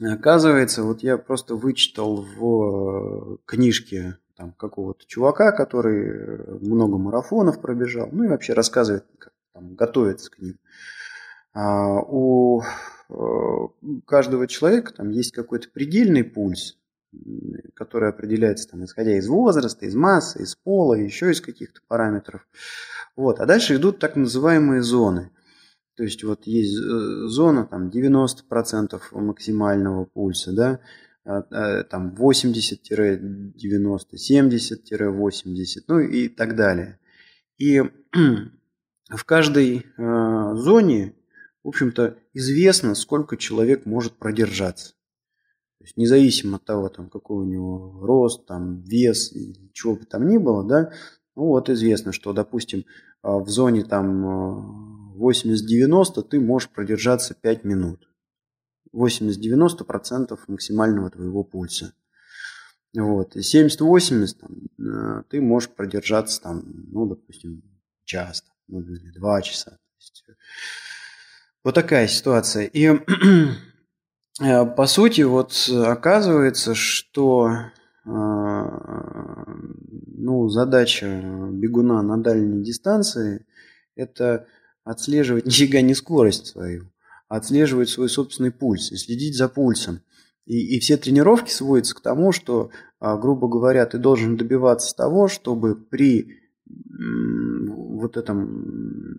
Оказывается, 0.00 0.84
вот 0.84 1.02
я 1.02 1.18
просто 1.18 1.54
вычитал 1.54 2.22
в 2.22 3.38
книжке 3.44 4.16
там, 4.36 4.52
какого-то 4.52 5.04
чувака, 5.06 5.52
который 5.52 6.60
много 6.60 6.96
марафонов 6.96 7.60
пробежал, 7.60 8.08
ну 8.10 8.24
и 8.24 8.28
вообще 8.28 8.54
рассказывает, 8.54 9.04
как 9.18 9.32
там, 9.52 9.74
готовится 9.74 10.30
к 10.30 10.38
ним. 10.38 10.58
А, 11.54 12.00
у 12.00 12.62
э, 12.62 13.14
каждого 14.06 14.46
человека 14.46 14.94
там 14.94 15.10
есть 15.10 15.32
какой-то 15.32 15.68
предельный 15.68 16.24
пульс, 16.24 16.78
который 17.74 18.08
определяется 18.08 18.68
там, 18.68 18.84
исходя 18.84 19.16
из 19.18 19.28
возраста, 19.28 19.84
из 19.84 19.94
массы, 19.94 20.42
из 20.42 20.56
пола, 20.56 20.94
еще 20.94 21.30
из 21.30 21.40
каких-то 21.40 21.80
параметров. 21.86 22.46
Вот. 23.16 23.40
А 23.40 23.46
дальше 23.46 23.76
идут 23.76 23.98
так 23.98 24.16
называемые 24.16 24.82
зоны. 24.82 25.30
То 25.96 26.04
есть 26.04 26.24
вот 26.24 26.46
есть 26.46 26.74
э, 26.74 27.26
зона 27.28 27.66
там 27.66 27.90
90% 27.90 29.00
максимального 29.12 30.06
пульса, 30.06 30.52
да, 30.52 30.80
а, 31.24 31.44
а, 31.50 31.84
там 31.84 32.14
80-90, 32.14 33.52
70-80, 34.16 35.84
ну 35.86 36.00
и 36.00 36.28
так 36.28 36.56
далее. 36.56 36.98
И 37.58 37.80
в 39.10 39.24
каждой 39.26 39.86
э, 39.98 40.54
зоне 40.54 41.14
в 41.62 41.68
общем-то, 41.68 42.18
известно, 42.32 42.94
сколько 42.94 43.36
человек 43.36 43.86
может 43.86 44.14
продержаться. 44.14 44.94
То 45.78 45.84
есть 45.84 45.96
независимо 45.96 46.56
от 46.56 46.64
того, 46.64 46.88
там, 46.88 47.10
какой 47.10 47.44
у 47.44 47.48
него 47.48 47.98
рост, 48.00 48.46
там, 48.46 48.82
вес, 48.82 49.32
чего 49.72 49.96
бы 49.96 50.04
там 50.04 50.28
ни 50.28 50.38
было, 50.38 50.64
да, 50.64 50.92
ну 51.34 51.46
вот 51.46 51.70
известно, 51.70 52.12
что, 52.12 52.32
допустим, 52.32 52.84
а, 53.22 53.38
в 53.38 53.48
зоне 53.48 53.84
там 53.84 55.14
80-90 55.16 56.22
ты 56.22 56.40
можешь 56.40 56.68
продержаться 56.68 57.34
5 57.34 57.64
минут. 57.64 58.08
80-90% 58.94 60.38
максимального 60.48 61.10
твоего 61.10 61.44
пульса. 61.44 61.94
Вот. 62.94 63.36
И 63.36 63.40
70-80 63.40 64.36
э, 64.78 65.22
ты 65.30 65.40
можешь 65.40 65.70
продержаться 65.70 66.42
там, 66.42 66.62
ну, 66.92 67.06
допустим, 67.06 67.62
час, 68.04 68.44
ну, 68.68 68.82
или 68.82 69.10
два 69.12 69.40
часа. 69.40 69.78
Вот 71.64 71.74
такая 71.74 72.08
ситуация. 72.08 72.64
И 72.64 72.86
э, 74.40 74.66
по 74.66 74.86
сути, 74.86 75.22
вот 75.22 75.70
оказывается, 75.70 76.74
что 76.74 77.48
э, 77.48 78.10
ну, 80.22 80.48
задача 80.48 81.06
бегуна 81.52 82.02
на 82.02 82.16
дальней 82.22 82.62
дистанции– 82.62 83.46
это 83.96 84.46
отслеживать 84.84 85.46
нифига 85.46 85.80
не 85.82 85.94
скорость 85.94 86.48
свою, 86.48 86.90
а 87.28 87.36
отслеживать 87.36 87.88
свой 87.88 88.08
собственный 88.08 88.50
пульс 88.50 88.90
и 88.90 88.96
следить 88.96 89.36
за 89.36 89.48
пульсом. 89.48 90.00
И, 90.46 90.76
и 90.76 90.80
все 90.80 90.96
тренировки 90.96 91.52
сводятся 91.52 91.94
к 91.94 92.00
тому, 92.00 92.32
что, 92.32 92.70
а, 92.98 93.16
грубо 93.16 93.48
говоря, 93.48 93.86
ты 93.86 93.98
должен 93.98 94.36
добиваться 94.36 94.96
того, 94.96 95.28
чтобы 95.28 95.76
при 95.76 96.38
вот 97.68 98.16
этом 98.16 99.16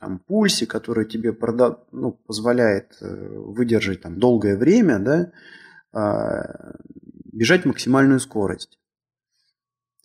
там, 0.00 0.18
пульсе, 0.18 0.66
который 0.66 1.06
тебе 1.06 1.32
прода- 1.32 1.78
ну, 1.92 2.12
позволяет 2.12 2.96
э, 3.00 3.06
выдержать 3.06 4.02
там, 4.02 4.18
долгое 4.18 4.56
время, 4.56 4.98
да, 4.98 5.32
а, 5.92 6.74
бежать 7.32 7.64
максимальную 7.64 8.20
скорость. 8.20 8.78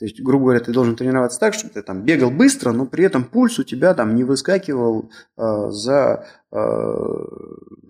То 0.02 0.06
есть, 0.06 0.20
грубо 0.20 0.46
говоря, 0.46 0.60
ты 0.62 0.72
должен 0.72 0.96
тренироваться 0.96 1.40
так, 1.40 1.54
чтобы 1.54 1.74
ты 1.74 1.84
там 1.84 2.04
бегал 2.04 2.32
быстро, 2.32 2.72
но 2.72 2.88
при 2.88 3.04
этом 3.04 3.24
пульс 3.24 3.60
у 3.60 3.64
тебя 3.64 3.94
там 3.94 4.16
не 4.16 4.24
выскакивал 4.24 5.12
э, 5.38 5.70
за 5.70 6.26
э, 6.52 6.56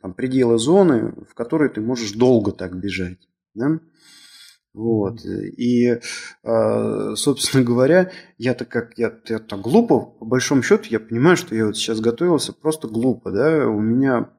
там, 0.01 0.13
пределы 0.13 0.57
зоны, 0.57 1.13
в 1.29 1.33
которой 1.33 1.69
ты 1.69 1.79
можешь 1.79 2.11
долго 2.11 2.51
так 2.51 2.77
бежать. 2.77 3.29
Да? 3.53 3.79
Вот. 4.73 5.25
И, 5.25 5.99
а, 6.43 7.15
собственно 7.15 7.63
говоря, 7.63 8.11
я-то 8.37 8.65
как 8.65 8.97
я, 8.97 9.13
я 9.27 9.39
так 9.39 9.59
глупо, 9.59 9.99
по 9.99 10.25
большому 10.25 10.63
счету, 10.63 10.85
я 10.89 10.99
понимаю, 10.99 11.35
что 11.35 11.55
я 11.55 11.65
вот 11.65 11.75
сейчас 11.75 11.99
готовился 11.99 12.53
просто 12.53 12.87
глупо, 12.87 13.31
да. 13.31 13.67
У 13.67 13.79
меня 13.79 14.29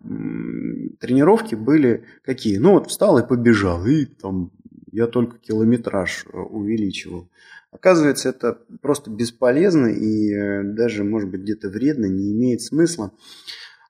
тренировки 1.01 1.55
были 1.55 2.05
какие? 2.25 2.57
Ну 2.57 2.73
вот 2.73 2.89
встал 2.89 3.19
и 3.19 3.27
побежал, 3.27 3.85
и 3.87 4.07
там 4.07 4.53
я 4.93 5.07
только 5.07 5.39
километраж 5.39 6.27
э, 6.27 6.37
увеличивал. 6.39 7.29
Оказывается, 7.71 8.29
это 8.29 8.59
просто 8.83 9.11
бесполезно 9.11 9.87
и 9.87 10.33
э, 10.33 10.63
даже, 10.63 11.03
может 11.03 11.31
быть, 11.31 11.41
где-то 11.41 11.71
вредно, 11.71 12.07
не 12.07 12.33
имеет 12.33 12.61
смысла. 12.61 13.13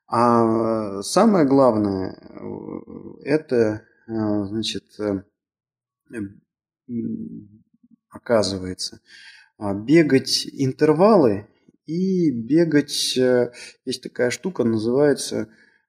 А 0.07 1.03
самое 1.03 1.45
главное, 1.45 2.17
э, 2.17 3.25
это, 3.25 3.83
значит, 4.07 4.85
оказывается, 8.09 9.01
а, 9.59 9.75
бегать 9.75 10.47
интервалы 10.53 11.49
и 11.87 12.31
бегать, 12.31 13.17
есть 13.17 14.03
такая 14.03 14.31
штука, 14.31 14.65
называется 14.65 15.49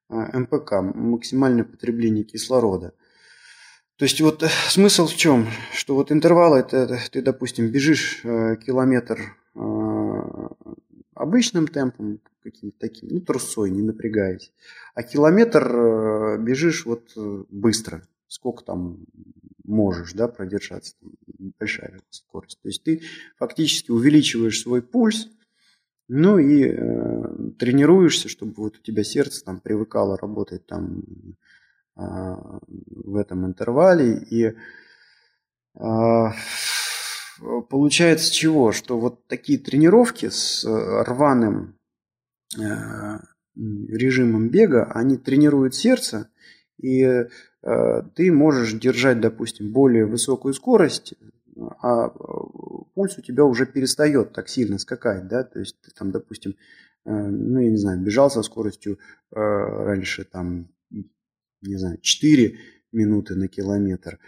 МПК, 0.09 0.81
максимальное 0.81 1.63
потребление 1.63 2.23
кислорода. 2.23 2.93
То 3.97 4.05
есть 4.05 4.19
вот 4.21 4.41
э, 4.43 4.47
смысл 4.69 5.05
в 5.05 5.15
чем? 5.15 5.47
Что 5.71 5.95
вот 5.95 6.11
интервал 6.11 6.55
это 6.55 6.99
ты, 7.11 7.21
допустим, 7.21 7.69
бежишь 7.69 8.21
э, 8.23 8.55
километр 8.57 9.37
э, 9.55 9.59
обычным 11.13 11.67
темпом, 11.67 12.19
каким-то 12.43 12.77
таким, 12.79 13.09
ну, 13.09 13.21
трусой, 13.21 13.69
не 13.69 13.81
напрягаясь. 13.81 14.51
А 14.95 15.03
километр 15.03 15.75
э, 15.75 16.37
бежишь 16.39 16.85
вот 16.85 17.11
э, 17.15 17.43
быстро, 17.49 18.05
сколько 18.27 18.63
там 18.63 19.05
можешь, 19.63 20.13
да, 20.13 20.27
продержаться, 20.27 20.95
там, 20.99 21.11
большая 21.59 22.01
скорость. 22.09 22.59
То 22.61 22.67
есть 22.67 22.83
ты 22.83 23.01
фактически 23.37 23.91
увеличиваешь 23.91 24.61
свой 24.61 24.81
пульс, 24.81 25.29
ну 26.07 26.37
и 26.37 26.65
э, 26.65 27.51
тренируешься, 27.57 28.27
чтобы 28.27 28.53
вот 28.57 28.77
у 28.77 28.81
тебя 28.81 29.03
сердце 29.03 29.43
там 29.43 29.59
привыкало 29.59 30.17
работать 30.17 30.65
там 30.67 31.03
а, 31.95 32.59
в 32.65 33.15
этом 33.15 33.45
интервале. 33.45 34.17
И 34.17 34.53
а, 35.75 36.33
получается 37.69 38.33
чего? 38.33 38.71
Что 38.71 38.99
вот 38.99 39.27
такие 39.27 39.59
тренировки 39.59 40.29
с 40.29 40.65
рваным 40.65 41.77
э, 42.57 43.19
режимом 43.55 44.49
бега, 44.49 44.91
они 44.93 45.17
тренируют 45.17 45.75
сердце, 45.75 46.29
и 46.79 47.03
э, 47.03 47.27
ты 48.15 48.31
можешь 48.31 48.73
держать, 48.73 49.19
допустим, 49.19 49.71
более 49.71 50.05
высокую 50.05 50.53
скорость, 50.53 51.13
а 51.81 52.09
пульс 52.95 53.17
у 53.17 53.21
тебя 53.21 53.45
уже 53.45 53.65
перестает 53.65 54.33
так 54.33 54.49
сильно 54.49 54.79
скакать, 54.79 55.27
да, 55.27 55.43
то 55.43 55.59
есть 55.59 55.79
ты 55.81 55.91
там, 55.91 56.11
допустим, 56.11 56.55
э, 57.05 57.11
ну, 57.11 57.59
я 57.59 57.69
не 57.69 57.77
знаю, 57.77 58.01
бежал 58.01 58.29
со 58.29 58.43
скоростью 58.43 58.99
раньше 59.31 60.25
там 60.25 60.69
не 61.67 61.77
знаю, 61.77 61.97
4 62.01 62.57
минуты 62.91 63.35
на 63.35 63.47
километр, 63.47 64.19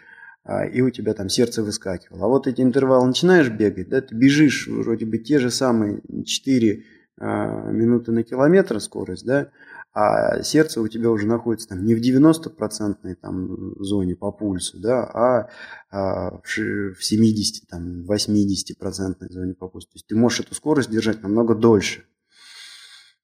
а, 0.44 0.66
и 0.66 0.82
у 0.82 0.90
тебя 0.90 1.14
там 1.14 1.30
сердце 1.30 1.64
выскакивало. 1.64 2.26
А 2.26 2.28
вот 2.28 2.48
эти 2.48 2.62
интервалы 2.62 3.08
начинаешь 3.08 3.50
бегать, 3.50 3.90
да, 3.90 4.02
ты 4.02 4.16
бежишь 4.16 4.68
вроде 4.68 5.06
бы 5.06 5.18
те 5.18 5.40
же 5.40 5.52
самые 5.52 6.02
4 6.26 6.84
а, 7.18 7.72
минуты 7.72 8.12
на 8.12 8.24
километр 8.24 8.80
скорость, 8.80 9.26
да, 9.26 9.52
а 9.98 10.44
сердце 10.44 10.82
у 10.82 10.88
тебя 10.90 11.10
уже 11.10 11.26
находится 11.26 11.70
там 11.70 11.86
не 11.86 11.96
в 11.96 12.02
90% 12.02 13.16
там 13.16 13.76
зоне 13.82 14.18
по 14.18 14.30
пульсу, 14.30 14.78
да, 14.78 15.06
а, 15.06 15.50
а 15.90 16.42
в 16.44 16.98
70, 17.00 17.70
там, 17.70 18.04
80% 18.04 19.30
зоне 19.30 19.54
по 19.54 19.70
пульсу. 19.70 19.88
То 19.88 19.96
есть 19.96 20.08
ты 20.08 20.18
можешь 20.18 20.42
эту 20.42 20.54
скорость 20.54 20.92
держать 20.92 21.24
намного 21.24 21.56
дольше. 21.56 22.04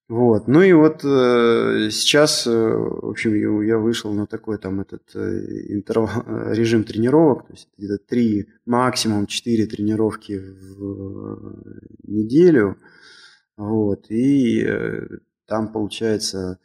Вот. 0.07 0.48
Ну 0.48 0.61
и 0.61 0.72
вот 0.72 1.03
э, 1.03 1.89
сейчас, 1.91 2.48
э, 2.48 2.52
в 2.52 3.10
общем, 3.10 3.34
я, 3.34 3.76
я 3.76 3.77
вышел 3.77 4.14
на 4.14 4.26
такой 4.26 4.57
там 4.57 4.80
этот 4.81 5.03
э, 5.14 5.73
интервал, 5.73 6.23
э, 6.26 6.53
режим 6.53 6.85
тренировок, 6.85 7.48
то 7.48 7.53
есть 7.53 7.69
где-то 7.77 7.98
три, 7.98 8.48
максимум 8.65 9.26
четыре 9.27 9.68
тренировки 9.68 10.38
в 10.38 10.84
э, 10.84 11.80
неделю. 12.03 12.77
Вот. 13.56 14.10
И 14.10 14.64
э, 14.65 15.07
там 15.52 15.69
получается, 15.69 16.60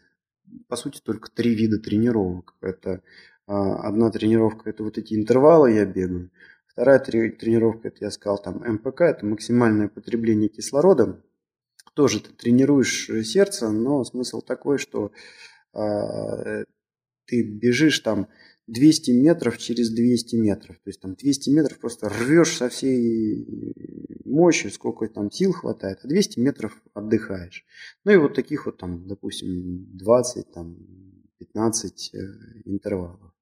по 0.68 0.76
сути, 0.76 1.00
только 1.02 1.28
три 1.28 1.56
вида 1.56 1.80
тренировок. 1.80 2.54
Это 2.60 2.90
э, 2.90 3.00
одна 3.46 4.12
тренировка, 4.12 4.70
это 4.70 4.84
вот 4.84 4.96
эти 4.96 5.14
интервалы 5.14 5.72
я 5.72 5.84
бегаю. 5.84 6.30
Вторая 6.68 7.00
тренировка, 7.00 7.88
это 7.88 7.96
я 8.04 8.12
сказал, 8.12 8.38
там 8.40 8.62
МПК, 8.64 9.00
это 9.00 9.26
максимальное 9.26 9.88
потребление 9.88 10.48
кислорода 10.48 11.20
тоже 11.96 12.20
ты 12.20 12.30
тренируешь 12.30 13.08
э, 13.08 13.24
сердце, 13.24 13.70
но 13.70 14.04
смысл 14.04 14.40
такой, 14.40 14.78
что 14.78 15.10
э, 15.72 16.64
ты 17.24 17.42
бежишь 17.42 18.00
там 18.00 18.28
200 18.66 19.10
метров 19.12 19.58
через 19.58 19.90
200 19.90 20.36
метров. 20.36 20.76
То 20.76 20.90
есть 20.90 21.00
там 21.00 21.14
200 21.14 21.50
метров 21.50 21.78
просто 21.78 22.08
рвешь 22.08 22.56
со 22.56 22.68
всей 22.68 23.74
мощью, 24.24 24.70
сколько 24.70 25.06
там 25.08 25.30
сил 25.30 25.52
хватает, 25.52 26.00
а 26.02 26.08
200 26.08 26.40
метров 26.40 26.82
отдыхаешь. 26.94 27.64
Ну 28.04 28.12
и 28.12 28.16
вот 28.16 28.34
таких 28.34 28.66
вот 28.66 28.78
там, 28.78 29.06
допустим, 29.06 29.86
20, 29.96 30.52
там, 30.52 30.76
15 31.38 32.14
э, 32.14 32.18
интервалов. 32.64 33.32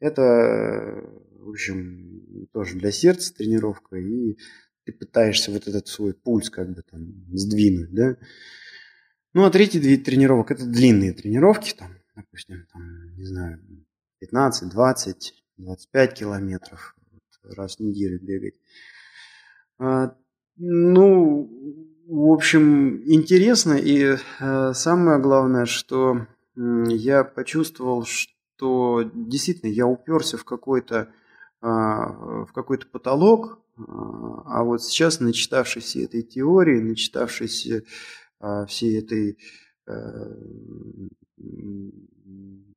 Это, 0.00 1.02
в 1.32 1.50
общем, 1.50 2.46
тоже 2.52 2.78
для 2.78 2.92
сердца 2.92 3.34
тренировка 3.34 3.96
и 3.96 4.36
ты 4.84 4.92
пытаешься 4.92 5.50
вот 5.50 5.68
этот 5.68 5.86
свой 5.88 6.14
пульс 6.14 6.48
как 6.48 6.72
бы 6.72 6.82
там 6.82 7.12
сдвинуть, 7.34 7.92
да. 7.92 8.16
Ну, 9.34 9.44
а 9.44 9.50
третий 9.50 9.78
вид 9.78 10.04
тренировок– 10.04 10.50
это 10.52 10.64
длинные 10.64 11.12
тренировки, 11.12 11.74
там, 11.76 11.92
допустим, 12.16 12.66
там, 12.72 13.14
не 13.16 13.24
знаю, 13.24 13.60
15, 14.20 14.70
20, 14.70 15.34
25 15.58 16.14
километров 16.14 16.96
раз 17.44 17.76
в 17.76 17.80
неделю 17.80 18.20
бегать. 18.20 18.54
А, 19.78 20.14
ну, 20.56 21.48
в 22.06 22.32
общем, 22.32 23.02
интересно. 23.04 23.74
И 23.74 24.16
а, 24.40 24.74
самое 24.74 25.20
главное, 25.20 25.66
что 25.66 26.26
я 26.56 27.24
почувствовал, 27.24 28.04
что 28.04 29.08
действительно 29.14 29.70
я 29.70 29.86
уперся 29.86 30.36
в 30.36 30.44
какой-то 30.44 31.12
а, 31.60 32.44
в 32.44 32.52
какой-то 32.52 32.86
потолок, 32.86 33.60
а 33.76 34.64
вот 34.64 34.82
сейчас, 34.82 35.20
начитавшись 35.20 35.84
всей 35.84 36.04
этой 36.06 36.22
теории, 36.22 36.80
начитавшись 36.80 37.68
а, 38.40 38.66
всей 38.66 38.98
этой 38.98 39.38
э, 39.86 39.92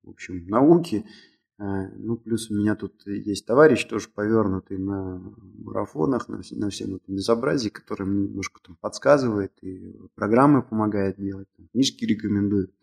в 0.03 0.09
общем, 0.09 0.45
науки, 0.47 1.05
э, 1.05 1.30
ну, 1.63 2.17
плюс 2.17 2.49
у 2.49 2.55
меня 2.55 2.75
тут 2.75 3.05
есть 3.05 3.45
товарищ, 3.45 3.85
тоже 3.85 4.09
повернутый 4.09 4.77
на 4.77 5.21
марафонах, 5.59 6.27
на, 6.27 6.41
на 6.51 6.69
всем 6.69 6.95
этом 6.95 7.15
безобразии, 7.15 7.69
который 7.69 8.07
мне 8.07 8.27
немножко 8.27 8.59
там 8.63 8.77
подсказывает 8.81 9.53
и 9.61 9.95
программы 10.15 10.63
помогает 10.63 11.17
делать, 11.17 11.47
там, 11.57 11.67
книжки 11.67 12.05
рекомендует. 12.05 12.73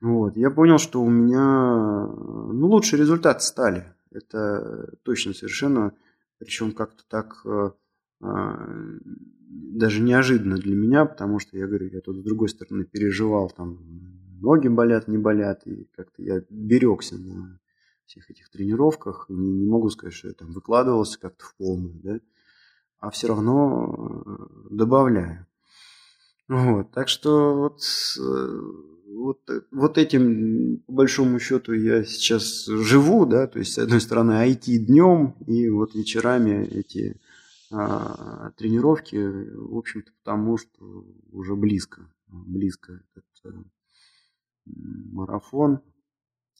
Вот. 0.00 0.36
Я 0.36 0.50
понял, 0.50 0.78
что 0.78 1.02
у 1.02 1.08
меня 1.08 2.06
ну, 2.06 2.66
лучшие 2.66 3.00
результаты 3.00 3.40
стали. 3.40 3.94
Это 4.10 4.94
точно 5.02 5.32
совершенно 5.32 5.94
причем 6.38 6.72
как-то 6.72 7.04
так 7.08 7.40
э, 7.44 7.70
а, 8.20 8.68
даже 9.48 10.00
неожиданно 10.00 10.56
для 10.56 10.74
меня, 10.74 11.04
потому 11.04 11.38
что 11.38 11.56
я 11.56 11.66
говорю, 11.66 11.88
я 11.88 12.00
тут 12.00 12.18
с 12.18 12.22
другой 12.22 12.48
стороны 12.48 12.84
переживал, 12.84 13.50
там 13.50 13.78
ноги 14.44 14.68
болят, 14.68 15.08
не 15.08 15.18
болят, 15.18 15.66
и 15.66 15.88
как-то 15.96 16.22
я 16.22 16.42
берегся 16.50 17.16
на 17.16 17.58
всех 18.06 18.30
этих 18.30 18.50
тренировках, 18.50 19.26
не, 19.28 19.52
не 19.52 19.66
могу 19.66 19.88
сказать, 19.90 20.14
что 20.14 20.28
я 20.28 20.34
там 20.34 20.52
выкладывался 20.52 21.18
как-то 21.18 21.44
в 21.44 21.54
полную, 21.56 22.00
да, 22.02 22.20
а 23.00 23.10
все 23.10 23.28
равно 23.28 24.22
э, 24.26 24.46
добавляю. 24.70 25.46
Вот, 26.48 26.90
так 26.92 27.08
что 27.08 27.54
вот 27.56 27.80
э, 28.20 28.60
вот, 29.14 29.40
вот 29.70 29.96
этим, 29.96 30.82
по 30.86 30.92
большому 30.92 31.38
счету, 31.38 31.72
я 31.72 32.04
сейчас 32.04 32.66
живу, 32.66 33.26
да, 33.26 33.46
то 33.46 33.58
есть, 33.58 33.72
с 33.72 33.78
одной 33.78 34.00
стороны, 34.00 34.32
IT 34.32 34.76
днем, 34.78 35.34
и 35.46 35.68
вот 35.68 35.94
вечерами 35.94 36.66
эти 36.66 37.20
а, 37.70 38.50
тренировки, 38.56 39.16
в 39.16 39.76
общем-то, 39.76 40.12
потому 40.22 40.58
что 40.58 41.06
уже 41.32 41.56
близко, 41.56 42.02
близко 42.28 43.00
этот 43.14 43.24
а, 43.44 43.64
марафон. 44.66 45.80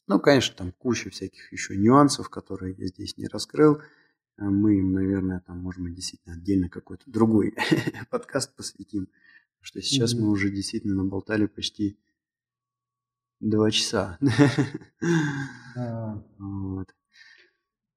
Ну, 0.07 0.19
конечно, 0.19 0.55
там 0.55 0.71
куча 0.71 1.09
всяких 1.09 1.51
еще 1.51 1.75
нюансов, 1.75 2.29
которые 2.29 2.75
я 2.75 2.87
здесь 2.87 3.17
не 3.17 3.27
раскрыл. 3.27 3.81
Мы 4.37 4.79
им, 4.79 4.91
наверное, 4.91 5.39
там, 5.39 5.59
может 5.59 5.81
быть, 5.81 5.95
действительно 5.95 6.35
отдельно 6.35 6.69
какой-то 6.69 7.09
другой 7.09 7.55
подкаст 8.09 8.55
посвятим. 8.55 9.05
Потому 9.05 9.63
что 9.63 9.81
сейчас 9.81 10.13
mm-hmm. 10.13 10.19
мы 10.19 10.29
уже 10.29 10.49
действительно 10.51 10.95
наболтали 10.95 11.47
почти 11.47 11.97
Два 13.39 13.71
часа. 13.71 14.17
Вот. 16.37 16.87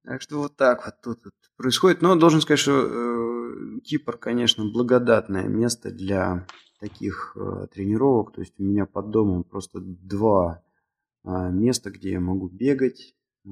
Так 0.04 0.22
что 0.22 0.38
вот 0.38 0.56
так 0.56 0.84
вот 0.84 0.94
тут 1.02 1.24
вот 1.24 1.34
происходит. 1.56 2.02
Но 2.02 2.16
должен 2.16 2.40
сказать, 2.40 2.58
что 2.58 2.72
э, 2.72 3.80
Кипр, 3.84 4.16
конечно, 4.16 4.64
благодатное 4.64 5.46
место 5.46 5.90
для 5.90 6.46
таких 6.78 7.36
э, 7.36 7.66
тренировок. 7.72 8.32
То 8.32 8.40
есть 8.40 8.54
у 8.58 8.62
меня 8.62 8.86
под 8.86 9.10
домом 9.10 9.44
просто 9.44 9.80
два 9.80 10.62
э, 11.24 11.50
места, 11.50 11.90
где 11.90 12.12
я 12.12 12.20
могу 12.20 12.48
бегать. 12.48 13.14
Э, 13.44 13.50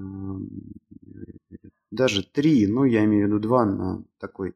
даже 1.90 2.22
три, 2.22 2.66
но 2.66 2.84
я 2.84 3.04
имею 3.04 3.26
в 3.26 3.28
виду 3.28 3.40
два 3.40 3.64
на 3.64 4.04
такой 4.18 4.54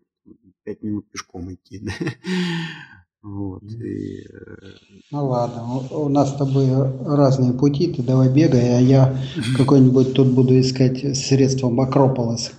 пять 0.64 0.82
минут 0.82 1.10
пешком 1.10 1.52
идти. 1.52 1.88
Вот, 3.22 3.62
и... 3.64 4.22
Э, 4.22 4.46
ну 5.10 5.28
ладно, 5.28 5.62
у 5.90 6.08
нас 6.08 6.30
с 6.30 6.38
тобой 6.38 6.70
разные 7.04 7.52
пути, 7.52 7.92
ты 7.92 8.02
давай 8.02 8.32
бегай, 8.32 8.78
а 8.78 8.80
я 8.80 9.14
какой-нибудь 9.58 10.14
тут 10.14 10.28
буду 10.28 10.58
искать 10.58 11.14
средства 11.14 11.68
Макрополос. 11.68 12.52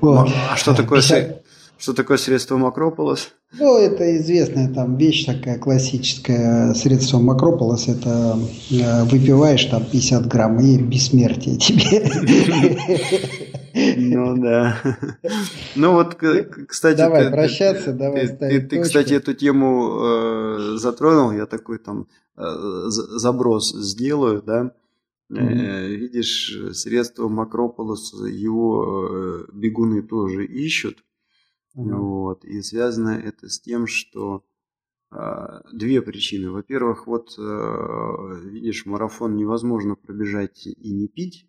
Вот. 0.00 0.28
А 0.50 0.56
что 0.56 0.74
такое, 0.74 1.00
50... 1.00 1.43
что 1.84 1.92
такое 1.92 2.16
средство 2.16 2.56
Макрополос? 2.56 3.34
Ну, 3.58 3.76
это 3.76 4.16
известная 4.16 4.72
там 4.72 4.96
вещь 4.96 5.26
такая 5.26 5.58
классическая. 5.58 6.72
Средство 6.72 7.18
Макрополос– 7.18 7.88
это 7.88 8.38
э, 8.70 9.04
выпиваешь 9.04 9.66
там 9.66 9.84
50 9.84 10.26
грамм 10.26 10.58
и 10.60 10.78
бессмертие 10.78 11.58
тебе. 11.58 12.08
Ну 13.96 14.40
да. 14.40 14.80
Ну 15.74 15.92
вот, 15.92 16.14
кстати... 16.14 16.96
Давай 16.96 17.30
прощаться, 17.30 17.92
давай 17.92 18.28
Ты, 18.28 18.62
ты, 18.62 18.80
кстати, 18.80 19.12
эту 19.12 19.34
тему 19.34 19.98
э, 20.00 20.76
затронул, 20.76 21.32
я 21.32 21.44
такой 21.44 21.78
там 21.78 22.06
э, 22.38 22.44
заброс 22.88 23.74
сделаю, 23.74 24.42
да. 24.42 24.72
Видишь, 25.28 26.56
средства 26.72 27.28
Макрополос, 27.28 28.14
его 28.14 29.44
бегуны 29.52 30.02
тоже 30.02 30.46
ищут. 30.46 31.04
Вот. 31.74 32.44
И 32.44 32.62
связано 32.62 33.10
это 33.10 33.48
с 33.48 33.60
тем, 33.60 33.86
что 33.86 34.44
две 35.72 36.02
причины. 36.02 36.50
Во-первых, 36.50 37.06
вот 37.06 37.36
видишь, 37.38 38.86
марафон 38.86 39.36
невозможно 39.36 39.94
пробежать 39.94 40.66
и 40.66 40.92
не 40.92 41.08
пить. 41.08 41.46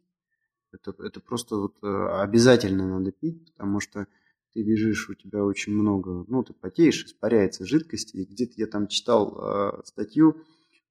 Это, 0.76 0.94
это 1.04 1.20
просто 1.20 1.56
вот 1.56 1.76
э, 1.84 2.08
обязательно 2.22 2.88
надо 2.88 3.12
пить, 3.12 3.46
потому 3.54 3.80
что 3.80 4.08
ты 4.54 4.64
бежишь, 4.64 5.10
у 5.10 5.14
тебя 5.14 5.44
очень 5.44 5.74
много, 5.74 6.26
ну, 6.28 6.44
ты 6.44 6.54
потеешь, 6.54 7.06
испаряется 7.06 7.66
жидкости. 7.66 8.18
И 8.18 8.26
где-то 8.26 8.54
я 8.58 8.68
там 8.68 8.88
читал 8.88 9.38
э, 9.38 9.82
статью, 9.86 10.34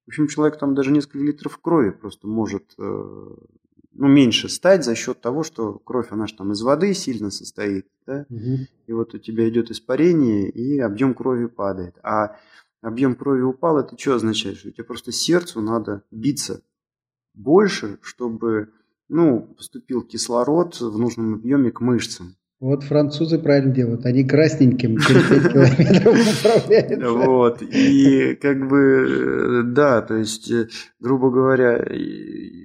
в 0.05 0.09
общем, 0.09 0.27
человек 0.27 0.59
там 0.59 0.75
даже 0.75 0.91
несколько 0.91 1.19
литров 1.19 1.57
крови 1.57 1.89
просто 1.89 2.27
может, 2.27 2.75
ну, 3.95 4.07
меньше 4.07 4.49
стать 4.49 4.83
за 4.83 4.93
счет 4.93 5.21
того, 5.21 5.43
что 5.43 5.79
кровь, 5.79 6.07
она 6.11 6.27
же 6.27 6.35
там 6.35 6.51
из 6.51 6.61
воды 6.61 6.93
сильно 6.93 7.31
состоит, 7.31 7.87
да, 8.05 8.25
угу. 8.29 8.67
и 8.87 8.93
вот 8.93 9.13
у 9.13 9.17
тебя 9.17 9.47
идет 9.49 9.71
испарение, 9.71 10.49
и 10.49 10.79
объем 10.79 11.13
крови 11.13 11.47
падает. 11.47 11.97
А 12.03 12.37
объем 12.81 13.15
крови 13.15 13.41
упал, 13.41 13.79
это 13.79 13.97
что 13.97 14.15
означает? 14.15 14.57
Что 14.57 14.69
у 14.69 14.71
тебя 14.71 14.83
просто 14.83 15.11
сердцу 15.11 15.61
надо 15.61 16.03
биться 16.11 16.61
больше, 17.33 17.99
чтобы 18.01 18.71
ну, 19.07 19.53
поступил 19.57 20.01
кислород 20.01 20.79
в 20.79 20.97
нужном 20.97 21.35
объеме 21.35 21.71
к 21.71 21.79
мышцам. 21.79 22.35
Вот 22.61 22.83
французы 22.83 23.37
правильно 23.37 23.73
делают, 23.73 24.05
они 24.05 24.23
красненьким 24.23 24.95
5 25.07 25.51
километров 25.51 26.43
направляются. 26.43 27.11
Вот, 27.11 27.61
и 27.61 28.35
как 28.35 28.67
бы, 28.69 29.63
да, 29.65 30.01
то 30.01 30.15
есть, 30.15 30.49
э, 30.49 30.69
грубо 31.01 31.31
говоря, 31.31 31.85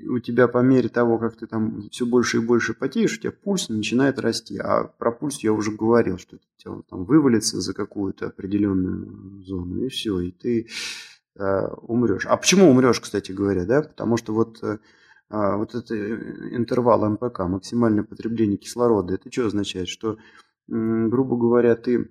у 0.09 0.21
тебя 0.21 0.47
по 0.47 0.59
мере 0.59 0.89
того, 0.89 1.19
как 1.19 1.37
ты 1.37 1.49
там 1.49 1.89
все 1.91 2.07
больше 2.07 2.37
и 2.37 2.41
больше 2.41 2.73
потеешь, 2.73 3.19
у 3.19 3.21
тебя 3.21 3.33
пульс 3.33 3.69
начинает 3.69 4.21
расти. 4.21 4.59
А 4.59 4.85
про 4.85 5.11
пульс 5.11 5.43
я 5.43 5.53
уже 5.53 5.73
говорил, 5.73 6.19
что 6.19 6.37
у 6.37 6.39
тебя 6.57 6.83
там 6.89 7.05
вывалится 7.05 7.61
за 7.61 7.75
какую-то 7.75 8.29
определенную 8.29 9.43
зону, 9.43 9.85
и 9.85 9.89
все, 9.89 10.21
и 10.21 10.31
ты 10.31 10.69
э, 11.37 11.67
умрешь. 11.83 12.27
А 12.27 12.37
почему 12.37 12.71
умрешь, 12.71 13.01
кстати 13.01 13.33
говоря, 13.33 13.65
да? 13.65 13.83
Потому 13.83 14.17
что 14.17 14.35
вот 14.35 14.62
э, 14.62 14.79
а, 15.31 15.57
вот 15.57 15.77
этот 15.77 15.93
э, 15.93 16.57
интервал 16.57 17.09
МПК, 17.09 17.40
максимальное 17.40 18.02
потребление 18.02 18.59
кислорода, 18.59 19.15
это 19.15 19.31
что 19.31 19.47
означает? 19.47 19.89
Что, 19.89 20.16
грубо 20.66 21.36
говоря, 21.36 21.77
ты 21.77 22.11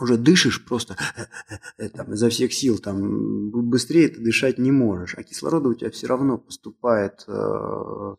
уже 0.00 0.16
дышишь 0.16 0.64
просто 0.64 0.96
э, 1.78 1.88
там, 1.88 2.14
изо 2.14 2.28
всех 2.28 2.52
сил, 2.52 2.78
там, 2.78 3.50
быстрее 3.50 4.08
ты 4.08 4.20
дышать 4.20 4.58
не 4.58 4.70
можешь, 4.70 5.16
а 5.18 5.24
кислорода 5.24 5.68
у 5.68 5.74
тебя 5.74 5.90
все 5.90 6.06
равно 6.06 6.38
поступает 6.38 7.24
э, 7.26 8.14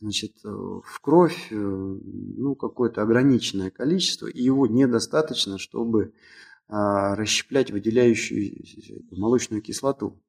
значит, 0.00 0.36
в 0.44 1.00
кровь 1.00 1.48
ну, 1.50 2.54
какое-то 2.54 3.02
ограниченное 3.02 3.70
количество, 3.70 4.26
и 4.26 4.42
его 4.42 4.66
недостаточно, 4.66 5.58
чтобы 5.58 6.14
а, 6.68 7.16
расщеплять 7.16 7.70
выделяющую 7.70 8.64
молочную 9.10 9.60
кислоту. 9.60 10.22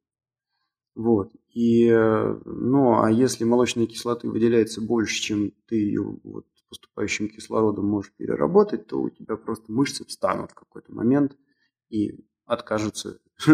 Вот. 0.96 1.32
И, 1.54 1.88
э, 1.88 2.40
ну, 2.46 3.02
а 3.02 3.12
если 3.12 3.44
молочной 3.44 3.88
кислоты 3.88 4.30
выделяется 4.30 4.82
больше, 4.82 5.22
чем 5.22 5.52
ты 5.68 5.76
ее 5.76 6.20
вот, 6.24 6.46
поступающим 6.70 7.30
кислородом 7.30 7.86
можешь 7.86 8.14
переработать, 8.14 8.88
то 8.88 9.02
у 9.02 9.10
тебя 9.10 9.36
просто 9.36 9.72
мышцы 9.72 10.06
встанут 10.06 10.52
в 10.52 10.56
какой-то 10.56 10.94
момент 10.94 11.38
и 11.90 12.18
откажутся 12.46 13.20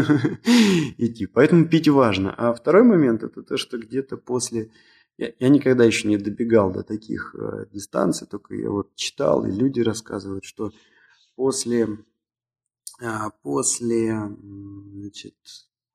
идти. 0.98 1.26
Поэтому 1.28 1.68
пить 1.68 1.88
важно. 1.88 2.34
А 2.36 2.54
второй 2.54 2.84
момент 2.84 3.24
это 3.24 3.42
то, 3.44 3.58
что 3.58 3.78
где-то 3.78 4.18
после... 4.18 4.72
Я, 5.18 5.50
никогда 5.50 5.84
еще 5.84 6.08
не 6.08 6.18
добегал 6.18 6.72
до 6.72 6.84
таких 6.84 7.36
э, 7.36 7.66
дистанций, 7.72 8.28
только 8.28 8.54
я 8.54 8.70
вот 8.70 8.94
читал, 8.94 9.48
и 9.48 9.52
люди 9.52 9.80
рассказывают, 9.80 10.46
что 10.46 10.72
после, 11.36 11.88
э, 13.02 13.08
после 13.42 14.14
значит, 14.38 15.36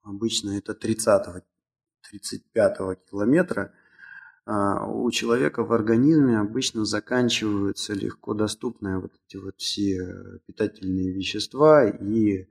обычно 0.02 0.58
это 0.58 0.72
30-35 0.72 1.42
километра, 3.10 3.72
а, 4.44 4.86
у 4.86 5.10
человека 5.10 5.64
в 5.64 5.72
организме 5.72 6.38
обычно 6.38 6.84
заканчиваются 6.84 7.94
легко 7.94 8.34
доступные 8.34 8.98
вот 8.98 9.12
эти 9.26 9.36
вот 9.36 9.54
все 9.58 10.40
питательные 10.46 11.12
вещества 11.12 11.88
и 11.88 12.48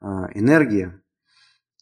а, 0.00 0.28
энергия. 0.34 1.02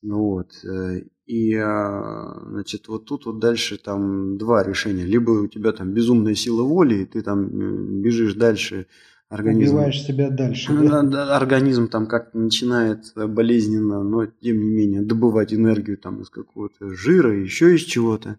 Вот. 0.02 0.52
Э, 0.64 1.02
и, 1.26 1.54
а, 1.54 2.40
значит, 2.46 2.88
вот 2.88 3.04
тут 3.04 3.26
вот 3.26 3.38
дальше 3.38 3.78
там 3.78 4.36
два 4.38 4.62
решения. 4.62 5.04
Либо 5.04 5.30
у 5.30 5.46
тебя 5.48 5.72
там 5.72 5.92
безумная 5.92 6.34
сила 6.34 6.62
воли, 6.62 7.02
и 7.02 7.06
ты 7.06 7.22
там 7.22 8.02
бежишь 8.02 8.34
дальше 8.34 8.86
организм... 9.32 9.76
Убиваешь 9.76 10.02
себя 10.02 10.30
дальше. 10.30 10.72
Да? 10.72 11.36
Организм 11.36 11.88
там 11.88 12.06
как 12.06 12.34
начинает 12.34 13.12
болезненно, 13.14 14.02
но 14.02 14.26
тем 14.26 14.60
не 14.60 14.70
менее 14.70 15.02
добывать 15.02 15.54
энергию 15.54 15.96
там 15.96 16.20
из 16.20 16.28
какого-то 16.28 16.90
жира, 16.90 17.34
еще 17.34 17.74
из 17.74 17.82
чего-то. 17.82 18.38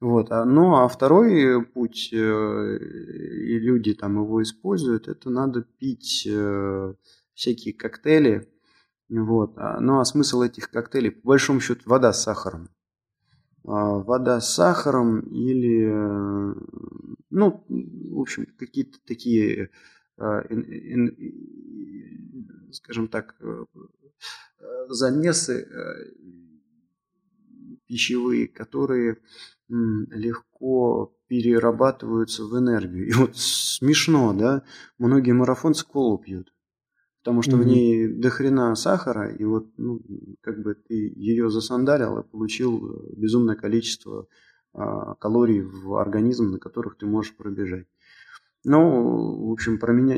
Вот. 0.00 0.32
А, 0.32 0.44
ну 0.44 0.76
а 0.76 0.88
второй 0.88 1.64
путь, 1.64 2.10
э, 2.12 2.16
и 2.16 3.58
люди 3.58 3.94
там 3.94 4.16
его 4.16 4.42
используют, 4.42 5.08
это 5.08 5.30
надо 5.30 5.62
пить 5.78 6.26
э, 6.30 6.94
всякие 7.34 7.74
коктейли. 7.74 8.48
Вот. 9.10 9.52
А, 9.56 9.78
ну 9.80 10.00
а 10.00 10.04
смысл 10.04 10.42
этих 10.42 10.70
коктейлей, 10.70 11.10
по 11.10 11.28
большому 11.28 11.60
счету, 11.60 11.82
вода 11.84 12.12
с 12.12 12.22
сахаром. 12.22 12.70
А, 13.66 13.98
вода 13.98 14.40
с 14.40 14.54
сахаром 14.54 15.20
или, 15.20 15.86
э, 15.86 16.54
ну, 17.30 17.64
в 17.68 18.20
общем, 18.20 18.46
какие-то 18.58 18.98
такие 19.06 19.64
Э, 19.64 19.68
скажем 22.72 23.08
так, 23.08 23.36
э, 23.40 23.64
замесы 24.88 25.62
э, 25.62 26.12
пищевые, 27.86 28.48
которые 28.48 29.18
легко 29.68 31.16
перерабатываются 31.26 32.44
в 32.44 32.56
энергию. 32.58 33.08
И 33.08 33.12
вот 33.12 33.36
смешно, 33.36 34.32
да, 34.32 34.62
многие 34.98 35.32
марафонцы 35.32 35.86
колу 35.86 36.18
пьют, 36.18 36.52
потому 37.22 37.42
что 37.42 37.52
mm-hmm. 37.52 37.62
в 37.62 37.66
ней 37.66 38.08
дохрена 38.08 38.74
сахара, 38.74 39.34
и 39.34 39.44
вот, 39.44 39.66
ну, 39.78 40.00
как 40.42 40.62
бы 40.62 40.74
ты 40.74 40.94
ее 40.94 41.50
засандалил 41.50 42.18
и 42.18 42.28
получил 42.28 43.10
безумное 43.16 43.56
количество 43.56 44.28
а, 44.74 45.14
калорий 45.14 45.62
в 45.62 45.94
организм, 45.94 46.50
на 46.50 46.58
которых 46.58 46.98
ты 46.98 47.06
можешь 47.06 47.34
пробежать. 47.34 47.86
Ну, 48.64 49.48
в 49.48 49.52
общем, 49.52 49.78
про 49.78 49.92
меня, 49.92 50.16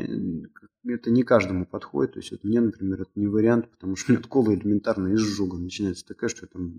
это 0.95 1.11
не 1.11 1.23
каждому 1.23 1.65
подходит. 1.65 2.13
То 2.13 2.19
есть 2.19 2.31
вот 2.31 2.43
мне, 2.43 2.61
например, 2.61 3.01
это 3.01 3.11
не 3.15 3.27
вариант, 3.27 3.69
потому 3.69 3.95
что 3.95 4.11
у 4.11 4.15
меня 4.15 4.23
кола 4.27 4.53
элементарно 4.53 5.13
изжога 5.13 5.57
начинается 5.57 6.05
такая, 6.05 6.29
что 6.29 6.47
там 6.47 6.73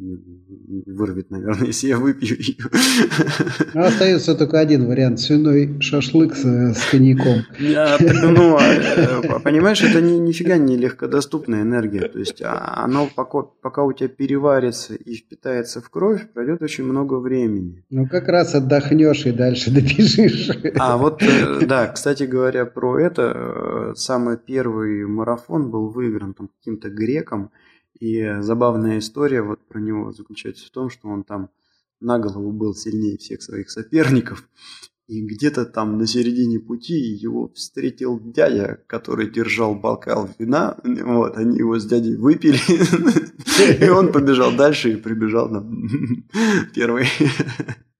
вырвет, 0.86 1.30
наверное, 1.30 1.66
если 1.66 1.88
я 1.88 1.98
выпью 1.98 2.38
ее. 2.38 2.56
Ну, 3.74 3.82
остается 3.82 4.34
только 4.34 4.58
один 4.58 4.86
вариант. 4.86 5.20
Свиной 5.20 5.80
шашлык 5.80 6.34
с, 6.34 6.44
с 6.44 6.90
коньяком. 6.90 7.42
А, 7.76 7.98
ну, 8.22 8.56
а, 8.56 8.62
э, 8.62 9.40
понимаешь, 9.40 9.82
это 9.82 10.00
ни, 10.00 10.18
нифига 10.18 10.56
не 10.56 10.76
легкодоступная 10.76 11.62
энергия. 11.62 12.08
То 12.08 12.18
есть 12.18 12.42
а, 12.42 12.84
оно 12.84 13.08
пока, 13.14 13.42
пока 13.42 13.84
у 13.84 13.92
тебя 13.92 14.08
переварится 14.08 14.94
и 14.94 15.14
впитается 15.14 15.80
в 15.80 15.90
кровь, 15.90 16.28
пройдет 16.32 16.62
очень 16.62 16.84
много 16.84 17.14
времени. 17.14 17.84
Ну, 17.90 18.06
как 18.06 18.28
раз 18.28 18.54
отдохнешь 18.54 19.26
и 19.26 19.32
дальше 19.32 19.70
добежишь. 19.70 20.50
А 20.78 20.96
вот, 20.96 21.22
э, 21.22 21.66
да, 21.66 21.88
кстати 21.88 22.24
говоря, 22.24 22.64
про 22.64 22.98
это, 22.98 23.32
э, 23.34 23.94
самый 23.98 24.36
первый 24.36 25.06
марафон 25.06 25.70
был 25.70 25.88
выигран 25.90 26.34
там 26.34 26.48
каким-то 26.48 26.88
греком, 26.90 27.50
и 27.98 28.36
забавная 28.40 28.98
история 28.98 29.42
вот 29.42 29.66
про 29.66 29.80
него 29.80 30.12
заключается 30.12 30.66
в 30.66 30.70
том, 30.70 30.88
что 30.88 31.08
он 31.08 31.24
там 31.24 31.50
на 32.00 32.18
голову 32.18 32.52
был 32.52 32.74
сильнее 32.74 33.18
всех 33.18 33.42
своих 33.42 33.70
соперников, 33.70 34.48
и 35.08 35.24
где-то 35.24 35.64
там 35.64 35.96
на 35.96 36.06
середине 36.06 36.60
пути 36.60 36.94
его 36.94 37.48
встретил 37.54 38.20
дядя, 38.20 38.78
который 38.86 39.30
держал 39.30 39.74
бокал 39.74 40.28
вина. 40.38 40.76
Вот, 40.84 41.36
они 41.38 41.56
его 41.56 41.78
с 41.78 41.86
дядей 41.86 42.14
выпили. 42.16 42.58
И 43.84 43.88
он 43.88 44.12
побежал 44.12 44.54
дальше 44.54 44.92
и 44.92 44.96
прибежал 44.96 45.48
там 45.48 45.88
первый. 46.74 47.06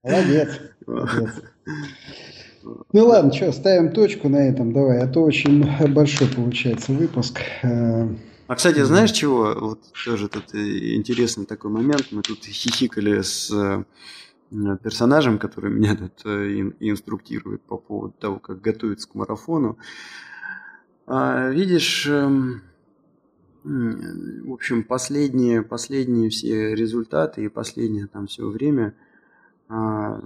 Молодец. 0.03 0.49
Молодец. 0.87 1.31
Ну 2.93 3.07
ладно, 3.07 3.33
что, 3.33 3.53
ставим 3.53 3.93
точку 3.93 4.29
на 4.29 4.49
этом, 4.49 4.73
давай, 4.73 5.01
а 5.01 5.09
то 5.09 5.23
очень 5.23 5.65
большой 5.93 6.29
получается 6.29 6.93
выпуск. 6.93 7.41
А, 7.63 8.55
кстати, 8.55 8.83
знаешь 8.83 9.13
чего? 9.13 9.55
Вот 9.61 9.81
тоже 10.05 10.29
тут 10.29 10.55
интересный 10.55 11.45
такой 11.45 11.71
момент. 11.71 12.09
Мы 12.13 12.23
тут 12.23 12.45
хихикали 12.45 13.21
с 13.21 13.51
э, 13.53 13.85
персонажем, 14.83 15.39
который 15.39 15.71
меня 15.75 15.95
тут 15.95 16.25
э, 16.25 16.73
инструктирует 16.81 17.61
по 17.63 17.77
поводу 17.77 18.15
того, 18.19 18.39
как 18.39 18.63
готовиться 18.63 19.07
к 19.07 19.15
марафону. 19.15 19.79
А, 21.07 21.51
видишь, 21.51 22.07
эм, 22.07 22.63
в 23.65 24.53
общем, 24.53 24.83
последние, 24.83 25.63
последние 25.63 26.31
все 26.31 26.75
результаты 26.75 27.45
и 27.45 27.49
последнее 27.49 28.07
там 28.07 28.29
все 28.29 28.49
время, 28.49 28.95
а, 29.69 30.21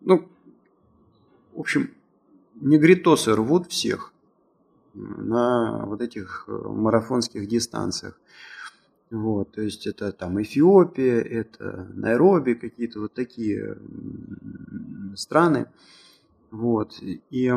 ну, 0.00 0.28
в 1.54 1.60
общем, 1.60 1.90
негритосы 2.56 3.34
рвут 3.34 3.70
всех 3.70 4.12
на 4.94 5.84
вот 5.86 6.00
этих 6.00 6.44
э, 6.46 6.52
марафонских 6.52 7.48
дистанциях. 7.48 8.18
Вот, 9.10 9.52
то 9.52 9.62
есть 9.62 9.86
это 9.86 10.12
там 10.12 10.42
Эфиопия, 10.42 11.20
это 11.20 11.88
Найроби, 11.94 12.54
какие-то 12.54 13.00
вот 13.00 13.14
такие 13.14 13.76
страны. 15.14 15.66
Вот, 16.50 17.00
и 17.02 17.52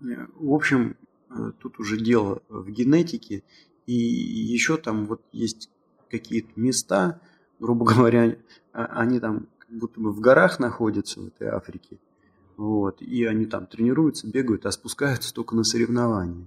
в 0.00 0.52
общем, 0.52 0.96
э, 1.30 1.52
тут 1.58 1.78
уже 1.78 1.98
дело 1.98 2.42
в 2.48 2.70
генетике, 2.70 3.42
и 3.86 3.92
еще 3.92 4.76
там 4.76 5.06
вот 5.06 5.22
есть 5.32 5.70
какие-то 6.10 6.50
места, 6.56 7.20
грубо 7.58 7.84
говоря, 7.92 8.36
а, 8.72 8.84
они 8.86 9.20
там 9.20 9.48
как 9.58 9.70
будто 9.70 10.00
бы 10.00 10.12
в 10.12 10.20
горах 10.20 10.58
находятся 10.58 11.20
в 11.20 11.26
этой 11.26 11.48
Африке, 11.48 11.98
вот. 12.60 13.00
И 13.00 13.24
они 13.24 13.46
там 13.46 13.66
тренируются, 13.66 14.28
бегают, 14.28 14.66
а 14.66 14.70
спускаются 14.70 15.32
только 15.32 15.56
на 15.56 15.64
соревнования. 15.64 16.46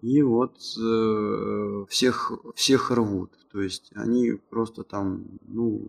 И 0.00 0.22
вот 0.22 0.56
э, 0.80 1.84
всех, 1.88 2.30
всех 2.54 2.92
рвут. 2.92 3.32
То 3.50 3.60
есть 3.60 3.90
они 3.96 4.38
просто 4.48 4.84
там, 4.84 5.24
ну, 5.48 5.88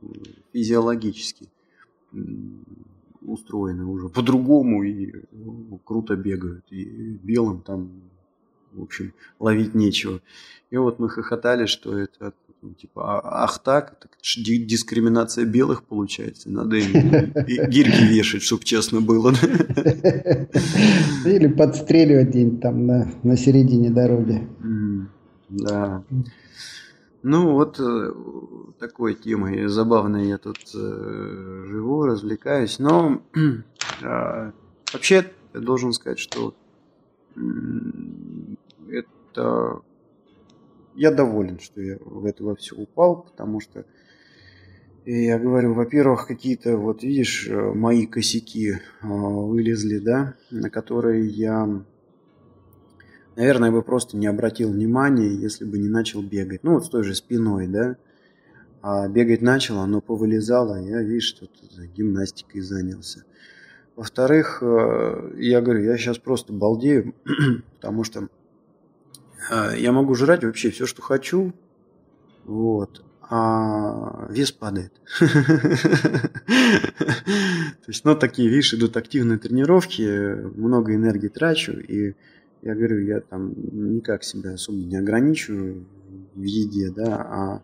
физиологически 0.51 1.49
устроены 3.21 3.85
уже 3.85 4.09
по-другому 4.09 4.83
и 4.83 5.13
ну, 5.31 5.79
круто 5.83 6.15
бегают. 6.15 6.65
И 6.71 7.19
белым 7.21 7.61
там, 7.61 7.91
в 8.71 8.81
общем, 8.81 9.13
ловить 9.37 9.75
нечего. 9.75 10.21
И 10.71 10.77
вот 10.77 10.97
мы 10.97 11.07
хохотали, 11.07 11.67
что 11.67 11.95
это 11.95 12.33
ну, 12.65 12.73
типа, 12.73 13.19
«А, 13.19 13.43
ах 13.43 13.59
так, 13.59 13.93
это 13.93 14.09
дискриминация 14.65 15.45
белых 15.45 15.83
получается. 15.83 16.49
Надо 16.49 16.77
им 16.77 17.31
гирьки 17.69 18.07
вешать, 18.07 18.41
чтобы 18.41 18.63
честно 18.63 19.01
было. 19.01 19.31
Или 21.25 21.47
подстреливать 21.47 22.29
где-нибудь 22.29 22.61
там 22.61 22.87
на, 22.87 23.11
на 23.21 23.37
середине 23.37 23.91
дороги. 23.91 24.47
Да. 25.49 26.03
Ну, 27.21 27.53
вот 27.53 27.79
э, 27.79 28.13
такой 28.79 29.13
темой 29.13 29.67
забавной 29.67 30.27
я 30.27 30.39
тут 30.39 30.57
э, 30.73 31.63
живу, 31.67 32.05
развлекаюсь. 32.05 32.79
Но 32.79 33.21
э, 33.35 33.61
вообще 34.93 35.31
я 35.53 35.59
должен 35.59 35.93
сказать, 35.93 36.17
что 36.19 36.55
это 38.89 39.81
я 40.95 41.11
доволен, 41.11 41.59
что 41.59 41.81
я 41.81 41.97
в 41.99 42.25
это 42.25 42.43
во 42.43 42.55
все 42.55 42.75
упал, 42.75 43.23
потому 43.23 43.59
что 43.59 43.85
я 45.05 45.37
говорю, 45.37 45.73
во-первых, 45.73 46.25
какие-то, 46.25 46.77
вот 46.77 47.03
видишь, 47.03 47.47
э, 47.47 47.73
мои 47.73 48.07
косяки 48.07 48.71
э, 48.71 48.79
вылезли, 49.01 49.99
да, 49.99 50.33
на 50.49 50.71
которые 50.71 51.27
я, 51.27 51.83
наверное, 53.35 53.71
бы 53.71 53.83
просто 53.83 54.17
не 54.17 54.25
обратил 54.25 54.71
внимания, 54.71 55.29
если 55.29 55.63
бы 55.63 55.77
не 55.77 55.89
начал 55.89 56.23
бегать. 56.23 56.63
Ну, 56.63 56.73
вот 56.73 56.85
с 56.85 56.89
той 56.89 57.03
же 57.03 57.13
спиной, 57.13 57.67
да. 57.67 57.97
А 58.81 59.07
бегать 59.07 59.43
начал, 59.43 59.77
оно 59.77 60.01
повылезало, 60.01 60.81
я, 60.81 61.03
видишь, 61.03 61.35
что 61.35 61.47
гимнастикой 61.95 62.61
занялся. 62.61 63.25
Во-вторых, 63.95 64.63
э, 64.63 65.33
я 65.37 65.61
говорю, 65.61 65.83
я 65.83 65.97
сейчас 65.97 66.17
просто 66.17 66.51
балдею, 66.51 67.13
потому 67.75 68.03
что 68.03 68.29
я 69.75 69.91
могу 69.91 70.15
жрать 70.15 70.43
вообще 70.43 70.71
все, 70.71 70.85
что 70.85 71.01
хочу, 71.01 71.53
вот, 72.45 73.03
а 73.21 74.27
вес 74.29 74.51
падает. 74.51 74.93
То 75.19 75.27
есть, 77.87 78.05
ну, 78.05 78.15
такие, 78.15 78.49
видишь, 78.49 78.73
идут 78.73 78.97
активные 78.97 79.39
тренировки, 79.39 80.35
много 80.57 80.93
энергии 80.93 81.27
трачу, 81.27 81.73
и 81.73 82.15
я 82.61 82.75
говорю, 82.75 82.99
я 83.05 83.21
там 83.21 83.53
никак 83.95 84.23
себя 84.23 84.53
особо 84.53 84.77
не 84.77 84.97
ограничиваю 84.97 85.85
в 86.33 86.43
еде, 86.43 86.91
да, 86.91 87.15
а, 87.15 87.63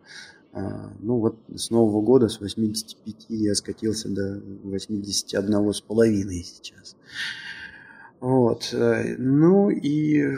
а 0.54 0.94
ну 1.00 1.18
вот 1.18 1.38
с 1.56 1.70
Нового 1.70 2.02
года, 2.02 2.28
с 2.28 2.40
85 2.40 3.26
я 3.30 3.56
скатился 3.56 4.10
до 4.10 4.42
81 4.64 5.74
с 5.74 5.82
половиной 5.82 6.44
сейчас. 6.44 6.96
Вот, 8.22 8.70
э, 8.72 9.16
ну 9.18 9.72
и 9.72 10.38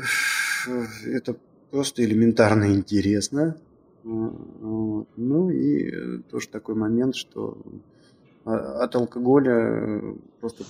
это 1.06 1.36
просто 1.70 2.04
элементарно 2.06 2.74
интересно. 2.74 3.58
Ну 4.04 5.50
и 5.50 6.20
тоже 6.32 6.48
такой 6.48 6.76
момент, 6.76 7.16
что 7.16 7.58
а, 8.46 8.84
от 8.84 8.96
алкоголя 8.96 10.02
просто 10.40 10.64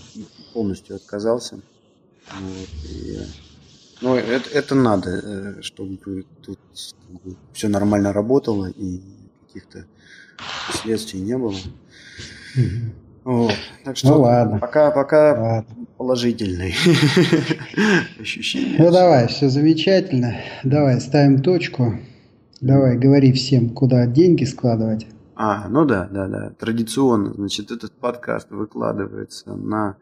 полностью 0.53 0.95
отказался. 0.95 1.61
Вот, 2.31 2.69
и, 2.91 3.19
ну, 4.01 4.15
это, 4.15 4.49
это 4.49 4.73
надо, 4.73 5.09
э, 5.09 5.61
чтобы 5.61 6.25
тут 6.41 6.59
все 7.53 7.67
нормально 7.67 8.11
работало 8.11 8.71
и 8.71 9.01
каких-то 9.45 9.85
последствий 10.67 11.21
не 11.21 11.37
было. 11.37 11.55
Вот. 13.23 13.53
Так 13.85 13.95
что 13.97 14.09
ну, 14.09 14.21
ладно. 14.21 14.59
пока, 14.59 14.91
пока 14.91 15.39
ладно. 15.39 15.85
положительный 15.97 16.75
ощущение. 18.19 18.75
Ну 18.77 18.91
давай, 18.91 19.27
все 19.27 19.49
замечательно. 19.49 20.35
Давай, 20.63 20.99
ставим 20.99 21.41
точку. 21.41 21.93
Давай, 22.59 22.97
говори 22.97 23.31
всем, 23.31 23.69
куда 23.69 24.05
деньги 24.05 24.43
складывать. 24.43 25.07
А, 25.35 25.69
ну 25.69 25.85
да, 25.85 26.09
да, 26.11 26.27
да. 26.27 26.49
Традиционно, 26.51 27.33
значит, 27.33 27.71
этот 27.71 27.93
подкаст 27.93 28.51
выкладывается 28.51 29.55
на 29.55 29.95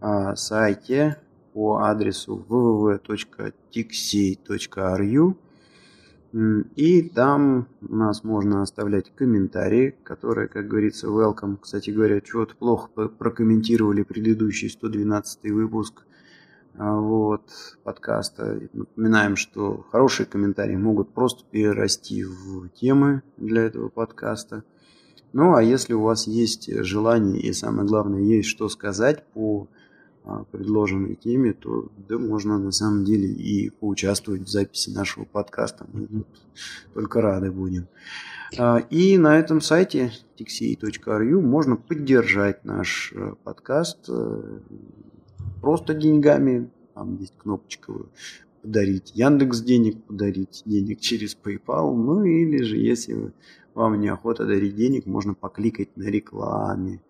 а, 0.00 0.34
сайте 0.36 1.18
по 1.52 1.78
адресу 1.78 2.44
www.tixey.ru 2.48 5.36
и 6.32 7.02
там 7.08 7.68
у 7.80 7.96
нас 7.96 8.22
можно 8.22 8.62
оставлять 8.62 9.14
комментарии, 9.14 9.96
которые, 10.02 10.48
как 10.48 10.68
говорится, 10.68 11.06
welcome. 11.06 11.56
Кстати 11.60 11.90
говоря, 11.90 12.20
чего-то 12.20 12.54
плохо 12.54 13.08
прокомментировали 13.08 14.02
предыдущий 14.02 14.68
112 14.68 15.50
выпуск 15.50 16.02
а, 16.76 17.00
вот, 17.00 17.42
подкаста. 17.82 18.60
Напоминаем, 18.74 19.36
что 19.36 19.86
хорошие 19.90 20.26
комментарии 20.26 20.76
могут 20.76 21.14
просто 21.14 21.44
перерасти 21.50 22.24
в 22.24 22.68
темы 22.68 23.22
для 23.38 23.62
этого 23.62 23.88
подкаста. 23.88 24.64
Ну, 25.32 25.54
а 25.54 25.62
если 25.62 25.94
у 25.94 26.02
вас 26.02 26.26
есть 26.26 26.70
желание 26.84 27.40
и, 27.40 27.52
самое 27.54 27.88
главное, 27.88 28.20
есть 28.20 28.48
что 28.48 28.68
сказать 28.68 29.24
по 29.32 29.66
предложенной 30.50 31.14
теме, 31.14 31.52
то 31.52 31.90
да, 32.08 32.18
можно 32.18 32.58
на 32.58 32.72
самом 32.72 33.04
деле 33.04 33.28
и 33.28 33.70
поучаствовать 33.70 34.42
в 34.42 34.48
записи 34.48 34.90
нашего 34.90 35.24
подкаста. 35.24 35.86
Мы 35.92 36.24
только 36.94 37.20
рады 37.20 37.50
будем. 37.50 37.88
А, 38.58 38.78
и 38.78 39.18
на 39.18 39.38
этом 39.38 39.60
сайте 39.60 40.12
tixey.ru 40.38 41.40
можно 41.40 41.76
поддержать 41.76 42.64
наш 42.64 43.12
э, 43.14 43.34
подкаст 43.44 44.08
э, 44.08 44.60
просто 45.60 45.94
деньгами. 45.94 46.70
Там 46.94 47.16
есть 47.16 47.34
кнопочка 47.38 47.92
подарить 48.62 49.12
Яндекс 49.14 49.60
денег, 49.60 50.02
подарить 50.04 50.62
денег 50.64 51.00
через 51.00 51.36
PayPal. 51.36 51.94
Ну 51.94 52.24
или 52.24 52.62
же, 52.62 52.76
если 52.76 53.32
вам 53.74 54.00
неохота 54.00 54.46
дарить 54.46 54.76
денег, 54.76 55.06
можно 55.06 55.34
покликать 55.34 55.96
на 55.96 56.04
рекламе 56.04 57.00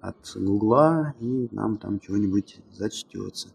от 0.00 0.32
Гугла, 0.36 1.14
и 1.20 1.48
нам 1.52 1.76
там 1.78 2.00
чего-нибудь 2.00 2.60
зачтется. 2.72 3.48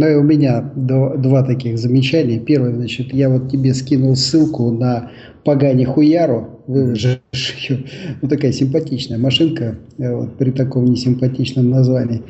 Ну 0.00 0.08
и 0.08 0.14
у 0.14 0.22
меня 0.22 0.62
два 0.62 1.42
таких 1.42 1.78
замечания. 1.78 2.38
Первое, 2.38 2.74
значит, 2.74 3.12
я 3.12 3.28
вот 3.28 3.50
тебе 3.50 3.74
скинул 3.74 4.16
ссылку 4.16 4.70
на 4.70 5.10
Пагани 5.44 5.84
Хуяру, 5.84 6.62
выложишь 6.66 7.20
ее. 7.68 7.84
Ну, 8.22 8.28
такая 8.28 8.52
симпатичная 8.52 9.18
машинка 9.18 9.76
э, 9.98 10.14
вот, 10.14 10.38
при 10.38 10.52
таком 10.52 10.86
несимпатичном 10.86 11.68
названии. 11.68 12.22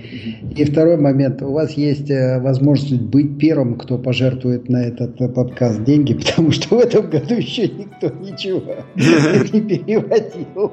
И 0.57 0.65
второй 0.65 0.97
момент. 0.97 1.43
У 1.43 1.53
вас 1.53 1.75
есть 1.75 2.11
э, 2.11 2.41
возможность 2.41 3.03
быть 3.03 3.39
первым, 3.39 3.77
кто 3.77 3.99
пожертвует 3.99 4.69
на 4.69 4.85
этот 4.85 5.21
э, 5.21 5.29
подкаст 5.29 5.85
деньги, 5.85 6.15
потому 6.27 6.51
что 6.51 6.77
в 6.77 6.81
этом 6.81 7.09
году 7.09 7.35
еще 7.35 7.69
никто 7.69 8.09
ничего 8.21 8.63
не 8.97 9.61
переводил. 9.61 10.73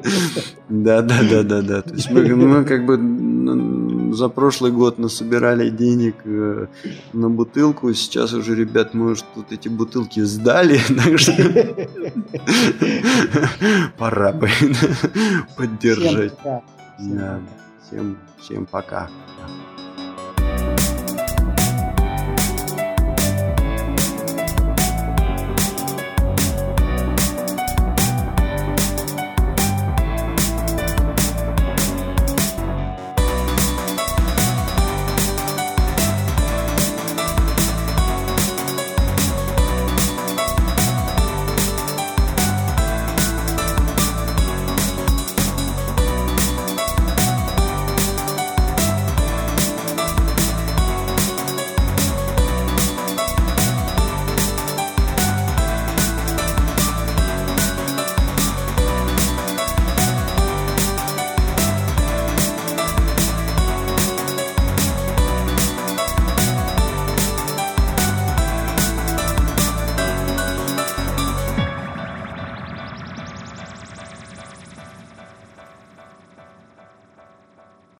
Да, 0.70 1.04
да, 1.04 1.20
да, 1.30 1.44
да, 1.44 1.62
да. 1.62 1.82
То 1.84 1.94
есть 1.94 2.10
мы, 2.10 2.24
мы 2.36 2.66
как 2.66 2.88
бы 2.88 2.98
за 4.18 4.30
прошлый 4.30 4.72
год 4.72 4.98
насобирали 4.98 5.70
денег 5.70 6.16
на 7.14 7.30
бутылку. 7.30 7.94
Сейчас 7.94 8.34
уже, 8.34 8.56
ребят, 8.56 8.94
уже 8.94 9.24
тут 9.36 9.52
эти 9.52 9.70
бутылки 9.70 10.22
сдали. 10.22 10.80
Так 10.98 11.20
что 11.20 11.34
Пора 13.98 14.34
бы 14.34 14.50
поддержать. 15.56 16.34
Всем, 16.98 17.48
всем, 17.84 18.18
всем 18.40 18.66
пока. 18.66 19.10